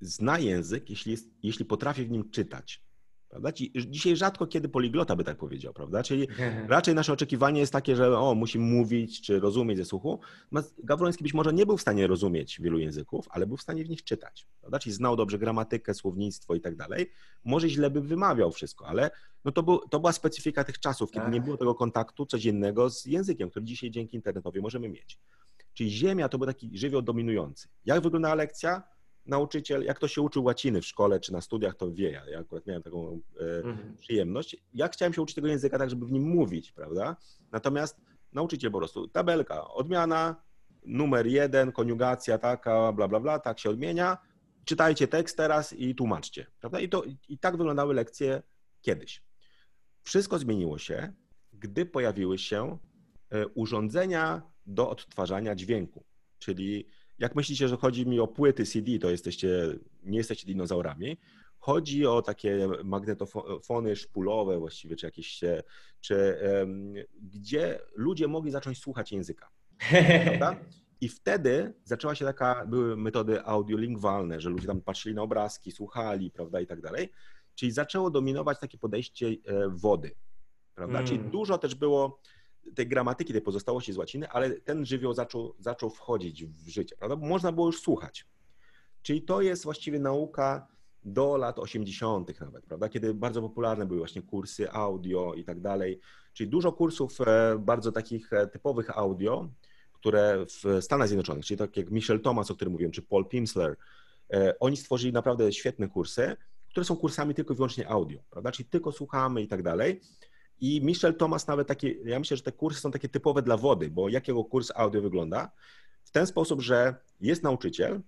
zna 0.00 0.38
język, 0.38 0.90
jeśli, 0.90 1.12
jest, 1.12 1.28
jeśli 1.42 1.64
potrafi 1.64 2.04
w 2.04 2.10
nim 2.10 2.30
czytać. 2.30 2.84
Prawda? 3.28 3.52
Dzisiaj 3.86 4.16
rzadko 4.16 4.46
kiedy 4.46 4.68
poliglota 4.68 5.16
by 5.16 5.24
tak 5.24 5.36
powiedział, 5.36 5.72
prawda? 5.72 6.02
Czyli 6.02 6.28
raczej 6.68 6.94
nasze 6.94 7.12
oczekiwanie 7.12 7.60
jest 7.60 7.72
takie, 7.72 7.96
że 7.96 8.18
o, 8.18 8.34
musi 8.34 8.58
mówić 8.58 9.20
czy 9.20 9.40
rozumieć 9.40 9.78
ze 9.78 9.84
słuchu. 9.84 10.20
Gawroński 10.78 11.22
być 11.22 11.34
może 11.34 11.52
nie 11.52 11.66
był 11.66 11.76
w 11.76 11.80
stanie 11.80 12.06
rozumieć 12.06 12.60
wielu 12.60 12.78
języków, 12.78 13.26
ale 13.30 13.46
był 13.46 13.56
w 13.56 13.62
stanie 13.62 13.84
w 13.84 13.88
nich 13.88 14.04
czytać. 14.04 14.46
Prawda? 14.60 14.78
Czyli 14.78 14.92
znał 14.92 15.16
dobrze 15.16 15.38
gramatykę, 15.38 15.94
słownictwo 15.94 16.54
i 16.54 16.60
tak 16.60 16.76
dalej. 16.76 17.10
Może 17.44 17.68
źle 17.68 17.90
by 17.90 18.00
wymawiał 18.00 18.52
wszystko, 18.52 18.86
ale 18.86 19.10
no 19.44 19.52
to, 19.52 19.62
był, 19.62 19.78
to 19.78 20.00
była 20.00 20.12
specyfika 20.12 20.64
tych 20.64 20.80
czasów, 20.80 21.10
kiedy 21.10 21.30
nie 21.30 21.40
było 21.40 21.56
tego 21.56 21.74
kontaktu 21.74 22.26
codziennego 22.26 22.90
z 22.90 23.04
językiem, 23.04 23.50
który 23.50 23.64
dzisiaj 23.64 23.90
dzięki 23.90 24.16
internetowi 24.16 24.60
możemy 24.60 24.88
mieć. 24.88 25.18
Czyli 25.74 25.90
ziemia 25.90 26.28
to 26.28 26.38
był 26.38 26.46
taki 26.46 26.78
żywioł 26.78 27.02
dominujący. 27.02 27.68
Jak 27.84 28.02
wyglądała 28.02 28.34
lekcja? 28.34 28.82
nauczyciel, 29.26 29.84
jak 29.84 29.98
to 29.98 30.08
się 30.08 30.22
uczył 30.22 30.44
łaciny 30.44 30.80
w 30.80 30.86
szkole 30.86 31.20
czy 31.20 31.32
na 31.32 31.40
studiach, 31.40 31.74
to 31.74 31.92
wie. 31.92 32.22
Ja 32.30 32.38
akurat 32.38 32.66
miałem 32.66 32.82
taką 32.82 33.20
e, 33.40 33.66
mhm. 33.66 33.96
przyjemność. 33.96 34.56
Ja 34.74 34.88
chciałem 34.88 35.12
się 35.12 35.22
uczyć 35.22 35.34
tego 35.34 35.48
języka 35.48 35.78
tak, 35.78 35.90
żeby 35.90 36.06
w 36.06 36.12
nim 36.12 36.22
mówić, 36.22 36.72
prawda? 36.72 37.16
Natomiast 37.52 38.00
nauczyciel 38.32 38.70
po 38.70 38.78
prostu, 38.78 39.08
tabelka, 39.08 39.68
odmiana, 39.68 40.36
numer 40.86 41.26
jeden, 41.26 41.72
koniugacja 41.72 42.38
taka, 42.38 42.92
bla, 42.92 43.08
bla, 43.08 43.20
bla, 43.20 43.38
tak 43.38 43.58
się 43.58 43.70
odmienia. 43.70 44.18
Czytajcie 44.64 45.08
tekst 45.08 45.36
teraz 45.36 45.72
i 45.72 45.94
tłumaczcie, 45.94 46.46
prawda? 46.60 46.80
I, 46.80 46.88
to, 46.88 47.02
i 47.28 47.38
tak 47.38 47.56
wyglądały 47.56 47.94
lekcje 47.94 48.42
kiedyś. 48.80 49.22
Wszystko 50.02 50.38
zmieniło 50.38 50.78
się, 50.78 51.12
gdy 51.52 51.86
pojawiły 51.86 52.38
się 52.38 52.78
e, 53.30 53.46
urządzenia 53.46 54.42
do 54.66 54.90
odtwarzania 54.90 55.54
dźwięku, 55.54 56.04
czyli 56.38 56.88
jak 57.18 57.34
myślicie, 57.34 57.68
że 57.68 57.76
chodzi 57.76 58.06
mi 58.06 58.20
o 58.20 58.26
płyty 58.26 58.64
CD, 58.64 58.98
to 58.98 59.10
jesteście, 59.10 59.78
nie 60.02 60.18
jesteście 60.18 60.46
dinozaurami. 60.46 61.16
Chodzi 61.58 62.06
o 62.06 62.22
takie 62.22 62.68
magnetofony 62.84 63.96
szpulowe 63.96 64.58
właściwie, 64.58 64.96
czy 64.96 65.06
jakieś, 65.06 65.40
czy, 66.00 66.38
um, 66.58 66.94
gdzie 67.22 67.80
ludzie 67.94 68.28
mogli 68.28 68.50
zacząć 68.50 68.78
słuchać 68.78 69.12
języka. 69.12 69.48
Prawda? 70.24 70.56
I 71.00 71.08
wtedy 71.08 71.74
zaczęła 71.84 72.14
się 72.14 72.24
taka, 72.24 72.66
były 72.66 72.96
metody 72.96 73.44
audiolingwalne, 73.44 74.40
że 74.40 74.50
ludzie 74.50 74.66
tam 74.66 74.80
patrzyli 74.80 75.14
na 75.14 75.22
obrazki, 75.22 75.72
słuchali, 75.72 76.30
prawda, 76.30 76.60
i 76.60 76.66
tak 76.66 76.80
dalej. 76.80 77.12
Czyli 77.54 77.72
zaczęło 77.72 78.10
dominować 78.10 78.58
takie 78.60 78.78
podejście 78.78 79.26
e, 79.26 79.68
wody, 79.68 80.10
prawda? 80.74 80.98
Mm. 80.98 81.06
Czyli 81.06 81.20
dużo 81.20 81.58
też 81.58 81.74
było 81.74 82.20
tej 82.74 82.88
gramatyki, 82.88 83.32
tej 83.32 83.42
pozostałości 83.42 83.92
z 83.92 83.96
łaciny, 83.96 84.28
ale 84.28 84.50
ten 84.50 84.86
żywioł 84.86 85.14
zaczął, 85.14 85.54
zaczął 85.58 85.90
wchodzić 85.90 86.44
w 86.44 86.68
życie, 86.68 86.96
prawda? 86.96 87.16
Bo 87.16 87.26
można 87.26 87.52
było 87.52 87.66
już 87.66 87.80
słuchać. 87.80 88.26
Czyli 89.02 89.22
to 89.22 89.40
jest 89.40 89.64
właściwie 89.64 89.98
nauka 89.98 90.66
do 91.04 91.36
lat 91.36 91.58
80. 91.58 92.40
nawet, 92.40 92.64
prawda? 92.64 92.88
Kiedy 92.88 93.14
bardzo 93.14 93.42
popularne 93.42 93.86
były 93.86 93.98
właśnie 93.98 94.22
kursy 94.22 94.70
audio 94.70 95.34
i 95.34 95.44
tak 95.44 95.60
dalej. 95.60 96.00
Czyli 96.32 96.50
dużo 96.50 96.72
kursów 96.72 97.20
e, 97.20 97.58
bardzo 97.58 97.92
takich 97.92 98.32
e, 98.32 98.46
typowych 98.46 98.98
audio, 98.98 99.48
które 99.92 100.46
w 100.46 100.84
Stanach 100.84 101.08
Zjednoczonych, 101.08 101.44
czyli 101.44 101.58
tak 101.58 101.76
jak 101.76 101.90
Michel 101.90 102.20
Thomas, 102.20 102.50
o 102.50 102.54
którym 102.54 102.72
mówiłem, 102.72 102.92
czy 102.92 103.02
Paul 103.02 103.28
Pimsler, 103.28 103.76
e, 104.32 104.58
oni 104.58 104.76
stworzyli 104.76 105.12
naprawdę 105.12 105.52
świetne 105.52 105.88
kursy, 105.88 106.36
które 106.68 106.84
są 106.84 106.96
kursami 106.96 107.34
tylko 107.34 107.54
i 107.54 107.56
wyłącznie 107.56 107.88
audio, 107.88 108.20
prawda? 108.30 108.52
Czyli 108.52 108.68
tylko 108.68 108.92
słuchamy 108.92 109.42
i 109.42 109.48
tak 109.48 109.62
dalej. 109.62 110.00
I 110.64 110.80
Michel 110.82 111.14
Thomas 111.14 111.46
nawet 111.46 111.68
takie, 111.68 111.92
ja 112.04 112.18
myślę, 112.18 112.36
że 112.36 112.42
te 112.42 112.52
kursy 112.52 112.80
są 112.80 112.90
takie 112.90 113.08
typowe 113.08 113.42
dla 113.42 113.56
wody, 113.56 113.90
bo 113.90 114.08
jakiego 114.08 114.44
kurs 114.44 114.72
audio 114.74 115.02
wygląda? 115.02 115.50
W 116.04 116.10
ten 116.10 116.26
sposób, 116.26 116.60
że 116.60 116.94
jest 117.20 117.42
nauczyciel, 117.42 118.00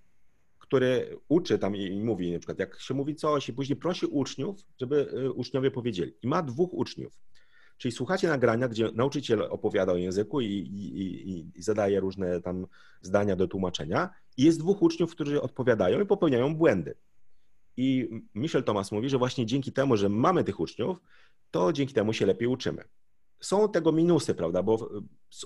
który 0.59 1.19
uczy 1.29 1.59
tam 1.59 1.77
i 1.77 2.01
mówi 2.05 2.33
na 2.33 2.39
przykład, 2.39 2.59
jak 2.59 2.81
się 2.81 2.95
mówi 2.95 3.15
coś 3.15 3.49
i 3.49 3.53
później 3.53 3.77
prosi 3.77 4.07
uczniów, 4.07 4.57
żeby 4.81 5.13
y, 5.13 5.33
uczniowie 5.33 5.71
powiedzieli. 5.71 6.13
I 6.23 6.29
ma 6.29 6.43
dwóch 6.43 6.75
uczniów. 6.75 7.19
Czyli 7.79 7.93
słuchacie 7.93 8.29
nagrania, 8.29 8.69
gdzie 8.69 8.91
nauczyciel 8.95 9.43
opowiada 9.43 9.93
o 9.93 9.97
języku 9.97 10.41
i, 10.41 10.47
i, 10.47 11.31
i, 11.59 11.63
zadaje 11.63 12.01
różne 12.01 12.41
tam 12.41 12.67
zdania 13.03 13.37
do 13.37 13.49
tłumaczenia. 13.49 14.11
I 14.37 14.43
jest 14.45 14.59
dwóch 14.59 14.83
uczniów, 14.83 15.11
którzy 15.11 15.43
odpowiadają 15.43 16.01
i 16.01 16.07
popełniają 16.07 16.55
błędy. 16.55 16.95
I 17.77 18.09
Michel 18.35 18.65
Thomas 18.65 18.93
mówi, 18.93 19.09
że 19.09 19.19
właśnie 19.19 19.47
dzięki 19.47 19.73
temu, 19.73 19.97
że 19.97 20.09
mamy 20.09 20.45
tych 20.45 20.61
uczniów, 20.61 20.99
to 21.51 21.72
dzięki 21.72 21.94
temu 21.94 22.12
się 22.12 22.26
lepiej 22.26 22.49
uczymy. 22.49 22.84
Są 23.40 23.68
tego 23.68 23.92
minusy, 23.92 24.34
prawda, 24.34 24.62
bo 24.62 24.90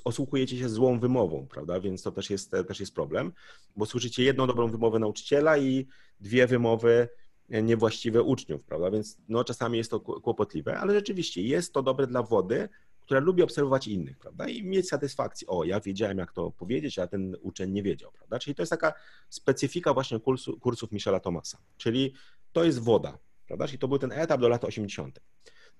osłuchujecie 0.04 0.58
się 0.58 0.68
złą 0.68 1.00
wymową, 1.00 1.46
prawda, 1.46 1.80
więc 1.80 2.02
to 2.02 2.12
też 2.12 2.30
jest, 2.30 2.50
też 2.68 2.80
jest 2.80 2.94
problem, 2.94 3.32
bo 3.76 3.86
słyszycie 3.86 4.22
jedną 4.22 4.46
dobrą 4.46 4.68
wymowę 4.68 4.98
nauczyciela 4.98 5.58
i 5.58 5.86
dwie 6.20 6.46
wymowy 6.46 7.08
niewłaściwe 7.48 8.22
uczniów, 8.22 8.64
prawda, 8.64 8.90
więc 8.90 9.18
no, 9.28 9.44
czasami 9.44 9.78
jest 9.78 9.90
to 9.90 10.00
kłopotliwe, 10.00 10.78
ale 10.78 10.94
rzeczywiście 10.94 11.42
jest 11.42 11.72
to 11.72 11.82
dobre 11.82 12.06
dla 12.06 12.22
wody, 12.22 12.68
która 13.00 13.20
lubi 13.20 13.42
obserwować 13.42 13.86
innych, 13.86 14.18
prawda, 14.18 14.48
i 14.48 14.62
mieć 14.62 14.88
satysfakcję, 14.88 15.48
o, 15.48 15.64
ja 15.64 15.80
wiedziałem, 15.80 16.18
jak 16.18 16.32
to 16.32 16.50
powiedzieć, 16.50 16.98
a 16.98 17.06
ten 17.06 17.36
uczeń 17.40 17.72
nie 17.72 17.82
wiedział, 17.82 18.12
prawda, 18.12 18.38
czyli 18.38 18.54
to 18.54 18.62
jest 18.62 18.70
taka 18.70 18.92
specyfika 19.28 19.94
właśnie 19.94 20.20
kursu, 20.20 20.60
kursów 20.60 20.92
Michela 20.92 21.20
Thomasa, 21.20 21.58
czyli 21.76 22.14
to 22.52 22.64
jest 22.64 22.78
woda, 22.78 23.18
prawda, 23.46 23.66
czyli 23.66 23.78
to 23.78 23.88
był 23.88 23.98
ten 23.98 24.12
etap 24.12 24.40
do 24.40 24.48
lat 24.48 24.64
80. 24.64 25.20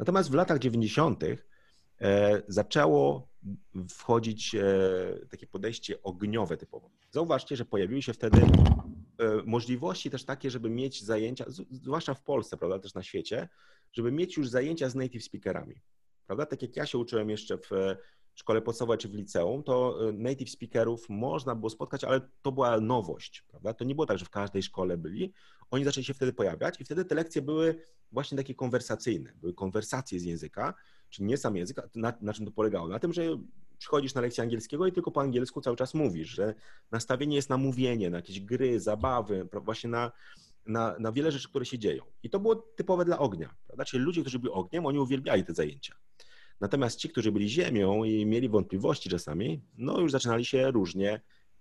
Natomiast 0.01 0.31
w 0.31 0.35
latach 0.35 0.59
90. 0.59 1.25
E, 2.01 2.43
zaczęło 2.49 3.29
wchodzić 3.89 4.55
e, 4.55 4.63
takie 5.31 5.47
podejście 5.47 6.03
ogniowe 6.03 6.57
typowo. 6.57 6.91
Zauważcie, 7.11 7.57
że 7.57 7.65
pojawiły 7.65 8.03
się 8.03 8.13
wtedy 8.13 8.43
e, 8.43 8.47
możliwości 9.45 10.11
też 10.11 10.25
takie, 10.25 10.51
żeby 10.51 10.71
mieć 10.71 11.05
zajęcia, 11.05 11.45
zwłaszcza 11.71 12.15
w 12.15 12.23
Polsce, 12.23 12.57
prawda, 12.57 12.79
też 12.79 12.95
na 12.95 13.03
świecie, 13.03 13.49
żeby 13.93 14.13
mieć 14.13 14.37
już 14.37 14.49
zajęcia 14.49 14.89
z 14.89 14.95
native 14.95 15.25
speakerami. 15.25 15.81
Prawda? 16.27 16.47
Tak 16.47 16.63
jak 16.63 16.77
ja 16.77 16.87
się 16.87 16.99
uczyłem 16.99 17.31
jeszcze 17.31 17.59
w 17.59 17.71
szkole 18.35 18.63
podstawowej 18.63 18.99
czy 18.99 19.09
w 19.09 19.15
liceum, 19.15 19.63
to 19.63 19.99
native 20.13 20.51
speakerów 20.51 21.09
można 21.09 21.55
było 21.55 21.71
spotkać, 21.71 22.05
ale 22.05 22.21
to 22.43 22.53
była 22.53 22.81
nowość. 22.81 23.45
Prawda? 23.49 23.75
To 23.75 23.85
nie 23.85 23.95
było 23.95 24.07
tak, 24.07 24.19
że 24.19 24.25
w 24.25 24.31
każdej 24.31 24.63
szkole 24.63 24.97
byli. 24.97 25.33
Oni 25.71 25.85
zaczęli 25.85 26.05
się 26.05 26.15
wtedy 26.15 26.33
pojawiać 26.33 26.81
i 26.81 26.85
wtedy 26.85 27.05
te 27.05 27.15
lekcje 27.15 27.43
były 27.43 27.83
właśnie 28.13 28.39
takie 28.39 28.55
konwersacyjne, 28.55 29.33
były 29.41 29.55
konwersacje 29.55 30.21
z 30.21 30.25
języka, 30.25 30.75
czyli 31.11 31.29
nie 31.29 31.37
sam 31.37 31.57
język, 31.57 31.77
na, 31.95 32.13
na 32.21 32.33
czym 32.33 32.47
to 32.47 32.53
polegało? 32.53 32.89
Na 32.89 32.99
tym, 32.99 33.13
że 33.13 33.23
przychodzisz 33.79 34.15
na 34.15 34.21
lekcję 34.21 34.43
angielskiego 34.43 34.87
i 34.87 34.93
tylko 34.93 35.11
po 35.11 35.21
angielsku 35.21 35.61
cały 35.61 35.77
czas 35.77 35.95
mówisz, 35.95 36.29
że 36.29 36.55
nastawienie 36.91 37.37
jest 37.37 37.51
na 37.51 37.57
mówienie, 37.57 38.11
na 38.11 38.17
jakieś 38.17 38.41
gry, 38.41 38.81
zabawy, 38.81 39.49
właśnie 39.53 39.91
na, 39.91 40.13
na, 40.67 40.97
na 40.99 41.13
wiele 41.13 41.33
rzeczy, 41.33 41.49
które 41.49 41.65
się 41.65 41.79
dzieją. 41.79 42.05
I 42.23 42.31
to 42.31 42.41
było 42.41 42.57
typowe 42.57 43.05
dla 43.05 43.19
ognia, 43.19 43.55
prawda? 43.67 43.85
Czyli 43.85 44.05
ludzie, 44.05 44.21
którzy 44.21 44.39
byli 44.39 44.53
ogniem, 44.53 44.87
oni 44.87 44.99
uwielbiali 44.99 45.45
te 45.45 45.55
zajęcia. 45.55 45.95
Natomiast 46.61 46.99
ci, 46.99 47.09
którzy 47.09 47.33
byli 47.33 47.49
ziemią 47.49 48.05
i 48.05 48.27
mieli 48.27 48.49
wątpliwości 48.49 49.11
czasami, 49.11 49.63
no 49.79 50.01
już 50.01 50.13
zaczynali 50.13 50.45
się 50.45 50.71
różnie 50.71 51.21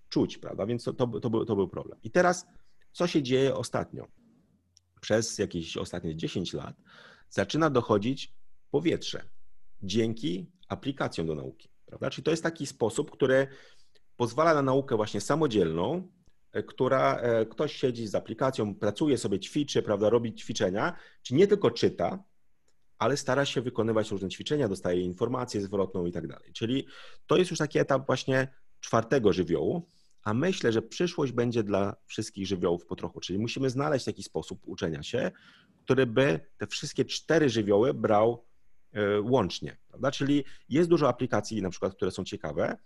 czuć, 0.09 0.37
prawda? 0.37 0.65
Więc 0.65 0.83
to, 0.83 0.93
to, 0.93 1.07
to, 1.19 1.29
był, 1.29 1.45
to 1.45 1.55
był 1.55 1.67
problem. 1.67 1.99
I 2.03 2.11
teraz, 2.11 2.45
co 2.91 3.07
się 3.07 3.23
dzieje 3.23 3.55
ostatnio? 3.55 4.07
Przez 5.01 5.37
jakieś 5.37 5.77
ostatnie 5.77 6.15
10 6.15 6.53
lat 6.53 6.75
zaczyna 7.29 7.69
dochodzić 7.69 8.33
powietrze 8.71 9.29
dzięki 9.83 10.45
aplikacjom 10.67 11.27
do 11.27 11.35
nauki, 11.35 11.69
prawda? 11.85 12.09
Czyli 12.09 12.23
to 12.23 12.31
jest 12.31 12.43
taki 12.43 12.65
sposób, 12.65 13.11
który 13.11 13.47
pozwala 14.17 14.53
na 14.53 14.61
naukę 14.61 14.95
właśnie 14.95 15.21
samodzielną, 15.21 16.07
e, 16.51 16.63
która 16.63 17.15
e, 17.15 17.45
ktoś 17.45 17.75
siedzi 17.75 18.07
z 18.07 18.15
aplikacją, 18.15 18.75
pracuje 18.75 19.17
sobie, 19.17 19.39
ćwiczy, 19.39 19.81
prawda, 19.81 20.09
robi 20.09 20.33
ćwiczenia, 20.33 20.95
czy 21.21 21.35
nie 21.35 21.47
tylko 21.47 21.71
czyta, 21.71 22.23
ale 22.99 23.17
stara 23.17 23.45
się 23.45 23.61
wykonywać 23.61 24.11
różne 24.11 24.29
ćwiczenia, 24.29 24.67
dostaje 24.67 25.01
informację 25.01 25.61
zwrotną 25.61 26.05
i 26.05 26.11
tak 26.11 26.27
dalej. 26.27 26.53
Czyli 26.53 26.87
to 27.27 27.37
jest 27.37 27.51
już 27.51 27.59
taki 27.59 27.79
etap 27.79 28.05
właśnie 28.05 28.47
czwartego 28.79 29.33
żywiołu, 29.33 29.87
a 30.23 30.33
myślę, 30.33 30.71
że 30.71 30.81
przyszłość 30.81 31.31
będzie 31.31 31.63
dla 31.63 31.95
wszystkich 32.05 32.47
żywiołów 32.47 32.85
po 32.85 32.95
trochu, 32.95 33.19
czyli 33.19 33.39
musimy 33.39 33.69
znaleźć 33.69 34.05
taki 34.05 34.23
sposób 34.23 34.61
uczenia 34.65 35.03
się, 35.03 35.31
który 35.83 36.05
by 36.05 36.39
te 36.57 36.67
wszystkie 36.67 37.05
cztery 37.05 37.49
żywioły 37.49 37.93
brał 37.93 38.45
e, 38.93 39.21
łącznie, 39.21 39.77
prawda? 39.87 40.11
Czyli 40.11 40.43
jest 40.69 40.89
dużo 40.89 41.09
aplikacji 41.09 41.61
na 41.61 41.69
przykład, 41.69 41.95
które 41.95 42.11
są 42.11 42.23
ciekawe, 42.23 42.77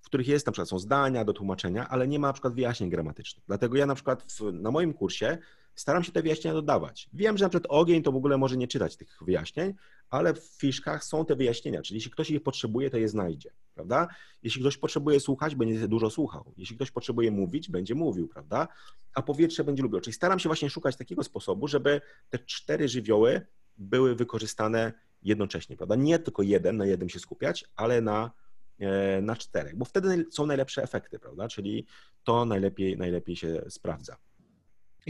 w 0.00 0.06
których 0.06 0.28
jest 0.28 0.46
na 0.46 0.52
przykład 0.52 0.68
są 0.68 0.78
zdania 0.78 1.24
do 1.24 1.32
tłumaczenia, 1.32 1.88
ale 1.88 2.08
nie 2.08 2.18
ma 2.18 2.26
na 2.26 2.32
przykład 2.32 2.54
wyjaśnień 2.54 2.90
gramatycznych. 2.90 3.44
Dlatego 3.46 3.76
ja 3.76 3.86
na 3.86 3.94
przykład 3.94 4.32
w, 4.32 4.52
na 4.52 4.70
moim 4.70 4.94
kursie 4.94 5.38
staram 5.74 6.04
się 6.04 6.12
te 6.12 6.22
wyjaśnienia 6.22 6.54
dodawać. 6.54 7.08
Wiem, 7.12 7.38
że 7.38 7.44
na 7.44 7.48
przykład 7.48 7.72
ogień 7.72 8.02
to 8.02 8.12
w 8.12 8.16
ogóle 8.16 8.38
może 8.38 8.56
nie 8.56 8.68
czytać 8.68 8.96
tych 8.96 9.18
wyjaśnień, 9.20 9.74
ale 10.10 10.34
w 10.34 10.44
fiszkach 10.44 11.04
są 11.04 11.24
te 11.24 11.36
wyjaśnienia, 11.36 11.82
czyli 11.82 11.96
jeśli 11.96 12.10
ktoś 12.10 12.30
ich 12.30 12.42
potrzebuje, 12.42 12.90
to 12.90 12.96
je 12.96 13.08
znajdzie, 13.08 13.50
prawda? 13.74 14.08
Jeśli 14.42 14.60
ktoś 14.60 14.76
potrzebuje 14.76 15.20
słuchać, 15.20 15.54
będzie 15.54 15.88
dużo 15.88 16.10
słuchał. 16.10 16.52
Jeśli 16.56 16.76
ktoś 16.76 16.90
potrzebuje 16.90 17.30
mówić, 17.30 17.70
będzie 17.70 17.94
mówił, 17.94 18.28
prawda? 18.28 18.68
A 19.14 19.22
powietrze 19.22 19.64
będzie 19.64 19.82
lubił. 19.82 20.00
Czyli 20.00 20.14
staram 20.14 20.38
się 20.38 20.48
właśnie 20.48 20.70
szukać 20.70 20.96
takiego 20.96 21.24
sposobu, 21.24 21.68
żeby 21.68 22.00
te 22.30 22.38
cztery 22.38 22.88
żywioły 22.88 23.46
były 23.78 24.14
wykorzystane 24.14 24.92
jednocześnie, 25.22 25.76
prawda? 25.76 25.94
Nie 25.94 26.18
tylko 26.18 26.42
jeden, 26.42 26.76
na 26.76 26.86
jednym 26.86 27.08
się 27.08 27.18
skupiać, 27.18 27.64
ale 27.76 28.00
na, 28.00 28.30
e, 28.78 29.20
na 29.22 29.36
czterech, 29.36 29.76
bo 29.76 29.84
wtedy 29.84 30.26
są 30.30 30.46
najlepsze 30.46 30.82
efekty, 30.82 31.18
prawda? 31.18 31.48
Czyli 31.48 31.86
to 32.24 32.44
najlepiej, 32.44 32.96
najlepiej 32.96 33.36
się 33.36 33.62
sprawdza. 33.68 34.16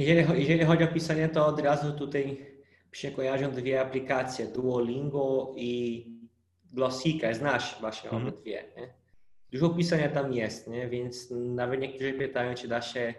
Jeżeli, 0.01 0.41
jeżeli 0.41 0.65
chodzi 0.65 0.85
o 0.85 0.87
pisanie, 0.87 1.29
to 1.29 1.47
od 1.47 1.61
razu 1.61 1.93
tutaj 1.93 2.47
się 2.93 3.11
kojarzą 3.11 3.51
dwie 3.51 3.81
aplikacje, 3.81 4.47
Duolingo 4.47 5.55
i 5.57 6.07
Glossika. 6.73 7.35
Znasz 7.35 7.81
właśnie 7.81 8.11
mm. 8.11 8.23
obydwie. 8.23 8.65
Nie? 8.77 8.95
Dużo 9.53 9.69
pisania 9.69 10.09
tam 10.09 10.33
jest, 10.33 10.69
nie? 10.69 10.89
więc 10.89 11.31
nawet 11.31 11.81
niektórzy 11.81 12.13
pytają, 12.13 12.55
czy 12.55 12.69
da 12.69 12.83
się 12.83 13.15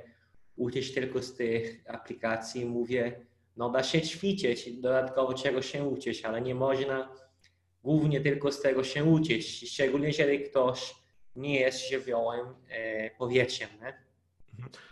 uczyć 0.55 0.93
tylko 0.93 1.21
z 1.21 1.35
tych 1.35 1.83
aplikacji. 1.87 2.65
Mówię, 2.65 3.25
no 3.57 3.69
da 3.69 3.83
się 3.83 4.01
ćwiczyć, 4.01 4.71
dodatkowo 4.71 5.33
czego 5.33 5.61
się 5.61 5.83
uczyć, 5.83 6.25
ale 6.25 6.41
nie 6.41 6.55
można 6.55 7.15
głównie 7.83 8.21
tylko 8.21 8.51
z 8.51 8.61
tego 8.61 8.83
się 8.83 9.03
uczyć, 9.03 9.69
szczególnie 9.69 10.07
jeżeli 10.07 10.43
ktoś 10.43 10.95
nie 11.35 11.59
jest 11.59 11.89
żywiołem 11.89 12.55
e, 12.69 13.09
powietrzem. 13.09 13.69
Nie? 13.81 14.10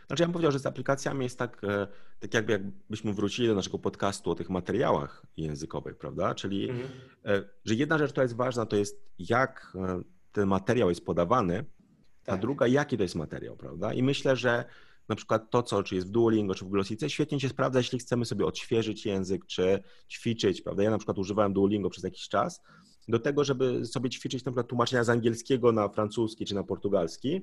Znaczy 0.07 0.23
ja 0.23 0.27
bym 0.27 0.33
powiedział, 0.33 0.51
że 0.51 0.59
z 0.59 0.65
aplikacjami 0.65 1.23
jest 1.23 1.39
tak, 1.39 1.63
e, 1.63 1.87
tak 2.19 2.33
jakby 2.33 2.51
jakbyśmy 2.53 3.13
wrócili 3.13 3.47
do 3.47 3.55
naszego 3.55 3.79
podcastu 3.79 4.31
o 4.31 4.35
tych 4.35 4.49
materiałach 4.49 5.25
językowych, 5.37 5.97
prawda? 5.97 6.35
Czyli, 6.35 6.69
mhm. 6.69 6.89
E, 7.25 7.43
że 7.65 7.75
jedna 7.75 7.97
rzecz, 7.97 8.11
która 8.11 8.23
jest 8.23 8.35
ważna, 8.35 8.65
to 8.65 8.75
jest 8.75 9.01
jak 9.19 9.77
ten 10.31 10.47
materiał 10.47 10.89
jest 10.89 11.05
podawany, 11.05 11.65
tak. 12.23 12.35
a 12.35 12.37
druga, 12.37 12.67
jaki 12.67 12.97
to 12.97 13.03
jest 13.03 13.15
materiał, 13.15 13.57
prawda? 13.57 13.93
I 13.93 14.03
myślę, 14.03 14.35
że 14.35 14.65
na 15.09 15.15
przykład 15.15 15.51
to, 15.51 15.63
co 15.63 15.83
czy 15.83 15.95
jest 15.95 16.07
w 16.07 16.11
Duolingo, 16.11 16.55
czy 16.55 16.65
w 16.65 16.69
Glossice, 16.69 17.09
świetnie 17.09 17.39
się 17.39 17.49
sprawdza, 17.49 17.79
jeśli 17.79 17.99
chcemy 17.99 18.25
sobie 18.25 18.45
odświeżyć 18.45 19.05
język, 19.05 19.45
czy 19.45 19.83
ćwiczyć, 20.09 20.61
prawda? 20.61 20.83
Ja 20.83 20.89
na 20.89 20.97
przykład 20.97 21.17
używałem 21.17 21.53
Duolingo 21.53 21.89
przez 21.89 22.03
jakiś 22.03 22.29
czas 22.29 22.61
do 23.07 23.19
tego, 23.19 23.43
żeby 23.43 23.85
sobie 23.85 24.09
ćwiczyć 24.09 24.45
na 24.45 24.51
przykład 24.51 24.67
tłumaczenia 24.67 25.03
z 25.03 25.09
angielskiego 25.09 25.71
na 25.71 25.89
francuski, 25.89 26.45
czy 26.45 26.55
na 26.55 26.63
portugalski, 26.63 27.35
e, 27.35 27.41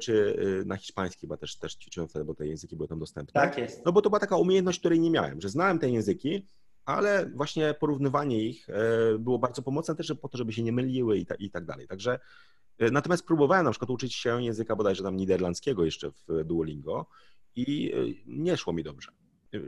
czy 0.00 0.36
e, 0.60 0.64
na 0.64 0.76
hiszpański, 0.76 1.26
bo 1.26 1.36
też, 1.36 1.56
też 1.56 1.74
ćwiczyłem 1.74 2.08
wtedy, 2.08 2.24
bo 2.24 2.34
te 2.34 2.46
języki 2.46 2.76
były 2.76 2.88
tam 2.88 2.98
dostępne. 2.98 3.40
Tak 3.40 3.58
jest. 3.58 3.84
No 3.86 3.92
bo 3.92 4.02
to 4.02 4.10
była 4.10 4.20
taka 4.20 4.36
umiejętność, 4.36 4.78
której 4.78 5.00
nie 5.00 5.10
miałem, 5.10 5.40
że 5.40 5.48
znałem 5.48 5.78
te 5.78 5.90
języki, 5.90 6.46
ale 6.84 7.30
właśnie 7.34 7.74
porównywanie 7.74 8.42
ich 8.42 8.68
e, 8.68 9.18
było 9.18 9.38
bardzo 9.38 9.62
pomocne 9.62 9.94
też 9.94 10.12
po 10.22 10.28
to, 10.28 10.38
żeby 10.38 10.52
się 10.52 10.62
nie 10.62 10.72
myliły 10.72 11.18
i, 11.18 11.26
ta, 11.26 11.34
i 11.34 11.50
tak 11.50 11.64
dalej. 11.64 11.88
Także 11.88 12.18
E, 12.78 12.90
natomiast 12.90 13.26
próbowałem 13.26 13.64
na 13.64 13.70
przykład 13.70 13.90
uczyć 13.90 14.14
się 14.14 14.42
języka 14.42 14.76
bodajże 14.76 15.02
tam 15.02 15.16
niderlandzkiego 15.16 15.84
jeszcze 15.84 16.10
w 16.10 16.44
Duolingo 16.44 17.06
i 17.56 17.92
e, 17.92 17.96
nie 18.26 18.56
szło 18.56 18.72
mi 18.72 18.82
dobrze. 18.82 19.12
E, 19.54 19.58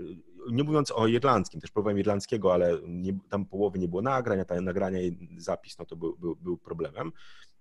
nie 0.51 0.64
mówiąc 0.64 0.91
o 0.91 1.07
irlandzkim, 1.07 1.61
też 1.61 1.70
próbowałem 1.70 1.99
irlandzkiego, 1.99 2.55
ale 2.55 2.78
nie, 2.88 3.18
tam 3.28 3.47
połowy 3.47 3.78
nie 3.78 3.88
było 3.88 4.03
nagrań, 4.03 4.41
a 4.41 4.45
ta 4.45 4.61
nagrania 4.61 5.03
i 5.03 5.28
zapis 5.36 5.78
no 5.78 5.84
to 5.84 5.97
był, 5.97 6.16
był, 6.16 6.36
był 6.36 6.57
problemem. 6.57 7.12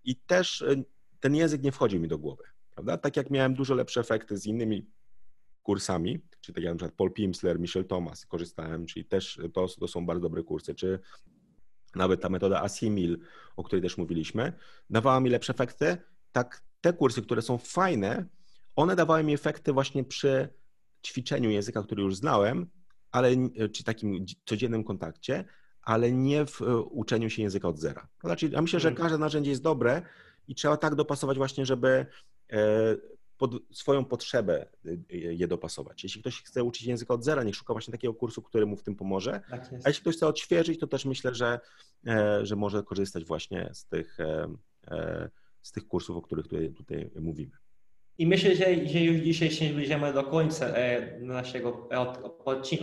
I 0.03 0.15
też 0.15 0.65
ten 1.20 1.36
język 1.36 1.63
nie 1.63 1.72
wchodził 1.72 1.99
mi 1.99 2.07
do 2.07 2.17
głowy, 2.17 2.43
prawda? 2.72 2.97
Tak 2.97 3.17
jak 3.17 3.30
miałem 3.30 3.53
dużo 3.53 3.76
lepsze 3.76 3.99
efekty 3.99 4.38
z 4.38 4.45
innymi 4.45 4.86
kursami, 5.63 6.20
czyli 6.41 6.55
tak 6.55 6.63
jak 6.63 6.74
na 6.74 6.78
przykład 6.78 6.97
Paul 6.97 7.13
Pimsler, 7.13 7.59
Michel 7.59 7.86
Thomas 7.86 8.26
korzystałem, 8.26 8.86
czyli 8.86 9.05
też 9.05 9.39
to, 9.53 9.67
to 9.67 9.88
są 9.88 10.05
bardzo 10.05 10.22
dobre 10.22 10.43
kursy, 10.43 10.76
czy 10.76 10.99
nawet 11.95 12.22
ta 12.22 12.30
metoda 12.30 12.61
Asimil, 12.61 13.20
o 13.55 13.63
której 13.63 13.84
też 13.84 13.97
mówiliśmy, 13.97 14.53
dawała 14.89 15.20
mi 15.20 15.30
lepsze 15.30 15.53
efekty. 15.53 15.97
Tak, 16.32 16.61
te 16.82 16.93
kursy, 16.93 17.22
które 17.22 17.41
są 17.41 17.57
fajne, 17.57 18.26
one 18.76 18.95
dawały 18.95 19.24
mi 19.24 19.34
efekty 19.34 19.74
właśnie 19.74 20.03
przy 20.03 20.49
ćwiczeniu 21.05 21.49
języka, 21.49 21.84
który 21.84 22.03
już 22.03 22.15
znałem, 22.15 22.67
ale 23.11 23.32
czy 23.72 23.84
takim 23.84 24.26
codziennym 24.45 24.84
kontakcie, 24.84 25.45
ale 25.82 26.11
nie 26.11 26.45
w 26.45 26.61
e, 26.61 26.78
uczeniu 26.78 27.30
się 27.30 27.41
języka 27.41 27.67
od 27.67 27.80
zera. 27.80 28.07
Znaczy, 28.24 28.49
ja 28.49 28.61
myślę, 28.61 28.80
że 28.80 28.89
mhm. 28.89 29.03
każde 29.03 29.17
narzędzie 29.17 29.49
jest 29.49 29.63
dobre 29.63 30.01
i 30.50 30.56
trzeba 30.56 30.78
tak 30.78 30.95
dopasować 30.95 31.38
właśnie, 31.38 31.66
żeby 31.66 32.06
e, 32.52 32.95
pod 33.39 33.52
swoją 33.72 34.06
potrzebę 34.06 34.66
y, 34.86 35.00
je 35.12 35.47
dopasować. 35.47 36.04
Jeśli 36.04 36.22
ktoś 36.22 36.43
chce 36.43 36.64
uczyć 36.64 36.88
języka 36.88 37.14
od 37.14 37.24
zera, 37.24 37.43
niech 37.43 37.56
szuka 37.56 37.74
właśnie 37.74 37.91
takiego 37.91 38.14
kursu, 38.14 38.41
który 38.41 38.66
mu 38.66 38.78
w 38.78 38.84
tym 38.84 38.95
pomoże. 38.95 39.41
Tak 39.50 39.70
A 39.84 39.89
jeśli 39.89 40.02
ktoś 40.02 40.16
chce 40.16 40.28
odświeżyć, 40.28 40.80
to 40.80 40.88
też 40.88 41.06
myślę, 41.06 41.36
że, 41.36 41.60
e, 42.08 42.45
że 42.45 42.56
może 42.56 42.84
korzystać 42.84 43.26
właśnie 43.26 43.70
z 43.74 43.86
tych, 43.86 44.20
e, 44.20 44.47
e, 44.88 45.30
z 45.62 45.72
tych 45.72 45.88
kursów, 45.88 46.18
o 46.18 46.22
których 46.22 46.47
tutaj, 46.47 46.74
tutaj 46.74 47.10
mówimy. 47.20 47.52
I 48.18 48.28
myślę, 48.28 48.56
że, 48.56 48.88
że 48.88 49.00
już 49.00 49.18
dzisiaj 49.18 49.52
się 49.52 49.70
zbliżamy 49.70 50.14
do 50.14 50.24
końca 50.24 50.74
naszego 51.20 51.89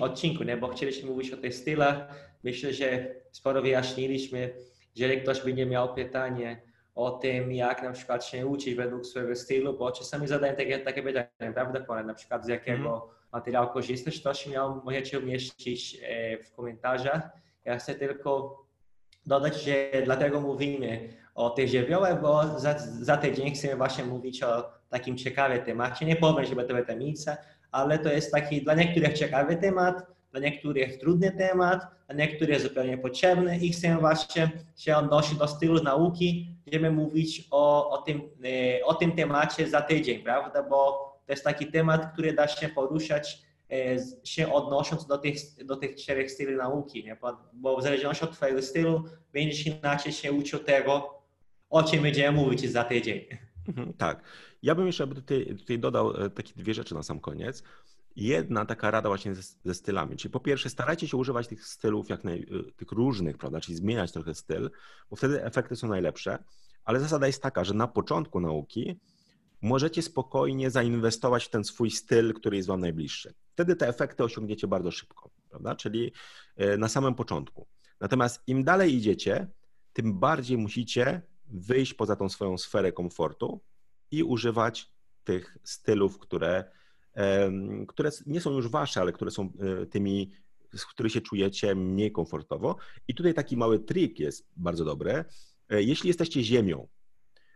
odcinku, 0.01 0.45
nie? 0.45 0.57
bo 0.57 0.69
chcieliśmy 0.69 1.11
mówić 1.11 1.33
o 1.33 1.37
tych 1.37 1.55
stylach. 1.55 2.09
Myślę, 2.45 2.73
że 2.73 3.15
sporo 3.33 3.63
wyjaśniliśmy. 3.63 4.55
Jeżeli 4.95 5.21
ktoś 5.21 5.41
by 5.41 5.55
nie 5.55 5.67
miał 5.67 5.95
pytania, 5.95 6.57
o 6.97 7.11
tym, 7.11 7.53
jak 7.53 7.83
na 7.83 7.93
przykład 7.93 8.25
się 8.25 8.47
uczyć 8.47 8.75
według 8.75 9.07
swojego 9.07 9.37
stylu, 9.37 9.79
bo 9.79 9.93
czasami 9.93 10.29
zadaję 10.29 10.53
takie, 10.53 10.79
takie 10.79 11.03
pytania, 11.03 11.53
prawda, 11.55 11.81
Pole, 11.81 12.05
na 12.05 12.15
przykład 12.15 12.45
z 12.45 12.49
jakiego 12.49 12.89
mm. 12.89 13.01
materiału 13.33 13.69
korzystasz, 13.69 14.23
to 14.23 14.35
śmiało 14.35 14.83
możecie 14.85 15.19
umieścić 15.19 15.99
e, 16.03 16.39
w 16.45 16.53
komentarzach. 16.53 17.23
Ja 17.65 17.79
chcę 17.79 17.95
tylko 17.95 18.63
dodać, 19.27 19.63
że 19.63 19.91
dlatego 20.05 20.41
mówimy 20.41 21.09
o 21.35 21.51
tych 21.51 21.69
żywiołach, 21.69 22.23
bo 22.23 22.59
za, 22.59 22.79
za 22.79 23.17
tydzień 23.17 23.55
chcemy 23.55 23.77
właśnie 23.77 24.05
mówić 24.05 24.43
o 24.43 24.71
takim 24.89 25.17
ciekawym 25.17 25.65
temacie. 25.65 26.07
Nie 26.07 26.17
powiem, 26.17 26.45
że 26.45 26.57
będzie 26.57 26.85
tajemnica, 26.85 27.37
ale 27.73 27.99
to 27.99 28.09
jest 28.13 28.33
taki 28.33 28.63
dla 28.63 28.75
niektórych 28.75 29.13
ciekawy 29.13 29.57
temat, 29.57 30.16
dla 30.37 30.49
niektórych 30.49 30.99
trudny 30.99 31.33
temat, 31.33 31.87
dla 32.07 32.17
niektórych 32.17 32.61
zupełnie 32.61 32.99
potrzebny 32.99 33.59
i 33.59 33.73
chcę 33.73 33.97
właśnie 34.01 34.51
się 34.77 34.97
odnosić 34.97 35.39
do 35.39 35.49
stylu 35.49 35.83
nauki, 35.83 36.57
będziemy 36.65 36.91
mówić 36.91 37.49
o, 37.51 37.91
o, 37.91 37.99
tym, 37.99 38.21
e, 38.45 38.85
o 38.85 38.95
tym 38.95 39.13
temacie 39.13 39.69
za 39.69 39.81
tydzień, 39.81 40.23
prawda, 40.23 40.63
bo 40.63 40.77
to 41.27 41.33
jest 41.33 41.45
taki 41.45 41.67
temat, 41.67 42.13
który 42.13 42.33
da 42.33 42.49
się 42.49 42.69
poruszać 42.69 43.43
e, 43.71 43.97
się 44.25 44.53
odnosząc 44.53 45.07
do 45.07 45.19
tych, 45.19 45.37
do 45.65 45.77
tych 45.77 45.95
czterech 45.95 46.31
styli 46.31 46.57
nauki, 46.57 47.05
nie? 47.05 47.17
Bo, 47.53 47.77
w 47.77 47.83
zależności 47.83 48.25
od 48.25 48.33
Twojego 48.33 48.63
stylu 48.63 49.05
będziesz 49.33 49.67
inaczej 49.67 50.13
się 50.13 50.33
uczył 50.33 50.59
tego, 50.59 51.23
o 51.71 51.83
czym 51.83 52.03
będziemy 52.03 52.39
mówić 52.39 52.71
za 52.71 52.85
tydzień. 52.85 53.21
Mhm, 53.69 53.93
tak. 53.93 54.23
Ja 54.63 54.75
bym 54.75 54.87
jeszcze 54.87 55.07
tutaj, 55.07 55.57
tutaj 55.59 55.79
dodał 55.79 56.25
e, 56.25 56.31
takie 56.31 56.53
dwie 56.57 56.75
rzeczy 56.75 56.95
na 56.95 57.03
sam 57.03 57.21
koniec. 57.21 57.63
Jedna 58.17 58.65
taka 58.65 58.91
rada 58.91 59.09
właśnie 59.09 59.35
ze, 59.35 59.43
ze, 59.65 59.75
stylami, 59.75 60.17
czyli 60.17 60.33
po 60.33 60.41
pierwsze 60.41 60.71
starajcie 60.71 61.09
się 61.09 61.17
używać 61.17 61.49
tych 61.49 61.67
stylów 61.67 62.09
jak 62.09 62.25
naj, 62.25 62.41
y, 62.41 62.73
tych 62.73 62.93
różnych, 62.93 63.39
prawda, 63.39 63.61
czyli 63.61 63.77
zmieniać 63.77 64.13
trochę 64.13 64.35
styl, 64.35 64.71
bo 65.11 65.17
wtedy 65.17 65.45
efekty 65.45 65.77
są 65.77 65.89
najlepsze, 65.89 66.45
ale 66.85 67.01
zasada 67.01 67.27
jest 67.27 67.43
taka, 67.43 67.65
że 67.65 67.75
na 67.75 67.89
początku 67.89 68.41
nauki 68.41 69.01
możecie 69.63 70.03
spokojnie 70.03 70.71
zainwestować 70.71 71.45
w 71.45 71.51
ten 71.51 71.65
swój 71.65 71.91
styl, 71.91 72.35
który 72.35 72.57
jest 72.57 72.69
wam 72.69 72.81
najbliższy. 72.81 73.35
Wtedy 73.53 73.77
te 73.77 73.89
efekty 73.89 74.25
osiągniecie 74.25 74.67
bardzo 74.67 74.91
szybko, 74.91 75.31
prawda, 75.51 75.75
czyli 75.75 76.13
y, 76.61 76.79
na 76.79 76.89
samym 76.89 77.15
początku. 77.15 77.67
Natomiast 78.01 78.43
im 78.47 78.65
dalej 78.65 78.95
idziecie, 78.95 79.49
tym 79.93 80.19
bardziej 80.19 80.59
musicie 80.59 81.23
wyjść 81.47 81.95
poza 81.95 82.17
tą 82.17 82.29
swoją 82.29 82.59
sferę 82.59 82.93
komfortu 82.93 83.61
i 84.11 84.23
używać 84.23 84.93
tych 85.25 85.59
stylów, 85.65 86.19
które 86.19 86.71
które 87.89 88.11
nie 88.27 88.41
są 88.41 88.53
już 88.53 88.69
wasze, 88.69 89.01
ale 89.01 89.13
które 89.13 89.31
są 89.31 89.53
e, 89.83 89.87
tymi, 89.87 90.31
z 90.75 90.87
których 90.87 91.13
się 91.13 91.21
czujecie 91.21 91.75
mniej 91.75 92.13
komfortowo. 92.13 92.77
I 93.09 93.15
tutaj 93.15 93.35
taki 93.35 93.57
mały 93.57 93.79
trik 93.79 94.21
jest 94.21 94.49
bardzo 94.57 94.85
dobry. 94.85 95.25
E, 95.71 95.83
jeśli 95.83 96.09
jesteście 96.09 96.43
ziemią, 96.43 96.89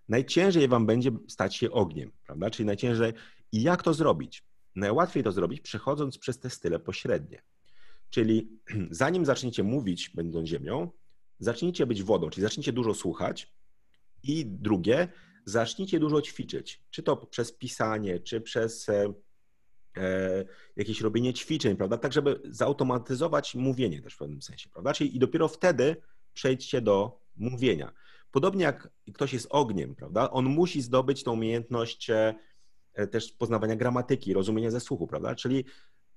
najciężej 0.08 0.68
wam 0.68 0.86
będzie 0.86 1.10
stać 1.28 1.56
się 1.56 1.70
ogniem, 1.70 2.12
prawda? 2.26 2.50
Czyli 2.50 2.66
najciężej. 2.66 3.12
I 3.52 3.62
jak 3.62 3.82
to 3.82 3.94
zrobić? 3.94 4.44
Najłatwiej 4.76 5.22
to 5.22 5.32
zrobić 5.32 5.60
przechodząc 5.60 6.18
przez 6.18 6.38
te 6.38 6.50
style 6.50 6.78
pośrednie. 6.78 7.42
Czyli 8.10 8.48
zanim 8.90 9.26
zaczniecie 9.26 9.62
mówić, 9.62 10.10
będąc 10.14 10.48
ziemią, 10.48 10.90
zacznijcie 11.38 11.86
być 11.86 12.02
wodą, 12.02 12.30
czyli 12.30 12.42
zacznijcie 12.42 12.72
dużo 12.72 12.94
słuchać. 12.94 13.52
I 14.22 14.46
drugie, 14.46 15.08
zacznijcie 15.44 16.00
dużo 16.00 16.22
ćwiczyć. 16.22 16.82
Czy 16.90 17.02
to 17.02 17.16
przez 17.16 17.52
pisanie, 17.52 18.20
czy 18.20 18.40
przez 18.40 18.88
e, 18.88 19.12
jakieś 20.76 21.00
robienie 21.00 21.34
ćwiczeń, 21.34 21.76
prawda? 21.76 21.98
Tak, 21.98 22.12
żeby 22.12 22.40
zautomatyzować 22.44 23.54
mówienie 23.54 24.02
też 24.02 24.14
w 24.14 24.18
pewnym 24.18 24.42
sensie, 24.42 24.68
prawda? 24.70 24.92
Czyli 24.92 25.16
i 25.16 25.18
dopiero 25.18 25.48
wtedy 25.48 25.96
przejdźcie 26.34 26.80
do 26.80 27.20
mówienia. 27.36 27.92
Podobnie 28.30 28.64
jak 28.64 28.88
ktoś 29.14 29.32
jest 29.32 29.46
ogniem, 29.50 29.94
prawda? 29.94 30.30
On 30.30 30.44
musi 30.44 30.82
zdobyć 30.82 31.24
tą 31.24 31.32
umiejętność 31.32 32.10
e, 32.10 32.34
też 33.10 33.32
poznawania 33.32 33.76
gramatyki, 33.76 34.32
rozumienia 34.32 34.70
ze 34.70 34.80
słuchu, 34.80 35.06
prawda? 35.06 35.34
Czyli 35.34 35.64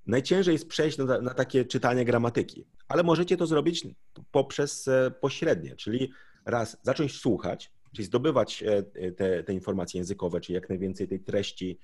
najciężej 0.06 0.54
jest 0.54 0.68
przejść 0.68 0.98
na, 0.98 1.22
na 1.22 1.34
takie 1.34 1.66
czytanie 1.66 2.06
gramatyki, 2.06 2.66
ale 2.88 3.04
możecie 3.04 3.38
to 3.38 3.48
zrobić 3.48 3.88
poprzez 4.32 4.88
e, 4.88 5.12
pośrednie, 5.22 5.76
czyli 5.76 6.12
raz 6.45 6.78
zacząć 6.82 7.16
słuchać, 7.20 7.72
czyli 7.94 8.06
zdobywać 8.06 8.64
e, 8.64 8.84
te, 9.12 9.44
te 9.44 9.54
informacje 9.54 9.98
językowe, 9.98 10.41
czyli 10.41 10.56
jak 10.56 10.70
najwięcej 10.70 11.08
tej 11.08 11.20
treści 11.20 11.80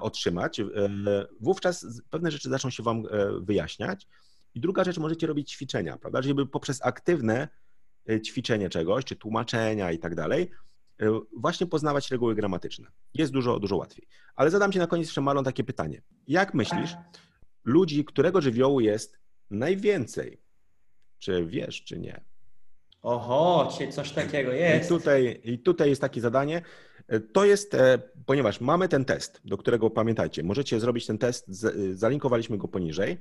otrzymać. 0.00 0.60
Wówczas 1.40 1.86
pewne 2.10 2.30
rzeczy 2.30 2.48
zaczną 2.48 2.70
się 2.70 2.82
Wam 2.82 3.02
wyjaśniać. 3.40 4.06
I 4.54 4.60
druga 4.60 4.84
rzecz, 4.84 4.98
możecie 4.98 5.26
robić 5.26 5.52
ćwiczenia, 5.52 5.98
prawda? 5.98 6.22
Żeby 6.22 6.46
poprzez 6.46 6.82
aktywne 6.82 7.48
ćwiczenie 8.24 8.68
czegoś, 8.68 9.04
czy 9.04 9.16
tłumaczenia 9.16 9.92
i 9.92 9.98
tak 9.98 10.14
dalej, 10.14 10.50
właśnie 11.36 11.66
poznawać 11.66 12.10
reguły 12.10 12.34
gramatyczne. 12.34 12.88
Jest 13.14 13.32
dużo, 13.32 13.60
dużo 13.60 13.76
łatwiej. 13.76 14.08
Ale 14.36 14.50
zadam 14.50 14.72
Ci 14.72 14.78
na 14.78 14.86
koniec 14.86 15.06
jeszcze, 15.06 15.20
Marlon, 15.20 15.44
takie 15.44 15.64
pytanie. 15.64 16.02
Jak 16.28 16.54
myślisz, 16.54 16.94
ludzi, 17.64 18.04
którego 18.04 18.40
żywiołu 18.40 18.80
jest 18.80 19.18
najwięcej? 19.50 20.42
Czy 21.18 21.46
wiesz, 21.46 21.84
czy 21.84 21.98
nie? 21.98 22.24
Oho, 23.02 23.72
czy 23.78 23.88
coś 23.88 24.10
takiego 24.12 24.52
jest. 24.52 24.86
I 24.86 24.88
tutaj, 24.88 25.40
I 25.44 25.58
tutaj 25.58 25.88
jest 25.88 26.00
takie 26.00 26.20
zadanie. 26.20 26.62
To 27.32 27.44
jest, 27.44 27.74
e, 27.74 27.98
ponieważ 28.26 28.60
mamy 28.60 28.88
ten 28.88 29.04
test, 29.04 29.40
do 29.44 29.56
którego 29.56 29.90
pamiętajcie, 29.90 30.42
możecie 30.42 30.80
zrobić 30.80 31.06
ten 31.06 31.18
test, 31.18 31.48
zalinkowaliśmy 31.92 32.58
go 32.58 32.68
poniżej. 32.68 33.18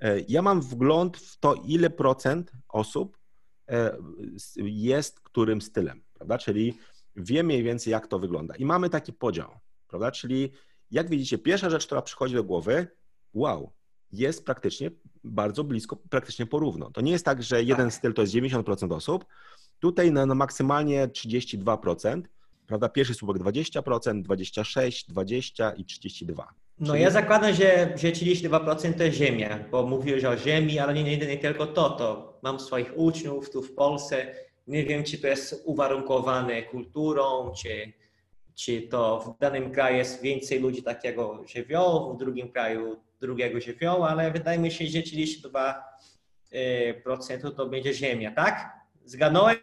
E, 0.00 0.20
ja 0.20 0.42
mam 0.42 0.60
wgląd 0.60 1.16
w 1.16 1.38
to, 1.38 1.54
ile 1.54 1.90
procent 1.90 2.52
osób 2.68 3.18
e, 3.68 3.96
jest 4.56 5.20
którym 5.20 5.62
stylem, 5.62 6.02
prawda? 6.14 6.38
Czyli 6.38 6.74
wiem 7.16 7.46
mniej 7.46 7.62
więcej, 7.62 7.90
jak 7.90 8.06
to 8.06 8.18
wygląda. 8.18 8.56
I 8.56 8.64
mamy 8.64 8.90
taki 8.90 9.12
podział, 9.12 9.50
prawda? 9.88 10.10
Czyli 10.10 10.52
jak 10.90 11.08
widzicie, 11.08 11.38
pierwsza 11.38 11.70
rzecz, 11.70 11.86
która 11.86 12.02
przychodzi 12.02 12.34
do 12.34 12.44
głowy, 12.44 12.86
wow, 13.34 13.72
jest 14.12 14.44
praktycznie 14.44 14.90
bardzo 15.24 15.64
blisko, 15.64 15.96
praktycznie 15.96 16.46
porówno. 16.46 16.90
To 16.90 17.00
nie 17.00 17.12
jest 17.12 17.24
tak, 17.24 17.42
że 17.42 17.62
jeden 17.62 17.86
tak. 17.86 17.94
styl 17.94 18.14
to 18.14 18.22
jest 18.22 18.34
90% 18.34 18.92
osób. 18.92 19.24
Tutaj 19.78 20.12
na, 20.12 20.26
na 20.26 20.34
maksymalnie 20.34 21.08
32%, 21.08 22.22
prawda? 22.68 22.88
Pierwszy 22.88 23.14
słupek 23.14 23.42
20%, 23.42 24.22
26, 24.22 25.08
20 25.08 25.72
i 25.72 25.84
32. 25.84 26.54
No 26.80 26.92
Czyli... 26.92 27.02
ja 27.02 27.10
zakładam, 27.10 27.54
że, 27.54 27.92
że 27.96 28.08
32% 28.08 28.94
to 28.94 29.10
ziemia, 29.10 29.64
bo 29.70 29.86
mówiłeś 29.86 30.24
o 30.24 30.36
ziemi, 30.36 30.78
ale 30.78 30.94
nie, 30.94 31.02
nie, 31.02 31.16
nie 31.16 31.38
tylko 31.38 31.66
to, 31.66 31.90
to 31.90 32.38
mam 32.42 32.60
swoich 32.60 32.92
uczniów 32.96 33.50
tu 33.50 33.62
w 33.62 33.74
Polsce, 33.74 34.34
nie 34.66 34.84
wiem, 34.84 35.04
czy 35.04 35.18
to 35.18 35.26
jest 35.26 35.62
uwarunkowane 35.64 36.62
kulturą, 36.62 37.52
czy, 37.62 37.92
czy 38.54 38.82
to 38.82 39.20
w 39.20 39.40
danym 39.40 39.72
kraju 39.72 39.96
jest 39.96 40.22
więcej 40.22 40.60
ludzi 40.60 40.82
takiego 40.82 41.44
żywiołu, 41.46 42.14
w 42.14 42.18
drugim 42.18 42.52
kraju 42.52 43.00
drugiego 43.20 43.60
żywiołu, 43.60 44.02
ale 44.04 44.30
wydaje 44.30 44.58
mi 44.58 44.70
się, 44.70 44.86
że 44.86 44.98
32% 44.98 45.74
e, 46.52 47.50
to 47.56 47.66
będzie 47.66 47.94
ziemia, 47.94 48.30
tak? 48.30 48.78
Zgadnąłem? 49.04 49.58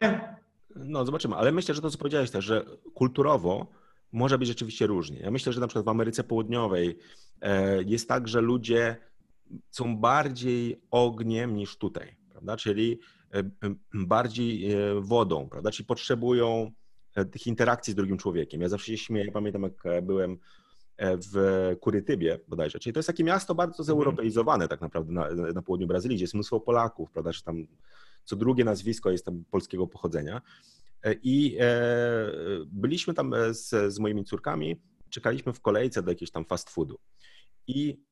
No, 0.75 1.05
zobaczymy, 1.05 1.35
ale 1.35 1.51
myślę, 1.51 1.75
że 1.75 1.81
to, 1.81 1.89
co 1.89 1.97
powiedziałeś 1.97 2.31
też, 2.31 2.45
że 2.45 2.65
kulturowo 2.93 3.67
może 4.11 4.37
być 4.37 4.47
rzeczywiście 4.47 4.87
różnie. 4.87 5.19
Ja 5.19 5.31
myślę, 5.31 5.53
że 5.53 5.61
na 5.61 5.67
przykład 5.67 5.85
w 5.85 5.89
Ameryce 5.89 6.23
Południowej 6.23 6.97
e, 7.41 7.83
jest 7.83 8.07
tak, 8.09 8.27
że 8.27 8.41
ludzie 8.41 8.95
są 9.69 9.97
bardziej 9.97 10.81
ogniem 10.91 11.55
niż 11.55 11.77
tutaj, 11.77 12.15
prawda? 12.29 12.57
Czyli 12.57 12.99
e, 13.33 13.43
bardziej 13.93 14.71
e, 14.71 14.77
wodą, 15.01 15.49
prawda? 15.49 15.71
Czyli 15.71 15.85
potrzebują 15.85 16.71
tych 17.31 17.47
interakcji 17.47 17.93
z 17.93 17.95
drugim 17.95 18.17
człowiekiem. 18.17 18.61
Ja 18.61 18.69
zawsze 18.69 18.91
się 18.91 18.97
śmieję, 18.97 19.31
pamiętam 19.31 19.63
jak 19.63 20.05
byłem 20.05 20.37
w 20.99 21.71
Kurytybie 21.79 22.39
bodajże, 22.47 22.79
czyli 22.79 22.93
to 22.93 22.99
jest 22.99 23.07
takie 23.07 23.23
miasto 23.23 23.55
bardzo 23.55 23.83
mhm. 23.83 23.85
zeuropeizowane 23.85 24.67
tak 24.67 24.81
naprawdę 24.81 25.13
na, 25.13 25.29
na 25.53 25.61
południu 25.61 25.87
Brazylii, 25.87 26.15
gdzie 26.15 26.23
jest 26.23 26.33
mnóstwo 26.33 26.59
Polaków, 26.59 27.11
prawda, 27.11 27.31
że 27.31 27.41
tam 27.41 27.67
co 28.25 28.35
drugie 28.35 28.63
nazwisko 28.63 29.11
jest 29.11 29.25
tam 29.25 29.43
polskiego 29.51 29.87
pochodzenia 29.87 30.41
E, 31.05 31.15
I 31.23 31.57
e, 31.59 31.75
byliśmy 32.67 33.13
tam 33.13 33.33
e, 33.33 33.53
z, 33.53 33.93
z 33.93 33.99
moimi 33.99 34.23
córkami, 34.23 34.81
czekaliśmy 35.09 35.53
w 35.53 35.61
kolejce 35.61 36.03
do 36.03 36.11
jakiegoś 36.11 36.31
tam 36.31 36.45
fast 36.45 36.69
foodu. 36.69 36.99
I 37.67 38.05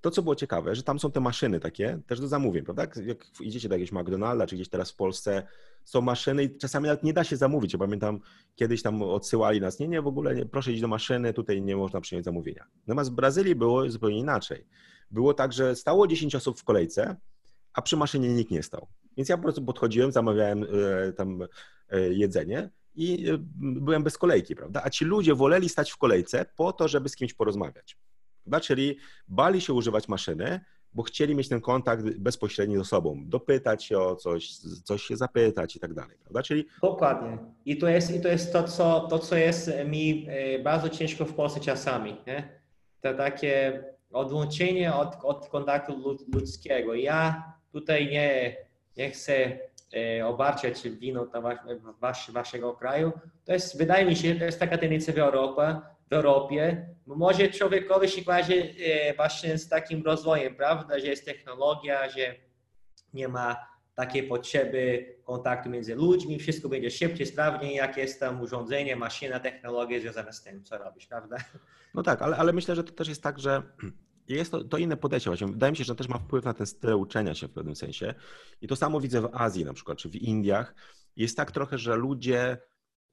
to, 0.00 0.10
co 0.10 0.22
było 0.22 0.34
ciekawe, 0.34 0.74
że 0.74 0.82
tam 0.82 0.98
są 0.98 1.12
te 1.12 1.20
maszyny 1.20 1.60
takie, 1.60 2.00
też 2.06 2.20
do 2.20 2.28
zamówień, 2.28 2.64
prawda? 2.64 2.82
Jak 3.06 3.26
idziecie 3.40 3.68
do 3.68 3.74
jakiegoś 3.74 4.02
McDonalda, 4.02 4.46
czy 4.46 4.54
gdzieś 4.54 4.68
teraz 4.68 4.90
w 4.90 4.96
Polsce 4.96 5.42
są 5.84 6.00
maszyny 6.00 6.44
i 6.44 6.58
czasami 6.58 6.86
nawet 6.86 7.02
nie 7.02 7.12
da 7.12 7.24
się 7.24 7.36
zamówić. 7.36 7.72
Ja 7.72 7.78
pamiętam, 7.78 8.20
kiedyś 8.54 8.82
tam 8.82 9.02
odsyłali 9.02 9.60
nas, 9.60 9.78
nie, 9.78 9.88
nie, 9.88 10.02
w 10.02 10.06
ogóle 10.06 10.34
nie, 10.34 10.46
proszę 10.46 10.72
iść 10.72 10.80
do 10.80 10.88
maszyny, 10.88 11.32
tutaj 11.32 11.62
nie 11.62 11.76
można 11.76 12.00
przyjąć 12.00 12.24
zamówienia. 12.24 12.64
Natomiast 12.86 13.10
w 13.10 13.14
Brazylii 13.14 13.54
było 13.54 13.90
zupełnie 13.90 14.18
inaczej. 14.18 14.66
Było 15.10 15.34
tak, 15.34 15.52
że 15.52 15.76
stało 15.76 16.06
10 16.06 16.34
osób 16.34 16.60
w 16.60 16.64
kolejce, 16.64 17.16
a 17.72 17.82
przy 17.82 17.96
maszynie 17.96 18.28
nikt 18.28 18.50
nie 18.50 18.62
stał. 18.62 18.88
Więc 19.18 19.28
ja 19.28 19.36
po 19.36 19.42
prostu 19.42 19.64
podchodziłem, 19.64 20.12
zamawiałem 20.12 20.66
tam 21.16 21.40
E, 21.90 22.00
jedzenie 22.00 22.70
i 22.94 23.30
e, 23.30 23.38
byłem 23.60 24.02
bez 24.02 24.18
kolejki, 24.18 24.56
prawda? 24.56 24.80
A 24.84 24.90
ci 24.90 25.04
ludzie 25.04 25.34
woleli 25.34 25.68
stać 25.68 25.90
w 25.90 25.96
kolejce 25.96 26.46
po 26.56 26.72
to, 26.72 26.88
żeby 26.88 27.08
z 27.08 27.16
kimś 27.16 27.34
porozmawiać. 27.34 27.96
Prawda? 28.44 28.60
Czyli 28.60 28.96
bali 29.28 29.60
się 29.60 29.72
używać 29.72 30.08
maszyny, 30.08 30.60
bo 30.92 31.02
chcieli 31.02 31.34
mieć 31.34 31.48
ten 31.48 31.60
kontakt 31.60 32.18
bezpośredni 32.18 32.76
ze 32.76 32.84
sobą, 32.84 33.22
dopytać 33.26 33.84
się 33.84 33.98
o 33.98 34.16
coś, 34.16 34.56
coś 34.84 35.02
się 35.02 35.16
zapytać 35.16 35.76
i 35.76 35.80
tak 35.80 35.94
dalej, 35.94 36.16
prawda? 36.22 36.42
Czyli... 36.42 36.66
Dokładnie. 36.82 37.38
I 37.64 37.78
to 37.78 37.88
jest, 37.88 38.14
i 38.14 38.20
to, 38.20 38.28
jest 38.28 38.52
to, 38.52 38.62
co, 38.62 39.00
to, 39.00 39.18
co 39.18 39.36
jest 39.36 39.70
mi 39.86 40.26
e, 40.28 40.58
bardzo 40.58 40.88
ciężko 40.88 41.24
w 41.24 41.34
Polsce 41.34 41.60
czasami, 41.60 42.16
nie? 42.26 42.60
To 43.00 43.14
takie 43.14 43.84
odłączenie 44.12 44.94
od, 44.94 45.16
od 45.22 45.48
kontaktu 45.48 46.16
ludzkiego. 46.34 46.94
Ja 46.94 47.52
tutaj 47.72 48.10
nie, 48.10 48.56
nie 48.98 49.10
chcę 49.10 49.58
E, 49.96 50.26
obarczać 50.26 50.88
winą 50.88 51.26
was, 52.00 52.30
waszego 52.30 52.72
kraju. 52.72 53.12
To 53.44 53.52
jest, 53.52 53.78
wydaje 53.78 54.06
mi 54.06 54.16
się, 54.16 54.34
to 54.34 54.44
jest 54.44 54.60
taka 54.60 54.78
tendencja 54.78 55.14
w 55.14 55.18
Europie, 55.18 55.80
w 56.10 56.12
Europie. 56.12 56.88
Może 57.06 57.48
człowiekowi 57.48 58.08
się 58.08 58.24
kojarzy 58.24 58.74
e, 58.80 59.14
właśnie 59.14 59.58
z 59.58 59.68
takim 59.68 60.04
rozwojem, 60.04 60.54
prawda, 60.54 60.98
że 60.98 61.06
jest 61.06 61.24
technologia, 61.24 62.08
że 62.10 62.34
nie 63.14 63.28
ma 63.28 63.56
takiej 63.94 64.22
potrzeby 64.22 65.14
kontaktu 65.24 65.70
między 65.70 65.94
ludźmi, 65.94 66.38
wszystko 66.38 66.68
będzie 66.68 66.90
szybciej, 66.90 67.26
sprawniej, 67.26 67.74
jak 67.74 67.96
jest 67.96 68.20
tam 68.20 68.40
urządzenie, 68.40 68.96
maszyna, 68.96 69.40
technologia 69.40 70.00
związane 70.00 70.32
z 70.32 70.42
tym, 70.42 70.64
co 70.64 70.78
robisz, 70.78 71.06
prawda? 71.06 71.36
No 71.94 72.02
tak, 72.02 72.22
ale, 72.22 72.36
ale 72.36 72.52
myślę, 72.52 72.76
że 72.76 72.84
to 72.84 72.92
też 72.92 73.08
jest 73.08 73.22
tak, 73.22 73.38
że 73.38 73.62
jest 74.34 74.50
to, 74.50 74.64
to 74.64 74.78
inne 74.78 74.96
podejście 74.96 75.30
właśnie. 75.30 75.46
Wydaje 75.46 75.70
mi 75.70 75.76
się, 75.76 75.84
że 75.84 75.94
też 75.94 76.08
ma 76.08 76.18
wpływ 76.18 76.44
na 76.44 76.54
ten 76.54 76.66
styl 76.66 76.94
uczenia 76.94 77.34
się 77.34 77.48
w 77.48 77.52
pewnym 77.52 77.76
sensie. 77.76 78.14
I 78.60 78.68
to 78.68 78.76
samo 78.76 79.00
widzę 79.00 79.20
w 79.20 79.28
Azji 79.32 79.64
na 79.64 79.72
przykład, 79.72 79.98
czy 79.98 80.08
w 80.08 80.16
Indiach. 80.16 80.74
Jest 81.16 81.36
tak 81.36 81.52
trochę, 81.52 81.78
że 81.78 81.96
ludzie 81.96 82.58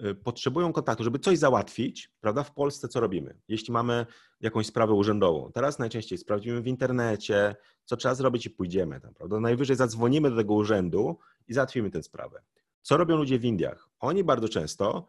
y, 0.05 0.15
potrzebują 0.15 0.73
kontaktu, 0.73 1.03
żeby 1.03 1.19
coś 1.19 1.37
załatwić, 1.37 2.11
prawda? 2.21 2.43
W 2.43 2.53
Polsce 2.53 2.87
co 2.87 2.99
robimy? 2.99 3.39
Jeśli 3.47 3.73
mamy 3.73 4.05
jakąś 4.41 4.65
sprawę 4.65 4.93
urzędową, 4.93 5.51
teraz 5.51 5.79
najczęściej 5.79 6.17
sprawdzimy 6.17 6.61
w 6.61 6.67
internecie, 6.67 7.55
co 7.85 7.97
trzeba 7.97 8.15
zrobić 8.15 8.45
i 8.45 8.49
pójdziemy 8.49 9.01
tam, 9.01 9.13
prawda? 9.13 9.39
Najwyżej 9.39 9.75
zadzwonimy 9.75 10.29
do 10.29 10.35
tego 10.35 10.53
urzędu 10.53 11.19
i 11.47 11.53
załatwimy 11.53 11.89
tę 11.89 12.03
sprawę. 12.03 12.41
Co 12.81 12.97
robią 12.97 13.17
ludzie 13.17 13.39
w 13.39 13.45
Indiach? 13.45 13.89
Oni 13.99 14.23
bardzo 14.23 14.49
często 14.49 15.07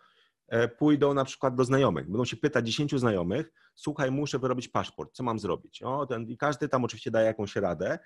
pójdą 0.78 1.14
na 1.14 1.24
przykład 1.24 1.54
do 1.54 1.64
znajomych, 1.64 2.04
będą 2.04 2.24
się 2.24 2.36
pytać 2.36 2.66
10 2.66 2.94
znajomych, 2.94 3.52
słuchaj, 3.74 4.10
muszę 4.10 4.38
wyrobić 4.38 4.68
paszport, 4.68 5.14
co 5.14 5.22
mam 5.22 5.38
zrobić? 5.38 5.82
O, 5.82 6.06
ten, 6.06 6.28
I 6.28 6.36
każdy 6.36 6.68
tam 6.68 6.84
oczywiście 6.84 7.10
daje 7.10 7.26
jakąś 7.26 7.56
radę. 7.56 7.98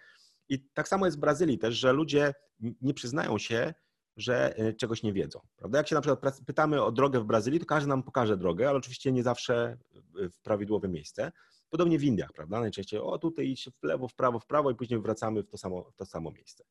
I 0.49 0.61
tak 0.75 0.89
samo 0.89 1.07
jest 1.07 1.19
w 1.19 1.21
Brazylii 1.21 1.59
też, 1.59 1.75
że 1.75 1.93
ludzie 1.93 2.35
nie 2.81 2.95
przyznają 2.95 3.39
się, 3.39 3.75
że 4.17 4.59
e, 4.59 4.73
czegoś 4.73 5.03
nie 5.03 5.13
wiedzą. 5.13 5.41
Prawda? 5.57 5.79
Jak 5.79 5.89
się 5.89 5.95
na 5.95 6.01
przykład 6.01 6.41
pytamy 6.47 6.83
o 6.83 6.93
drogę 6.93 7.21
w 7.21 7.25
Brazylii, 7.25 7.61
to 7.61 7.67
każdy 7.67 7.89
nam 7.89 8.03
pokaże 8.03 8.37
drogę, 8.37 8.69
ale 8.69 8.79
oczywiście 8.79 9.13
nie 9.13 9.23
zawsze 9.23 9.79
w 10.15 10.41
prawidłowe 10.43 10.89
miejsce. 10.89 11.33
Podobnie 11.71 11.99
w 11.99 12.05
Indiach, 12.05 12.33
prawda? 12.33 12.61
Najczęściej 12.61 13.01
o 13.01 13.19
tutaj 13.19 13.49
idź 13.49 13.69
w 13.81 13.85
lewo, 13.85 14.09
w 14.09 14.15
prawo, 14.15 14.39
w 14.39 14.47
prawo 14.47 14.71
i 14.71 14.75
później 14.75 15.01
wracamy 15.01 15.43
w 15.43 15.49
to 15.49 15.59
samo, 15.59 15.91
w 15.91 15.97
to 15.97 16.07
samo 16.07 16.31
miejsce. 16.31 16.65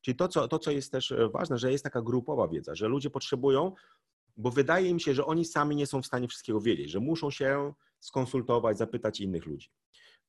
Czyli 0.00 0.16
to 0.16 0.28
co, 0.28 0.48
to, 0.48 0.58
co 0.58 0.70
jest 0.70 0.92
też 0.92 1.12
e, 1.12 1.28
ważne, 1.28 1.58
że 1.58 1.72
jest 1.72 1.84
taka 1.84 2.02
grupowa 2.02 2.48
wiedza, 2.48 2.74
że 2.74 2.88
ludzie 2.88 3.10
potrzebują 3.10 3.72
bo 4.36 4.50
wydaje 4.50 4.94
mi 4.94 5.00
się, 5.00 5.14
że 5.14 5.26
oni 5.26 5.44
sami 5.44 5.76
nie 5.76 5.86
są 5.86 6.02
w 6.02 6.06
stanie 6.06 6.28
wszystkiego 6.28 6.60
wiedzieć, 6.60 6.90
że 6.90 7.00
muszą 7.00 7.30
się 7.30 7.72
skonsultować, 8.00 8.78
zapytać 8.78 9.20
innych 9.20 9.46
ludzi. 9.46 9.70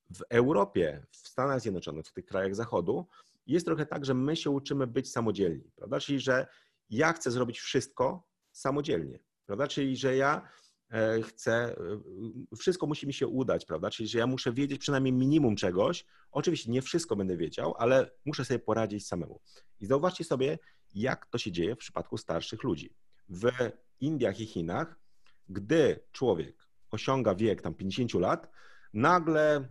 W 0.10 0.22
Europie, 0.30 1.06
w 1.12 1.18
Stanach 1.28 1.62
Zjednoczonych, 1.62 2.06
w 2.06 2.14
tych 2.14 2.26
krajach 2.26 2.56
Zachodu 2.56 3.08
jest 3.48 3.66
trochę 3.66 3.86
tak, 3.86 4.06
że 4.06 4.14
my 4.14 4.36
się 4.36 4.50
uczymy 4.50 4.88
być 4.88 5.12
samodzielni, 5.12 5.72
prawda? 5.76 6.00
Czyli, 6.00 6.20
że 6.20 6.48
ja 6.90 7.14
chcę 7.14 7.32
zrobić 7.32 7.60
wszystko 7.60 8.28
samodzielnie, 8.52 9.20
prawda? 9.46 9.68
Czyli, 9.68 9.98
że 9.98 10.16
ja 10.16 10.50
e, 10.90 11.22
chcę, 11.22 11.54
e, 11.54 12.56
wszystko 12.58 12.88
musi 12.88 13.08
mi 13.08 13.14
się 13.14 13.28
udać, 13.28 13.66
prawda? 13.66 13.90
Czyli, 13.90 14.10
że 14.10 14.20
ja 14.20 14.28
muszę 14.28 14.54
wiedzieć 14.54 14.80
przynajmniej 14.80 15.14
minimum 15.14 15.56
czegoś. 15.56 16.06
Oczywiście 16.32 16.72
nie 16.72 16.82
wszystko 16.82 17.16
będę 17.16 17.38
wiedział, 17.38 17.76
ale 17.78 18.12
muszę 18.26 18.46
sobie 18.46 18.60
poradzić 18.60 19.08
samemu. 19.08 19.40
I 19.80 19.86
zauważcie 19.86 20.24
sobie, 20.24 20.60
jak 20.94 21.26
to 21.26 21.38
się 21.38 21.52
dzieje 21.52 21.76
w 21.76 21.80
przypadku 21.80 22.18
starszych 22.18 22.64
ludzi. 22.64 22.94
W 23.30 23.52
Indiach 24.00 24.40
i 24.40 24.46
Chinach, 24.46 25.00
gdy 25.50 26.00
człowiek 26.12 26.68
osiąga 26.92 27.36
wiek 27.36 27.62
tam 27.62 27.74
50 27.74 28.14
lat, 28.14 28.50
nagle 28.94 29.70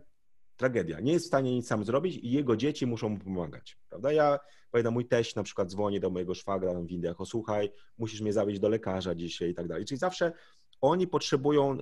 tragedia. 0.57 1.01
Nie 1.01 1.12
jest 1.12 1.24
w 1.24 1.28
stanie 1.28 1.55
nic 1.55 1.66
sam 1.66 1.85
zrobić 1.85 2.16
i 2.16 2.31
jego 2.31 2.57
dzieci 2.57 2.86
muszą 2.86 3.09
mu 3.09 3.19
pomagać, 3.19 3.78
prawda? 3.89 4.12
Ja 4.12 4.39
pamiętam, 4.70 4.94
mój 4.94 5.07
teść 5.07 5.35
na 5.35 5.43
przykład 5.43 5.70
dzwoni 5.70 6.01
do 6.01 6.11
mojego 6.11 6.35
szwagra 6.35 6.74
w 6.74 6.90
Indiach, 6.90 7.20
o 7.20 7.27
słuchaj, 7.27 7.73
musisz 7.98 8.20
mnie 8.20 8.32
zawieźć 8.32 8.61
do 8.61 8.69
lekarza 8.69 9.15
dzisiaj 9.15 9.51
i 9.51 9.55
tak 9.55 9.69
dalej. 9.69 9.85
Czyli 9.85 9.98
zawsze 9.98 10.32
oni 10.81 11.07
potrzebują 11.07 11.73
e, 11.73 11.77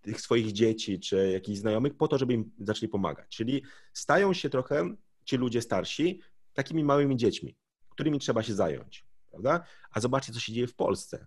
tych 0.00 0.20
swoich 0.20 0.52
dzieci 0.52 1.00
czy 1.00 1.30
jakichś 1.32 1.58
znajomych 1.58 1.96
po 1.96 2.08
to, 2.08 2.18
żeby 2.18 2.34
im 2.34 2.52
zaczęli 2.58 2.88
pomagać. 2.88 3.36
Czyli 3.36 3.62
stają 3.92 4.32
się 4.32 4.50
trochę 4.50 4.94
ci 5.24 5.36
ludzie 5.36 5.62
starsi 5.62 6.20
takimi 6.52 6.84
małymi 6.84 7.16
dziećmi, 7.16 7.56
którymi 7.88 8.18
trzeba 8.18 8.42
się 8.42 8.54
zająć, 8.54 9.04
prawda? 9.30 9.64
A 9.90 10.00
zobaczcie, 10.00 10.32
co 10.32 10.40
się 10.40 10.52
dzieje 10.52 10.66
w 10.66 10.74
Polsce. 10.74 11.26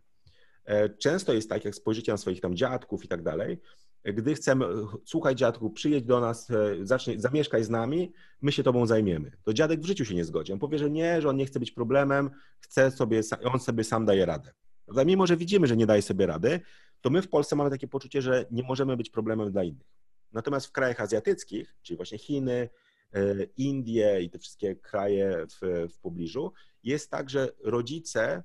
E, 0.67 0.89
często 0.89 1.33
jest 1.33 1.49
tak, 1.49 1.65
jak 1.65 1.75
spojrzycie 1.75 2.11
na 2.11 2.17
swoich 2.17 2.41
tam 2.41 2.55
dziadków 2.55 3.05
i 3.05 3.07
tak 3.07 3.23
dalej, 3.23 3.61
gdy 4.03 4.35
chcemy, 4.35 4.65
słuchaj 5.05 5.35
dziadku, 5.35 5.69
przyjedź 5.69 6.03
do 6.05 6.19
nas, 6.19 6.49
e, 6.49 6.75
zacznij, 6.81 7.19
zamieszkaj 7.19 7.63
z 7.63 7.69
nami, 7.69 8.13
my 8.41 8.51
się 8.51 8.63
tobą 8.63 8.85
zajmiemy. 8.85 9.31
To 9.43 9.53
dziadek 9.53 9.81
w 9.81 9.85
życiu 9.85 10.05
się 10.05 10.15
nie 10.15 10.25
zgodzi. 10.25 10.53
On 10.53 10.59
powie, 10.59 10.77
że 10.77 10.89
nie, 10.89 11.21
że 11.21 11.29
on 11.29 11.35
nie 11.37 11.45
chce 11.45 11.59
być 11.59 11.71
problemem, 11.71 12.29
chce 12.59 12.91
sobie, 12.91 13.21
on 13.43 13.59
sobie 13.59 13.83
sam 13.83 14.05
daje 14.05 14.25
radę. 14.25 14.53
Prawda? 14.85 15.05
Mimo, 15.05 15.27
że 15.27 15.37
widzimy, 15.37 15.67
że 15.67 15.77
nie 15.77 15.85
daje 15.85 16.01
sobie 16.01 16.25
rady, 16.25 16.59
to 17.01 17.09
my 17.09 17.21
w 17.21 17.29
Polsce 17.29 17.55
mamy 17.55 17.69
takie 17.69 17.87
poczucie, 17.87 18.21
że 18.21 18.45
nie 18.51 18.63
możemy 18.63 18.97
być 18.97 19.09
problemem 19.09 19.51
dla 19.51 19.63
innych. 19.63 19.87
Natomiast 20.31 20.67
w 20.67 20.71
krajach 20.71 21.01
azjatyckich, 21.01 21.75
czyli 21.81 21.97
właśnie 21.97 22.17
Chiny, 22.17 22.69
e, 23.13 23.43
Indie 23.57 24.21
i 24.21 24.29
te 24.29 24.39
wszystkie 24.39 24.75
kraje 24.75 25.45
w, 25.47 25.87
w 25.93 25.99
pobliżu, 25.99 26.53
jest 26.83 27.11
tak, 27.11 27.29
że 27.29 27.49
rodzice 27.63 28.43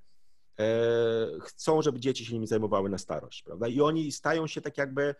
chcą, 1.40 1.82
żeby 1.82 2.00
dzieci 2.00 2.26
się 2.26 2.34
nimi 2.34 2.46
zajmowały 2.46 2.90
na 2.90 2.98
starość, 2.98 3.42
prawda? 3.42 3.68
I 3.68 3.80
oni 3.80 4.12
stają 4.12 4.46
się 4.46 4.60
tak 4.60 4.78
jakby 4.78 5.14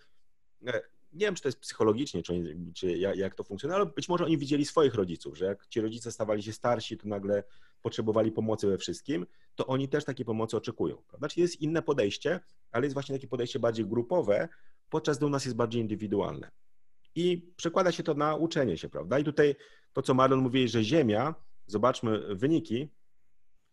E, 0.67 0.83
nie 1.13 1.27
wiem, 1.27 1.35
czy 1.35 1.43
to 1.43 1.49
jest 1.49 1.59
psychologicznie, 1.59 2.23
czy, 2.23 2.57
czy 2.75 2.99
jak 2.99 3.35
to 3.35 3.45
funkcjonuje, 3.45 3.77
ale 3.77 3.87
być 3.87 4.09
może 4.09 4.25
oni 4.25 4.39
widzieli 4.39 4.65
swoich 4.65 4.95
rodziców, 4.95 5.39
że 5.39 5.45
jak 5.45 5.67
ci 5.67 5.81
rodzice 5.81 6.13
stawali 6.13 6.43
się 6.43 6.53
starsi, 6.53 6.99
to 6.99 7.09
nagle 7.09 7.45
potrzebowali 7.83 8.33
pomocy 8.33 8.67
we 8.67 8.79
wszystkim, 8.79 9.27
to 9.55 9.67
oni 9.67 9.89
też 9.89 10.05
takiej 10.05 10.27
pomocy 10.27 10.57
oczekują. 10.57 10.97
Prawda? 11.09 11.29
Czyli 11.29 11.43
jest 11.43 11.61
inne 11.61 11.83
podejście, 11.83 12.41
ale 12.71 12.87
jest 12.87 12.95
właśnie 12.95 13.15
takie 13.15 13.29
podejście 13.29 13.59
bardziej 13.59 13.87
grupowe, 13.87 14.49
podczas 14.91 15.17
gdy 15.17 15.27
u 15.27 15.29
nas 15.29 15.45
jest 15.45 15.57
bardziej 15.57 15.83
indywidualne. 15.83 16.51
I 17.15 17.53
przekłada 17.57 17.93
się 17.93 18.03
to 18.03 18.15
na 18.15 18.37
uczenie 18.37 18.77
się, 18.77 18.89
prawda? 18.89 19.19
I 19.19 19.25
tutaj 19.25 19.57
to, 19.93 20.03
co 20.03 20.15
Marlon 20.15 20.41
mówi, 20.41 20.69
że 20.69 20.85
Ziemia, 20.85 21.35
zobaczmy 21.67 22.37
wyniki, 22.37 22.89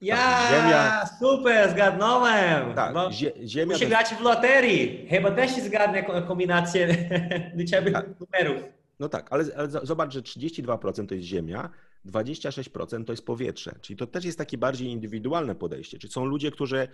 ja, 0.01 0.49
ziemia... 0.49 1.05
super, 1.19 1.71
zgadnąłem. 1.71 2.73
Tak, 2.76 2.93
no, 2.93 3.09
ziemia... 3.43 3.73
Muszę 3.73 3.85
grać 3.85 4.09
w 4.09 4.21
loterii. 4.21 5.07
Chyba 5.09 5.31
też 5.31 5.55
się 5.55 5.61
zgadnę 5.61 6.03
kombinację 6.03 6.88
liczebnych 7.55 7.93
tak. 7.93 8.05
numerów. 8.19 8.63
No 8.99 9.09
tak, 9.09 9.27
ale, 9.31 9.45
ale 9.57 9.69
zobacz, 9.69 10.13
że 10.13 10.21
32% 10.21 11.07
to 11.07 11.15
jest 11.15 11.27
ziemia, 11.27 11.69
26% 12.05 13.05
to 13.05 13.13
jest 13.13 13.26
powietrze. 13.26 13.71
Czyli 13.81 13.97
to 13.97 14.07
też 14.07 14.26
jest 14.26 14.38
takie 14.38 14.57
bardziej 14.57 14.88
indywidualne 14.88 15.55
podejście. 15.55 15.99
Czyli 15.99 16.13
są 16.13 16.26
ludzie, 16.26 16.51
którzy 16.51 16.88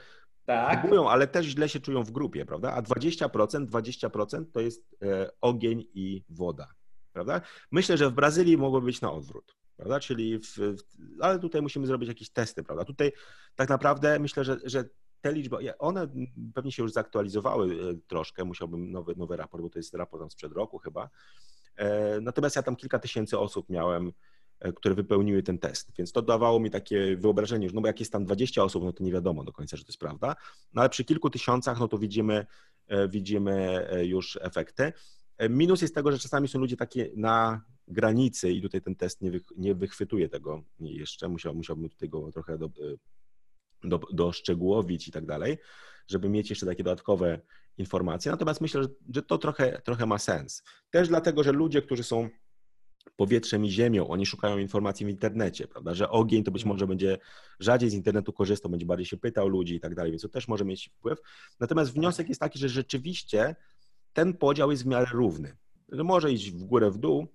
tak. 0.45 0.79
próbują, 0.79 1.09
ale 1.09 1.27
też 1.27 1.45
źle 1.45 1.69
się 1.69 1.79
czują 1.79 2.03
w 2.03 2.11
grupie, 2.11 2.45
prawda? 2.45 2.73
A 2.73 2.81
20%, 2.81 3.65
20% 3.65 4.45
to 4.53 4.59
jest 4.59 4.95
e, 5.01 5.29
ogień 5.41 5.85
i 5.93 6.23
woda, 6.29 6.67
prawda? 7.13 7.41
Myślę, 7.71 7.97
że 7.97 8.09
w 8.09 8.13
Brazylii 8.13 8.57
mogłoby 8.57 8.85
być 8.85 9.01
na 9.01 9.11
odwrót 9.11 9.55
prawda? 9.75 9.99
Czyli, 9.99 10.39
w, 10.39 10.75
ale 11.21 11.39
tutaj 11.39 11.61
musimy 11.61 11.87
zrobić 11.87 12.09
jakieś 12.09 12.29
testy, 12.29 12.63
prawda? 12.63 12.85
Tutaj 12.85 13.11
tak 13.55 13.69
naprawdę 13.69 14.19
myślę, 14.19 14.43
że, 14.43 14.57
że 14.63 14.83
te 15.25 15.33
liczby, 15.33 15.77
one 15.79 16.07
pewnie 16.53 16.71
się 16.71 16.83
już 16.83 16.91
zaktualizowały 16.91 17.73
e, 17.73 17.77
troszkę, 18.07 18.43
musiałbym 18.43 18.91
nowy, 18.91 19.13
nowy 19.17 19.37
raport, 19.37 19.63
bo 19.63 19.69
to 19.69 19.79
jest 19.79 19.93
raport 19.93 20.31
sprzed 20.31 20.53
roku 20.53 20.77
chyba. 20.77 21.09
E, 21.75 22.21
natomiast 22.21 22.55
ja 22.55 22.63
tam 22.63 22.75
kilka 22.75 22.99
tysięcy 22.99 23.39
osób 23.39 23.69
miałem, 23.69 24.11
e, 24.59 24.73
które 24.73 24.95
wypełniły 24.95 25.43
ten 25.43 25.57
test, 25.57 25.91
więc 25.97 26.11
to 26.11 26.21
dawało 26.21 26.59
mi 26.59 26.71
takie 26.71 27.17
wyobrażenie, 27.17 27.69
no 27.73 27.81
bo 27.81 27.87
jak 27.87 27.99
jest 27.99 28.11
tam 28.11 28.25
20 28.25 28.63
osób, 28.63 28.83
no 28.83 28.93
to 28.93 29.03
nie 29.03 29.11
wiadomo 29.11 29.43
do 29.43 29.51
końca, 29.51 29.77
że 29.77 29.83
to 29.83 29.89
jest 29.89 29.99
prawda, 29.99 30.35
no 30.73 30.81
ale 30.81 30.89
przy 30.89 31.05
kilku 31.05 31.29
tysiącach, 31.29 31.79
no 31.79 31.87
to 31.87 31.97
widzimy, 31.97 32.45
widzimy 33.09 33.87
już 34.03 34.39
efekty. 34.41 34.93
Minus 35.49 35.81
jest 35.81 35.95
tego, 35.95 36.11
że 36.11 36.19
czasami 36.19 36.47
są 36.47 36.59
ludzie 36.59 36.77
takie 36.77 37.11
na 37.15 37.61
granicy 37.87 38.51
i 38.51 38.61
tutaj 38.61 38.81
ten 38.81 38.95
test 38.95 39.21
nie, 39.21 39.31
wy, 39.31 39.41
nie 39.57 39.75
wychwytuje 39.75 40.29
tego 40.29 40.63
jeszcze, 40.79 41.27
Musiał, 41.27 41.55
musiałbym 41.55 41.89
tutaj 41.89 42.09
go 42.09 42.31
trochę 42.31 42.57
do, 42.57 42.69
do, 43.83 43.99
doszczegółowić 44.13 45.07
i 45.07 45.11
tak 45.11 45.25
dalej, 45.25 45.57
żeby 46.07 46.29
mieć 46.29 46.49
jeszcze 46.49 46.65
takie 46.65 46.83
dodatkowe 46.83 47.41
informacje. 47.77 48.31
Natomiast 48.31 48.61
myślę, 48.61 48.83
że, 48.83 48.89
że 49.13 49.21
to 49.21 49.37
trochę, 49.37 49.81
trochę 49.81 50.05
ma 50.05 50.17
sens. 50.17 50.63
Też 50.89 51.07
dlatego, 51.07 51.43
że 51.43 51.51
ludzie, 51.51 51.81
którzy 51.81 52.03
są 52.03 52.29
powietrzem 53.15 53.65
i 53.65 53.69
ziemią, 53.69 54.07
oni 54.07 54.25
szukają 54.25 54.57
informacji 54.57 55.05
w 55.05 55.09
internecie, 55.09 55.67
prawda, 55.67 55.93
że 55.93 56.09
ogień 56.09 56.43
to 56.43 56.51
być 56.51 56.61
mhm. 56.63 56.75
może 56.75 56.87
będzie 56.87 57.17
rzadziej 57.59 57.89
z 57.89 57.93
internetu 57.93 58.33
korzystał, 58.33 58.71
będzie 58.71 58.85
bardziej 58.85 59.05
się 59.05 59.17
pytał 59.17 59.47
ludzi 59.47 59.75
i 59.75 59.79
tak 59.79 59.95
dalej, 59.95 60.11
więc 60.11 60.21
to 60.21 60.29
też 60.29 60.47
może 60.47 60.65
mieć 60.65 60.89
wpływ. 60.89 61.19
Natomiast 61.59 61.93
wniosek 61.93 62.29
jest 62.29 62.41
taki, 62.41 62.59
że 62.59 62.69
rzeczywiście 62.69 63.55
ten 64.13 64.33
podział 64.33 64.71
jest 64.71 64.83
w 64.83 64.87
miarę 64.87 65.05
równy. 65.11 65.57
Że 65.89 66.03
może 66.03 66.31
iść 66.31 66.51
w 66.51 66.63
górę, 66.63 66.91
w 66.91 66.97
dół, 66.97 67.27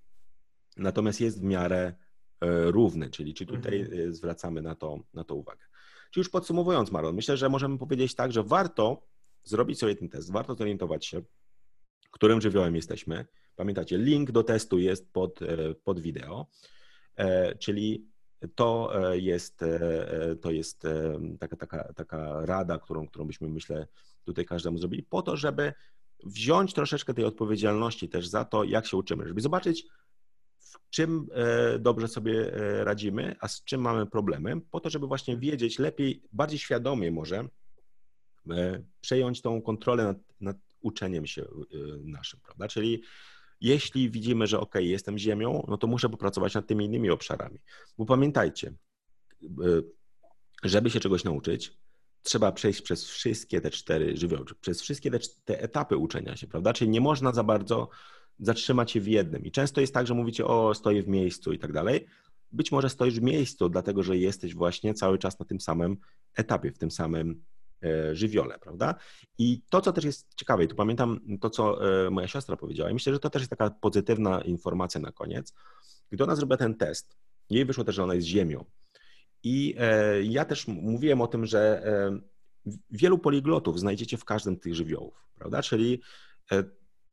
natomiast 0.80 1.20
jest 1.20 1.40
w 1.40 1.42
miarę 1.42 1.94
e, 2.40 2.70
równy, 2.70 3.10
czyli, 3.10 3.34
czyli 3.34 3.50
tutaj 3.50 3.80
mhm. 3.80 4.08
E, 4.08 4.12
zwracamy 4.12 4.62
na 4.62 4.74
to, 4.74 4.98
na 5.14 5.24
to 5.24 5.34
uwagę. 5.34 5.64
Czyli 6.10 6.20
już 6.20 6.28
podsumowując, 6.28 6.92
Marlon, 6.92 7.14
myślę, 7.14 7.36
że 7.36 7.48
możemy 7.48 7.78
powiedzieć 7.78 8.14
tak, 8.14 8.32
że 8.32 8.42
warto 8.42 9.06
zrobić 9.44 9.78
sobie 9.78 9.96
ten 9.96 10.08
test, 10.08 10.32
warto 10.32 10.54
zorientować 10.54 11.06
się, 11.06 11.22
którym 12.10 12.40
żywiołem 12.40 12.76
jesteśmy. 12.76 13.26
Pamiętacie, 13.56 13.98
link 13.98 14.30
do 14.30 14.42
testu 14.42 14.78
jest 14.78 15.12
pod, 15.12 15.42
e, 15.42 15.74
pod 15.74 16.00
wideo, 16.00 16.46
czyli 17.58 18.10
to 18.54 18.92
jest, 19.12 19.64
to 20.40 20.50
jest 20.50 20.82
taka, 21.40 21.56
taka, 21.56 21.92
taka 21.92 22.46
rada, 22.46 22.78
którą, 22.78 23.08
którą 23.08 23.24
byśmy, 23.24 23.48
myślę, 23.48 23.86
tutaj 24.24 24.44
każdemu 24.44 24.78
zrobili, 24.78 25.02
po 25.02 25.22
to, 25.22 25.36
żeby 25.36 25.72
wziąć 26.24 26.74
troszeczkę 26.74 27.14
tej 27.14 27.24
odpowiedzialności 27.24 28.08
też 28.08 28.28
za 28.28 28.44
to, 28.44 28.64
jak 28.64 28.86
się 28.86 28.96
uczymy, 28.96 29.28
żeby 29.28 29.40
zobaczyć, 29.40 29.86
czym 30.90 31.26
e, 31.32 31.78
dobrze 31.78 32.08
sobie 32.08 32.54
e, 32.54 32.84
radzimy, 32.84 33.36
a 33.40 33.48
z 33.48 33.64
czym 33.64 33.80
mamy 33.80 34.06
problemy, 34.06 34.60
po 34.70 34.80
to, 34.80 34.90
żeby 34.90 35.06
właśnie 35.06 35.36
wiedzieć 35.36 35.78
lepiej, 35.78 36.22
bardziej 36.32 36.58
świadomie 36.58 37.10
może 37.10 37.48
e, 38.50 38.82
przejąć 39.00 39.42
tą 39.42 39.62
kontrolę 39.62 40.04
nad, 40.04 40.18
nad 40.40 40.56
uczeniem 40.80 41.26
się 41.26 41.44
naszym, 42.04 42.40
prawda? 42.40 42.68
Czyli 42.68 43.02
jeśli 43.60 44.10
widzimy, 44.10 44.46
że 44.46 44.60
ok, 44.60 44.74
jestem 44.78 45.18
ziemią, 45.18 45.64
no 45.68 45.76
to 45.76 45.86
muszę 45.86 46.08
popracować 46.08 46.54
nad 46.54 46.66
tymi 46.66 46.84
innymi 46.84 47.10
obszarami. 47.10 47.58
Bo 47.98 48.06
pamiętajcie, 48.06 48.74
żeby 50.62 50.90
się 50.90 51.00
czegoś 51.00 51.24
nauczyć, 51.24 51.78
trzeba 52.22 52.52
przejść 52.52 52.82
przez 52.82 53.04
wszystkie 53.04 53.60
te 53.60 53.70
cztery 53.70 54.16
żywioły, 54.16 54.44
przez 54.60 54.82
wszystkie 54.82 55.10
te, 55.10 55.18
te 55.44 55.62
etapy 55.62 55.96
uczenia 55.96 56.36
się, 56.36 56.46
prawda? 56.46 56.72
Czyli 56.72 56.90
nie 56.90 57.00
można 57.00 57.32
za 57.32 57.44
bardzo 57.44 57.88
zatrzymać 58.40 58.90
się 58.90 59.00
w 59.00 59.08
jednym. 59.08 59.44
I 59.44 59.50
często 59.50 59.80
jest 59.80 59.94
tak, 59.94 60.06
że 60.06 60.14
mówicie, 60.14 60.46
o, 60.46 60.74
stoję 60.74 61.02
w 61.02 61.08
miejscu 61.08 61.52
i 61.52 61.58
tak 61.58 61.72
dalej. 61.72 62.06
Być 62.52 62.72
może 62.72 62.90
stoisz 62.90 63.20
w 63.20 63.22
miejscu, 63.22 63.68
dlatego 63.68 64.02
że 64.02 64.16
jesteś 64.16 64.54
właśnie 64.54 64.94
cały 64.94 65.18
czas 65.18 65.38
na 65.38 65.46
tym 65.46 65.60
samym 65.60 65.96
etapie, 66.34 66.72
w 66.72 66.78
tym 66.78 66.90
samym 66.90 67.42
e, 67.84 68.16
żywiole, 68.16 68.58
prawda? 68.58 68.94
I 69.38 69.62
to, 69.70 69.80
co 69.80 69.92
też 69.92 70.04
jest 70.04 70.34
ciekawe, 70.36 70.64
i 70.64 70.68
tu 70.68 70.76
pamiętam 70.76 71.20
to, 71.40 71.50
co 71.50 71.90
e, 72.06 72.10
moja 72.10 72.28
siostra 72.28 72.56
powiedziała, 72.56 72.90
i 72.90 72.94
myślę, 72.94 73.12
że 73.12 73.18
to 73.18 73.30
też 73.30 73.42
jest 73.42 73.50
taka 73.50 73.70
pozytywna 73.70 74.40
informacja 74.40 75.00
na 75.00 75.12
koniec. 75.12 75.54
Gdy 76.10 76.24
ona 76.24 76.36
zrobiła 76.36 76.56
ten 76.56 76.74
test, 76.74 77.16
jej 77.50 77.64
wyszło 77.64 77.84
też, 77.84 77.94
że 77.94 78.04
ona 78.04 78.14
jest 78.14 78.26
ziemią. 78.26 78.64
I 79.42 79.74
e, 79.78 80.22
ja 80.22 80.44
też 80.44 80.68
mówiłem 80.68 81.20
o 81.20 81.26
tym, 81.26 81.46
że 81.46 81.82
wielu 82.90 83.18
poliglotów 83.18 83.80
znajdziecie 83.80 84.16
w 84.16 84.24
każdym 84.24 84.56
z 84.56 84.60
tych 84.60 84.74
żywiołów, 84.74 85.28
prawda? 85.34 85.62
Czyli 85.62 86.00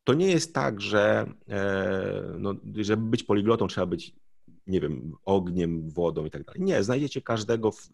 to 0.07 0.13
nie 0.13 0.27
jest 0.27 0.53
tak, 0.53 0.81
że 0.81 1.33
e, 1.49 2.33
no, 2.39 2.53
żeby 2.75 3.09
być 3.09 3.23
poliglotą 3.23 3.67
trzeba 3.67 3.87
być, 3.87 4.13
nie 4.67 4.81
wiem, 4.81 5.15
ogniem, 5.25 5.89
wodą 5.89 6.25
i 6.25 6.31
tak 6.31 6.43
dalej. 6.43 6.61
Nie, 6.61 6.83
znajdziecie 6.83 7.21
każdego, 7.21 7.71
w, 7.71 7.87
e, 7.87 7.89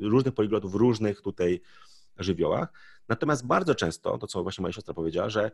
różnych 0.00 0.34
poliglotów 0.34 0.72
w 0.72 0.74
różnych 0.74 1.22
tutaj 1.22 1.60
żywiołach. 2.18 2.72
Natomiast 3.08 3.46
bardzo 3.46 3.74
często, 3.74 4.18
to 4.18 4.26
co 4.26 4.42
właśnie 4.42 4.62
moja 4.62 4.72
siostra 4.72 4.94
powiedziała, 4.94 5.30
że 5.30 5.50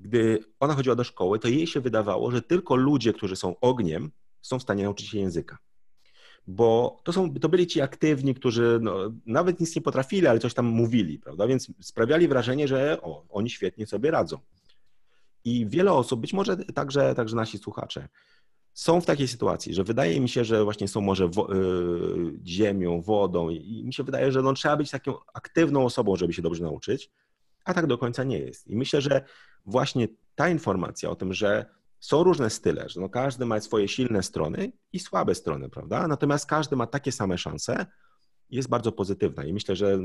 gdy 0.00 0.38
ona 0.60 0.74
chodziła 0.74 0.96
do 0.96 1.04
szkoły, 1.04 1.38
to 1.38 1.48
jej 1.48 1.66
się 1.66 1.80
wydawało, 1.80 2.30
że 2.30 2.42
tylko 2.42 2.76
ludzie, 2.76 3.12
którzy 3.12 3.36
są 3.36 3.60
ogniem, 3.60 4.10
są 4.42 4.58
w 4.58 4.62
stanie 4.62 4.84
nauczyć 4.84 5.08
się 5.08 5.18
języka. 5.18 5.58
Bo 6.46 7.00
to, 7.04 7.12
są, 7.12 7.34
to 7.34 7.48
byli 7.48 7.66
ci 7.66 7.80
aktywni, 7.80 8.34
którzy 8.34 8.78
no, 8.82 9.12
nawet 9.26 9.60
nic 9.60 9.76
nie 9.76 9.82
potrafili, 9.82 10.26
ale 10.26 10.38
coś 10.38 10.54
tam 10.54 10.66
mówili, 10.66 11.18
prawda? 11.18 11.46
Więc 11.46 11.72
sprawiali 11.80 12.28
wrażenie, 12.28 12.68
że 12.68 13.02
o, 13.02 13.24
oni 13.28 13.50
świetnie 13.50 13.86
sobie 13.86 14.10
radzą. 14.10 14.38
I 15.48 15.66
wiele 15.66 15.92
osób, 15.92 16.20
być 16.20 16.32
może 16.32 16.56
także, 16.56 17.14
także 17.14 17.36
nasi 17.36 17.58
słuchacze, 17.58 18.08
są 18.72 19.00
w 19.00 19.06
takiej 19.06 19.28
sytuacji, 19.28 19.74
że 19.74 19.84
wydaje 19.84 20.20
mi 20.20 20.28
się, 20.28 20.44
że 20.44 20.64
właśnie 20.64 20.88
są 20.88 21.00
może 21.00 21.28
wo 21.28 21.54
y 21.54 22.40
ziemią, 22.46 23.00
wodą 23.02 23.48
i 23.50 23.82
mi 23.84 23.94
się 23.94 24.02
wydaje, 24.02 24.32
że 24.32 24.42
no, 24.42 24.52
trzeba 24.52 24.76
być 24.76 24.90
taką 24.90 25.14
aktywną 25.34 25.84
osobą, 25.84 26.16
żeby 26.16 26.32
się 26.32 26.42
dobrze 26.42 26.62
nauczyć, 26.62 27.10
a 27.64 27.74
tak 27.74 27.86
do 27.86 27.98
końca 27.98 28.24
nie 28.24 28.38
jest. 28.38 28.66
I 28.66 28.76
myślę, 28.76 29.00
że 29.00 29.24
właśnie 29.66 30.08
ta 30.34 30.48
informacja 30.48 31.10
o 31.10 31.14
tym, 31.14 31.32
że 31.32 31.66
są 32.00 32.22
różne 32.22 32.50
style, 32.50 32.88
że 32.88 33.00
no 33.00 33.08
każdy 33.08 33.46
ma 33.46 33.60
swoje 33.60 33.88
silne 33.88 34.22
strony 34.22 34.72
i 34.92 35.00
słabe 35.00 35.34
strony, 35.34 35.68
prawda? 35.68 36.08
Natomiast 36.08 36.46
każdy 36.46 36.76
ma 36.76 36.86
takie 36.86 37.12
same 37.12 37.38
szanse, 37.38 37.86
jest 38.50 38.68
bardzo 38.68 38.92
pozytywna 38.92 39.44
i 39.44 39.52
myślę, 39.52 39.76
że 39.76 39.98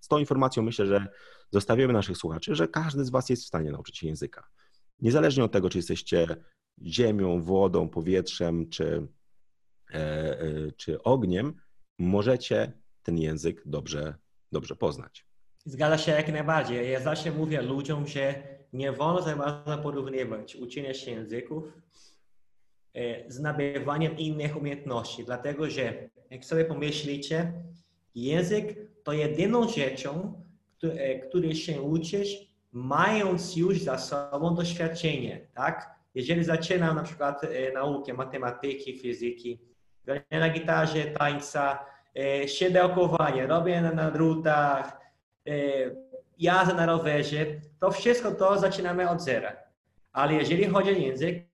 z 0.00 0.08
tą 0.08 0.18
informacją 0.18 0.62
myślę, 0.62 0.86
że 0.86 1.06
zostawiamy 1.50 1.92
naszych 1.92 2.16
słuchaczy, 2.16 2.54
że 2.54 2.68
każdy 2.68 3.04
z 3.04 3.10
Was 3.10 3.30
jest 3.30 3.42
w 3.42 3.46
stanie 3.46 3.72
nauczyć 3.72 3.98
się 3.98 4.06
języka. 4.06 4.48
Niezależnie 5.02 5.44
od 5.44 5.52
tego, 5.52 5.70
czy 5.70 5.78
jesteście 5.78 6.36
ziemią, 6.82 7.42
wodą, 7.42 7.88
powietrzem, 7.88 8.68
czy, 8.70 9.08
e, 9.94 9.96
e, 10.40 10.72
czy 10.76 11.02
ogniem, 11.02 11.54
możecie 11.98 12.72
ten 13.02 13.18
język 13.18 13.62
dobrze, 13.66 14.14
dobrze 14.52 14.76
poznać. 14.76 15.26
Zgadza 15.64 15.98
się 15.98 16.12
jak 16.12 16.32
najbardziej. 16.32 16.90
Ja 16.90 17.00
zawsze 17.00 17.32
mówię 17.32 17.62
ludziom, 17.62 18.06
że 18.06 18.42
nie 18.72 18.92
wolno 18.92 19.22
za 19.22 19.36
bardzo 19.36 19.78
porównywać 19.78 20.56
uczenie 20.56 20.94
się 20.94 21.10
języków 21.10 21.64
e, 22.94 23.30
z 23.32 23.40
nabywaniem 23.40 24.18
innych 24.18 24.56
umiejętności, 24.56 25.24
dlatego 25.24 25.70
że 25.70 26.08
jak 26.30 26.44
sobie 26.44 26.64
pomyślicie, 26.64 27.52
język 28.14 28.76
to 29.04 29.12
jedyną 29.12 29.68
rzeczą, 29.68 30.42
której 31.28 31.54
się 31.54 31.82
uczysz, 31.82 32.49
mając 32.72 33.56
już 33.56 33.78
za 33.78 33.98
sobą 33.98 34.54
doświadczenie, 34.54 35.40
tak? 35.54 36.00
Jeżeli 36.14 36.44
zaczynam 36.44 36.96
na 36.96 37.02
przykład 37.02 37.44
e, 37.44 37.72
naukę 37.72 38.14
matematyki, 38.14 38.98
fizyki, 38.98 39.60
grania 40.04 40.40
na 40.40 40.50
gitarze, 40.50 41.04
tańca, 41.04 41.78
e, 42.18 42.48
siedełkowanie, 42.48 43.46
robię 43.46 43.80
na, 43.80 44.10
drutach, 44.10 45.00
e, 45.46 45.52
jazdę 46.38 46.74
na 46.74 46.86
rowerze, 46.86 47.46
to 47.80 47.90
wszystko 47.90 48.30
to 48.30 48.58
zaczynamy 48.58 49.10
od 49.10 49.22
zera. 49.22 49.56
Ale 50.12 50.34
jeżeli 50.34 50.64
chodzi 50.64 50.90
o 50.90 50.92
język, 50.92 51.44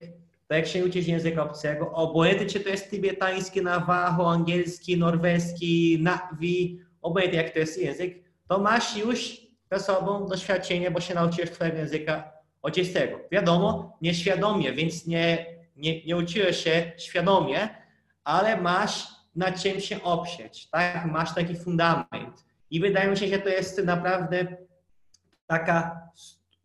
to 0.48 0.54
jak 0.54 0.66
się 0.66 0.84
uczysz 0.84 1.06
języka 1.06 1.42
obcego, 1.42 1.92
obojętnie 1.92 2.46
czy 2.46 2.60
to 2.60 2.68
jest 2.68 2.90
tybetański, 2.90 3.62
nawaho, 3.62 4.30
angielski, 4.30 4.98
norweski, 4.98 5.98
nawi, 6.02 6.80
obojętnie 7.02 7.42
jak 7.42 7.50
to 7.50 7.58
jest 7.58 7.82
język, 7.82 8.14
to 8.48 8.58
masz 8.58 8.96
już 8.96 9.45
ze 9.72 9.80
sobą 9.80 10.26
doświadczenie, 10.26 10.90
bo 10.90 11.00
się 11.00 11.14
nauczyłeś 11.14 11.50
twojego 11.50 11.78
języka 11.78 12.32
ojczystego. 12.62 13.20
Wiadomo, 13.32 13.96
nieświadomie, 14.02 14.72
więc 14.72 15.06
nie, 15.06 15.46
nie, 15.76 16.04
nie 16.04 16.16
uczyłeś 16.16 16.64
się 16.64 16.92
świadomie, 16.98 17.68
ale 18.24 18.60
masz 18.60 19.06
na 19.36 19.52
czym 19.52 19.80
się 19.80 20.02
oprzeć, 20.02 20.70
tak? 20.70 21.04
Masz 21.04 21.34
taki 21.34 21.56
fundament. 21.56 22.44
I 22.70 22.80
wydaje 22.80 23.10
mi 23.10 23.16
się, 23.16 23.28
że 23.28 23.38
to 23.38 23.48
jest 23.48 23.84
naprawdę 23.84 24.56
taka 25.46 26.00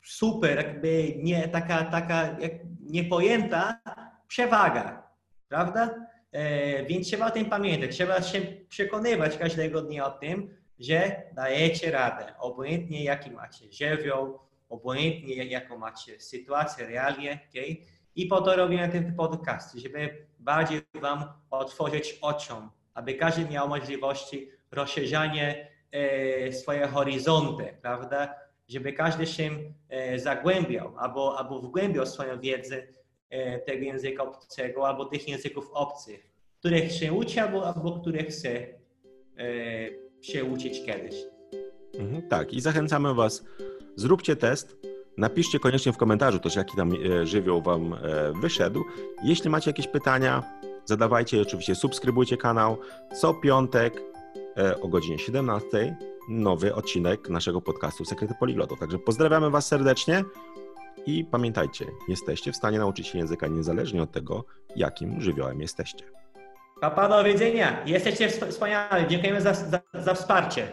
super, 0.04 0.58
jakby 0.58 1.14
nie, 1.18 1.48
taka, 1.48 1.86
taka 1.86 2.40
jak 2.40 2.52
niepojęta 2.80 3.80
przewaga, 4.28 5.04
prawda? 5.48 5.96
E, 6.32 6.86
więc 6.86 7.08
trzeba 7.08 7.28
o 7.28 7.32
tym 7.32 7.46
pamiętać, 7.46 7.92
trzeba 7.92 8.22
się 8.22 8.42
przekonywać 8.70 9.38
każdego 9.38 9.82
dnia 9.82 10.06
o 10.06 10.12
tym, 10.12 10.58
że 10.82 11.24
dajecie 11.34 11.92
radę, 11.92 12.34
obojętnie 12.40 13.04
jaki 13.04 13.32
macie 13.32 13.66
żywioł, 13.72 14.40
obojętnie 14.70 15.36
jaką 15.36 15.78
macie 15.78 16.20
sytuację, 16.20 16.88
realie, 16.88 17.40
okay? 17.50 17.78
I 18.16 18.26
po 18.26 18.42
to 18.42 18.56
robimy 18.56 18.90
ten 18.90 19.16
podcast, 19.16 19.76
żeby 19.76 20.28
bardziej 20.40 20.82
Wam 21.02 21.24
otworzyć 21.50 22.18
oczom, 22.22 22.70
aby 22.94 23.14
każdy 23.14 23.46
miał 23.46 23.70
możliwości 23.70 24.50
rozszerzania 24.72 25.54
e, 25.92 26.54
swoje 26.54 26.88
horyzonty, 26.88 27.78
prawda? 27.82 28.36
Żeby 28.68 28.94
każdy 28.94 29.28
się 29.28 29.50
e, 29.90 30.20
zagłębiał 30.20 30.94
albo, 30.98 31.40
albo 31.40 31.60
wgłębiał 31.60 32.06
swoją 32.06 32.40
wiedzę 32.40 32.84
e, 33.30 33.60
tego 33.60 33.86
języka 33.86 34.24
obcego 34.24 34.88
albo 34.88 35.06
tych 35.06 35.28
języków 35.28 35.70
obcych, 35.74 36.32
których 36.60 36.92
się 36.92 37.14
uczy 37.14 37.42
albo, 37.42 37.68
albo 37.68 38.00
których 38.00 38.28
chce 38.28 38.50
e, 38.50 38.72
się 40.22 40.44
uczyć 40.44 40.86
kiedyś. 40.86 41.16
Mhm, 42.00 42.22
tak, 42.30 42.54
i 42.54 42.62
zachęcamy 42.62 43.14
Was, 43.14 43.44
zróbcie 43.96 44.36
test, 44.36 44.78
napiszcie 45.18 45.60
koniecznie 45.60 45.94
w 45.94 45.98
komentarzu 45.98 46.40
też, 46.40 46.56
jaki 46.56 46.78
tam 46.78 46.92
e, 46.92 47.28
żywioł 47.28 47.62
Wam 47.62 47.94
e, 47.94 47.98
wyszedł. 48.42 48.84
Jeśli 49.24 49.50
macie 49.50 49.70
jakieś 49.70 49.88
pytania, 49.88 50.44
zadawajcie 50.86 51.42
oczywiście 51.42 51.76
subskrybujcie 51.76 52.38
kanał. 52.38 52.78
Co 53.22 53.34
piątek 53.34 54.02
e, 54.58 54.82
o 54.82 54.88
godzinie 54.88 55.20
17 55.20 55.98
nowy 56.30 56.76
odcinek 56.76 57.30
naszego 57.30 57.62
podcastu 57.62 58.06
Sekrety 58.06 58.34
Poliglotów. 58.40 58.80
Także 58.80 59.00
pozdrawiamy 59.00 59.50
Was 59.50 59.68
serdecznie 59.68 60.24
i 61.06 61.26
pamiętajcie, 61.26 61.86
jesteście 62.08 62.52
w 62.52 62.56
stanie 62.56 62.80
nauczyć 62.80 63.08
się 63.08 63.18
języka 63.18 63.48
niezależnie 63.48 64.04
od 64.04 64.12
tego, 64.12 64.46
jakim 64.76 65.22
żywiołem 65.22 65.62
jesteście. 65.62 66.21
Papa, 66.82 67.08
do 67.08 67.24
widzenia. 67.24 67.84
Jesteście 67.86 68.30
wspaniali. 68.30 69.08
Dziękujemy 69.08 69.42
za, 69.42 69.54
za, 69.54 69.80
za 69.94 70.14
wsparcie. 70.14 70.68